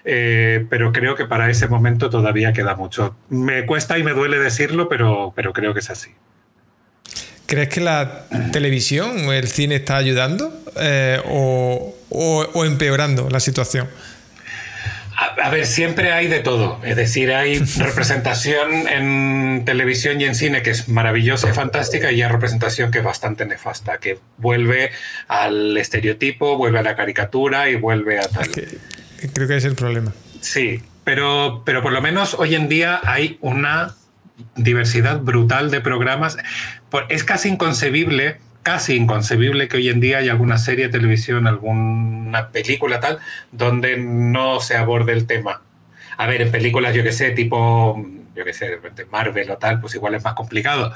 Eh, 0.05 0.67
pero 0.69 0.91
creo 0.91 1.15
que 1.15 1.25
para 1.25 1.49
ese 1.49 1.67
momento 1.67 2.11
todavía 2.11 2.53
queda 2.53 2.75
mucho. 2.75 3.15
Me 3.29 3.65
cuesta 3.65 3.97
y 3.97 4.03
me 4.03 4.11
duele 4.11 4.37
decirlo, 4.37 4.87
pero, 4.87 5.33
pero 5.35 5.51
creo 5.51 5.73
que 5.73 5.79
es 5.79 5.89
así. 5.89 6.11
¿Crees 7.47 7.69
que 7.69 7.81
la 7.81 8.27
televisión 8.51 9.27
o 9.27 9.33
el 9.33 9.47
cine 9.47 9.77
está 9.77 9.97
ayudando 9.97 10.53
eh, 10.79 11.19
o, 11.25 11.95
empeorando 12.55 13.29
la 13.29 13.39
situación? 13.39 13.87
A, 15.43 15.49
ver, 15.51 15.67
siempre 15.67 16.11
hay 16.11 16.27
de 16.27 16.39
todo. 16.39 16.79
Es 16.83 16.95
decir, 16.95 17.31
hay 17.31 17.59
representación 17.77 18.87
en 18.87 19.63
televisión 19.65 20.19
y 20.19 20.25
en 20.25 20.33
cine 20.33 20.63
que 20.63 20.71
es 20.71 20.89
maravillosa 20.89 21.49
y 21.49 21.53
fantástica 21.53 22.11
y 22.11 22.21
hay 22.21 22.29
representación 22.29 22.89
que 22.89 22.99
es 22.99 23.03
bastante 23.03 23.45
nefasta, 23.45 23.99
que 23.99 24.17
vuelve 24.37 24.91
al 25.27 25.77
estereotipo, 25.77 26.57
vuelve 26.57 26.79
a 26.79 26.83
la 26.83 26.95
caricatura 26.95 27.69
y 27.69 27.75
vuelve 27.75 28.19
a 28.19 28.27
tal. 28.27 28.49
creo 29.33 29.47
que 29.47 29.57
es 29.57 29.65
el 29.65 29.75
problema. 29.75 30.11
Sí, 30.39 30.81
pero, 31.03 31.61
pero 31.65 31.83
por 31.83 31.91
lo 31.91 32.01
menos 32.01 32.33
hoy 32.33 32.55
en 32.55 32.67
día 32.67 32.99
hay 33.03 33.37
una 33.41 33.95
diversidad 34.55 35.19
brutal 35.19 35.69
de 35.69 35.81
programas. 35.81 36.37
Es 37.09 37.23
casi 37.23 37.49
inconcebible, 37.49 38.39
casi 38.63 38.95
inconcebible 38.95 39.67
que 39.67 39.77
hoy 39.77 39.89
en 39.89 39.99
día 39.99 40.19
haya 40.19 40.31
alguna 40.31 40.57
serie 40.57 40.85
de 40.85 40.91
televisión, 40.91 41.47
alguna 41.47 42.49
película 42.49 42.99
tal, 42.99 43.19
donde 43.51 43.97
no 43.97 44.59
se 44.59 44.77
aborde 44.77 45.13
el 45.13 45.27
tema. 45.27 45.61
A 46.17 46.27
ver, 46.27 46.41
en 46.41 46.51
películas, 46.51 46.93
yo 46.93 47.03
que 47.03 47.11
sé, 47.11 47.31
tipo, 47.31 48.05
yo 48.35 48.45
que 48.45 48.53
sé, 48.53 48.65
de 48.65 48.75
repente 48.75 49.05
Marvel 49.05 49.49
o 49.49 49.57
tal, 49.57 49.79
pues 49.79 49.95
igual 49.95 50.15
es 50.15 50.23
más 50.23 50.33
complicado, 50.35 50.93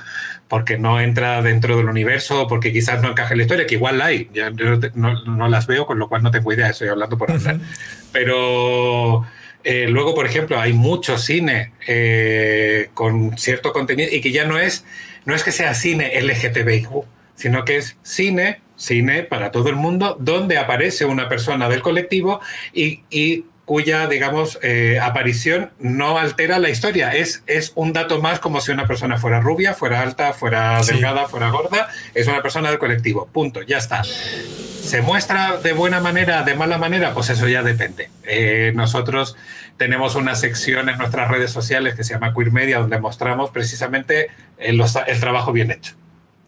porque 0.48 0.78
no 0.78 1.00
entra 1.00 1.42
dentro 1.42 1.78
del 1.78 1.88
universo, 1.88 2.48
porque 2.48 2.72
quizás 2.72 3.02
no 3.02 3.10
encaje 3.10 3.34
en 3.34 3.40
la 3.40 3.44
historia, 3.44 3.66
que 3.66 3.76
igual 3.76 4.02
hay, 4.02 4.30
yo 4.34 4.50
no, 4.94 5.48
las 5.48 5.68
veo, 5.68 5.86
con 5.86 6.00
lo 6.00 6.08
cual 6.08 6.24
no 6.24 6.32
tengo 6.32 6.54
idea, 6.54 6.70
estoy 6.70 6.90
hablando 6.90 7.18
por 7.18 7.32
hablar. 7.32 7.60
Pero 8.12 9.26
eh, 9.64 9.88
luego, 9.90 10.14
por 10.14 10.28
ejemplo, 10.28 10.60
hay 10.60 10.74
mucho 10.74 11.18
cine 11.18 11.74
eh, 11.88 12.90
con 12.94 13.38
cierto 13.38 13.74
contenido 13.74 14.10
y 14.12 14.22
que 14.22 14.32
ya 14.32 14.46
no 14.46 14.60
es, 14.60 14.86
no 15.26 15.34
es 15.34 15.44
que 15.44 15.52
sea 15.52 15.74
cine 15.74 16.12
LGTBIQ, 16.22 16.90
sino 17.36 17.66
que 17.66 17.78
es 17.78 17.98
cine, 18.04 18.62
cine 18.76 19.24
para 19.24 19.52
todo 19.52 19.70
el 19.70 19.76
mundo, 19.76 20.18
donde 20.20 20.58
aparece 20.58 21.06
una 21.06 21.30
persona 21.30 21.70
del 21.70 21.82
colectivo 21.82 22.40
y, 22.74 23.46
cuya, 23.66 24.08
digamos, 24.08 24.60
eh, 24.62 25.00
aparición 25.02 25.72
no 25.80 26.20
altera 26.20 26.60
la 26.60 26.70
historia. 26.70 27.16
Es, 27.16 27.42
es 27.48 27.72
un 27.74 27.94
dato 27.94 28.22
más 28.22 28.40
como 28.40 28.62
si 28.62 28.72
una 28.72 28.86
persona 28.86 29.18
fuera 29.18 29.42
rubia, 29.42 29.74
fuera 29.74 30.02
alta, 30.02 30.34
fuera 30.34 30.80
delgada, 30.84 31.28
fuera 31.28 31.50
gorda. 31.50 31.90
Es 32.14 32.28
una 32.28 32.44
persona 32.44 32.70
del 32.70 32.78
colectivo. 32.78 33.26
Punto, 33.26 33.64
ya 33.64 33.80
está. 33.80 34.04
¿Se 34.04 35.02
muestra 35.02 35.58
de 35.58 35.74
buena 35.74 36.00
manera, 36.00 36.44
de 36.44 36.54
mala 36.54 36.78
manera? 36.78 37.16
Pues 37.16 37.32
eso 37.32 37.48
ya 37.48 37.64
depende. 37.64 38.12
Eh, 38.24 38.72
nosotros 38.76 39.36
tenemos 39.78 40.14
una 40.14 40.36
sección 40.36 40.88
en 40.90 41.00
nuestras 41.00 41.28
redes 41.28 41.50
sociales 41.50 41.96
que 41.96 42.04
se 42.04 42.14
llama 42.14 42.36
Queer 42.36 42.52
Media, 42.52 42.78
donde 42.78 43.00
mostramos 43.00 43.50
precisamente 43.50 44.28
el, 44.60 44.80
el 45.08 45.20
trabajo 45.20 45.52
bien 45.52 45.72
hecho. 45.72 45.96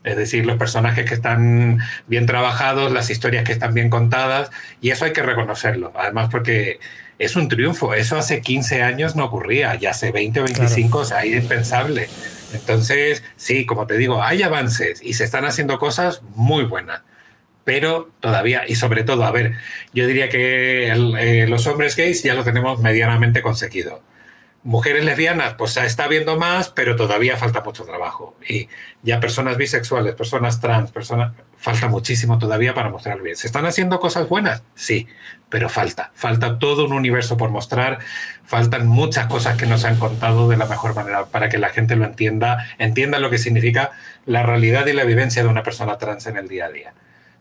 Es 0.08 0.16
decir, 0.16 0.45
los 0.45 0.58
personajes 0.58 1.05
que 1.05 1.14
están 1.14 1.80
bien 2.08 2.26
trabajados, 2.26 2.91
las 2.91 3.10
historias 3.10 3.43
que 3.43 3.51
están 3.51 3.74
bien 3.74 3.89
contadas, 3.89 4.49
y 4.82 4.91
eso 4.91 5.05
hay 5.05 5.14
que 5.14 5.24
reconocerlo. 5.24 5.91
Además, 5.95 6.30
porque 6.32 6.80
es 7.20 7.36
un 7.36 7.49
triunfo. 7.49 7.93
Eso 7.93 8.18
hace 8.18 8.41
15 8.41 8.84
años 8.84 9.16
no 9.16 9.26
ocurría, 9.26 9.76
ya 9.76 9.91
hace 9.91 10.12
20 10.12 10.39
o 10.39 10.43
25, 10.43 10.97
o 10.99 11.05
sea, 11.05 11.24
es 11.24 11.43
impensable. 11.43 12.10
Entonces, 12.53 13.24
sí, 13.36 13.66
como 13.66 13.88
te 13.88 13.97
digo, 13.97 14.24
hay 14.24 14.43
avances 14.43 15.01
y 15.03 15.14
se 15.14 15.26
están 15.26 15.45
haciendo 15.45 15.80
cosas 15.80 16.22
muy 16.36 16.64
buenas 16.64 17.01
pero 17.68 18.10
todavía, 18.22 18.64
y 18.66 18.76
sobre 18.76 19.03
todo, 19.03 19.26
a 19.26 19.32
ver, 19.32 19.55
yo 19.93 20.08
diría 20.08 20.30
que 20.30 20.88
eh, 20.88 21.47
los 21.49 21.68
hombres 21.68 21.97
gays 21.97 22.24
ya 22.24 22.34
lo 22.34 22.45
tenemos 22.45 22.80
medianamente 22.80 23.41
conseguido. 23.41 24.01
Mujeres 24.68 25.05
lesbianas, 25.05 25.53
pues 25.53 25.78
está 25.78 26.03
habiendo 26.03 26.38
más, 26.38 26.68
pero 26.68 26.97
todavía 26.97 27.38
falta 27.38 27.61
mucho 27.61 27.86
trabajo. 27.86 28.36
Y 28.45 28.68
ya 29.01 29.22
personas 29.22 29.55
bisexuales, 29.55 30.13
personas 30.13 30.59
trans, 30.59 30.91
personas, 30.91 31.32
falta 31.55 31.88
muchísimo 31.88 32.38
todavía 32.38 32.74
para 32.74 32.89
mostrar 32.89 33.22
bien. 33.22 33.38
¿Se 33.38 33.47
están 33.47 33.65
haciendo 33.65 34.01
cosas 34.01 34.28
buenas? 34.28 34.63
Sí, 34.76 35.07
pero 35.47 35.70
falta. 35.70 36.11
Falta 36.15 36.59
todo 36.59 36.84
un 36.84 36.91
universo 36.91 37.38
por 37.38 37.49
mostrar, 37.49 37.99
faltan 38.43 38.88
muchas 38.88 39.28
cosas 39.28 39.55
que 39.55 39.68
nos 39.68 39.86
han 39.86 39.95
contado 39.95 40.49
de 40.49 40.57
la 40.57 40.65
mejor 40.65 40.93
manera 40.95 41.28
para 41.28 41.47
que 41.47 41.59
la 41.59 41.70
gente 41.70 41.95
lo 41.95 42.03
entienda, 42.03 42.68
entienda 42.78 43.20
lo 43.20 43.30
que 43.30 43.38
significa 43.38 43.91
la 44.26 44.43
realidad 44.43 44.86
y 44.88 44.91
la 44.91 45.05
vivencia 45.05 45.43
de 45.43 45.47
una 45.47 45.63
persona 45.63 45.97
trans 45.97 46.28
en 46.28 46.36
el 46.36 46.49
día 46.49 46.65
a 46.65 46.72
día 46.72 46.93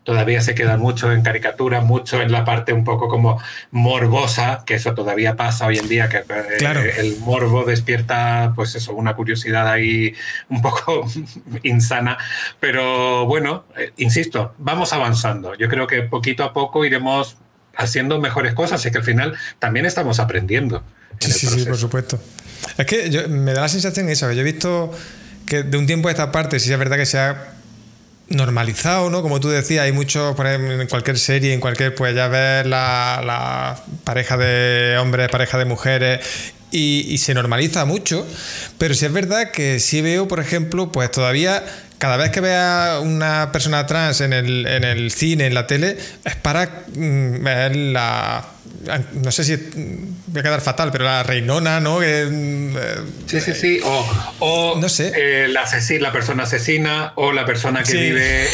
todavía 0.07 0.39
se 0.39 0.55
queda 0.55 0.77
mucho 0.77 1.11
en 1.11 1.21
caricatura, 1.21 1.81
mucho 1.81 2.21
en 2.21 2.31
la 2.31 2.45
parte 2.45 2.71
un 2.71 2.85
poco 2.85 3.09
como 3.09 3.41
morbosa, 3.71 4.63
que 4.65 4.75
eso 4.75 4.93
todavía 4.93 5.35
pasa 5.35 5.65
hoy 5.65 5.79
en 5.79 5.89
día, 5.89 6.07
que 6.07 6.19
eh, 6.19 6.93
el 6.99 7.17
morbo 7.19 7.65
despierta, 7.65 8.53
pues 8.55 8.73
eso, 8.75 8.93
una 8.93 9.17
curiosidad 9.17 9.67
ahí 9.67 10.15
un 10.47 10.61
poco 10.61 11.05
insana. 11.63 12.17
Pero 12.61 13.25
bueno, 13.25 13.65
eh, 13.77 13.91
insisto, 13.97 14.55
vamos 14.59 14.93
avanzando. 14.93 15.55
Yo 15.55 15.67
creo 15.67 15.87
que 15.87 16.03
poquito 16.03 16.45
a 16.45 16.53
poco 16.53 16.85
iremos 16.85 17.35
haciendo 17.75 18.17
mejores 18.21 18.53
cosas 18.53 18.85
y 18.85 18.91
que 18.91 18.99
al 18.99 19.03
final 19.03 19.35
también 19.59 19.85
estamos 19.85 20.21
aprendiendo. 20.21 20.83
Sí, 21.19 21.33
sí, 21.33 21.47
sí, 21.47 21.65
por 21.65 21.75
supuesto. 21.75 22.17
Es 22.77 22.85
que 22.85 23.27
me 23.27 23.51
da 23.51 23.59
la 23.59 23.67
sensación 23.67 24.07
esa, 24.07 24.29
que 24.29 24.37
yo 24.37 24.41
he 24.41 24.45
visto 24.45 24.89
que 25.45 25.63
de 25.63 25.77
un 25.77 25.85
tiempo 25.85 26.07
a 26.07 26.11
esta 26.11 26.31
parte 26.31 26.61
sí 26.61 26.71
es 26.71 26.79
verdad 26.79 26.95
que 26.95 27.05
se 27.05 27.19
ha 27.19 27.56
normalizado, 28.29 29.09
¿no? 29.09 29.21
Como 29.21 29.39
tú 29.39 29.49
decías, 29.49 29.85
hay 29.85 29.91
muchos, 29.91 30.35
por 30.35 30.47
ejemplo, 30.47 30.79
en 30.79 30.87
cualquier 30.87 31.17
serie, 31.17 31.53
en 31.53 31.59
cualquier, 31.59 31.95
pues 31.95 32.15
ya 32.15 32.27
ves 32.27 32.65
la, 32.65 33.81
pareja 34.03 34.37
de 34.37 34.97
hombres, 34.97 35.29
pareja 35.29 35.57
de 35.57 35.65
mujeres, 35.65 36.25
y, 36.69 37.17
se 37.17 37.33
normaliza 37.33 37.85
mucho, 37.85 38.27
pero 38.77 38.93
sí 38.93 39.05
es 39.05 39.13
verdad 39.13 39.51
que 39.51 39.79
sí 39.79 40.01
veo, 40.01 40.27
por 40.27 40.39
ejemplo, 40.39 40.91
pues 40.91 41.09
todavía 41.11 41.63
cada 41.97 42.17
vez 42.17 42.29
que 42.29 42.41
vea 42.41 42.99
una 43.01 43.51
persona 43.51 43.87
trans 43.87 44.21
en 44.21 44.33
el, 44.33 44.67
en 44.67 44.83
el 44.83 45.11
cine, 45.11 45.47
en 45.47 45.53
la 45.53 45.65
tele, 45.65 45.97
es 46.25 46.35
para 46.35 46.83
mm, 46.93 47.43
ver 47.43 47.75
la 47.75 48.45
no 49.13 49.31
sé 49.31 49.43
si 49.43 49.55
voy 50.27 50.39
a 50.39 50.43
quedar 50.43 50.61
fatal, 50.61 50.91
pero 50.91 51.03
la 51.03 51.23
reinona, 51.23 51.79
¿no? 51.79 52.01
Eh, 52.03 52.27
sí, 53.25 53.41
sí, 53.41 53.53
sí. 53.53 53.79
O, 54.39 54.77
no 54.79 54.89
sé. 54.89 55.11
Eh, 55.15 55.47
la, 55.47 55.65
la 55.99 56.11
persona 56.11 56.43
asesina 56.43 57.13
o 57.15 57.31
la 57.31 57.45
persona 57.45 57.83
que 57.83 57.93
vive 57.93 58.47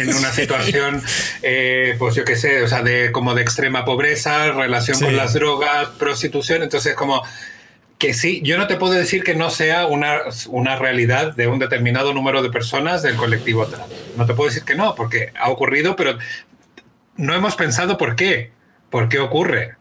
en, 0.00 0.14
una 0.14 0.32
situación, 0.32 1.02
eh, 1.42 1.96
pues 1.98 2.14
yo 2.14 2.24
qué 2.24 2.36
sé, 2.36 2.62
o 2.62 2.68
sea, 2.68 2.82
de, 2.82 3.12
como 3.12 3.34
de 3.34 3.42
extrema 3.42 3.84
pobreza, 3.84 4.52
relación 4.52 4.98
con 4.98 5.16
las 5.16 5.34
drogas, 5.34 5.88
prostitución. 5.98 6.62
Entonces, 6.62 6.94
como 6.94 7.22
que 7.98 8.12
sí, 8.12 8.40
yo 8.44 8.58
no 8.58 8.66
te 8.66 8.76
puedo 8.76 8.92
decir 8.92 9.24
que 9.24 9.34
no 9.34 9.50
sea 9.50 9.86
una, 9.86 10.20
una 10.48 10.76
realidad 10.76 11.34
de 11.34 11.46
un 11.46 11.58
determinado 11.58 12.12
número 12.12 12.42
de 12.42 12.50
personas 12.50 13.02
del 13.02 13.16
colectivo 13.16 13.66
trans. 13.66 13.90
No 14.16 14.26
te 14.26 14.34
puedo 14.34 14.48
decir 14.48 14.64
que 14.64 14.74
no, 14.74 14.94
porque 14.94 15.32
ha 15.38 15.50
ocurrido, 15.50 15.96
pero 15.96 16.18
no 17.16 17.34
hemos 17.34 17.56
pensado 17.56 17.96
por 17.96 18.16
qué. 18.16 18.55
¿Por 18.96 19.10
qué 19.10 19.18
ocurre? 19.18 19.74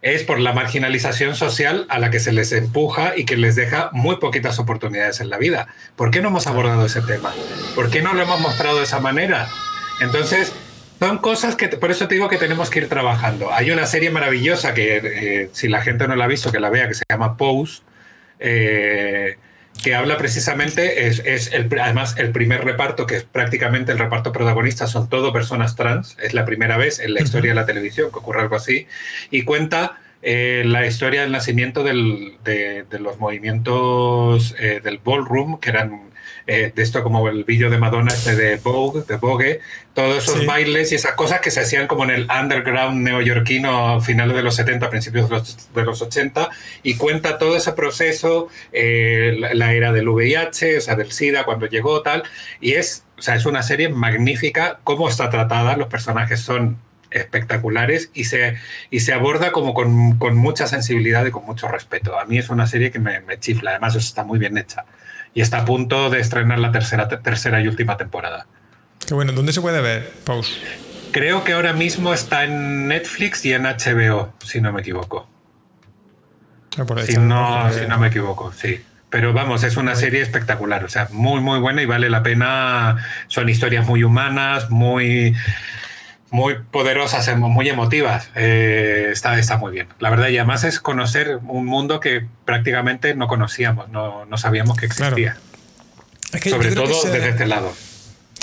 Es 0.00 0.22
por 0.22 0.38
la 0.38 0.52
marginalización 0.52 1.34
social 1.34 1.86
a 1.88 1.98
la 1.98 2.10
que 2.10 2.20
se 2.20 2.30
les 2.30 2.52
empuja 2.52 3.14
y 3.16 3.24
que 3.24 3.36
les 3.36 3.56
deja 3.56 3.90
muy 3.90 4.18
poquitas 4.18 4.60
oportunidades 4.60 5.18
en 5.18 5.28
la 5.28 5.38
vida. 5.38 5.66
¿Por 5.96 6.12
qué 6.12 6.22
no 6.22 6.28
hemos 6.28 6.46
abordado 6.46 6.86
ese 6.86 7.02
tema? 7.02 7.34
¿Por 7.74 7.90
qué 7.90 8.00
no 8.00 8.14
lo 8.14 8.22
hemos 8.22 8.40
mostrado 8.40 8.78
de 8.78 8.84
esa 8.84 9.00
manera? 9.00 9.48
Entonces, 10.00 10.52
Son 11.00 11.18
cosas 11.18 11.56
que, 11.56 11.66
por 11.66 11.90
eso 11.90 12.06
te 12.06 12.14
digo 12.14 12.28
que 12.28 12.36
tenemos 12.36 12.70
que 12.70 12.78
ir 12.78 12.88
trabajando. 12.88 13.52
Hay 13.52 13.72
una 13.72 13.86
serie 13.86 14.10
maravillosa 14.10 14.72
que, 14.72 15.00
eh, 15.02 15.50
si 15.52 15.66
la 15.66 15.82
gente 15.82 16.06
no 16.06 16.14
la 16.14 16.26
ha 16.26 16.28
visto, 16.28 16.52
que 16.52 16.60
la 16.60 16.70
vea, 16.70 16.86
que 16.86 16.94
se 16.94 17.02
llama 17.10 17.36
Pose, 17.36 17.82
eh, 18.38 19.36
que 19.84 19.94
habla 19.94 20.16
precisamente, 20.16 21.08
es, 21.08 21.20
es 21.26 21.52
el, 21.52 21.68
además 21.78 22.14
el 22.16 22.32
primer 22.32 22.64
reparto, 22.64 23.06
que 23.06 23.16
es 23.16 23.24
prácticamente 23.24 23.92
el 23.92 23.98
reparto 23.98 24.32
protagonista, 24.32 24.86
son 24.86 25.10
todo 25.10 25.30
personas 25.30 25.76
trans, 25.76 26.16
es 26.22 26.32
la 26.32 26.46
primera 26.46 26.78
vez 26.78 27.00
en 27.00 27.12
la 27.12 27.20
historia 27.20 27.50
de 27.50 27.54
la 27.54 27.66
televisión 27.66 28.10
que 28.10 28.18
ocurre 28.18 28.40
algo 28.40 28.56
así, 28.56 28.86
y 29.30 29.42
cuenta 29.42 29.98
eh, 30.22 30.62
la 30.64 30.86
historia 30.86 31.20
del 31.20 31.32
nacimiento 31.32 31.84
del, 31.84 32.38
de, 32.42 32.84
de, 32.84 32.98
los 32.98 33.18
movimientos 33.18 34.54
eh, 34.58 34.80
del 34.82 35.00
ballroom, 35.04 35.60
que 35.60 35.68
eran 35.68 36.13
eh, 36.46 36.72
de 36.74 36.82
esto 36.82 37.02
como 37.02 37.26
el 37.28 37.44
vídeo 37.44 37.70
de 37.70 37.78
Madonna 37.78 38.12
este 38.12 38.36
de 38.36 38.56
Vogue, 38.56 39.02
de 39.08 39.16
Vogue, 39.16 39.60
todos 39.94 40.24
esos 40.24 40.40
sí. 40.40 40.46
bailes 40.46 40.92
y 40.92 40.96
esas 40.96 41.12
cosas 41.12 41.40
que 41.40 41.50
se 41.50 41.60
hacían 41.60 41.86
como 41.86 42.04
en 42.04 42.10
el 42.10 42.28
underground 42.30 43.02
neoyorquino 43.02 43.96
a 43.96 44.00
finales 44.02 44.36
de 44.36 44.42
los 44.42 44.54
70, 44.56 44.90
principios 44.90 45.30
de 45.30 45.36
los, 45.36 45.72
de 45.72 45.82
los 45.84 46.02
80, 46.02 46.50
y 46.82 46.96
cuenta 46.96 47.38
todo 47.38 47.56
ese 47.56 47.72
proceso, 47.72 48.48
eh, 48.72 49.36
la, 49.38 49.54
la, 49.54 49.72
era 49.72 49.92
del 49.92 50.06
VIH, 50.08 50.76
o 50.76 50.80
sea, 50.82 50.96
del 50.96 51.12
SIDA, 51.12 51.44
cuando 51.44 51.66
llegó, 51.66 52.02
tal, 52.02 52.24
y 52.60 52.72
es, 52.72 53.04
o 53.16 53.22
sea, 53.22 53.36
es 53.36 53.46
una 53.46 53.62
serie 53.62 53.88
magnífica, 53.88 54.80
cómo 54.84 55.08
está 55.08 55.30
tratada, 55.30 55.78
los 55.78 55.88
personajes 55.88 56.40
son 56.40 56.76
espectaculares 57.10 58.10
y 58.12 58.24
se, 58.24 58.56
y 58.90 59.00
se 59.00 59.14
aborda 59.14 59.52
como 59.52 59.72
con, 59.72 60.18
con, 60.18 60.36
mucha 60.36 60.66
sensibilidad 60.66 61.24
y 61.24 61.30
con 61.30 61.46
mucho 61.46 61.68
respeto. 61.68 62.18
A 62.18 62.26
mí 62.26 62.38
es 62.38 62.50
una 62.50 62.66
serie 62.66 62.90
que 62.90 62.98
me, 62.98 63.20
me 63.20 63.38
chifla, 63.38 63.70
además 63.70 63.94
está 63.94 64.24
muy 64.24 64.38
bien 64.38 64.58
hecha 64.58 64.84
y 65.34 65.40
está 65.40 65.58
a 65.58 65.64
punto 65.64 66.10
de 66.10 66.20
estrenar 66.20 66.58
la 66.58 66.72
tercera, 66.72 67.08
tercera 67.08 67.60
y 67.60 67.68
última 67.68 67.96
temporada. 67.96 68.46
Qué 69.06 69.14
bueno, 69.14 69.32
¿dónde 69.32 69.52
se 69.52 69.60
puede 69.60 69.80
ver, 69.80 70.10
Pause? 70.24 70.60
Creo 71.12 71.44
que 71.44 71.52
ahora 71.52 71.72
mismo 71.72 72.14
está 72.14 72.44
en 72.44 72.88
Netflix 72.88 73.44
y 73.44 73.52
en 73.52 73.64
HBO, 73.64 74.32
si 74.44 74.60
no 74.60 74.72
me 74.72 74.80
equivoco. 74.80 75.28
Ah, 76.78 76.84
por 76.84 76.98
ahí 76.98 77.06
si, 77.06 77.18
no, 77.18 77.70
si 77.72 77.86
no 77.86 77.98
me 77.98 78.08
equivoco, 78.08 78.52
sí. 78.52 78.82
Pero 79.10 79.32
vamos, 79.32 79.62
es 79.62 79.76
una 79.76 79.94
serie 79.94 80.22
espectacular, 80.22 80.84
o 80.84 80.88
sea, 80.88 81.08
muy, 81.12 81.40
muy 81.40 81.60
buena 81.60 81.82
y 81.82 81.86
vale 81.86 82.10
la 82.10 82.22
pena. 82.24 82.96
Son 83.28 83.48
historias 83.48 83.86
muy 83.86 84.02
humanas, 84.02 84.70
muy, 84.70 85.36
muy 86.34 86.56
poderosas, 86.72 87.34
muy 87.38 87.68
emotivas. 87.68 88.28
Eh, 88.34 89.10
está, 89.12 89.38
está 89.38 89.56
muy 89.56 89.70
bien. 89.70 89.86
La 90.00 90.10
verdad, 90.10 90.28
y 90.28 90.36
además 90.36 90.64
es 90.64 90.80
conocer 90.80 91.38
un 91.46 91.64
mundo 91.64 92.00
que 92.00 92.26
prácticamente 92.44 93.14
no 93.14 93.28
conocíamos, 93.28 93.88
no, 93.90 94.24
no 94.26 94.36
sabíamos 94.36 94.76
que 94.76 94.88
Claro. 94.88 95.16
existía. 95.16 95.36
Es 96.32 96.40
que 96.40 96.50
Sobre 96.50 96.72
todo 96.72 96.88
desde 97.04 97.28
este 97.28 97.46
lado. 97.46 97.72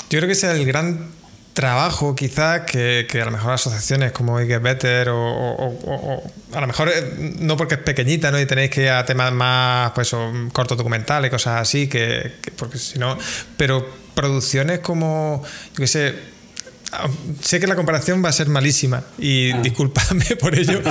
Yo 0.10 0.20
creo 0.20 0.26
que 0.28 0.32
ese 0.32 0.48
es 0.50 0.58
el 0.58 0.66
gran 0.66 1.10
trabajo 1.54 2.16
quizás 2.16 2.62
que, 2.62 3.06
que 3.10 3.22
a 3.22 3.26
lo 3.26 3.32
mejor 3.32 3.52
asociaciones 3.52 4.14
como 4.14 4.40
I 4.40 4.48
Get 4.48 4.62
Better 4.62 5.10
o, 5.10 5.18
o- 5.20 5.66
o- 5.68 6.14
o- 6.16 6.58
a 6.58 6.62
lo 6.62 6.68
mejor 6.68 6.88
eh, 6.96 7.36
no 7.40 7.58
porque 7.58 7.76
es 7.76 7.82
pequeñita 7.82 8.32
¿no? 8.32 8.40
y 8.40 8.46
tenéis 8.46 8.70
que 8.72 8.84
ir 8.84 8.90
a 8.90 9.04
temas 9.06 9.34
más 9.34 9.92
pues 9.92 10.16
cortos 10.54 10.78
documentales 10.78 11.30
cosas 11.30 11.60
así 11.62 11.90
que, 11.90 12.36
que- 12.42 12.52
porque 12.52 12.78
si 12.78 13.00
no 13.00 13.18
pero 13.58 13.86
producciones 14.16 14.80
como 14.80 15.44
yo 15.72 15.76
qué 15.76 15.88
sé 15.88 16.16
sé 17.42 17.60
que 17.60 17.68
la 17.68 17.76
comparación 17.76 18.24
va 18.24 18.30
a 18.30 18.34
ser 18.34 18.48
malísima 18.50 19.04
y 19.18 19.54
disculpadme 19.60 20.36
por 20.40 20.58
ello 20.58 20.82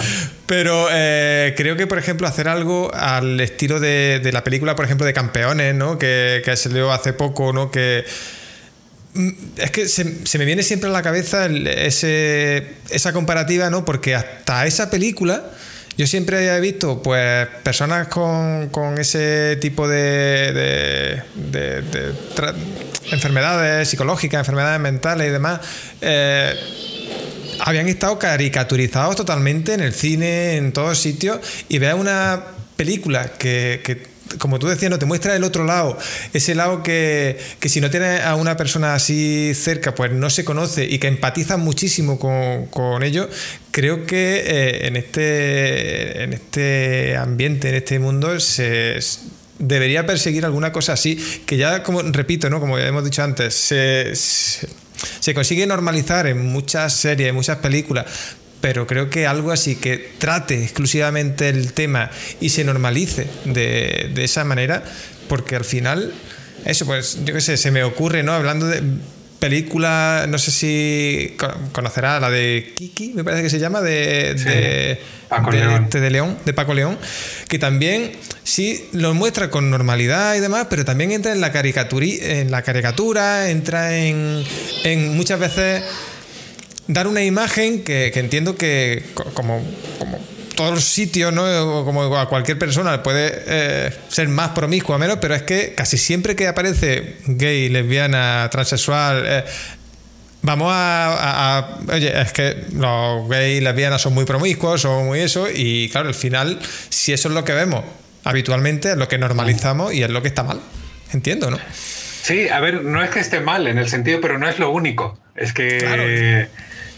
pero 0.47 0.89
eh, 0.91 1.55
creo 1.57 1.77
que 1.77 1.87
por 1.87 1.99
ejemplo 1.99 2.27
hacer 2.27 2.49
algo 2.49 2.91
al 2.95 3.39
estilo 3.41 3.81
de, 3.81 4.21
de 4.23 4.33
la 4.33 4.43
película 4.43 4.75
por 4.75 4.85
ejemplo 4.87 5.07
de 5.07 5.13
campeones 5.13 5.75
¿no? 5.75 5.99
que, 5.99 6.43
que 6.45 6.57
salió 6.57 6.93
hace 6.93 7.13
poco 7.13 7.53
¿no? 7.53 7.71
que 7.71 8.05
Mm, 9.13 9.31
es 9.57 9.73
que 9.73 9.89
se, 9.89 10.25
se 10.25 10.39
me 10.39 10.45
viene 10.45 10.63
siempre 10.63 10.89
a 10.89 10.93
la 10.93 11.03
cabeza 11.03 11.47
el- 11.47 11.67
ese, 11.67 12.75
esa 12.91 13.13
comparativa, 13.13 13.69
¿no? 13.69 13.85
Porque 13.85 14.15
hasta 14.15 14.65
esa 14.69 14.89
película 14.89 15.51
yo 15.99 16.07
siempre 16.07 16.47
he 16.47 16.61
visto 16.61 17.03
pues 17.03 17.49
personas 17.65 18.07
con, 18.07 18.69
con 18.69 18.99
ese 18.99 19.57
tipo 19.61 19.89
de, 19.89 20.53
de- 20.53 21.23
de- 21.35 21.83
de 21.83 22.13
enfermedades 23.13 23.89
psicológicas, 23.89 24.41
enfermedades 24.41 24.81
mentales 24.81 25.29
y 25.29 25.31
demás. 25.31 25.61
eh, 26.01 26.55
habían 27.63 27.89
estado 27.89 28.19
caricaturizados 28.19 29.17
totalmente 29.17 29.75
en 29.75 29.81
el 29.81 29.93
cine, 29.93 30.57
en 30.57 30.73
todos 30.73 30.99
sitios, 30.99 31.41
y 31.69 31.79
veas 31.79 31.95
una 31.95 32.43
película 32.77 33.33
que, 33.35 34.03
como 34.39 34.59
tú 34.59 34.69
decías, 34.69 34.91
no 34.91 34.99
te 34.99 35.07
muestra 35.07 35.37
el 35.37 35.45
otro 35.45 35.65
lado, 35.65 35.99
ese 36.33 36.55
lado 36.55 36.83
que, 36.83 37.39
que 37.59 37.69
si 37.69 37.81
no 37.81 37.91
tienes 37.91 38.23
a 38.23 38.35
una 38.37 38.57
persona 38.57 38.95
así 38.95 39.53
cerca, 39.55 39.95
pues 39.95 40.13
no 40.13 40.31
se 40.31 40.45
conoce 40.45 40.85
y 40.85 40.99
que 40.99 41.09
empatizas 41.09 41.59
muchísimo 41.59 42.19
con, 42.19 42.67
con 42.67 43.03
ello, 43.03 43.29
creo 43.71 44.07
que 44.07 44.43
eh, 44.47 44.87
en, 44.87 44.97
este, 44.97 46.23
en 46.23 46.33
este 46.33 47.17
ambiente, 47.17 47.69
en 47.69 47.75
este 47.75 47.99
mundo, 47.99 48.41
se 48.41 48.99
debería 49.61 50.07
perseguir 50.07 50.45
alguna 50.45 50.73
cosa 50.73 50.95
así, 50.95 51.17
que 51.47 51.57
ya, 51.57 51.83
como 51.83 52.03
repito, 52.03 52.51
¿no? 52.51 52.59
como 52.59 52.79
ya 52.79 52.87
hemos 52.87 53.05
dicho 53.05 53.23
antes, 53.23 53.55
se, 53.55 54.17
se, 54.17 55.35
consigue 55.35 55.67
normalizar 55.67 56.27
en 56.27 56.45
muchas 56.47 56.95
series, 56.95 57.29
en 57.29 57.35
muchas 57.35 57.59
películas, 57.59 58.07
pero 58.61 58.87
creo 58.87 59.09
que 59.09 59.27
algo 59.27 59.53
así 59.53 59.77
que 59.77 60.13
trate 60.19 60.63
exclusivamente 60.63 61.49
el 61.49 61.73
tema 61.73 62.11
y 62.41 62.49
se 62.49 62.65
normalice 62.65 63.27
de, 63.45 64.11
de 64.13 64.25
esa 64.25 64.45
manera, 64.45 64.83
porque 65.29 65.57
al 65.57 65.65
final, 65.65 66.13
eso, 66.65 66.87
pues 66.87 67.19
yo 67.25 67.35
qué 67.35 67.41
sé, 67.41 67.57
se 67.57 67.71
me 67.71 67.85
ocurre, 67.85 68.23
¿no? 68.23 68.33
Hablando 68.33 68.67
de 68.67 68.83
película, 69.41 70.27
no 70.29 70.39
sé 70.39 70.51
si 70.53 71.37
conocerá 71.73 72.21
la 72.21 72.31
de 72.31 72.73
Kiki, 72.77 73.13
me 73.15 73.25
parece 73.25 73.43
que 73.43 73.51
se 73.51 73.59
llama, 73.59 73.81
de, 73.81 74.35
Sí, 74.37 74.45
de, 74.45 75.01
Paco 75.29 75.51
de, 75.51 75.59
León. 75.61 75.85
este, 75.85 76.01
de 76.01 76.11
León, 76.11 76.37
de 76.45 76.53
Paco 76.53 76.75
León, 76.75 76.99
que 77.49 77.59
también 77.59 78.13
sí 78.45 78.85
lo 78.93 79.15
muestra 79.15 79.51
con 79.51 79.71
normalidad 79.71 80.37
y 80.37 80.41
demás, 80.41 80.67
pero 80.71 80.85
también 80.85 81.11
entra 81.11 81.33
en 81.33 81.41
la, 81.41 81.49
en 81.53 82.51
la 82.51 82.63
caricatura, 82.63 83.51
entra 83.51 83.97
en, 83.97 84.45
en 84.85 85.17
muchas 85.17 85.41
veces 85.41 85.83
dar 86.87 87.07
una 87.09 87.23
imagen 87.25 87.83
que, 87.83 88.11
que 88.13 88.21
entiendo 88.21 88.57
que 88.57 89.05
co- 89.15 89.25
como, 89.33 89.63
como 89.99 90.19
todos 90.55 90.73
los 90.75 90.85
sitios, 90.85 91.33
¿no? 91.33 91.45
O 91.81 91.85
como 91.85 92.17
a 92.17 92.29
cualquier 92.29 92.59
persona 92.59 93.03
puede 93.03 93.43
eh, 93.47 93.93
ser 94.09 94.29
más 94.29 94.51
promiscua 94.51 94.99
menos, 94.99 95.19
pero 95.21 95.35
es 95.35 95.43
que 95.43 95.75
casi 95.75 95.97
siempre 95.99 96.37
que 96.37 96.47
aparece 96.49 97.17
gay, 97.27 97.69
lesbiana, 97.69 98.49
transexual, 98.51 99.25
eh, 99.27 99.45
vamos 100.43 100.73
a, 100.73 101.07
a- 101.15 101.59
a- 101.59 101.79
Oye, 101.95 102.21
es 102.21 102.33
que 102.33 102.65
los 102.75 103.29
gays 103.29 103.59
y 103.59 103.65
lesbianas 103.65 104.01
son 104.03 104.15
muy 104.15 104.25
promiscuos, 104.25 104.81
son 104.83 105.07
muy 105.07 105.21
eso, 105.21 105.49
y 105.53 105.89
claro, 105.91 106.09
al 106.09 106.15
final, 106.15 106.59
si 106.89 107.13
eso 107.13 107.29
es 107.29 107.35
lo 107.35 107.45
que 107.45 107.53
vemos 107.53 107.85
habitualmente, 108.25 108.91
es 108.93 108.97
lo 108.97 109.09
que 109.09 109.19
normalizamos 109.19 109.95
y 109.95 110.03
es 110.03 110.11
lo 110.11 110.21
que 110.23 110.29
está 110.29 110.43
mal. 110.43 110.61
Entiendo, 111.13 111.51
¿no? 111.51 111.59
Sí, 112.23 112.49
a 112.49 112.61
ver, 112.61 112.85
no 112.85 113.03
es 113.03 113.11
que 113.11 113.19
esté 113.21 113.41
mal 113.41 113.67
en 113.67 113.79
el 113.79 113.89
sentido, 113.89 114.21
pero 114.21 114.39
no 114.39 114.49
es 114.49 114.59
lo 114.59 114.71
único. 114.71 115.19
Es 115.35 115.53
que, 115.55 115.79
Claro. 115.79 116.03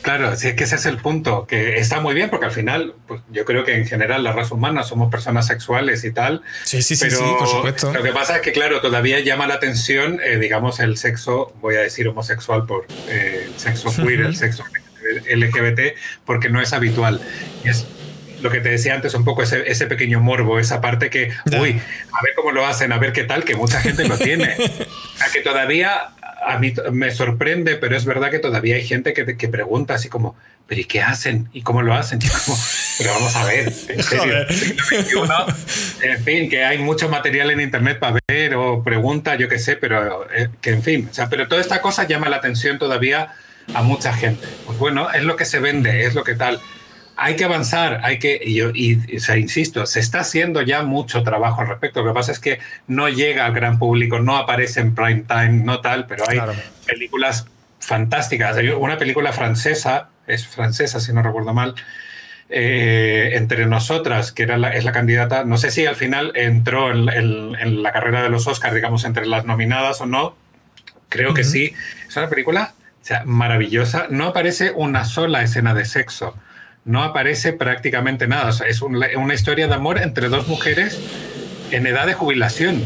Claro, 0.02 0.36
sí 0.36 0.48
es 0.48 0.54
que 0.54 0.64
ese 0.64 0.76
es 0.76 0.86
el 0.86 0.98
punto, 0.98 1.46
que 1.46 1.78
está 1.78 2.00
muy 2.00 2.14
bien 2.14 2.30
porque 2.30 2.46
al 2.46 2.52
final, 2.52 2.94
pues 3.06 3.20
yo 3.30 3.44
creo 3.44 3.64
que 3.64 3.74
en 3.76 3.86
general 3.86 4.22
la 4.22 4.32
raza 4.32 4.54
humana 4.54 4.82
somos 4.82 5.10
personas 5.10 5.46
sexuales 5.46 6.04
y 6.04 6.12
tal. 6.12 6.42
Sí, 6.64 6.82
sí, 6.82 6.96
sí, 6.96 7.06
pero 7.06 7.18
sí, 7.18 7.24
por 7.38 7.48
supuesto. 7.48 7.92
Lo 7.92 8.02
que 8.02 8.12
pasa 8.12 8.36
es 8.36 8.42
que, 8.42 8.52
claro, 8.52 8.80
todavía 8.80 9.20
llama 9.20 9.46
la 9.46 9.54
atención, 9.54 10.20
eh, 10.22 10.38
digamos, 10.38 10.80
el 10.80 10.96
sexo, 10.96 11.54
voy 11.60 11.76
a 11.76 11.80
decir 11.80 12.08
homosexual 12.08 12.66
por 12.66 12.86
eh, 13.08 13.46
el 13.46 13.58
sexo 13.58 13.94
queer, 13.94 14.20
el 14.20 14.36
sexo 14.36 14.64
LGBT, 15.34 15.96
porque 16.24 16.48
no 16.48 16.60
es 16.60 16.72
habitual. 16.72 17.20
Y 17.64 17.68
es 17.68 17.86
lo 18.42 18.50
que 18.50 18.60
te 18.60 18.70
decía 18.70 18.94
antes, 18.94 19.14
un 19.14 19.24
poco 19.24 19.42
ese, 19.42 19.70
ese 19.70 19.86
pequeño 19.86 20.20
morbo, 20.20 20.58
esa 20.58 20.80
parte 20.80 21.10
que, 21.10 21.32
uy, 21.60 21.80
a 22.12 22.22
ver 22.22 22.34
cómo 22.34 22.50
lo 22.50 22.66
hacen, 22.66 22.92
a 22.92 22.98
ver 22.98 23.12
qué 23.12 23.24
tal, 23.24 23.44
que 23.44 23.54
mucha 23.54 23.80
gente 23.80 24.06
lo 24.06 24.18
tiene. 24.18 24.56
O 25.12 25.24
sea, 25.24 25.28
que 25.30 25.40
todavía 25.40 26.08
a 26.44 26.58
mí 26.58 26.72
me 26.92 27.10
sorprende, 27.10 27.76
pero 27.76 27.96
es 27.96 28.04
verdad 28.04 28.30
que 28.30 28.38
todavía 28.38 28.76
hay 28.76 28.86
gente 28.86 29.12
que, 29.12 29.36
que 29.36 29.48
pregunta 29.48 29.94
así 29.94 30.08
como, 30.08 30.36
¿pero 30.66 30.80
y 30.80 30.84
qué 30.84 31.02
hacen? 31.02 31.48
¿Y 31.52 31.62
cómo 31.62 31.82
lo 31.82 31.94
hacen? 31.94 32.18
Como, 32.20 32.58
pero 32.98 33.12
vamos 33.12 33.36
a 33.36 33.44
ver, 33.44 33.72
en 33.88 34.02
serio, 34.02 34.34
en 36.02 36.24
fin, 36.24 36.48
que 36.48 36.64
hay 36.64 36.78
mucho 36.78 37.08
material 37.08 37.50
en 37.50 37.60
internet 37.60 37.98
para 37.98 38.18
ver 38.28 38.54
o 38.54 38.82
pregunta, 38.82 39.36
yo 39.36 39.48
qué 39.48 39.58
sé, 39.58 39.76
pero 39.76 40.26
eh, 40.32 40.48
que 40.60 40.70
en 40.70 40.82
fin, 40.82 41.08
o 41.10 41.14
sea, 41.14 41.28
pero 41.28 41.48
toda 41.48 41.60
esta 41.60 41.80
cosa 41.80 42.06
llama 42.06 42.28
la 42.28 42.36
atención 42.36 42.78
todavía 42.78 43.32
a 43.74 43.82
mucha 43.82 44.12
gente. 44.12 44.46
Pues 44.66 44.78
bueno, 44.78 45.10
es 45.12 45.22
lo 45.22 45.36
que 45.36 45.44
se 45.44 45.60
vende, 45.60 46.04
es 46.04 46.14
lo 46.14 46.24
que 46.24 46.34
tal. 46.34 46.60
Hay 47.16 47.36
que 47.36 47.44
avanzar, 47.44 48.00
hay 48.04 48.18
que, 48.18 48.40
y, 48.42 48.54
yo- 48.54 48.70
y, 48.74 49.16
o 49.16 49.20
sea, 49.20 49.36
insisto, 49.36 49.84
se 49.86 50.00
está 50.00 50.20
haciendo 50.20 50.62
ya 50.62 50.82
mucho 50.82 51.22
trabajo 51.22 51.60
al 51.60 51.68
respecto. 51.68 52.02
Lo 52.02 52.12
que 52.12 52.14
pasa 52.14 52.32
es 52.32 52.38
que 52.38 52.58
no 52.86 53.08
llega 53.08 53.44
al 53.46 53.52
gran 53.54 53.78
público, 53.78 54.18
no 54.20 54.36
aparece 54.36 54.80
en 54.80 54.94
prime 54.94 55.24
time, 55.28 55.62
no 55.64 55.80
tal, 55.80 56.06
pero 56.06 56.24
hay 56.28 56.36
Claro. 56.38 56.54
películas 56.86 57.46
fantásticas. 57.80 58.56
Hay 58.56 58.68
una 58.70 58.96
película 58.98 59.32
francesa, 59.32 60.08
es 60.26 60.46
francesa 60.46 61.00
si 61.00 61.12
no 61.12 61.22
recuerdo 61.22 61.52
mal, 61.52 61.74
eh, 62.48 63.30
entre 63.34 63.66
nosotras, 63.66 64.32
que 64.32 64.42
era 64.42 64.56
la, 64.58 64.70
es 64.74 64.84
la 64.84 64.92
candidata, 64.92 65.44
no 65.44 65.56
sé 65.56 65.70
si 65.70 65.86
al 65.86 65.96
final 65.96 66.32
entró 66.34 66.90
en, 66.90 67.08
en- 67.08 67.54
en 67.58 67.82
la 67.82 67.92
carrera 67.92 68.22
de 68.22 68.28
los 68.28 68.46
Oscars, 68.46 68.74
digamos, 68.74 69.04
entre 69.04 69.26
las 69.26 69.44
nominadas 69.46 70.00
o 70.00 70.06
no, 70.06 70.36
creo 71.08 71.34
que 71.34 71.44
sí. 71.44 71.74
Es 72.08 72.16
una 72.16 72.28
película 72.28 72.74
O 73.00 73.04
sea, 73.04 73.24
maravillosa. 73.24 74.06
No 74.10 74.28
aparece 74.28 74.70
una 74.74 75.04
sola 75.04 75.42
escena 75.42 75.74
de 75.74 75.84
sexo. 75.84 76.36
No 76.84 77.02
aparece 77.02 77.52
prácticamente 77.52 78.26
nada. 78.26 78.50
O 78.50 78.52
sea, 78.52 78.66
es 78.66 78.82
una 78.82 79.34
historia 79.34 79.68
de 79.68 79.74
amor 79.74 79.98
entre 79.98 80.28
dos 80.28 80.48
mujeres 80.48 81.00
en 81.70 81.86
edad 81.86 82.06
de 82.06 82.14
jubilación. 82.14 82.84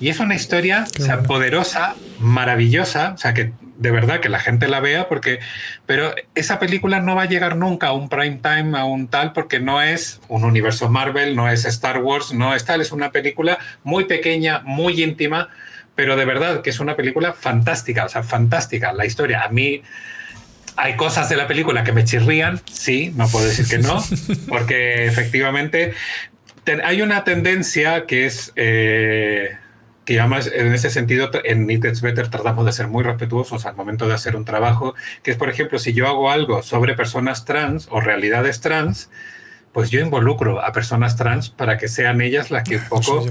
Y 0.00 0.10
es 0.10 0.20
una 0.20 0.34
historia 0.34 0.84
poderosa, 1.26 1.94
maravillosa, 2.18 3.12
o 3.14 3.18
sea, 3.18 3.32
que 3.32 3.52
de 3.78 3.90
verdad 3.90 4.20
que 4.20 4.28
la 4.28 4.38
gente 4.38 4.68
la 4.68 4.80
vea, 4.80 5.08
porque, 5.08 5.38
pero 5.86 6.14
esa 6.34 6.58
película 6.58 7.00
no 7.00 7.14
va 7.14 7.22
a 7.22 7.26
llegar 7.26 7.56
nunca 7.56 7.88
a 7.88 7.92
un 7.92 8.08
prime 8.08 8.40
time, 8.42 8.78
a 8.78 8.84
un 8.84 9.08
tal, 9.08 9.32
porque 9.32 9.58
no 9.60 9.80
es 9.80 10.20
un 10.28 10.44
universo 10.44 10.90
Marvel, 10.90 11.34
no 11.34 11.48
es 11.48 11.64
Star 11.64 11.98
Wars, 12.02 12.32
no 12.32 12.54
es 12.54 12.64
tal, 12.64 12.80
es 12.80 12.92
una 12.92 13.10
película 13.10 13.58
muy 13.84 14.04
pequeña, 14.04 14.60
muy 14.64 15.02
íntima, 15.02 15.48
pero 15.94 16.16
de 16.16 16.24
verdad 16.26 16.62
que 16.62 16.70
es 16.70 16.80
una 16.80 16.94
película 16.94 17.32
fantástica, 17.32 18.04
o 18.04 18.08
sea, 18.08 18.22
fantástica. 18.22 18.92
La 18.92 19.06
historia, 19.06 19.44
a 19.44 19.48
mí 19.48 19.82
hay 20.76 20.96
cosas 20.96 21.28
de 21.28 21.36
la 21.36 21.46
película 21.46 21.84
que 21.84 21.92
me 21.92 22.04
chirrían, 22.04 22.60
sí, 22.70 23.12
no 23.16 23.28
puedo 23.28 23.46
decir 23.46 23.66
que 23.66 23.78
no, 23.78 24.02
porque 24.48 25.06
efectivamente 25.06 25.94
hay 26.84 27.02
una 27.02 27.24
tendencia 27.24 28.06
que 28.06 28.26
es... 28.26 28.52
Eh, 28.56 29.56
que 30.04 30.20
además 30.20 30.48
en 30.54 30.72
ese 30.72 30.88
sentido 30.88 31.30
en 31.42 31.68
It's 31.68 32.00
Better 32.00 32.28
tratamos 32.28 32.64
de 32.64 32.72
ser 32.72 32.86
muy 32.86 33.02
respetuosos 33.02 33.66
al 33.66 33.74
momento 33.74 34.06
de 34.06 34.14
hacer 34.14 34.36
un 34.36 34.44
trabajo, 34.44 34.94
que 35.24 35.32
es 35.32 35.36
por 35.36 35.50
ejemplo 35.50 35.80
si 35.80 35.94
yo 35.94 36.06
hago 36.06 36.30
algo 36.30 36.62
sobre 36.62 36.94
personas 36.94 37.44
trans 37.44 37.88
o 37.90 38.00
realidades 38.00 38.60
trans, 38.60 39.10
pues 39.72 39.90
yo 39.90 40.00
involucro 40.00 40.64
a 40.64 40.72
personas 40.72 41.16
trans 41.16 41.50
para 41.50 41.76
que 41.76 41.88
sean 41.88 42.20
ellas 42.20 42.52
las 42.52 42.66
que 42.66 42.76
un 42.76 42.88
poco 42.88 43.26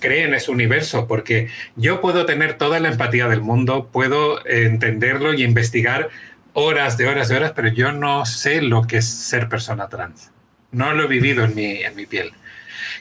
creen 0.00 0.34
ese 0.34 0.50
universo, 0.50 1.08
porque 1.08 1.48
yo 1.76 2.00
puedo 2.00 2.26
tener 2.26 2.58
toda 2.58 2.78
la 2.78 2.90
empatía 2.90 3.26
del 3.26 3.40
mundo, 3.40 3.88
puedo 3.90 4.46
entenderlo 4.46 5.32
y 5.32 5.42
investigar 5.42 6.10
horas 6.58 6.96
de 6.96 7.06
horas 7.06 7.28
de 7.28 7.36
horas, 7.36 7.52
pero 7.54 7.68
yo 7.68 7.92
no 7.92 8.26
sé 8.26 8.60
lo 8.62 8.82
que 8.82 8.98
es 8.98 9.08
ser 9.08 9.48
persona 9.48 9.88
trans. 9.88 10.32
No 10.72 10.92
lo 10.92 11.04
he 11.04 11.06
vivido 11.06 11.44
en 11.44 11.54
mi, 11.54 11.82
en 11.84 11.94
mi 11.94 12.04
piel. 12.04 12.32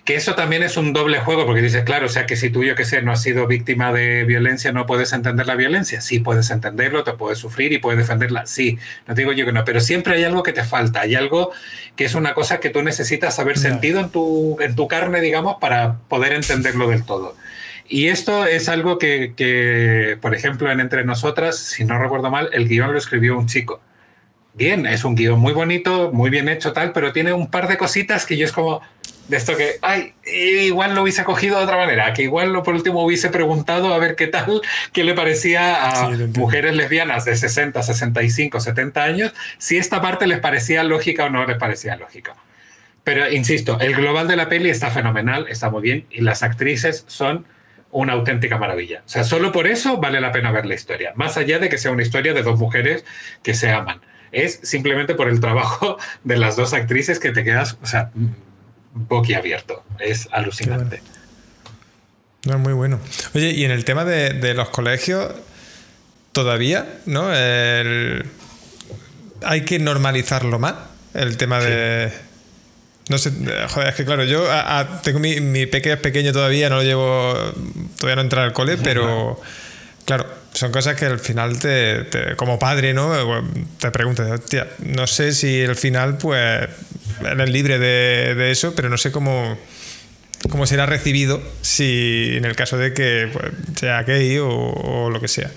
Que 0.06 0.16
eso 0.16 0.36
también 0.36 0.64
es 0.64 0.78
un 0.78 0.94
doble 0.94 1.20
juego, 1.20 1.46
porque 1.46 1.62
dices, 1.62 1.84
claro, 1.84 2.06
o 2.06 2.10
sea, 2.10 2.26
que 2.28 2.36
si 2.38 2.50
tú, 2.50 2.64
yo 2.64 2.76
que 2.76 2.86
sé, 2.86 3.02
no 3.02 3.12
has 3.12 3.22
sido 3.22 3.48
víctima 3.48 3.92
de 3.92 4.24
violencia, 4.26 4.72
no 4.72 4.86
puedes 4.86 5.12
entender 5.12 5.48
la 5.48 5.56
violencia. 5.56 6.00
Sí, 6.02 6.20
puedes 6.20 6.50
entenderlo, 6.52 7.04
te 7.04 7.14
puedes 7.14 7.40
sufrir 7.40 7.74
y 7.74 7.80
puedes 7.80 7.98
defenderla. 7.98 8.46
Sí, 8.46 8.78
no 9.08 9.16
digo 9.16 9.34
yo 9.34 9.46
que 9.46 9.52
no, 9.52 9.66
pero 9.66 9.82
siempre 9.82 10.14
hay 10.14 10.24
algo 10.24 10.44
que 10.44 10.54
te 10.54 10.64
falta, 10.64 11.02
hay 11.02 11.16
algo 11.16 11.52
que 11.96 12.06
es 12.06 12.16
una 12.16 12.36
cosa 12.36 12.60
que 12.60 12.70
tú 12.70 12.84
necesitas 12.84 13.38
haber 13.40 13.58
sentido 13.58 14.00
en 14.00 14.10
tu, 14.10 14.58
en 14.62 14.76
tu 14.76 14.88
carne, 14.88 15.20
digamos, 15.20 15.58
para 15.60 15.98
poder 16.08 16.34
entenderlo 16.34 16.88
del 16.88 17.04
todo. 17.04 17.36
Y 17.90 18.08
esto 18.08 18.46
es 18.46 18.70
algo 18.70 18.98
que, 18.98 19.34
que, 19.36 20.18
por 20.22 20.36
ejemplo, 20.36 20.72
en 20.72 20.80
Entre 20.80 21.06
Nosotras, 21.06 21.58
si 21.58 21.86
no 21.86 21.98
recuerdo 22.00 22.30
mal, 22.30 22.50
el 22.54 22.68
guion 22.68 22.92
lo 22.92 22.98
escribió 22.98 23.38
un 23.38 23.48
chico. 23.48 23.82
Bien, 24.54 24.86
es 24.86 25.06
un 25.06 25.16
guion 25.16 25.40
muy 25.40 25.54
bonito, 25.54 26.12
muy 26.12 26.30
bien 26.30 26.50
hecho, 26.50 26.74
tal, 26.74 26.92
pero 26.92 27.14
tiene 27.14 27.32
un 27.32 27.50
par 27.50 27.68
de 27.68 27.78
cositas 27.78 28.26
que 28.26 28.36
yo 28.36 28.46
es 28.46 28.52
como, 28.52 28.82
de 29.28 29.38
esto 29.38 29.56
que, 29.56 29.78
ay, 29.82 30.14
igual 30.26 30.96
lo 30.96 31.04
hubiese 31.04 31.24
cogido 31.24 31.58
de 31.58 31.66
otra 31.66 31.78
manera, 31.78 32.14
que 32.14 32.24
igual 32.24 32.54
lo 32.54 32.64
por 32.64 32.74
último 32.74 33.04
hubiese 33.04 33.30
preguntado 33.30 33.94
a 33.94 34.00
ver 34.00 34.16
qué 34.16 34.28
tal, 34.28 34.62
qué 34.94 35.04
le 35.04 35.14
parecía 35.14 35.90
a 35.90 36.10
mujeres 36.36 36.76
lesbianas 36.76 37.26
de 37.26 37.36
60, 37.36 37.84
65, 37.84 38.60
70 38.60 39.04
años, 39.04 39.34
si 39.58 39.78
esta 39.78 40.02
parte 40.02 40.28
les 40.28 40.40
parecía 40.40 40.84
lógica 40.84 41.26
o 41.26 41.30
no 41.30 41.46
les 41.46 41.58
parecía 41.58 41.96
lógica. 41.98 42.36
Pero 43.04 43.30
insisto, 43.32 43.80
el 43.80 43.96
global 43.96 44.28
de 44.28 44.36
la 44.38 44.50
peli 44.50 44.70
está 44.70 44.90
fenomenal, 44.92 45.46
está 45.50 45.70
muy 45.70 45.82
bien, 45.82 46.06
y 46.10 46.22
las 46.22 46.44
actrices 46.44 47.04
son 47.08 47.46
una 47.92 48.14
auténtica 48.14 48.58
maravilla. 48.58 49.02
O 49.06 49.10
sea, 49.10 49.24
solo 49.24 49.52
por 49.52 49.68
eso 49.68 49.98
vale 49.98 50.22
la 50.22 50.32
pena 50.32 50.52
ver 50.52 50.66
la 50.66 50.76
historia, 50.76 51.14
más 51.16 51.38
allá 51.38 51.60
de 51.60 51.70
que 51.70 51.78
sea 51.78 51.92
una 51.92 52.04
historia 52.04 52.34
de 52.34 52.44
dos 52.44 52.60
mujeres 52.60 53.06
que 53.44 53.54
se 53.54 53.72
aman. 53.72 54.02
Es 54.32 54.60
simplemente 54.64 55.16
por 55.16 55.30
el 55.30 55.40
trabajo 55.40 55.98
de 56.24 56.38
las 56.38 56.56
dos 56.56 56.74
actrices 56.74 57.20
que 57.20 57.32
te 57.32 57.44
quedas, 57.44 57.78
o 57.82 57.86
sea, 57.86 58.12
boquiabierto. 58.94 59.84
Es 60.00 60.28
alucinante. 60.32 61.02
No, 62.46 62.60
muy 62.60 62.74
bueno. 62.74 63.00
Oye, 63.34 63.52
y 63.52 63.66
en 63.66 63.72
el 63.72 63.84
tema 63.84 64.06
de, 64.06 64.54
los 64.54 64.70
colegios, 64.70 65.34
todavía, 66.32 67.00
¿no? 67.06 67.30
hay 69.44 69.62
que 69.66 69.80
normalizarlo 69.80 70.60
más. 70.60 70.76
El 71.14 71.38
tema 71.38 71.60
de. 71.60 72.12
No 73.10 73.18
sé, 73.18 73.32
joder, 73.70 73.90
es 73.90 73.96
que 73.96 74.06
claro, 74.06 74.24
yo 74.26 74.46
tengo 75.04 75.20
mi, 75.20 75.40
mi 75.40 75.66
pequeño 75.66 75.98
pequeño 75.98 76.34
todavía, 76.34 76.70
no 76.70 76.78
lo 76.78 76.84
llevo. 76.84 77.34
Todavía 77.98 78.16
no 78.16 78.22
entra 78.22 78.44
al 78.44 78.54
cole, 78.54 78.78
pero. 78.78 79.40
Claro, 80.08 80.26
son 80.54 80.72
cosas 80.72 80.96
que 80.96 81.06
al 81.06 81.20
final 81.20 81.60
te, 81.60 82.08
como 82.38 82.58
padre, 82.58 82.94
¿no? 82.94 83.12
Te 83.78 83.92
preguntas, 83.92 84.32
hostia, 84.32 84.70
no 84.80 85.06
sé 85.06 85.34
si 85.34 85.66
al 85.66 85.76
final, 85.76 86.18
pues, 86.18 86.70
eres 87.24 87.50
libre 87.50 87.78
de, 87.78 88.50
eso, 88.50 88.74
pero 88.74 88.88
no 88.88 88.98
sé 88.98 89.12
cómo, 89.12 89.60
cómo 90.50 90.66
será 90.66 90.86
recibido 90.86 91.42
si 91.62 92.38
en 92.38 92.46
el 92.46 92.56
caso 92.56 92.78
de 92.78 92.94
que 92.94 93.30
pues, 93.34 93.52
sea 93.78 94.04
gay 94.04 94.38
o, 94.40 95.10
lo 95.12 95.20
que 95.20 95.28
sea. 95.28 95.52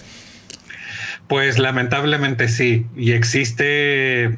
Pues 1.28 1.60
lamentablemente 1.60 2.48
sí, 2.48 2.86
y 2.96 3.12
existe 3.12 4.36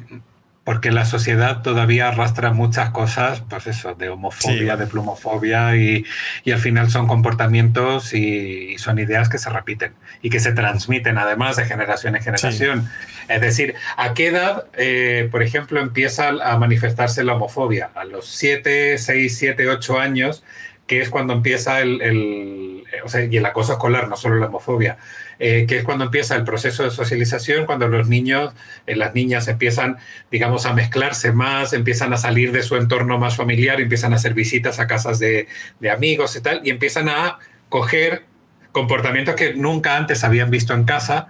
porque 0.63 0.91
la 0.91 1.03
sociedad 1.03 1.61
todavía 1.61 2.07
arrastra 2.07 2.53
muchas 2.53 2.91
cosas, 2.91 3.43
pues 3.49 3.67
eso, 3.67 3.95
de 3.95 4.09
homofobia, 4.09 4.77
de 4.77 4.87
plumofobia, 4.87 5.75
y, 5.75 6.05
al 6.51 6.59
final 6.59 6.89
son 6.89 7.07
comportamientos 7.07 8.13
y, 8.13 8.77
son 8.77 8.97
ideas 8.97 9.27
que 9.27 9.37
se 9.37 9.49
repiten 9.49 9.93
y 10.21 10.29
que 10.29 10.39
se 10.39 10.53
transmiten 10.53 11.17
además 11.17 11.57
de 11.57 11.65
generación 11.65 12.15
en 12.15 12.23
generación. 12.23 12.89
Es 13.27 13.41
decir, 13.41 13.75
¿a 13.97 14.13
qué 14.13 14.27
edad, 14.27 14.65
eh, 14.77 15.27
por 15.31 15.43
ejemplo, 15.43 15.81
empieza 15.81 16.29
a 16.29 16.57
manifestarse 16.57 17.23
la 17.23 17.33
homofobia? 17.33 17.89
A 17.95 18.05
los 18.05 18.27
7, 18.27 18.97
6, 18.97 19.37
7, 19.37 19.69
8 19.69 19.99
años, 19.99 20.43
que 20.87 21.01
es 21.01 21.09
cuando 21.09 21.33
empieza 21.33 21.81
el, 21.81 22.01
el 22.01 22.83
o 23.03 23.09
sea, 23.09 23.25
y 23.25 23.35
el 23.35 23.45
acoso 23.45 23.73
escolar, 23.73 24.07
no 24.07 24.15
solo 24.15 24.37
la 24.37 24.47
homofobia, 24.47 24.97
eh, 25.39 25.65
que 25.67 25.79
es 25.79 25.83
cuando 25.83 26.05
empieza 26.05 26.35
el 26.35 26.43
proceso 26.43 26.83
de 26.83 26.91
socialización, 26.91 27.65
cuando 27.65 27.87
los 27.87 28.07
niños, 28.07 28.53
eh, 28.85 28.95
las 28.95 29.15
niñas 29.15 29.47
empiezan, 29.47 29.97
digamos, 30.31 30.65
a 30.65 30.73
mezclarse 30.73 31.31
más, 31.31 31.73
empiezan 31.73 32.13
a 32.13 32.17
salir 32.17 32.51
de 32.51 32.63
su 32.63 32.75
entorno 32.75 33.17
más 33.17 33.35
familiar, 33.35 33.81
empiezan 33.81 34.13
a 34.13 34.17
hacer 34.17 34.33
visitas 34.33 34.79
a 34.79 34.87
casas 34.87 35.19
de, 35.19 35.47
amigos 35.91 36.35
y 36.35 36.41
tal, 36.41 36.61
y 36.63 36.69
empiezan 36.69 37.09
a 37.09 37.39
coger 37.69 38.25
comportamientos 38.71 39.35
que 39.35 39.53
nunca 39.53 39.97
antes 39.97 40.23
habían 40.23 40.49
visto 40.49 40.73
en 40.73 40.83
casa, 40.83 41.27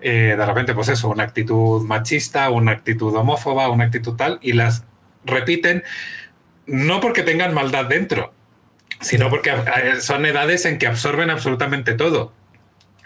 eh, 0.00 0.34
de 0.36 0.46
repente, 0.46 0.74
pues 0.74 0.88
eso, 0.88 1.08
una 1.08 1.22
actitud 1.24 1.82
machista, 1.82 2.50
una 2.50 2.72
actitud 2.72 3.14
homófoba, 3.14 3.68
una 3.70 3.84
actitud 3.84 4.14
tal, 4.16 4.38
y 4.42 4.52
las 4.52 4.84
repiten 5.24 5.82
no 6.66 7.00
porque 7.00 7.22
tengan 7.22 7.54
maldad 7.54 7.86
dentro, 7.86 8.32
sino 9.00 9.30
porque 9.30 9.52
son 10.00 10.26
edades 10.26 10.64
en 10.64 10.78
que 10.78 10.86
absorben 10.86 11.30
absolutamente 11.30 11.94
todo. 11.94 12.32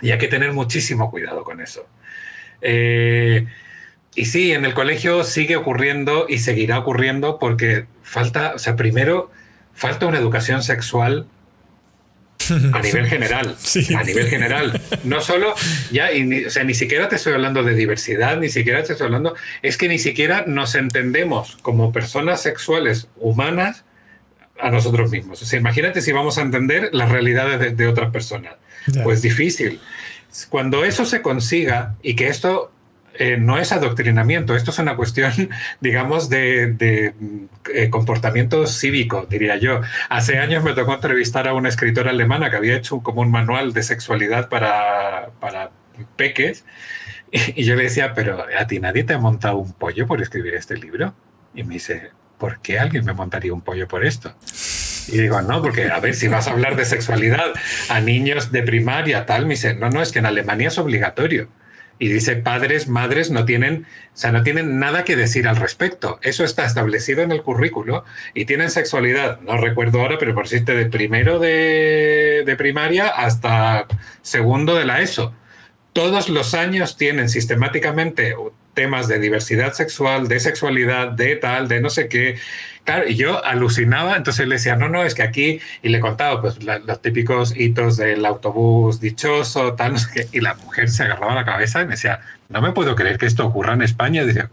Y 0.00 0.10
hay 0.10 0.18
que 0.18 0.28
tener 0.28 0.52
muchísimo 0.52 1.10
cuidado 1.10 1.44
con 1.44 1.60
eso. 1.60 1.86
Eh, 2.60 3.46
y 4.14 4.24
sí, 4.26 4.52
en 4.52 4.64
el 4.64 4.74
colegio 4.74 5.24
sigue 5.24 5.56
ocurriendo 5.56 6.26
y 6.28 6.38
seguirá 6.38 6.78
ocurriendo 6.78 7.38
porque 7.38 7.86
falta, 8.02 8.52
o 8.54 8.58
sea, 8.58 8.76
primero, 8.76 9.30
falta 9.74 10.06
una 10.06 10.18
educación 10.18 10.62
sexual 10.62 11.26
a 12.72 12.80
nivel 12.80 13.06
general. 13.06 13.56
A 13.96 14.02
nivel 14.02 14.28
general. 14.28 14.80
No 15.04 15.20
solo, 15.20 15.54
ya, 15.90 16.08
o 16.46 16.50
sea, 16.50 16.64
ni 16.64 16.74
siquiera 16.74 17.08
te 17.08 17.16
estoy 17.16 17.34
hablando 17.34 17.62
de 17.62 17.74
diversidad, 17.74 18.38
ni 18.38 18.48
siquiera 18.48 18.82
te 18.82 18.92
estoy 18.92 19.06
hablando, 19.06 19.34
es 19.62 19.76
que 19.76 19.88
ni 19.88 19.98
siquiera 19.98 20.44
nos 20.46 20.74
entendemos 20.74 21.58
como 21.62 21.92
personas 21.92 22.42
sexuales 22.42 23.08
humanas 23.16 23.84
a 24.60 24.70
nosotros 24.70 25.10
mismos. 25.10 25.40
O 25.42 25.44
sea, 25.44 25.58
imagínate 25.58 26.00
si 26.00 26.12
vamos 26.12 26.38
a 26.38 26.42
entender 26.42 26.90
las 26.92 27.10
realidades 27.10 27.76
de, 27.76 27.86
otras 27.86 28.10
personas. 28.10 28.54
Pues 29.02 29.22
difícil. 29.22 29.80
Cuando 30.50 30.84
eso 30.84 31.04
se 31.04 31.22
consiga 31.22 31.96
y 32.02 32.14
que 32.14 32.28
esto 32.28 32.70
eh, 33.14 33.36
no 33.36 33.58
es 33.58 33.72
adoctrinamiento, 33.72 34.54
esto 34.54 34.70
es 34.70 34.78
una 34.78 34.94
cuestión, 34.94 35.32
digamos, 35.80 36.28
de, 36.28 37.14
eh, 37.74 37.90
comportamiento 37.90 38.66
cívico, 38.66 39.26
diría 39.28 39.56
yo. 39.56 39.80
Hace 40.08 40.38
años 40.38 40.62
me 40.62 40.72
tocó 40.74 40.94
entrevistar 40.94 41.48
a 41.48 41.54
una 41.54 41.68
escritora 41.68 42.10
alemana 42.10 42.50
que 42.50 42.56
había 42.56 42.76
hecho 42.76 43.00
como 43.00 43.22
un 43.22 43.30
manual 43.30 43.72
de 43.72 43.82
sexualidad 43.82 44.48
para, 44.48 45.30
para 45.40 45.70
peques. 46.16 46.64
Y, 47.32 47.62
y 47.62 47.64
yo 47.64 47.74
le 47.74 47.84
decía, 47.84 48.14
pero 48.14 48.46
a 48.58 48.66
ti 48.66 48.78
nadie 48.78 49.04
te 49.04 49.14
ha 49.14 49.18
montado 49.18 49.58
un 49.58 49.72
pollo 49.72 50.06
por 50.06 50.22
escribir 50.22 50.54
este 50.54 50.76
libro. 50.76 51.14
Y 51.54 51.64
me 51.64 51.74
dice, 51.74 52.12
¿por 52.38 52.60
qué 52.60 52.78
alguien 52.78 53.04
me 53.04 53.12
montaría 53.12 53.52
un 53.52 53.60
pollo 53.60 53.88
por 53.88 54.04
esto? 54.04 54.34
Y 55.08 55.18
digo, 55.18 55.40
no, 55.42 55.62
porque 55.62 55.90
a 55.90 56.00
ver, 56.00 56.14
si 56.14 56.28
vas 56.28 56.48
a 56.48 56.52
hablar 56.52 56.76
de 56.76 56.84
sexualidad 56.84 57.52
a 57.88 58.00
niños 58.00 58.52
de 58.52 58.62
primaria, 58.62 59.26
tal, 59.26 59.46
me 59.46 59.54
dice, 59.54 59.74
no, 59.74 59.90
no, 59.90 60.02
es 60.02 60.12
que 60.12 60.18
en 60.18 60.26
Alemania 60.26 60.68
es 60.68 60.78
obligatorio. 60.78 61.48
Y 62.00 62.08
dice, 62.08 62.36
padres, 62.36 62.86
madres 62.86 63.30
no 63.30 63.44
tienen, 63.44 63.86
o 64.14 64.16
sea, 64.16 64.30
no 64.30 64.44
tienen 64.44 64.78
nada 64.78 65.04
que 65.04 65.16
decir 65.16 65.48
al 65.48 65.56
respecto. 65.56 66.20
Eso 66.22 66.44
está 66.44 66.64
establecido 66.64 67.22
en 67.22 67.32
el 67.32 67.42
currículo 67.42 68.04
y 68.34 68.44
tienen 68.44 68.70
sexualidad, 68.70 69.40
no 69.40 69.56
recuerdo 69.56 70.00
ahora, 70.00 70.16
pero 70.18 70.34
por 70.34 70.44
decirte, 70.44 70.74
de 70.74 70.86
primero 70.86 71.40
de, 71.40 72.44
de 72.46 72.56
primaria 72.56 73.08
hasta 73.08 73.86
segundo 74.22 74.76
de 74.76 74.84
la 74.84 75.00
ESO 75.00 75.34
todos 75.98 76.28
los 76.28 76.54
años 76.54 76.96
tienen 76.96 77.28
sistemáticamente 77.28 78.36
temas 78.78 79.08
de 79.08 79.18
diversidad 79.18 79.72
sexual, 79.72 80.28
de 80.28 80.38
sexualidad, 80.38 81.08
de 81.08 81.34
tal, 81.34 81.66
de 81.66 81.80
no 81.80 81.90
sé 81.90 82.06
qué. 82.06 82.38
Claro, 82.84 83.08
y 83.08 83.16
yo 83.16 83.44
alucinaba, 83.44 84.16
entonces 84.16 84.46
le 84.46 84.54
decía, 84.54 84.76
no, 84.76 84.88
no, 84.88 85.02
es 85.02 85.16
que 85.16 85.24
aquí, 85.24 85.58
y 85.82 85.88
le 85.88 85.98
contaba 85.98 86.40
pues 86.40 86.62
los 86.62 87.02
típicos 87.02 87.56
hitos 87.56 87.96
del 87.96 88.24
autobús 88.24 89.00
dichoso, 89.00 89.74
tal, 89.74 89.92
no 89.94 89.98
sé 89.98 90.08
qué, 90.14 90.28
y 90.30 90.40
la 90.40 90.54
mujer 90.54 90.88
se 90.90 91.02
agarraba 91.02 91.34
la 91.34 91.44
cabeza 91.44 91.82
y 91.82 91.86
me 91.86 91.94
decía, 91.96 92.20
no 92.48 92.62
me 92.62 92.70
puedo 92.70 92.94
creer 92.94 93.18
que 93.18 93.26
esto 93.26 93.44
ocurra 93.44 93.72
en 93.72 93.82
España. 93.82 94.24
decía, 94.24 94.48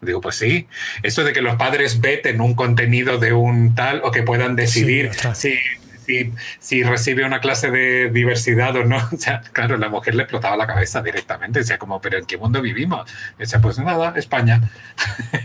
Digo, 0.00 0.20
pues 0.20 0.36
sí, 0.36 0.68
esto 1.02 1.24
de 1.24 1.32
que 1.32 1.42
los 1.42 1.56
padres 1.56 2.00
veten 2.00 2.40
un 2.40 2.54
contenido 2.54 3.18
de 3.18 3.32
un 3.32 3.74
tal 3.74 4.02
o 4.04 4.12
que 4.12 4.22
puedan 4.22 4.54
decidir 4.54 5.10
si 5.32 5.58
si, 6.60 6.82
recibe 6.82 7.24
una 7.24 7.40
clase 7.40 7.70
de 7.70 8.10
diversidad 8.10 8.76
o 8.76 8.84
no. 8.84 8.96
O 9.14 9.16
sea, 9.16 9.40
claro, 9.52 9.76
la 9.76 9.88
mujer 9.88 10.14
le 10.14 10.22
explotaba 10.22 10.56
la 10.56 10.66
cabeza 10.66 11.02
directamente. 11.02 11.60
Decía, 11.60 11.78
como, 11.78 12.00
¿pero 12.00 12.18
en 12.18 12.26
qué 12.26 12.36
mundo 12.36 12.60
vivimos? 12.60 13.10
decía, 13.38 13.60
pues 13.60 13.78
nada, 13.78 14.12
España. 14.16 14.60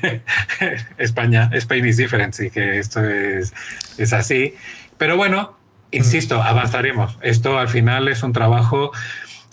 España, 0.97 1.49
Spain 1.53 1.85
is 1.85 1.97
different, 1.97 2.33
sí, 2.33 2.49
que 2.49 2.79
esto 2.79 3.03
es, 3.03 3.53
es 3.97 4.13
así. 4.13 4.55
Pero 4.97 5.17
bueno, 5.17 5.57
insisto, 5.91 6.41
avanzaremos. 6.41 7.17
Esto 7.21 7.57
al 7.57 7.69
final 7.69 8.07
es 8.07 8.23
un 8.23 8.33
trabajo. 8.33 8.91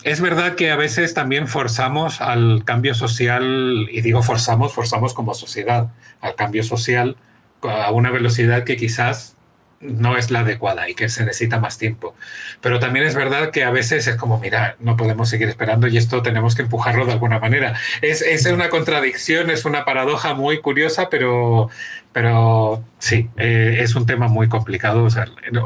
Es 0.03 0.21
verdad 0.21 0.55
que 0.55 0.71
a 0.71 0.75
veces 0.75 1.13
también 1.13 1.47
forzamos 1.47 2.21
al 2.21 2.63
cambio 2.65 2.93
social, 2.95 3.87
y 3.91 4.01
digo 4.01 4.21
forzamos, 4.23 4.73
forzamos 4.73 5.13
como 5.13 5.33
sociedad, 5.33 5.91
al 6.21 6.35
cambio 6.35 6.63
social 6.63 7.17
a 7.61 7.91
una 7.91 8.11
velocidad 8.11 8.63
que 8.63 8.77
quizás 8.77 9.36
no 9.79 10.17
es 10.17 10.31
la 10.31 10.39
adecuada 10.39 10.89
y 10.89 10.95
que 10.95 11.09
se 11.09 11.23
necesita 11.23 11.59
más 11.59 11.77
tiempo. 11.77 12.15
Pero 12.61 12.79
también 12.79 13.05
es 13.05 13.15
verdad 13.15 13.51
que 13.51 13.63
a 13.63 13.71
veces 13.71 14.07
es 14.07 14.15
como, 14.15 14.39
mira, 14.39 14.75
no 14.79 14.97
podemos 14.97 15.29
seguir 15.29 15.47
esperando 15.47 15.87
y 15.87 15.97
esto 15.97 16.21
tenemos 16.21 16.55
que 16.55 16.63
empujarlo 16.63 17.05
de 17.05 17.13
alguna 17.13 17.39
manera. 17.39 17.75
Es, 18.01 18.21
es 18.21 18.45
una 18.47 18.69
contradicción, 18.69 19.49
es 19.49 19.65
una 19.65 19.85
paradoja 19.85 20.33
muy 20.33 20.61
curiosa, 20.61 21.09
pero, 21.09 21.69
pero 22.11 22.83
sí, 22.99 23.29
eh, 23.37 23.77
es 23.79 23.95
un 23.95 24.05
tema 24.05 24.27
muy 24.27 24.49
complicado. 24.49 25.07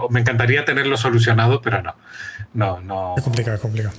me 0.09 0.19
encantaría 0.19 0.65
tenerlo 0.65 0.97
solucionado, 0.97 1.61
pero 1.61 1.81
no. 1.81 1.95
No, 2.53 2.81
no. 2.81 3.15
Es 3.17 3.23
complicado, 3.23 3.55
es 3.55 3.61
complicado. 3.61 3.95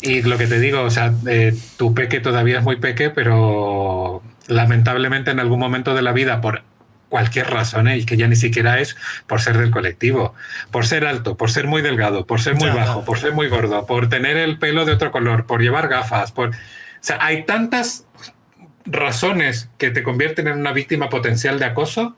Y 0.00 0.22
lo 0.22 0.38
que 0.38 0.46
te 0.46 0.60
digo, 0.60 0.82
o 0.82 0.90
sea, 0.90 1.12
eh, 1.26 1.52
tu 1.76 1.92
peque 1.94 2.20
todavía 2.20 2.58
es 2.58 2.64
muy 2.64 2.76
peque, 2.76 3.10
pero 3.10 4.22
lamentablemente 4.46 5.32
en 5.32 5.40
algún 5.40 5.58
momento 5.58 5.94
de 5.94 6.02
la 6.02 6.12
vida, 6.12 6.40
por 6.40 6.62
cualquier 7.08 7.50
razón, 7.50 7.88
¿eh? 7.88 7.98
y 7.98 8.04
que 8.04 8.16
ya 8.16 8.28
ni 8.28 8.36
siquiera 8.36 8.80
es 8.80 8.96
por 9.26 9.40
ser 9.40 9.58
del 9.58 9.70
colectivo, 9.70 10.34
por 10.70 10.86
ser 10.86 11.06
alto, 11.06 11.36
por 11.36 11.50
ser 11.50 11.66
muy 11.66 11.82
delgado, 11.82 12.26
por 12.26 12.40
ser 12.40 12.54
muy 12.54 12.70
bajo, 12.70 13.04
por 13.04 13.18
ser 13.18 13.32
muy 13.32 13.48
gordo, 13.48 13.86
por 13.86 14.08
tener 14.08 14.36
el 14.36 14.58
pelo 14.58 14.84
de 14.84 14.92
otro 14.92 15.10
color, 15.10 15.46
por 15.46 15.62
llevar 15.62 15.88
gafas, 15.88 16.32
por... 16.32 16.50
O 16.50 16.52
sea, 17.00 17.18
hay 17.20 17.44
tantas 17.44 18.06
razones 18.84 19.70
que 19.78 19.90
te 19.90 20.02
convierten 20.02 20.48
en 20.48 20.58
una 20.58 20.72
víctima 20.72 21.08
potencial 21.08 21.58
de 21.58 21.66
acoso 21.66 22.16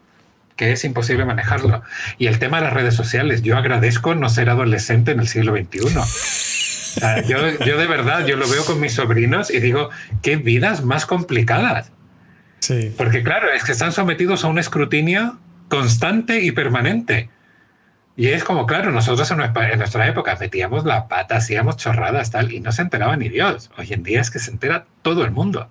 que 0.56 0.72
es 0.72 0.84
imposible 0.84 1.24
manejarlo. 1.24 1.82
Y 2.18 2.26
el 2.26 2.38
tema 2.38 2.58
de 2.58 2.64
las 2.64 2.74
redes 2.74 2.94
sociales, 2.94 3.40
yo 3.40 3.56
agradezco 3.56 4.14
no 4.14 4.28
ser 4.28 4.50
adolescente 4.50 5.12
en 5.12 5.20
el 5.20 5.26
siglo 5.26 5.56
XXI. 5.56 7.28
yo, 7.28 7.64
yo 7.64 7.78
de 7.78 7.86
verdad, 7.86 8.26
yo 8.26 8.36
lo 8.36 8.46
veo 8.46 8.62
con 8.66 8.78
mis 8.78 8.92
sobrinos 8.92 9.50
y 9.50 9.60
digo, 9.60 9.88
qué 10.20 10.36
vidas 10.36 10.84
más 10.84 11.06
complicadas. 11.06 11.92
Sí. 12.60 12.94
Porque 12.96 13.22
claro, 13.22 13.50
es 13.50 13.64
que 13.64 13.72
están 13.72 13.92
sometidos 13.92 14.44
a 14.44 14.48
un 14.48 14.58
escrutinio 14.58 15.38
constante 15.68 16.40
y 16.42 16.52
permanente. 16.52 17.30
Y 18.16 18.28
es 18.28 18.44
como, 18.44 18.66
claro, 18.66 18.90
nosotros 18.90 19.30
en 19.30 19.38
nuestra, 19.38 20.06
época 20.06 20.36
metíamos 20.38 20.84
la 20.84 21.08
pata, 21.08 21.36
hacíamos 21.36 21.78
chorradas, 21.78 22.30
tal, 22.30 22.52
y 22.52 22.60
no 22.60 22.70
se 22.70 22.82
enteraba 22.82 23.16
ni 23.16 23.30
Dios. 23.30 23.70
Hoy 23.78 23.92
en 23.92 24.02
día 24.02 24.20
es 24.20 24.30
que 24.30 24.38
se 24.38 24.50
entera 24.50 24.84
todo 25.00 25.24
el 25.24 25.30
mundo. 25.30 25.70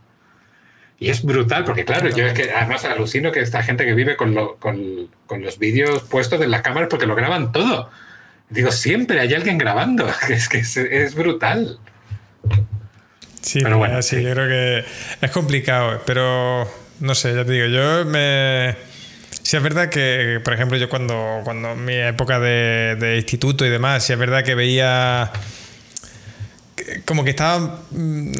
Y 0.98 1.10
es 1.10 1.24
brutal, 1.24 1.64
porque 1.64 1.86
claro, 1.86 2.10
yo 2.10 2.26
es 2.26 2.34
que 2.34 2.52
además 2.52 2.86
alucino 2.86 3.32
que 3.32 3.42
esta 3.42 3.62
gente 3.62 3.86
que 3.86 3.94
vive 3.94 4.18
con, 4.18 4.34
los 4.34 5.60
vídeos 5.60 6.04
puestos 6.04 6.42
en 6.42 6.50
la 6.50 6.64
cámara 6.64 6.90
porque 6.90 7.06
lo 7.06 7.16
graban 7.16 7.52
todo. 7.52 7.92
Digo, 8.50 8.72
siempre 8.72 9.20
hay 9.20 9.34
alguien 9.34 9.58
grabando, 9.58 10.10
es 10.30 10.50
que 10.50 10.60
es 10.60 11.14
brutal. 11.14 11.80
Sí, 13.42 13.60
pero 13.62 13.78
bueno, 13.78 14.02
sí, 14.02 14.22
yo 14.22 14.32
creo 14.32 14.48
que 14.48 14.86
es 15.22 15.32
complicado, 15.32 16.02
pero 16.06 16.70
no 17.00 17.16
sé, 17.16 17.34
ya 17.34 17.46
te 17.46 17.54
digo, 17.54 17.68
yo 17.68 18.06
me... 18.06 18.76
Sí 19.42 19.58
es 19.58 19.64
verdad 19.64 19.90
que, 19.90 20.42
por 20.44 20.54
ejemplo, 20.54 20.78
yo 20.78 20.90
cuando, 20.90 21.42
cuando 21.44 21.76
mi 21.76 21.96
época 21.96 22.40
de, 22.40 23.16
instituto 23.18 23.66
y 23.66 23.70
demás, 23.70 24.04
sí 24.04 24.14
es 24.14 24.20
verdad 24.20 24.44
que 24.44 24.54
veía 24.54 25.32
como 27.06 27.24
que 27.24 27.32
estaba 27.32 27.82
mm, 27.92 28.32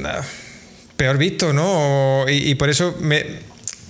peor 0.98 1.18
visto, 1.18 1.54
¿no? 1.54 2.26
y, 2.28 2.54
por 2.56 2.70
eso 2.70 2.98
me, 3.00 3.26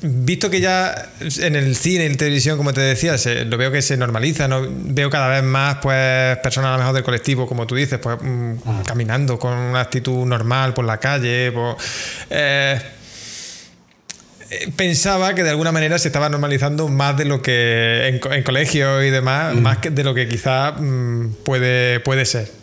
visto 0.01 0.49
que 0.49 0.61
ya 0.61 1.11
en 1.39 1.55
el 1.55 1.75
cine, 1.75 2.05
en 2.05 2.17
televisión, 2.17 2.57
como 2.57 2.73
te 2.73 2.81
decía, 2.81 3.15
lo 3.45 3.57
veo 3.57 3.71
que 3.71 3.81
se 3.81 3.97
normaliza, 3.97 4.47
¿no? 4.47 4.65
veo 4.69 5.09
cada 5.09 5.29
vez 5.29 5.43
más 5.43 5.77
pues 5.81 6.37
personas 6.37 6.69
a 6.69 6.71
lo 6.73 6.77
mejor 6.79 6.95
del 6.95 7.03
colectivo, 7.03 7.47
como 7.47 7.67
tú 7.67 7.75
dices, 7.75 7.99
pues 7.99 8.17
mm, 8.21 8.53
ah. 8.65 8.83
caminando 8.85 9.37
con 9.37 9.53
una 9.53 9.81
actitud 9.81 10.25
normal 10.25 10.73
por 10.73 10.85
la 10.85 10.97
calle. 10.97 11.51
Pues, 11.51 11.75
eh, 12.29 12.79
pensaba 14.75 15.35
que 15.35 15.43
de 15.43 15.51
alguna 15.51 15.71
manera 15.71 15.99
se 15.99 16.07
estaba 16.07 16.29
normalizando 16.29 16.87
más 16.87 17.17
de 17.17 17.25
lo 17.25 17.41
que 17.41 18.07
en, 18.07 18.33
en 18.33 18.43
colegios 18.43 19.03
y 19.03 19.09
demás, 19.09 19.55
mm. 19.55 19.61
más 19.61 19.77
de 19.81 20.03
lo 20.03 20.13
que 20.13 20.27
quizá 20.27 20.71
mm, 20.73 21.35
puede, 21.43 21.99
puede 21.99 22.25
ser. 22.25 22.58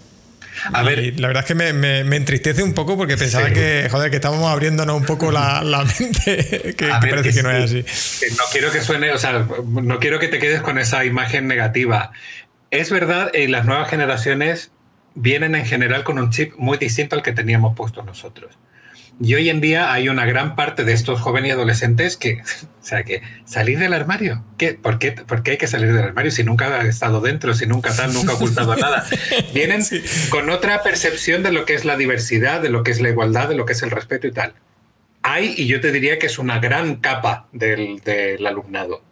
A 0.72 0.82
ver, 0.82 1.18
la 1.18 1.28
verdad 1.28 1.44
es 1.44 1.46
que 1.46 1.54
me, 1.54 2.16
entristece 2.16 2.62
un 2.62 2.74
poco 2.74 2.96
porque 2.96 3.16
pensaba 3.16 3.50
que, 3.50 3.88
joder, 3.90 4.10
que 4.10 4.16
estábamos 4.16 4.50
abriéndonos 4.50 4.96
un 4.96 5.04
poco 5.04 5.30
la, 5.32 5.84
mente, 5.98 6.74
que, 6.76 6.86
parece 6.86 7.32
que, 7.32 7.42
no 7.42 7.50
es 7.50 7.64
así. 7.64 7.84
no 8.36 8.44
quiero 8.52 8.70
que 8.70 8.80
suene, 8.80 9.12
o 9.12 9.18
sea, 9.18 9.46
no 9.64 9.98
quiero 9.98 10.18
que 10.18 10.28
te 10.28 10.38
quedes 10.38 10.60
con 10.60 10.78
esa 10.78 11.04
imagen 11.04 11.46
negativa. 11.46 12.12
Es 12.70 12.90
verdad, 12.90 13.30
en 13.32 13.52
las 13.52 13.64
nuevas 13.64 13.88
generaciones 13.88 14.72
vienen 15.14 15.54
en 15.54 15.64
general 15.64 16.04
con 16.04 16.18
un 16.18 16.30
chip 16.30 16.54
muy 16.56 16.78
distinto 16.78 17.16
al 17.16 17.22
que 17.22 17.32
teníamos 17.32 17.74
puesto 17.76 18.02
nosotros. 18.02 18.56
Y 19.18 19.34
hoy 19.34 19.48
en 19.48 19.62
día 19.62 19.92
hay 19.92 20.10
una 20.10 20.26
gran 20.26 20.56
parte 20.56 20.84
de 20.84 20.92
estos 20.92 21.20
jóvenes 21.20 21.48
y 21.48 21.52
adolescentes 21.52 22.16
que, 22.16 22.42
o 22.82 22.84
sea, 22.84 23.02
que 23.02 23.22
salir 23.44 23.78
del 23.78 23.94
armario. 23.94 24.44
¿Qué? 24.58 24.74
¿Por, 24.74 24.98
qué, 24.98 25.12
¿Por 25.12 25.42
qué 25.42 25.52
hay 25.52 25.56
que 25.58 25.66
salir 25.66 25.92
del 25.92 26.04
armario 26.04 26.30
si 26.30 26.44
nunca 26.44 26.80
ha 26.80 26.84
estado 26.86 27.20
dentro, 27.20 27.54
si 27.54 27.66
nunca 27.66 27.94
tal, 27.94 28.12
nunca 28.12 28.32
ha 28.32 28.36
ocultado 28.36 28.76
nada? 28.76 29.06
Vienen 29.54 29.82
con 30.28 30.50
otra 30.50 30.82
percepción 30.82 31.42
de 31.42 31.52
lo 31.52 31.64
que 31.64 31.74
es 31.74 31.84
la 31.84 31.96
diversidad, 31.96 32.60
de 32.60 32.68
lo 32.68 32.82
que 32.82 32.90
es 32.90 33.00
la 33.00 33.08
igualdad, 33.08 33.48
de 33.48 33.56
lo 33.56 33.64
que 33.64 33.72
es 33.72 33.82
el 33.82 33.90
respeto 33.90 34.26
y 34.26 34.32
tal. 34.32 34.54
Hay, 35.22 35.54
y 35.56 35.66
yo 35.66 35.80
te 35.80 35.90
diría 35.90 36.18
que 36.18 36.26
es 36.26 36.38
una 36.38 36.60
gran 36.60 36.96
capa 36.96 37.48
del, 37.52 38.00
del 38.04 38.46
alumnado, 38.46 39.02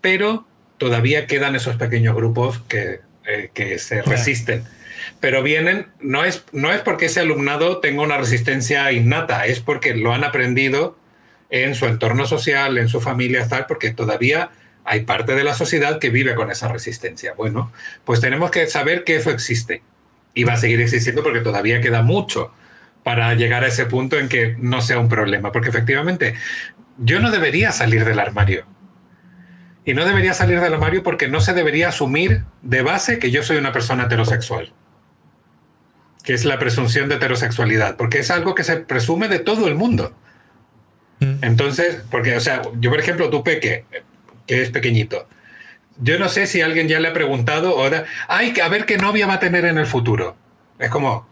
pero 0.00 0.46
todavía 0.78 1.26
quedan 1.26 1.56
esos 1.56 1.76
pequeños 1.76 2.14
grupos 2.14 2.60
que, 2.68 3.00
eh, 3.26 3.50
que 3.52 3.78
se 3.78 4.02
resisten 4.02 4.64
pero 5.20 5.42
vienen, 5.42 5.88
no 6.00 6.24
es, 6.24 6.44
no 6.52 6.72
es 6.72 6.80
porque 6.80 7.06
ese 7.06 7.20
alumnado 7.20 7.78
tenga 7.78 8.02
una 8.02 8.18
resistencia 8.18 8.90
innata, 8.92 9.46
es 9.46 9.60
porque 9.60 9.94
lo 9.94 10.12
han 10.12 10.24
aprendido 10.24 10.96
en 11.50 11.74
su 11.74 11.86
entorno 11.86 12.26
social, 12.26 12.78
en 12.78 12.88
su 12.88 13.00
familia, 13.00 13.46
tal, 13.48 13.66
porque 13.66 13.92
todavía 13.92 14.50
hay 14.84 15.00
parte 15.00 15.34
de 15.34 15.44
la 15.44 15.54
sociedad 15.54 15.98
que 15.98 16.10
vive 16.10 16.34
con 16.34 16.50
esa 16.50 16.68
resistencia. 16.68 17.34
Bueno, 17.34 17.72
pues 18.04 18.20
tenemos 18.20 18.50
que 18.50 18.66
saber 18.66 19.04
que 19.04 19.16
eso 19.16 19.30
existe 19.30 19.82
y 20.34 20.44
va 20.44 20.54
a 20.54 20.56
seguir 20.56 20.80
existiendo 20.80 21.22
porque 21.22 21.40
todavía 21.40 21.80
queda 21.80 22.02
mucho 22.02 22.52
para 23.02 23.34
llegar 23.34 23.64
a 23.64 23.68
ese 23.68 23.86
punto 23.86 24.18
en 24.18 24.28
que 24.28 24.56
no 24.58 24.80
sea 24.80 24.98
un 24.98 25.08
problema, 25.08 25.52
porque 25.52 25.68
efectivamente 25.68 26.34
yo 26.98 27.20
no 27.20 27.30
debería 27.30 27.72
salir 27.72 28.04
del 28.04 28.18
armario. 28.18 28.64
Y 29.84 29.94
no 29.94 30.04
debería 30.04 30.34
salir 30.34 30.60
del 30.60 30.74
armario 30.74 31.04
porque 31.04 31.28
no 31.28 31.40
se 31.40 31.54
debería 31.54 31.88
asumir 31.88 32.42
de 32.62 32.82
base 32.82 33.20
que 33.20 33.30
yo 33.30 33.44
soy 33.44 33.56
una 33.56 33.72
persona 33.72 34.04
heterosexual 34.04 34.72
que 36.26 36.34
es 36.34 36.44
la 36.44 36.58
presunción 36.58 37.08
de 37.08 37.14
heterosexualidad, 37.14 37.96
porque 37.96 38.18
es 38.18 38.32
algo 38.32 38.56
que 38.56 38.64
se 38.64 38.78
presume 38.78 39.28
de 39.28 39.38
todo 39.38 39.68
el 39.68 39.76
mundo. 39.76 40.12
Mm. 41.20 41.36
Entonces, 41.42 42.02
porque, 42.10 42.36
o 42.36 42.40
sea, 42.40 42.62
yo 42.80 42.90
por 42.90 42.98
ejemplo, 42.98 43.30
tú 43.30 43.44
Peque, 43.44 43.84
que 44.44 44.60
es 44.60 44.70
pequeñito, 44.70 45.28
yo 45.98 46.18
no 46.18 46.28
sé 46.28 46.48
si 46.48 46.62
alguien 46.62 46.88
ya 46.88 46.98
le 46.98 47.08
ha 47.08 47.12
preguntado 47.12 47.78
ahora, 47.78 48.06
ay, 48.26 48.52
a 48.60 48.68
ver 48.68 48.86
qué 48.86 48.98
novia 48.98 49.28
va 49.28 49.34
a 49.34 49.38
tener 49.38 49.64
en 49.66 49.78
el 49.78 49.86
futuro. 49.86 50.36
Es 50.80 50.90
como, 50.90 51.28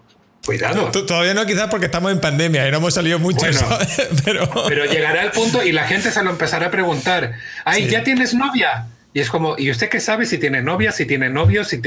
cuidado. 0.47 0.93
Todavía 0.93 1.35
no, 1.35 1.45
quizás 1.45 1.69
porque 1.71 1.87
estamos 1.87 2.13
en 2.13 2.21
pandemia 2.21 2.69
y 2.69 2.71
no 2.71 2.77
hemos 2.77 2.95
salido 2.95 3.19
mucho. 3.19 3.45
pero... 4.25 4.49
pero 4.69 4.85
llegará 4.85 5.25
el 5.25 5.33
punto 5.33 5.65
y 5.65 5.73
la 5.73 5.89
gente 5.89 6.13
se 6.13 6.23
lo 6.23 6.31
empezará 6.31 6.67
a 6.67 6.71
preguntar, 6.71 7.33
ay, 7.65 7.89
¿ya 7.89 8.05
tienes 8.05 8.33
novia? 8.33 8.87
Y 9.13 9.19
es 9.19 9.29
como, 9.29 9.57
¿y 9.59 9.73
usted 9.73 9.89
qué 9.89 9.99
sabe 9.99 10.25
si 10.25 10.39
tiene 10.39 10.63
novia, 10.63 10.93
si 10.93 11.05
tiene 11.05 11.31
novios? 11.31 11.67
Si 11.67 11.83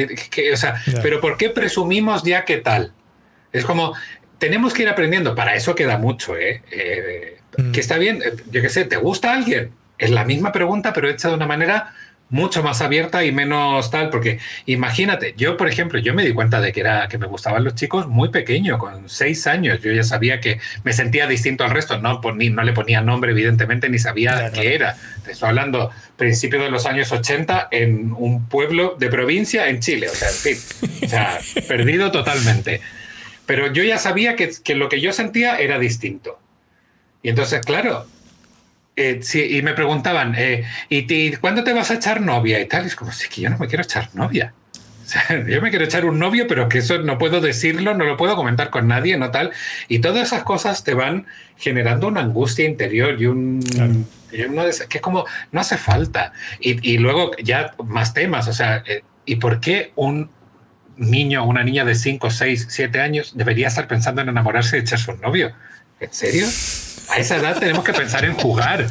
o 0.53 0.57
sea, 0.57 0.83
pero 1.01 1.21
¿por 1.21 1.37
qué 1.37 1.49
presumimos 1.49 2.23
ya 2.23 2.43
qué 2.43 2.57
tal? 2.57 2.93
Es 3.51 3.65
como, 3.65 3.93
tenemos 4.37 4.73
que 4.73 4.83
ir 4.83 4.89
aprendiendo, 4.89 5.35
para 5.35 5.55
eso 5.55 5.75
queda 5.75 5.97
mucho, 5.97 6.37
¿eh? 6.37 6.61
eh 6.71 7.37
mm. 7.57 7.71
Que 7.71 7.79
está 7.79 7.97
bien, 7.97 8.21
eh, 8.23 8.33
yo 8.51 8.61
qué 8.61 8.69
sé, 8.69 8.85
¿te 8.85 8.97
gusta 8.97 9.33
alguien? 9.33 9.71
Es 9.97 10.11
la 10.11 10.25
misma 10.25 10.51
pregunta, 10.51 10.93
pero 10.93 11.09
hecha 11.09 11.29
de 11.29 11.35
una 11.35 11.47
manera 11.47 11.93
mucho 12.29 12.61
más 12.61 12.81
abierta 12.81 13.23
y 13.23 13.31
menos 13.31 13.89
tal, 13.89 14.09
porque 14.09 14.39
imagínate, 14.65 15.33
yo 15.37 15.55
por 15.55 15.67
ejemplo, 15.67 15.97
yo 15.99 16.13
me 16.13 16.25
di 16.25 16.33
cuenta 16.33 16.59
de 16.59 16.73
que 16.73 16.81
era 16.81 17.07
que 17.07 17.17
me 17.17 17.25
gustaban 17.25 17.63
los 17.63 17.75
chicos 17.75 18.07
muy 18.07 18.29
pequeño, 18.29 18.77
con 18.77 19.07
seis 19.07 19.47
años, 19.47 19.79
yo 19.81 19.91
ya 19.93 20.03
sabía 20.03 20.41
que 20.41 20.59
me 20.83 20.93
sentía 20.93 21.25
distinto 21.27 21.63
al 21.63 21.71
resto, 21.71 21.99
no, 21.99 22.19
no 22.21 22.63
le 22.63 22.73
ponía 22.73 23.01
nombre 23.01 23.31
evidentemente, 23.31 23.89
ni 23.89 23.97
sabía 23.97 24.51
qué 24.53 24.75
era. 24.75 24.97
Te 25.23 25.31
estoy 25.31 25.49
hablando 25.49 25.91
principios 26.17 26.63
de 26.63 26.69
los 26.69 26.85
años 26.85 27.11
80 27.11 27.69
en 27.71 28.11
un 28.11 28.45
pueblo 28.47 28.97
de 28.99 29.09
provincia 29.09 29.69
en 29.69 29.79
Chile, 29.79 30.09
o 30.09 30.15
sea, 30.15 30.29
en 30.29 30.35
fin, 30.35 30.57
o 31.05 31.07
sea, 31.07 31.39
perdido 31.67 32.11
totalmente. 32.11 32.81
Pero 33.47 33.73
yo 33.73 33.83
ya 33.83 33.97
sabía 33.97 34.35
que, 34.35 34.51
que 34.63 34.75
lo 34.75 34.89
que 34.89 35.01
yo 35.01 35.11
sentía 35.11 35.57
era 35.57 35.79
distinto. 35.79 36.39
Y 37.23 37.29
entonces, 37.29 37.61
claro, 37.65 38.05
eh, 38.97 39.19
sí, 39.21 39.57
y 39.57 39.61
me 39.61 39.75
preguntaban, 39.75 40.33
eh, 40.35 40.65
¿y, 40.89 41.31
cuándo 41.35 41.63
te 41.63 41.71
vas 41.71 41.91
a 41.91 41.93
echar 41.93 42.19
novia? 42.19 42.59
Y 42.59 42.65
tal, 42.65 42.83
y 42.83 42.87
es 42.87 42.95
como, 42.95 43.11
sí, 43.11 43.29
que 43.29 43.41
yo 43.41 43.49
no 43.51 43.57
me 43.59 43.67
quiero 43.67 43.83
echar 43.83 44.09
novia. 44.13 44.53
O 45.07 45.09
sea, 45.09 45.41
yo 45.47 45.61
me 45.61 45.69
quiero 45.69 45.85
echar 45.85 46.03
un 46.03 46.19
novio, 46.19 46.47
pero 46.49 46.67
que 46.67 46.79
eso 46.79 46.97
no 46.97 47.17
puedo 47.17 47.39
decirlo, 47.39 47.93
no 47.93 48.03
lo 48.03 48.17
puedo 48.17 48.35
comentar 48.35 48.69
con 48.69 48.89
nadie, 48.89 49.15
no 49.15 49.31
tal. 49.31 49.53
Y 49.87 49.99
todas 49.99 50.27
esas 50.27 50.43
cosas 50.43 50.83
te 50.83 50.95
van 50.95 51.27
generando 51.55 52.09
una 52.09 52.19
angustia 52.19 52.65
interior 52.65 53.15
y 53.17 53.25
un... 53.27 53.61
que 54.29 54.97
es 54.97 55.01
como, 55.01 55.25
no 55.53 55.61
hace 55.61 55.77
falta. 55.77 56.33
Y, 56.59 56.91
y, 56.91 56.97
luego 56.97 57.31
ya 57.41 57.73
más 57.85 58.13
temas, 58.13 58.49
o 58.49 58.53
sea, 58.53 58.83
eh, 58.85 59.03
¿y 59.25 59.37
por 59.37 59.61
qué 59.61 59.93
un 59.95 60.29
niño 60.97 61.43
o 61.43 61.47
una 61.47 61.63
niña 61.63 61.85
de 61.85 61.95
5, 61.95 62.29
6, 62.29 62.67
7 62.69 63.01
años 63.01 63.31
debería 63.35 63.67
estar 63.67 63.87
pensando 63.87 64.21
en 64.21 64.29
enamorarse 64.29 64.77
y 64.77 64.81
echarse 64.81 65.11
un 65.11 65.21
novio? 65.21 65.53
¿En 65.99 66.13
serio? 66.13 66.47
a 67.09 67.17
esa 67.17 67.37
edad 67.37 67.59
tenemos 67.59 67.83
que 67.83 67.93
pensar 67.93 68.25
en 68.25 68.33
jugar, 68.33 68.87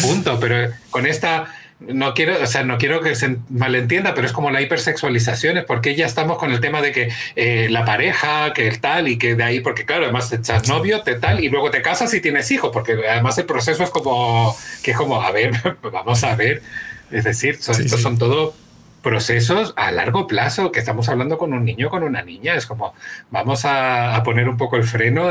punto. 0.00 0.38
Pero 0.40 0.72
con 0.90 1.06
esta, 1.06 1.46
no 1.80 2.14
quiero, 2.14 2.42
o 2.42 2.46
sea, 2.46 2.64
no 2.64 2.78
quiero 2.78 3.00
que 3.00 3.14
se 3.14 3.36
malentienda, 3.50 4.14
pero 4.14 4.26
es 4.26 4.32
como 4.32 4.50
la 4.50 4.60
hipersexualización, 4.62 5.58
es 5.58 5.64
porque 5.64 5.94
ya 5.94 6.06
estamos 6.06 6.38
con 6.38 6.50
el 6.52 6.60
tema 6.60 6.80
de 6.80 6.92
que 6.92 7.12
eh, 7.36 7.68
la 7.70 7.84
pareja, 7.84 8.52
que 8.52 8.68
el 8.68 8.80
tal 8.80 9.08
y 9.08 9.18
que 9.18 9.34
de 9.34 9.44
ahí, 9.44 9.60
porque 9.60 9.84
claro, 9.84 10.04
además 10.04 10.30
te 10.30 10.36
echas 10.36 10.68
novio, 10.68 11.02
te 11.02 11.14
tal, 11.16 11.42
y 11.42 11.48
luego 11.48 11.70
te 11.70 11.82
casas 11.82 12.12
y 12.14 12.20
tienes 12.20 12.50
hijos, 12.50 12.70
porque 12.72 12.98
además 13.08 13.36
el 13.38 13.44
proceso 13.44 13.84
es 13.84 13.90
como, 13.90 14.56
que 14.82 14.92
es 14.92 14.96
como, 14.96 15.22
a 15.22 15.30
ver, 15.30 15.52
vamos 15.92 16.24
a 16.24 16.34
ver, 16.34 16.62
es 17.10 17.24
decir, 17.24 17.60
son, 17.60 17.80
estos 17.80 18.00
son 18.00 18.18
todo 18.18 18.54
procesos 19.02 19.72
a 19.76 19.90
largo 19.90 20.26
plazo, 20.26 20.72
que 20.72 20.80
estamos 20.80 21.08
hablando 21.08 21.38
con 21.38 21.52
un 21.52 21.64
niño, 21.64 21.90
con 21.90 22.02
una 22.02 22.22
niña, 22.22 22.54
es 22.54 22.66
como 22.66 22.94
vamos 23.30 23.64
a, 23.64 24.20
poner 24.24 24.48
un 24.48 24.56
poco 24.56 24.76
el 24.76 24.84
freno, 24.84 25.30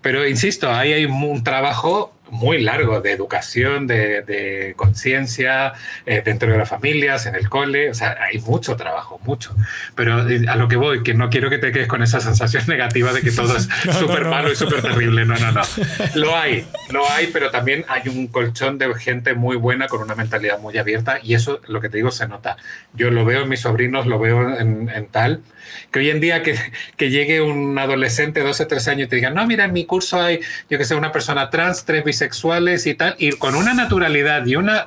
pero 0.00 0.26
insisto, 0.26 0.70
ahí 0.70 0.92
hay 0.92 1.04
un 1.04 1.42
trabajo 1.42 2.12
muy 2.30 2.60
largo 2.60 3.00
de 3.00 3.12
educación, 3.12 3.86
de, 3.86 4.74
conciencia, 4.76 5.72
eh, 6.06 6.22
dentro 6.24 6.50
de 6.50 6.58
las 6.58 6.68
familias, 6.68 7.26
en 7.26 7.34
el 7.34 7.48
cole, 7.48 7.90
o 7.90 7.94
sea, 7.94 8.16
hay 8.20 8.38
mucho 8.38 8.76
trabajo, 8.76 9.20
mucho. 9.24 9.54
Pero 9.94 10.28
eh, 10.28 10.44
a 10.48 10.56
lo 10.56 10.68
que 10.68 10.76
voy, 10.76 11.02
que 11.02 11.14
no 11.14 11.28
quiero 11.28 11.50
que 11.50 11.58
te 11.58 11.72
quedes 11.72 11.88
con 11.88 12.02
esa 12.02 12.20
sensación 12.20 12.64
negativa 12.68 13.12
de 13.12 13.20
que 13.20 13.30
todo 13.30 13.56
es 13.56 13.68
súper 13.98 14.24
malo 14.26 14.52
y 14.52 14.56
súper 14.56 14.82
terrible, 14.82 15.24
no, 15.24 15.36
no, 15.36 15.52
no. 15.52 15.62
Lo 16.14 16.36
hay, 16.36 16.66
lo 16.90 17.08
hay, 17.10 17.28
pero 17.28 17.50
también 17.50 17.84
hay 17.88 18.08
un 18.08 18.26
colchón 18.26 18.78
de 18.78 18.94
gente 18.94 19.34
muy 19.34 19.56
buena 19.56 19.88
con 19.88 20.02
una 20.02 20.14
mentalidad 20.14 20.58
muy 20.58 20.76
abierta 20.78 21.18
y 21.22 21.34
eso, 21.34 21.60
lo 21.66 21.80
que 21.80 21.88
te 21.88 21.98
digo, 21.98 22.10
se 22.10 22.26
nota. 22.28 22.56
Yo 22.94 23.10
lo 23.10 23.24
veo 23.24 23.42
en 23.42 23.48
mis 23.48 23.60
sobrinos, 23.60 24.06
lo 24.06 24.18
veo 24.18 24.58
en, 24.58 24.88
en 24.88 25.06
tal 25.06 25.42
que 25.90 26.00
hoy 26.00 26.10
en 26.10 26.20
día 26.20 26.42
que, 26.42 26.56
que, 26.96 27.10
llegue 27.10 27.40
un 27.40 27.78
adolescente 27.78 28.40
de 28.40 28.46
12, 28.46 28.66
13 28.66 28.90
años 28.90 29.06
y 29.06 29.08
te 29.08 29.16
diga, 29.16 29.30
no, 29.30 29.46
mira, 29.46 29.64
en 29.64 29.72
mi 29.72 29.84
curso 29.84 30.20
hay, 30.20 30.40
yo 30.68 30.78
que 30.78 30.84
sé, 30.84 30.94
una 30.94 31.12
persona 31.12 31.50
trans, 31.50 31.84
tres 31.84 32.04
bisexuales 32.04 32.19
y 32.22 32.94
tal, 32.94 33.16
y 33.18 33.30
con 33.32 33.54
una 33.54 33.74
naturalidad 33.74 34.46
y 34.46 34.56
una... 34.56 34.86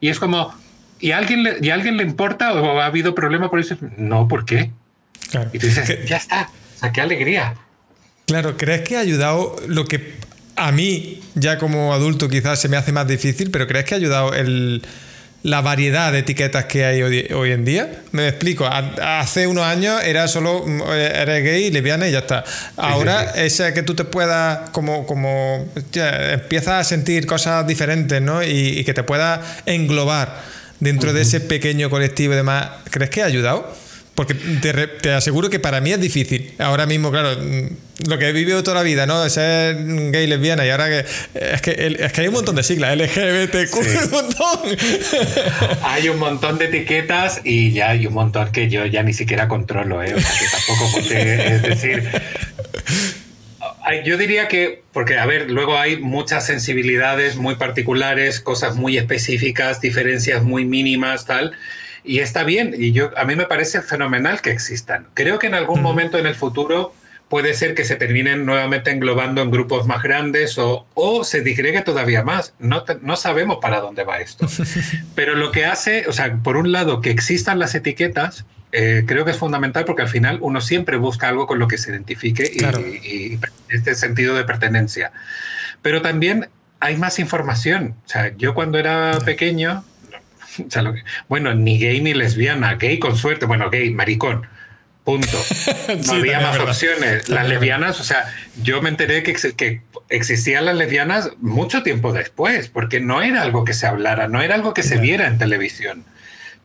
Y 0.00 0.08
es 0.08 0.18
como, 0.18 0.54
¿y 0.98 1.10
a 1.10 1.18
alguien 1.18 1.42
le, 1.42 1.58
y 1.60 1.70
alguien 1.70 1.96
le 1.96 2.02
importa 2.02 2.52
o 2.54 2.80
ha 2.80 2.86
habido 2.86 3.14
problema 3.14 3.50
por 3.50 3.60
eso? 3.60 3.76
No, 3.96 4.28
¿por 4.28 4.44
qué? 4.44 4.70
Y 5.52 5.58
tú 5.58 5.66
dices, 5.66 6.06
ya 6.06 6.16
está, 6.16 6.50
o 6.76 6.80
sea, 6.80 6.92
qué 6.92 7.00
alegría. 7.00 7.54
Claro, 8.26 8.56
¿crees 8.56 8.82
que 8.82 8.96
ha 8.96 9.00
ayudado 9.00 9.56
lo 9.66 9.84
que 9.84 10.14
a 10.56 10.72
mí, 10.72 11.22
ya 11.34 11.58
como 11.58 11.94
adulto, 11.94 12.28
quizás 12.28 12.60
se 12.60 12.68
me 12.68 12.76
hace 12.76 12.92
más 12.92 13.06
difícil, 13.06 13.50
pero 13.50 13.66
crees 13.66 13.84
que 13.86 13.94
ha 13.94 13.98
ayudado 13.98 14.34
el 14.34 14.82
la 15.42 15.62
variedad 15.62 16.12
de 16.12 16.18
etiquetas 16.18 16.66
que 16.66 16.84
hay 16.84 17.02
hoy, 17.02 17.52
en 17.52 17.64
día. 17.64 18.02
Me 18.12 18.28
explico, 18.28 18.66
hace 18.66 19.46
unos 19.46 19.64
años 19.64 20.02
era 20.04 20.28
solo 20.28 20.64
mm, 20.66 20.82
eres 20.92 21.44
gay, 21.44 21.70
lesbiana 21.70 22.08
y 22.08 22.12
ya 22.12 22.20
está. 22.20 22.44
Ahora 22.76 23.32
esa 23.34 23.72
que 23.72 23.82
tú 23.82 23.94
te 23.94 24.04
puedas 24.04 24.70
como, 24.70 25.06
como 25.06 25.66
empiezas 25.94 26.74
a 26.74 26.84
sentir 26.84 27.26
cosas 27.26 27.66
diferentes, 27.66 28.20
¿no? 28.20 28.42
Y, 28.42 28.84
que 28.84 28.94
te 28.94 29.02
puedas 29.02 29.40
englobar 29.66 30.42
dentro 30.80 31.12
de 31.12 31.22
ese 31.22 31.40
pequeño 31.40 31.90
colectivo 31.90 32.34
y 32.34 32.36
demás. 32.36 32.68
¿Crees 32.90 33.10
que 33.10 33.22
ha 33.22 33.26
ayudado? 33.26 33.74
Porque 34.14 34.34
te, 34.34 35.12
aseguro 35.12 35.48
que 35.48 35.58
para 35.58 35.80
mí 35.80 35.92
es 35.92 36.00
difícil. 36.00 36.52
Ahora 36.58 36.84
mismo, 36.84 37.10
claro, 37.10 37.30
lo 38.06 38.18
que 38.18 38.28
he 38.28 38.32
vivido 38.32 38.62
toda 38.62 38.76
la 38.76 38.82
vida, 38.82 39.06
¿no? 39.06 39.26
Ser 39.30 39.76
gay, 40.10 40.26
lesbiana, 40.26 40.66
y 40.66 40.70
ahora 40.70 40.88
que 40.88 41.06
es 41.34 41.62
que, 41.62 41.96
es 41.98 42.12
que 42.12 42.20
hay 42.20 42.28
un 42.28 42.34
montón 42.34 42.56
de 42.56 42.62
siglas, 42.62 42.96
LGBTQ, 42.96 43.76
un 44.04 44.10
montón. 44.10 44.76
Hay 45.82 46.08
un 46.08 46.18
montón 46.18 46.58
de 46.58 46.66
etiquetas 46.66 47.40
y 47.44 47.72
ya 47.72 47.90
hay 47.90 48.06
un 48.06 48.14
montón 48.14 48.52
que 48.52 48.68
yo 48.68 48.84
ya 48.84 49.02
ni 49.02 49.14
siquiera 49.14 49.48
controlo, 49.48 50.02
¿eh? 50.02 50.14
O 50.14 50.20
sea, 50.20 50.32
que 50.38 50.46
tampoco, 50.50 50.92
porque, 50.92 51.54
es 51.54 51.62
decir. 51.62 52.10
Yo 54.04 54.16
diría 54.16 54.46
que, 54.48 54.82
porque, 54.92 55.18
a 55.18 55.26
ver, 55.26 55.50
luego 55.50 55.78
hay 55.78 55.96
muchas 55.98 56.46
sensibilidades 56.46 57.36
muy 57.36 57.56
particulares, 57.56 58.40
cosas 58.40 58.76
muy 58.76 58.96
específicas, 58.98 59.80
diferencias 59.80 60.42
muy 60.42 60.64
mínimas, 60.64 61.26
tal. 61.26 61.52
Y 62.04 62.20
está 62.20 62.44
bien, 62.44 62.74
y 62.76 62.92
yo, 62.92 63.10
a 63.16 63.24
mí 63.24 63.36
me 63.36 63.46
parece 63.46 63.82
fenomenal 63.82 64.40
que 64.40 64.50
existan. 64.50 65.06
Creo 65.14 65.38
que 65.38 65.46
en 65.46 65.54
algún 65.54 65.82
momento 65.82 66.18
en 66.18 66.26
el 66.26 66.34
futuro 66.34 66.94
puede 67.28 67.54
ser 67.54 67.74
que 67.74 67.84
se 67.84 67.94
terminen 67.96 68.44
nuevamente 68.44 68.90
englobando 68.90 69.40
en 69.40 69.50
grupos 69.52 69.86
más 69.86 70.02
grandes 70.02 70.58
o, 70.58 70.86
o 70.94 71.22
se 71.22 71.42
digregue 71.42 71.80
todavía 71.82 72.24
más. 72.24 72.54
No, 72.58 72.84
no 73.02 73.16
sabemos 73.16 73.58
para 73.62 73.80
dónde 73.80 74.02
va 74.02 74.18
esto. 74.18 74.48
Pero 75.14 75.36
lo 75.36 75.52
que 75.52 75.64
hace, 75.64 76.06
o 76.08 76.12
sea, 76.12 76.36
por 76.42 76.56
un 76.56 76.72
lado, 76.72 77.00
que 77.00 77.10
existan 77.10 77.60
las 77.60 77.74
etiquetas, 77.76 78.44
eh, 78.72 79.04
creo 79.06 79.24
que 79.24 79.32
es 79.32 79.36
fundamental 79.36 79.84
porque 79.84 80.02
al 80.02 80.08
final 80.08 80.38
uno 80.42 80.60
siempre 80.60 80.96
busca 80.96 81.28
algo 81.28 81.46
con 81.46 81.58
lo 81.58 81.66
que 81.66 81.76
se 81.76 81.90
identifique 81.90 82.50
y, 82.52 83.38
este 83.68 83.94
sentido 83.94 84.34
de 84.34 84.44
pertenencia. 84.44 85.12
Pero 85.82 86.02
también 86.02 86.48
hay 86.80 86.96
más 86.96 87.18
información. 87.18 87.96
O 88.06 88.08
sea, 88.08 88.36
yo 88.36 88.54
cuando 88.54 88.78
era 88.78 89.18
pequeño 89.24 89.84
bueno, 91.28 91.54
ni 91.54 91.78
gay 91.78 92.00
ni 92.00 92.14
lesbiana, 92.14 92.74
gay 92.74 92.98
con 92.98 93.16
suerte, 93.16 93.46
bueno, 93.46 93.70
gay, 93.70 93.90
maricón. 93.90 94.46
Punto. 95.04 95.38
No 96.06 96.12
había 96.12 96.40
más 96.40 96.58
opciones. 96.58 97.28
Las 97.28 97.48
lesbianas, 97.48 98.00
o 98.00 98.04
sea, 98.04 98.32
yo 98.62 98.80
me 98.80 98.90
enteré 98.90 99.22
que, 99.22 99.34
que 99.56 99.82
existían 100.08 100.66
las 100.66 100.76
lesbianas 100.76 101.30
mucho 101.38 101.82
tiempo 101.82 102.12
después, 102.12 102.68
porque 102.68 103.00
no 103.00 103.22
era 103.22 103.42
algo 103.42 103.64
que 103.64 103.74
se 103.74 103.86
hablara, 103.86 104.28
no 104.28 104.40
era 104.42 104.54
algo 104.54 104.74
que 104.74 104.82
se 104.82 104.98
viera 104.98 105.26
en 105.26 105.38
televisión. 105.38 106.04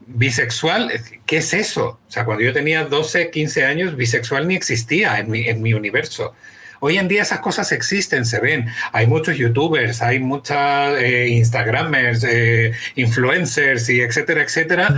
Bisexual, 0.07 0.91
¿qué 1.25 1.37
es 1.37 1.53
eso? 1.53 1.99
O 2.07 2.11
sea, 2.11 2.25
cuando 2.25 2.43
yo 2.43 2.53
tenía 2.53 2.83
12, 2.83 3.31
15 3.31 3.65
años, 3.65 3.95
bisexual 3.95 4.47
ni 4.47 4.55
existía 4.55 5.17
en 5.19 5.31
mi, 5.31 5.47
en 5.47 5.61
mi 5.61 5.73
universo. 5.73 6.35
Hoy 6.79 6.97
en 6.97 7.07
día 7.07 7.21
esas 7.21 7.39
cosas 7.39 7.71
existen, 7.71 8.25
se 8.25 8.39
ven. 8.39 8.67
Hay 8.91 9.07
muchos 9.07 9.37
youtubers, 9.37 10.01
hay 10.01 10.19
muchas 10.19 10.99
eh, 10.99 11.27
instagramers, 11.29 12.23
eh, 12.23 12.73
influencers 12.95 13.89
y 13.89 14.01
etcétera, 14.01 14.41
etcétera. 14.41 14.95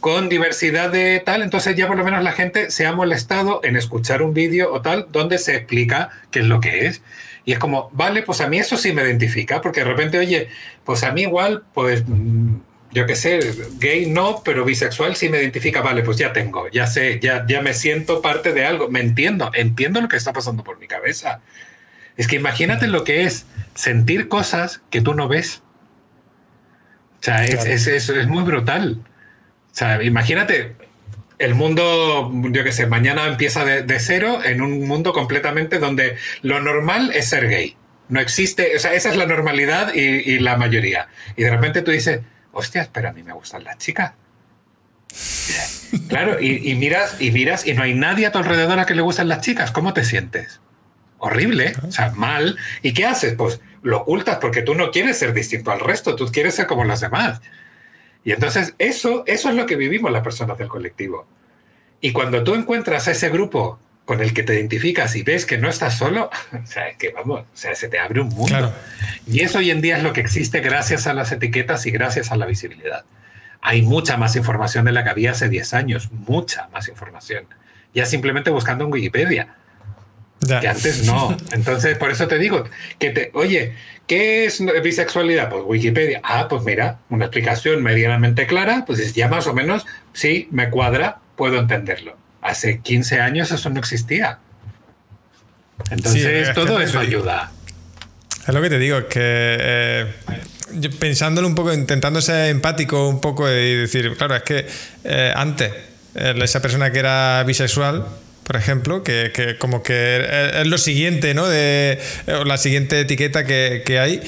con 0.00 0.28
diversidad 0.28 0.90
de 0.90 1.20
tal, 1.24 1.42
entonces 1.42 1.74
ya 1.74 1.88
por 1.88 1.96
lo 1.96 2.04
menos 2.04 2.22
la 2.22 2.30
gente 2.30 2.70
se 2.70 2.86
ha 2.86 2.92
molestado 2.92 3.60
en 3.64 3.74
escuchar 3.74 4.22
un 4.22 4.34
vídeo 4.34 4.72
o 4.72 4.80
tal 4.80 5.08
donde 5.10 5.36
se 5.38 5.56
explica 5.56 6.10
qué 6.30 6.40
es 6.40 6.46
lo 6.46 6.60
que 6.60 6.86
es. 6.86 7.02
Y 7.44 7.52
es 7.52 7.58
como, 7.58 7.90
vale, 7.92 8.22
pues 8.22 8.40
a 8.40 8.48
mí 8.48 8.58
eso 8.58 8.76
sí 8.76 8.92
me 8.92 9.02
identifica, 9.02 9.60
porque 9.60 9.80
de 9.80 9.86
repente, 9.86 10.18
oye, 10.18 10.48
pues 10.84 11.02
a 11.04 11.12
mí 11.12 11.22
igual, 11.22 11.62
pues 11.74 12.04
mm, 12.06 12.56
yo 12.96 13.04
qué 13.04 13.14
sé, 13.14 13.40
gay 13.78 14.06
no, 14.06 14.40
pero 14.42 14.64
bisexual 14.64 15.16
sí 15.16 15.28
me 15.28 15.36
identifica, 15.36 15.82
vale, 15.82 16.02
pues 16.02 16.16
ya 16.16 16.32
tengo, 16.32 16.70
ya 16.70 16.86
sé, 16.86 17.20
ya, 17.20 17.44
ya 17.46 17.60
me 17.60 17.74
siento 17.74 18.22
parte 18.22 18.54
de 18.54 18.64
algo, 18.64 18.88
me 18.88 19.00
entiendo, 19.00 19.50
entiendo 19.52 20.00
lo 20.00 20.08
que 20.08 20.16
está 20.16 20.32
pasando 20.32 20.64
por 20.64 20.78
mi 20.78 20.86
cabeza. 20.86 21.42
Es 22.16 22.26
que 22.26 22.36
imagínate 22.36 22.86
lo 22.86 23.04
que 23.04 23.24
es 23.24 23.44
sentir 23.74 24.28
cosas 24.28 24.80
que 24.88 25.02
tú 25.02 25.12
no 25.12 25.28
ves. 25.28 25.62
O 27.20 27.22
sea, 27.22 27.44
es, 27.44 27.66
es, 27.66 28.08
es, 28.08 28.26
muy 28.28 28.44
brutal. 28.44 29.02
O 29.02 29.74
sea, 29.74 30.02
imagínate 30.02 30.74
el 31.38 31.54
mundo, 31.54 32.32
yo 32.50 32.64
qué 32.64 32.72
sé, 32.72 32.86
mañana 32.86 33.26
empieza 33.26 33.66
de, 33.66 34.00
cero 34.00 34.38
en 34.42 34.62
un 34.62 34.88
mundo 34.88 35.12
completamente 35.12 35.78
donde 35.78 36.16
lo 36.40 36.62
normal 36.62 37.10
es 37.12 37.28
ser 37.28 37.46
gay. 37.50 37.76
No 38.08 38.20
existe, 38.20 38.74
o 38.74 38.78
sea, 38.78 38.94
esa 38.94 39.10
es 39.10 39.16
la 39.16 39.26
normalidad 39.26 39.92
y, 39.94 40.00
y 40.00 40.38
la 40.38 40.56
mayoría. 40.56 41.08
Y 41.36 41.42
de 41.42 41.50
repente 41.50 41.82
tú 41.82 41.90
dices, 41.90 42.20
hostias, 42.56 42.88
pero 42.92 43.08
a 43.08 43.12
mí 43.12 43.22
me 43.22 43.32
gustan 43.32 43.64
las 43.64 43.78
chicas. 43.78 44.12
Claro, 46.08 46.40
y, 46.40 46.74
miras, 46.74 47.20
y 47.20 47.30
miras, 47.30 47.66
y 47.66 47.74
no 47.74 47.82
hay 47.82 47.94
nadie 47.94 48.26
a 48.26 48.32
tu 48.32 48.38
alrededor 48.38 48.78
a 48.78 48.86
que 48.86 48.94
le 48.94 49.02
gustan 49.02 49.28
las 49.28 49.40
chicas. 49.40 49.70
¿Cómo 49.70 49.94
te 49.94 50.04
sientes? 50.04 50.60
Horrible, 51.18 51.74
o 51.86 51.90
sea, 51.90 52.10
mal. 52.10 52.56
¿Y 52.82 52.92
qué 52.92 53.06
haces? 53.06 53.34
Pues 53.34 53.60
lo 53.82 54.02
ocultas 54.02 54.38
porque 54.40 54.62
tú 54.62 54.74
no 54.74 54.90
quieres 54.90 55.18
ser 55.18 55.32
distinto 55.32 55.70
al 55.70 55.80
resto, 55.80 56.16
tú 56.16 56.26
quieres 56.26 56.54
ser 56.54 56.66
como 56.66 56.84
los 56.84 57.00
demás. 57.00 57.40
Y 58.24 58.32
entonces 58.32 58.74
eso, 58.78 59.22
eso 59.26 59.48
es 59.48 59.54
lo 59.54 59.66
que 59.66 59.76
vivimos 59.76 60.10
las 60.10 60.22
personas 60.22 60.58
del 60.58 60.68
colectivo. 60.68 61.26
Y 62.00 62.12
cuando 62.12 62.44
tú 62.44 62.54
encuentras 62.54 63.08
a 63.08 63.12
ese 63.12 63.30
grupo 63.30 63.78
con 64.06 64.22
el 64.22 64.32
que 64.32 64.44
te 64.44 64.54
identificas 64.54 65.16
y 65.16 65.22
ves 65.22 65.44
que 65.44 65.58
no 65.58 65.68
estás 65.68 65.98
solo, 65.98 66.30
o 66.52 66.66
sea, 66.66 66.88
es 66.88 66.96
que 66.96 67.10
vamos, 67.10 67.40
o 67.40 67.56
sea, 67.56 67.74
se 67.74 67.88
te 67.88 67.98
abre 67.98 68.20
un 68.22 68.28
mundo. 68.28 68.72
Y 69.26 69.40
eso 69.40 69.58
hoy 69.58 69.70
en 69.70 69.82
día 69.82 69.98
es 69.98 70.02
lo 70.02 70.14
que 70.14 70.22
existe 70.22 70.60
gracias 70.60 71.06
a 71.06 71.12
las 71.12 71.32
etiquetas 71.32 71.84
y 71.84 71.90
gracias 71.90 72.32
a 72.32 72.36
la 72.36 72.46
visibilidad. 72.46 73.04
Hay 73.60 73.82
mucha 73.82 74.16
más 74.16 74.36
información 74.36 74.84
de 74.84 74.92
la 74.92 75.02
que 75.02 75.10
había 75.10 75.32
hace 75.32 75.48
10 75.48 75.74
años, 75.74 76.10
mucha 76.12 76.68
más 76.68 76.88
información. 76.88 77.46
Ya 77.92 78.06
simplemente 78.06 78.50
buscando 78.50 78.84
en 78.84 78.92
Wikipedia. 78.92 79.56
Que 80.38 80.68
antes 80.68 81.04
no. 81.04 81.36
Entonces, 81.50 81.98
por 81.98 82.12
eso 82.12 82.28
te 82.28 82.38
digo, 82.38 82.64
que 83.00 83.10
te, 83.10 83.30
oye, 83.34 83.74
¿qué 84.06 84.44
es 84.44 84.62
bisexualidad? 84.84 85.48
Pues 85.48 85.64
Wikipedia. 85.66 86.20
Ah, 86.22 86.46
pues 86.48 86.62
mira, 86.62 86.98
una 87.08 87.24
explicación 87.24 87.82
medianamente 87.82 88.46
clara, 88.46 88.84
pues 88.86 89.14
ya 89.14 89.26
más 89.28 89.48
o 89.48 89.54
menos, 89.54 89.84
sí, 90.12 90.46
me 90.52 90.70
cuadra, 90.70 91.18
puedo 91.34 91.58
entenderlo. 91.58 92.16
Hace 92.46 92.80
15 92.80 93.20
años 93.20 93.50
eso 93.50 93.70
no 93.70 93.78
existía. 93.80 94.38
Entonces, 95.90 96.54
todo 96.54 96.80
eso 96.80 96.98
ayuda. 96.98 97.50
Es 98.46 98.54
lo 98.54 98.62
que 98.62 98.70
te 98.70 98.78
digo, 98.78 98.98
es 98.98 99.04
que 99.06 99.20
eh, 99.20 100.06
pensándolo 101.00 101.48
un 101.48 101.56
poco, 101.56 101.72
intentando 101.72 102.20
ser 102.20 102.50
empático 102.50 103.08
un 103.08 103.20
poco 103.20 103.48
y 103.50 103.74
decir, 103.74 104.14
claro, 104.16 104.36
es 104.36 104.42
que 104.44 104.66
eh, 105.02 105.32
antes, 105.34 105.72
eh, 106.14 106.34
esa 106.40 106.62
persona 106.62 106.92
que 106.92 107.00
era 107.00 107.42
bisexual, 107.44 108.06
por 108.44 108.54
ejemplo, 108.54 109.02
que, 109.02 109.56
como 109.58 109.82
que 109.82 110.50
es 110.54 110.66
lo 110.68 110.78
siguiente, 110.78 111.34
¿no? 111.34 111.48
De, 111.48 111.98
la 112.44 112.56
siguiente 112.58 113.00
etiqueta 113.00 113.44
que, 113.44 113.98
hay. 114.00 114.22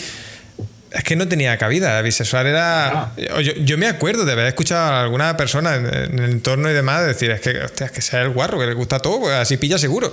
Es 0.91 1.05
que 1.05 1.17
no 1.17 1.29
tenía 1.29 1.57
cabida. 1.59 2.01
Bisexual 2.03 2.47
era. 2.47 3.13
Yo, 3.43 3.79
me 3.79 3.87
acuerdo 3.87 4.25
de 4.25 4.33
haber 4.33 4.47
escuchado 4.47 4.93
a 4.93 5.03
alguna 5.03 5.37
persona 5.37 5.77
en, 5.77 6.19
el 6.19 6.31
entorno 6.31 6.71
y 6.71 6.73
demás 6.73 7.07
decir: 7.07 7.31
es 7.31 7.41
que, 7.41 7.59
hostia, 7.61 7.87
es 7.87 7.93
que 7.93 8.01
sea 8.01 8.23
el 8.23 8.31
guarro, 8.31 8.59
que 8.59 8.67
le 8.67 8.75
gusta 8.75 8.99
todo, 8.99 9.21
pues 9.21 9.35
así 9.35 9.57
pilla 9.57 9.79
seguro. 9.79 10.13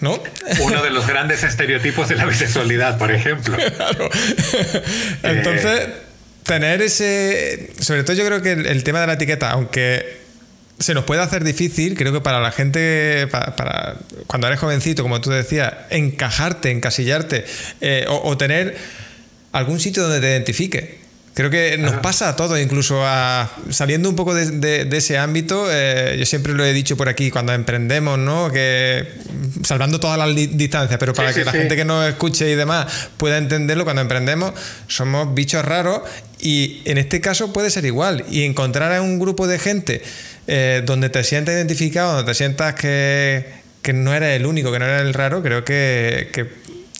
¿No? 0.00 0.18
Uno 0.60 0.82
de 0.82 0.90
los 0.90 1.06
grandes 1.06 1.42
estereotipos 1.42 2.08
de 2.08 2.16
la 2.16 2.24
bisexualidad, 2.24 2.98
por 2.98 3.10
ejemplo. 3.12 3.56
Claro. 3.76 4.08
Entonces, 5.22 5.88
tener 6.44 6.80
ese. 6.80 7.72
Sobre 7.80 8.02
todo, 8.04 8.16
yo 8.16 8.24
creo 8.24 8.42
que 8.42 8.52
el 8.52 8.82
tema 8.82 9.00
de 9.00 9.06
la 9.06 9.12
etiqueta, 9.14 9.50
aunque 9.50 10.20
se 10.80 10.94
nos 10.94 11.04
puede 11.04 11.20
hacer 11.20 11.44
difícil, 11.44 11.96
creo 11.96 12.12
que 12.12 12.22
para 12.22 12.40
la 12.40 12.50
gente, 12.50 13.26
para, 13.26 13.96
cuando 14.26 14.46
eres 14.46 14.58
jovencito, 14.58 15.02
como 15.02 15.20
tú 15.20 15.30
decías, 15.30 15.72
encajarte, 15.90 16.70
encasillarte 16.70 17.44
eh, 17.82 18.06
o, 18.08 18.36
tener 18.38 18.76
algún 19.52 19.80
sitio 19.80 20.02
donde 20.02 20.20
te 20.20 20.28
identifique. 20.28 21.00
Creo 21.32 21.48
que 21.48 21.78
nos 21.78 21.94
pasa 21.94 22.28
a 22.28 22.36
todos, 22.36 22.60
incluso 22.60 23.02
a, 23.06 23.48
saliendo 23.70 24.08
un 24.08 24.16
poco 24.16 24.34
de, 24.34 24.88
ese 24.90 25.16
ámbito, 25.16 25.68
eh, 25.70 26.16
yo 26.18 26.26
siempre 26.26 26.54
lo 26.54 26.64
he 26.64 26.72
dicho 26.72 26.96
por 26.96 27.08
aquí, 27.08 27.30
cuando 27.30 27.52
emprendemos, 27.52 28.18
¿no? 28.18 28.50
Que 28.50 29.06
salvando 29.62 30.00
todas 30.00 30.18
las 30.18 30.34
distancias, 30.34 30.98
pero 30.98 31.14
para 31.14 31.32
que 31.32 31.44
la 31.44 31.52
gente 31.52 31.76
que 31.76 31.84
nos 31.84 32.06
escuche 32.08 32.50
y 32.50 32.56
demás 32.56 33.10
pueda 33.16 33.38
entenderlo, 33.38 33.84
cuando 33.84 34.02
emprendemos 34.02 34.52
somos 34.88 35.32
bichos 35.32 35.64
raros 35.64 36.00
y 36.40 36.82
en 36.84 36.98
este 36.98 37.20
caso 37.20 37.52
puede 37.52 37.70
ser 37.70 37.84
igual. 37.84 38.24
Y 38.28 38.42
encontrar 38.42 38.92
a 38.92 39.00
un 39.00 39.20
grupo 39.20 39.46
de 39.46 39.58
gente 39.58 40.02
eh, 40.48 40.82
donde 40.84 41.10
te 41.10 41.22
sientas 41.22 41.54
identificado, 41.54 42.16
donde 42.16 42.32
te 42.32 42.34
sientas 42.34 42.74
que, 42.74 43.60
no 43.94 44.12
eres 44.12 44.36
el 44.36 44.46
único, 44.46 44.72
que 44.72 44.78
no 44.78 44.84
eres 44.84 45.02
el 45.02 45.14
raro, 45.14 45.42
creo 45.42 45.64
que, 45.64 46.28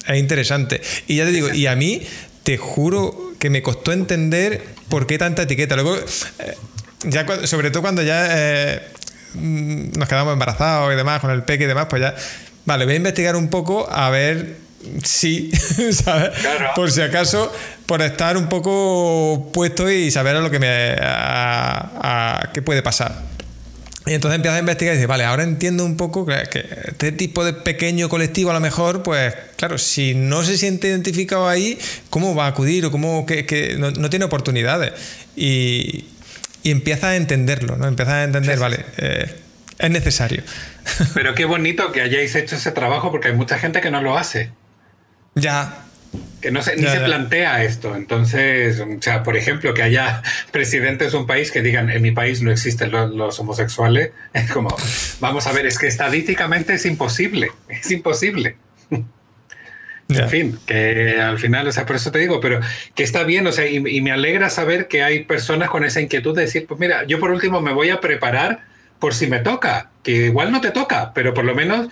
es 0.07 0.17
interesante. 0.17 0.81
Y 1.09 1.17
ya 1.17 1.25
te 1.25 1.33
digo, 1.33 1.53
y 1.53 1.67
a 1.67 1.77
mí 1.77 2.07
te 2.43 2.57
juro 2.57 3.33
que 3.39 3.51
me 3.51 3.63
costó 3.63 3.93
entender 3.93 4.65
por 4.89 5.07
qué 5.07 5.19
tanta 5.19 5.43
etiqueta. 5.43 5.77
Luego, 5.77 5.97
eh, 5.97 6.57
ya 7.05 7.27
sobre 7.47 7.71
todo 7.71 7.83
cuando 7.83 8.03
ya 8.03 8.27
eh, 8.31 8.83
nos 9.35 10.09
quedamos 10.09 10.33
embarazados 10.33 10.93
y 10.93 10.97
demás, 10.97 11.21
con 11.21 11.31
el 11.31 11.43
peque 11.43 11.65
y 11.65 11.67
demás, 11.67 11.87
pues 11.89 12.03
ya, 12.03 12.15
vale, 12.65 12.85
voy 12.85 12.95
a 12.95 12.97
investigar 12.99 13.37
un 13.37 13.49
poco 13.49 13.89
a 13.91 14.11
ver 14.11 14.57
si, 15.03 15.51
¿sabes? 15.93 16.31
Por 16.75 16.91
si 16.91 17.03
acaso, 17.03 17.53
por 17.87 18.03
estar 18.03 18.37
un 18.37 18.49
poco 18.49 19.51
puesto 19.53 19.91
y 19.91 20.11
saber 20.11 20.37
a 20.37 20.41
lo 20.41 20.51
que 20.51 20.59
me 20.59 20.97
a, 21.01 22.51
qué 22.53 22.63
puede 22.63 22.83
pasar. 22.83 23.30
Y 24.11 24.15
entonces 24.15 24.39
empiezas 24.39 24.57
a 24.57 24.59
investigar 24.59 24.95
y 24.95 24.97
dices, 24.97 25.07
vale, 25.07 25.23
ahora 25.23 25.45
entiendo 25.45 25.85
un 25.85 25.97
poco 25.97 26.27
que, 26.27 26.35
este 26.89 27.13
tipo 27.13 27.45
de 27.45 27.53
pequeño 27.53 28.09
colectivo 28.09 28.51
a 28.51 28.55
lo 28.55 28.59
mejor, 28.59 29.05
pues 29.05 29.33
claro, 29.55 29.79
si 29.79 30.15
no 30.17 30.43
se 30.43 30.59
siente 30.59 30.89
identificado 30.89 31.49
ahí, 31.49 31.79
¿cómo 32.11 32.35
va 32.35 32.47
a 32.47 32.49
acudir 32.49 32.85
o 32.85 32.91
cómo 32.91 33.25
que, 33.25 33.77
no, 33.79 34.11
tiene 34.11 34.25
oportunidades? 34.25 34.95
Y, 35.37 36.07
y 36.65 36.73
empiezas 36.73 37.05
a 37.05 37.17
entenderlo, 37.17 37.77
¿no? 37.77 37.87
Empiezas 37.87 38.15
a 38.15 38.25
entender, 38.25 38.59
vale, 38.59 38.85
eh, 38.97 39.33
es 39.79 39.91
necesario. 39.91 40.43
Pero 41.15 41.37
qué 41.37 41.45
bonito 41.45 41.93
que 41.93 42.01
hayáis 42.01 42.35
hecho 42.35 42.57
ese 42.57 42.73
trabajo 42.73 43.13
porque 43.13 43.29
hay 43.29 43.35
mucha 43.35 43.61
gente 43.61 43.81
que 43.81 43.93
no 43.93 44.03
lo 44.03 44.19
hace. 44.19 44.51
Ya, 45.37 45.85
que 46.41 46.51
no 46.51 46.63
se, 46.63 46.77
ni 46.77 46.87
se 46.87 47.01
plantea 47.01 47.63
esto. 47.65 47.95
Entonces, 47.95 48.81
o 48.81 49.01
sea, 49.01 49.23
por 49.23 49.37
ejemplo, 49.37 49.75
que 49.75 49.83
haya 49.83 50.23
presidentes 50.53 51.13
de 51.13 51.19
un 51.19 51.27
país 51.27 51.51
que 51.51 51.63
digan, 51.63 51.91
en 51.91 52.03
mi 52.03 52.13
país 52.13 52.43
no 52.43 52.51
existen 52.51 52.91
los, 52.91 53.39
homosexuales, 53.39 54.13
es 54.33 54.51
como, 54.51 54.75
vamos 55.21 55.47
a 55.47 55.53
ver, 55.53 55.67
es 55.67 55.79
que 55.79 55.87
estadísticamente 55.87 56.75
es 56.75 56.87
imposible, 56.87 57.53
es 57.69 57.91
imposible. 57.91 58.57
En 60.09 60.29
fin, 60.29 60.59
que 60.67 61.21
al 61.21 61.39
final, 61.39 61.69
o 61.69 61.73
sea, 61.73 61.87
por 61.87 61.95
eso 61.95 62.11
te 62.11 62.19
digo, 62.19 62.41
pero 62.41 62.59
que 62.97 63.05
está 63.05 63.23
bien, 63.23 63.47
o 63.47 63.53
sea, 63.53 63.69
y, 63.69 63.77
y, 63.77 64.01
me 64.01 64.11
alegra 64.11 64.51
saber 64.51 64.89
que 64.89 65.05
hay 65.05 65.23
personas 65.23 65.71
con 65.71 65.85
esa 65.85 66.01
inquietud 66.01 66.35
de 66.35 66.43
decir, 66.43 66.67
pues 66.67 66.81
mira, 66.81 67.05
yo 67.05 67.21
por 67.21 67.31
último 67.31 67.61
me 67.61 67.73
voy 67.73 67.91
a 67.91 68.01
preparar 68.01 68.65
por 68.99 69.15
si 69.15 69.29
me 69.29 69.39
toca, 69.39 69.91
que 70.03 70.27
igual 70.27 70.51
no 70.51 70.61
te 70.61 70.73
toca, 70.73 71.13
pero 71.15 71.33
por 71.33 71.45
lo 71.45 71.55
menos 71.55 71.91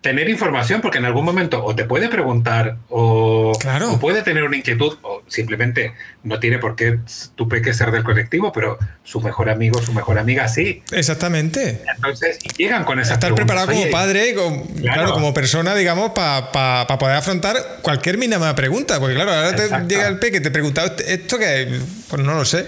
tener 0.00 0.30
información, 0.30 0.80
porque 0.80 0.98
en 0.98 1.04
algún 1.04 1.24
momento 1.24 1.62
o 1.62 1.74
te 1.74 1.84
puede 1.84 2.08
preguntar 2.08 2.76
o, 2.88 3.52
puede 4.00 4.22
tener 4.22 4.44
una 4.44 4.56
inquietud 4.56 4.96
o 5.02 5.22
simplemente 5.26 5.92
no 6.22 6.40
tiene 6.40 6.58
por 6.58 6.74
qué 6.74 6.98
tu 7.34 7.48
peque 7.48 7.74
ser 7.74 7.90
del 7.90 8.02
colectivo, 8.02 8.50
pero 8.50 8.78
su 9.04 9.20
mejor 9.20 9.50
amigo, 9.50 9.80
su 9.82 9.92
mejor 9.92 10.18
amiga 10.18 10.48
sí. 10.48 10.82
Exactamente. 10.90 11.82
Entonces 11.94 12.38
llegan 12.56 12.84
con 12.84 12.98
esa 12.98 13.14
Estar 13.14 13.34
preparado 13.34 13.66
como 13.72 13.90
padre, 13.90 14.34
como, 14.34 14.66
claro. 14.76 15.12
como 15.12 15.34
persona, 15.34 15.74
digamos, 15.74 16.12
para 16.12 16.86
poder 16.98 17.16
afrontar 17.16 17.56
cualquier 17.82 18.16
mínima 18.16 18.54
pregunta, 18.54 18.98
porque 18.98 19.14
claro, 19.14 19.32
ahora 19.32 19.54
te 19.54 19.68
llega 19.86 20.08
el 20.08 20.18
peque, 20.18 20.40
te 20.40 20.50
pregunta 20.50 20.94
esto 21.06 21.38
que, 21.38 21.78
pues 22.08 22.22
no 22.22 22.34
lo 22.34 22.44
sé. 22.46 22.66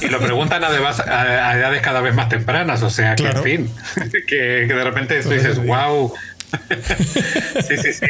Y 0.00 0.06
lo 0.06 0.20
preguntan 0.20 0.62
además 0.62 1.00
a, 1.00 1.56
edades 1.56 1.82
cada 1.82 2.00
vez 2.00 2.14
más 2.14 2.28
tempranas, 2.28 2.82
o 2.84 2.90
sea, 2.90 3.16
que 3.16 3.26
en 3.26 3.42
fin, 3.42 3.70
que, 4.28 4.66
de 4.66 4.84
repente 4.84 5.20
tú 5.22 5.30
dices, 5.30 5.58
wow 5.58 6.12
sí, 7.68 7.76
sí, 7.76 7.92
sí, 7.92 8.06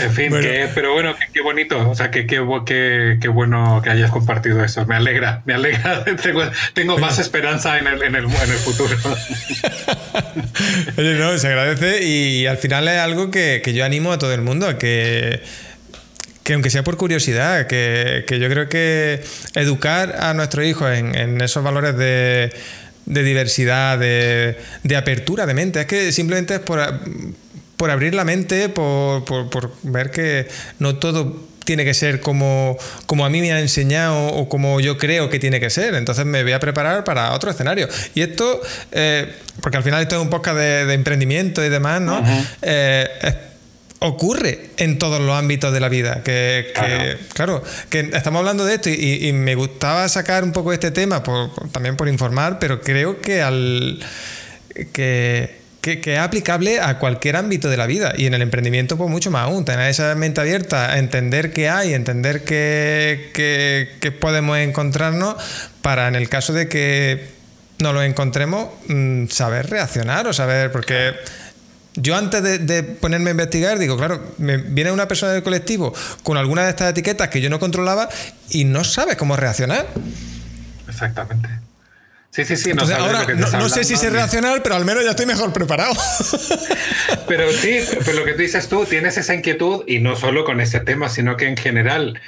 En 0.00 0.12
fin, 0.12 0.32
pero 0.74 0.92
bueno, 0.92 1.14
qué, 1.32 1.40
bonito, 1.40 1.90
o 1.90 1.94
sea, 1.94 2.10
qué, 2.10 2.26
qué, 2.26 2.38
bueno 2.38 3.80
que 3.82 3.90
hayas 3.90 4.10
compartido 4.10 4.62
eso. 4.62 4.84
Me 4.86 4.96
alegra, 4.96 5.42
me 5.46 5.54
alegra. 5.54 6.04
tengo, 6.74 6.98
más 6.98 7.18
esperanza 7.18 7.78
en 7.78 7.86
el, 7.86 8.02
en 8.02 8.14
el, 8.14 8.28
futuro. 8.28 8.94
Oye, 10.98 11.14
no, 11.14 11.38
se 11.38 11.48
agradece 11.48 12.04
y 12.04 12.46
al 12.46 12.58
final 12.58 12.86
es 12.88 12.98
algo 12.98 13.30
que, 13.30 13.62
yo 13.74 13.84
animo 13.84 14.12
a 14.12 14.18
todo 14.18 14.34
el 14.34 14.42
mundo 14.42 14.68
a 14.68 14.78
que 14.78 15.42
que 16.44 16.52
aunque 16.52 16.68
sea 16.68 16.84
por 16.84 16.98
curiosidad, 16.98 17.66
que, 17.66 18.26
yo 18.28 18.50
creo 18.50 18.68
que 18.68 19.24
educar 19.54 20.16
a 20.20 20.34
nuestros 20.34 20.66
hijos 20.66 20.92
en 20.92 21.40
esos 21.40 21.64
valores 21.64 21.96
de, 21.96 22.52
de 23.06 23.22
diversidad, 23.22 23.98
de, 23.98 24.56
de, 24.82 24.96
apertura 24.96 25.46
de 25.46 25.54
mente. 25.54 25.80
Es 25.80 25.86
que 25.86 26.12
simplemente 26.12 26.54
es 26.54 26.60
por, 26.60 26.80
por 27.76 27.90
abrir 27.90 28.14
la 28.14 28.24
mente, 28.24 28.68
por, 28.68 29.24
por, 29.24 29.72
ver 29.82 30.10
que 30.10 30.48
no 30.78 30.96
todo 30.96 31.48
tiene 31.64 31.84
que 31.84 31.94
ser 31.94 32.20
como, 32.20 32.76
como 33.06 33.24
a 33.24 33.30
mí 33.30 33.40
me 33.40 33.52
ha 33.52 33.60
enseñado 33.60 34.26
o 34.28 34.48
como 34.48 34.80
yo 34.80 34.98
creo 34.98 35.30
que 35.30 35.38
tiene 35.38 35.60
que 35.60 35.70
ser. 35.70 35.94
Entonces 35.94 36.26
me 36.26 36.42
voy 36.42 36.52
a 36.52 36.60
preparar 36.60 37.04
para 37.04 37.32
otro 37.32 37.50
escenario. 37.50 37.88
Y 38.14 38.22
esto, 38.22 38.60
eh, 38.92 39.34
porque 39.60 39.78
al 39.78 39.82
final 39.82 40.02
esto 40.02 40.16
es 40.16 40.22
un 40.22 40.30
podcast 40.30 40.56
de, 40.56 40.92
emprendimiento 40.92 41.64
y 41.64 41.68
demás, 41.68 42.00
¿no? 42.00 42.22
Ocurre 44.04 44.70
en 44.76 44.98
todos 44.98 45.20
los 45.20 45.36
ámbitos 45.36 45.72
de 45.72 45.80
la 45.80 45.88
vida. 45.88 46.22
Que, 46.22 46.72
claro. 47.32 47.62
que 47.88 48.10
estamos 48.12 48.40
hablando 48.40 48.64
de 48.64 48.74
esto 48.74 48.90
y, 48.90 49.32
me 49.32 49.54
gustaba 49.54 50.08
sacar 50.08 50.44
un 50.44 50.52
poco 50.52 50.72
este 50.72 50.90
tema 50.90 51.22
también 51.72 51.96
por 51.96 52.08
informar, 52.08 52.58
pero 52.58 52.80
creo 52.80 53.20
que 53.20 53.42
al 53.42 53.98
que, 54.92 55.60
es 55.82 56.18
aplicable 56.18 56.80
a 56.80 56.98
cualquier 56.98 57.36
ámbito 57.36 57.68
de 57.70 57.76
la 57.76 57.86
vida 57.86 58.12
y 58.16 58.26
en 58.26 58.34
el 58.34 58.42
emprendimiento 58.42 58.96
pues 58.96 59.10
mucho 59.10 59.30
más 59.30 59.44
aún, 59.44 59.64
tener 59.64 59.88
esa 59.88 60.14
mente 60.14 60.40
abierta, 60.40 60.92
a 60.92 60.98
entender 60.98 61.52
qué 61.52 61.68
hay, 61.68 61.94
entender 61.94 62.44
qué, 62.44 63.30
qué, 63.32 64.12
podemos 64.12 64.58
encontrarnos 64.58 65.36
para 65.80 66.08
en 66.08 66.14
el 66.14 66.28
caso 66.28 66.52
de 66.52 66.68
que 66.68 67.28
no 67.78 67.92
lo 67.92 68.02
encontremos, 68.02 68.68
mm, 68.88 69.28
saber 69.28 69.68
reaccionar 69.68 70.26
o 70.26 70.32
saber, 70.32 70.70
porque 70.72 71.14
Yo 71.96 72.16
antes 72.16 72.42
de, 72.42 72.82
ponerme 72.82 73.30
a 73.30 73.32
investigar, 73.32 73.78
digo, 73.78 73.96
claro, 73.96 74.34
me 74.38 74.56
viene 74.56 74.90
una 74.90 75.06
persona 75.06 75.32
del 75.32 75.44
colectivo 75.44 75.94
con 76.24 76.36
alguna 76.36 76.64
de 76.64 76.70
estas 76.70 76.90
etiquetas 76.90 77.28
que 77.28 77.40
yo 77.40 77.48
no 77.50 77.60
controlaba 77.60 78.08
y 78.50 78.64
no 78.64 78.82
sabes 78.82 79.16
cómo 79.16 79.36
reaccionar. 79.36 79.86
Exactamente. 80.88 81.48
Sí, 82.34 82.44
sí, 82.44 82.56
sí. 82.56 82.72
no, 82.74 82.82
ahora, 82.82 83.24
no, 83.32 83.68
sé 83.68 83.84
si 83.84 83.94
sé 83.94 84.10
reaccionar, 84.10 84.60
pero 84.60 84.74
al 84.74 84.84
menos 84.84 85.04
ya 85.04 85.10
estoy 85.10 85.24
mejor 85.24 85.52
preparado. 85.52 85.94
Pero 87.28 87.50
sí, 87.52 87.78
pero 88.04 88.18
lo 88.18 88.24
que 88.24 88.32
tú 88.32 88.42
dices 88.42 88.68
tú, 88.68 88.84
tienes 88.84 89.16
esa 89.16 89.34
inquietud 89.34 89.84
y 89.86 90.00
no 90.00 90.16
solo 90.16 90.44
con 90.44 90.60
ese 90.60 90.80
tema, 90.80 91.08
sino 91.08 91.36
que 91.36 91.46
en 91.46 91.56
general, 91.56 92.20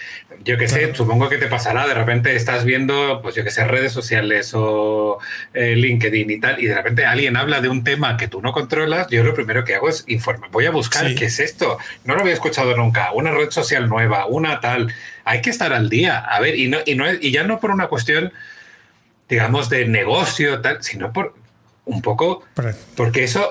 yo 0.44 0.56
qué 0.58 0.68
sé, 0.68 0.94
supongo 0.94 1.28
que 1.28 1.38
te 1.38 1.48
pasará, 1.48 1.86
de 1.86 1.94
repente 1.94 2.34
estás 2.34 2.64
viendo, 2.64 3.20
pues 3.20 3.34
yo 3.34 3.44
qué 3.44 3.50
sé, 3.50 3.64
redes 3.64 3.92
sociales 3.92 4.52
o 4.54 5.18
eh, 5.54 5.74
LinkedIn 5.76 6.30
y 6.30 6.40
tal, 6.40 6.62
y 6.62 6.66
de 6.66 6.74
repente 6.74 7.04
alguien 7.04 7.36
habla 7.36 7.60
de 7.60 7.68
un 7.68 7.84
tema 7.84 8.16
que 8.16 8.28
tú 8.28 8.40
no 8.40 8.52
controlas, 8.52 9.08
yo 9.10 9.22
lo 9.22 9.34
primero 9.34 9.64
que 9.64 9.74
hago 9.74 9.88
es 9.88 10.04
informar, 10.06 10.50
voy 10.50 10.66
a 10.66 10.70
buscar 10.70 11.14
qué 11.14 11.26
es 11.26 11.40
esto, 11.40 11.78
no 12.04 12.14
lo 12.14 12.22
había 12.22 12.34
escuchado 12.34 12.76
nunca, 12.76 13.10
una 13.12 13.32
red 13.32 13.50
social 13.50 13.88
nueva, 13.88 14.26
una 14.26 14.60
tal, 14.60 14.94
hay 15.24 15.42
que 15.42 15.50
estar 15.50 15.72
al 15.72 15.90
día, 15.90 16.18
a 16.18 16.40
ver, 16.40 16.56
y, 16.56 16.68
no, 16.68 16.78
y, 16.86 16.94
no, 16.94 17.12
y 17.12 17.32
ya 17.32 17.42
no 17.42 17.60
por 17.60 17.70
una 17.70 17.88
cuestión 17.88 18.32
digamos, 19.28 19.68
de 19.68 19.86
negocio, 19.86 20.60
tal, 20.60 20.82
sino 20.82 21.12
por 21.12 21.34
un 21.86 22.02
poco, 22.02 22.42
porque 22.96 23.22
eso, 23.22 23.48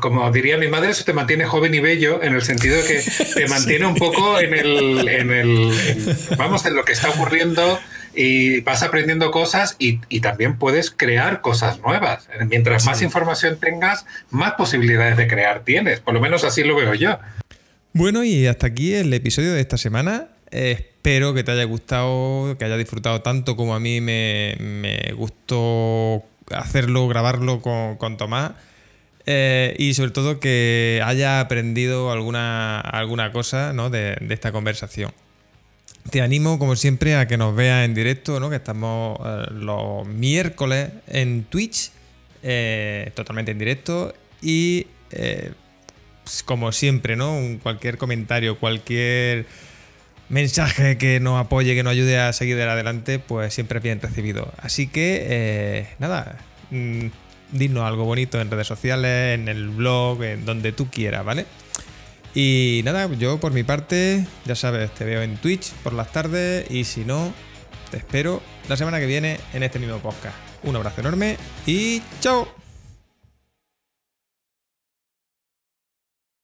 como 0.00 0.30
diría 0.30 0.56
mi 0.56 0.68
madre, 0.68 0.90
eso 0.90 1.04
te 1.04 1.12
mantiene 1.12 1.44
joven 1.44 1.74
y 1.74 1.80
bello 1.80 2.22
en 2.22 2.32
el 2.32 2.42
sentido 2.42 2.76
de 2.76 2.84
que 2.84 3.02
te 3.34 3.48
mantiene 3.48 3.84
un 3.84 3.96
poco 3.96 4.38
en 4.38 4.54
el, 4.54 5.08
en 5.08 5.32
el 5.32 5.72
vamos, 6.38 6.64
en 6.66 6.76
lo 6.76 6.84
que 6.84 6.92
está 6.92 7.10
ocurriendo 7.10 7.80
y 8.14 8.60
vas 8.60 8.84
aprendiendo 8.84 9.32
cosas 9.32 9.74
y, 9.80 10.00
y 10.08 10.20
también 10.20 10.56
puedes 10.56 10.92
crear 10.92 11.40
cosas 11.40 11.80
nuevas. 11.80 12.28
Mientras 12.48 12.84
más 12.84 13.02
información 13.02 13.58
tengas, 13.58 14.06
más 14.30 14.52
posibilidades 14.52 15.16
de 15.16 15.26
crear 15.26 15.64
tienes. 15.64 15.98
Por 15.98 16.14
lo 16.14 16.20
menos 16.20 16.44
así 16.44 16.62
lo 16.62 16.76
veo 16.76 16.94
yo. 16.94 17.18
Bueno, 17.92 18.22
y 18.22 18.46
hasta 18.46 18.68
aquí 18.68 18.94
el 18.94 19.12
episodio 19.12 19.52
de 19.52 19.60
esta 19.60 19.78
semana. 19.78 20.28
Espero 20.54 21.34
que 21.34 21.42
te 21.42 21.50
haya 21.50 21.64
gustado, 21.64 22.56
que 22.56 22.64
haya 22.64 22.76
disfrutado 22.76 23.22
tanto 23.22 23.56
como 23.56 23.74
a 23.74 23.80
mí 23.80 24.00
me, 24.00 24.56
gustó 25.16 26.22
hacerlo, 26.48 27.08
grabarlo 27.08 27.60
con, 27.60 28.16
Tomás. 28.16 28.52
Eh, 29.26 29.74
y 29.80 29.94
sobre 29.94 30.12
todo 30.12 30.38
que 30.38 31.02
haya 31.04 31.40
aprendido 31.40 32.12
alguna, 32.12 32.78
alguna 32.78 33.32
cosa 33.32 33.72
de, 33.90 34.16
esta 34.30 34.52
conversación. 34.52 35.10
Te 36.10 36.22
animo, 36.22 36.60
como 36.60 36.76
siempre, 36.76 37.16
a 37.16 37.26
que 37.26 37.36
nos 37.36 37.56
veas 37.56 37.84
en 37.84 37.94
directo, 37.94 38.38
¿no? 38.38 38.48
que 38.48 38.56
estamos 38.56 39.18
eh, 39.26 39.46
los 39.54 40.06
miércoles 40.06 40.90
en 41.08 41.44
Twitch, 41.44 41.90
eh, 42.44 43.10
totalmente 43.16 43.50
en 43.50 43.58
directo. 43.58 44.14
Y 44.40 44.86
pues, 45.10 46.44
como 46.44 46.70
siempre, 46.70 47.16
¿no? 47.16 47.40
cualquier 47.60 47.98
comentario, 47.98 48.56
cualquier 48.60 49.46
mensaje 50.34 50.98
que 50.98 51.20
nos 51.20 51.40
apoye, 51.40 51.74
que 51.74 51.82
nos 51.82 51.92
ayude 51.92 52.18
a 52.18 52.32
seguir 52.32 52.60
adelante, 52.60 53.18
pues 53.18 53.54
siempre 53.54 53.78
es 53.78 53.82
bien 53.82 54.00
recibido. 54.00 54.52
Así 54.58 54.88
que, 54.88 55.24
eh, 55.28 55.88
nada, 55.98 56.38
mm, 56.70 57.06
dinos 57.52 57.84
algo 57.84 58.04
bonito 58.04 58.40
en 58.40 58.50
redes 58.50 58.66
sociales, 58.66 59.38
en 59.38 59.48
el 59.48 59.68
blog, 59.68 60.22
en 60.24 60.44
donde 60.44 60.72
tú 60.72 60.90
quieras, 60.90 61.24
¿vale? 61.24 61.46
Y 62.34 62.82
nada, 62.84 63.08
yo 63.14 63.38
por 63.38 63.52
mi 63.52 63.62
parte, 63.62 64.26
ya 64.44 64.56
sabes, 64.56 64.92
te 64.92 65.04
veo 65.04 65.22
en 65.22 65.36
Twitch 65.36 65.70
por 65.84 65.92
las 65.92 66.10
tardes 66.10 66.68
y 66.68 66.82
si 66.84 67.04
no, 67.04 67.32
te 67.92 67.98
espero 67.98 68.42
la 68.68 68.76
semana 68.76 68.98
que 68.98 69.06
viene 69.06 69.38
en 69.52 69.62
este 69.62 69.78
mismo 69.78 69.98
podcast. 69.98 70.36
Un 70.64 70.74
abrazo 70.74 71.00
enorme 71.00 71.36
y 71.64 72.02
chao. 72.20 72.63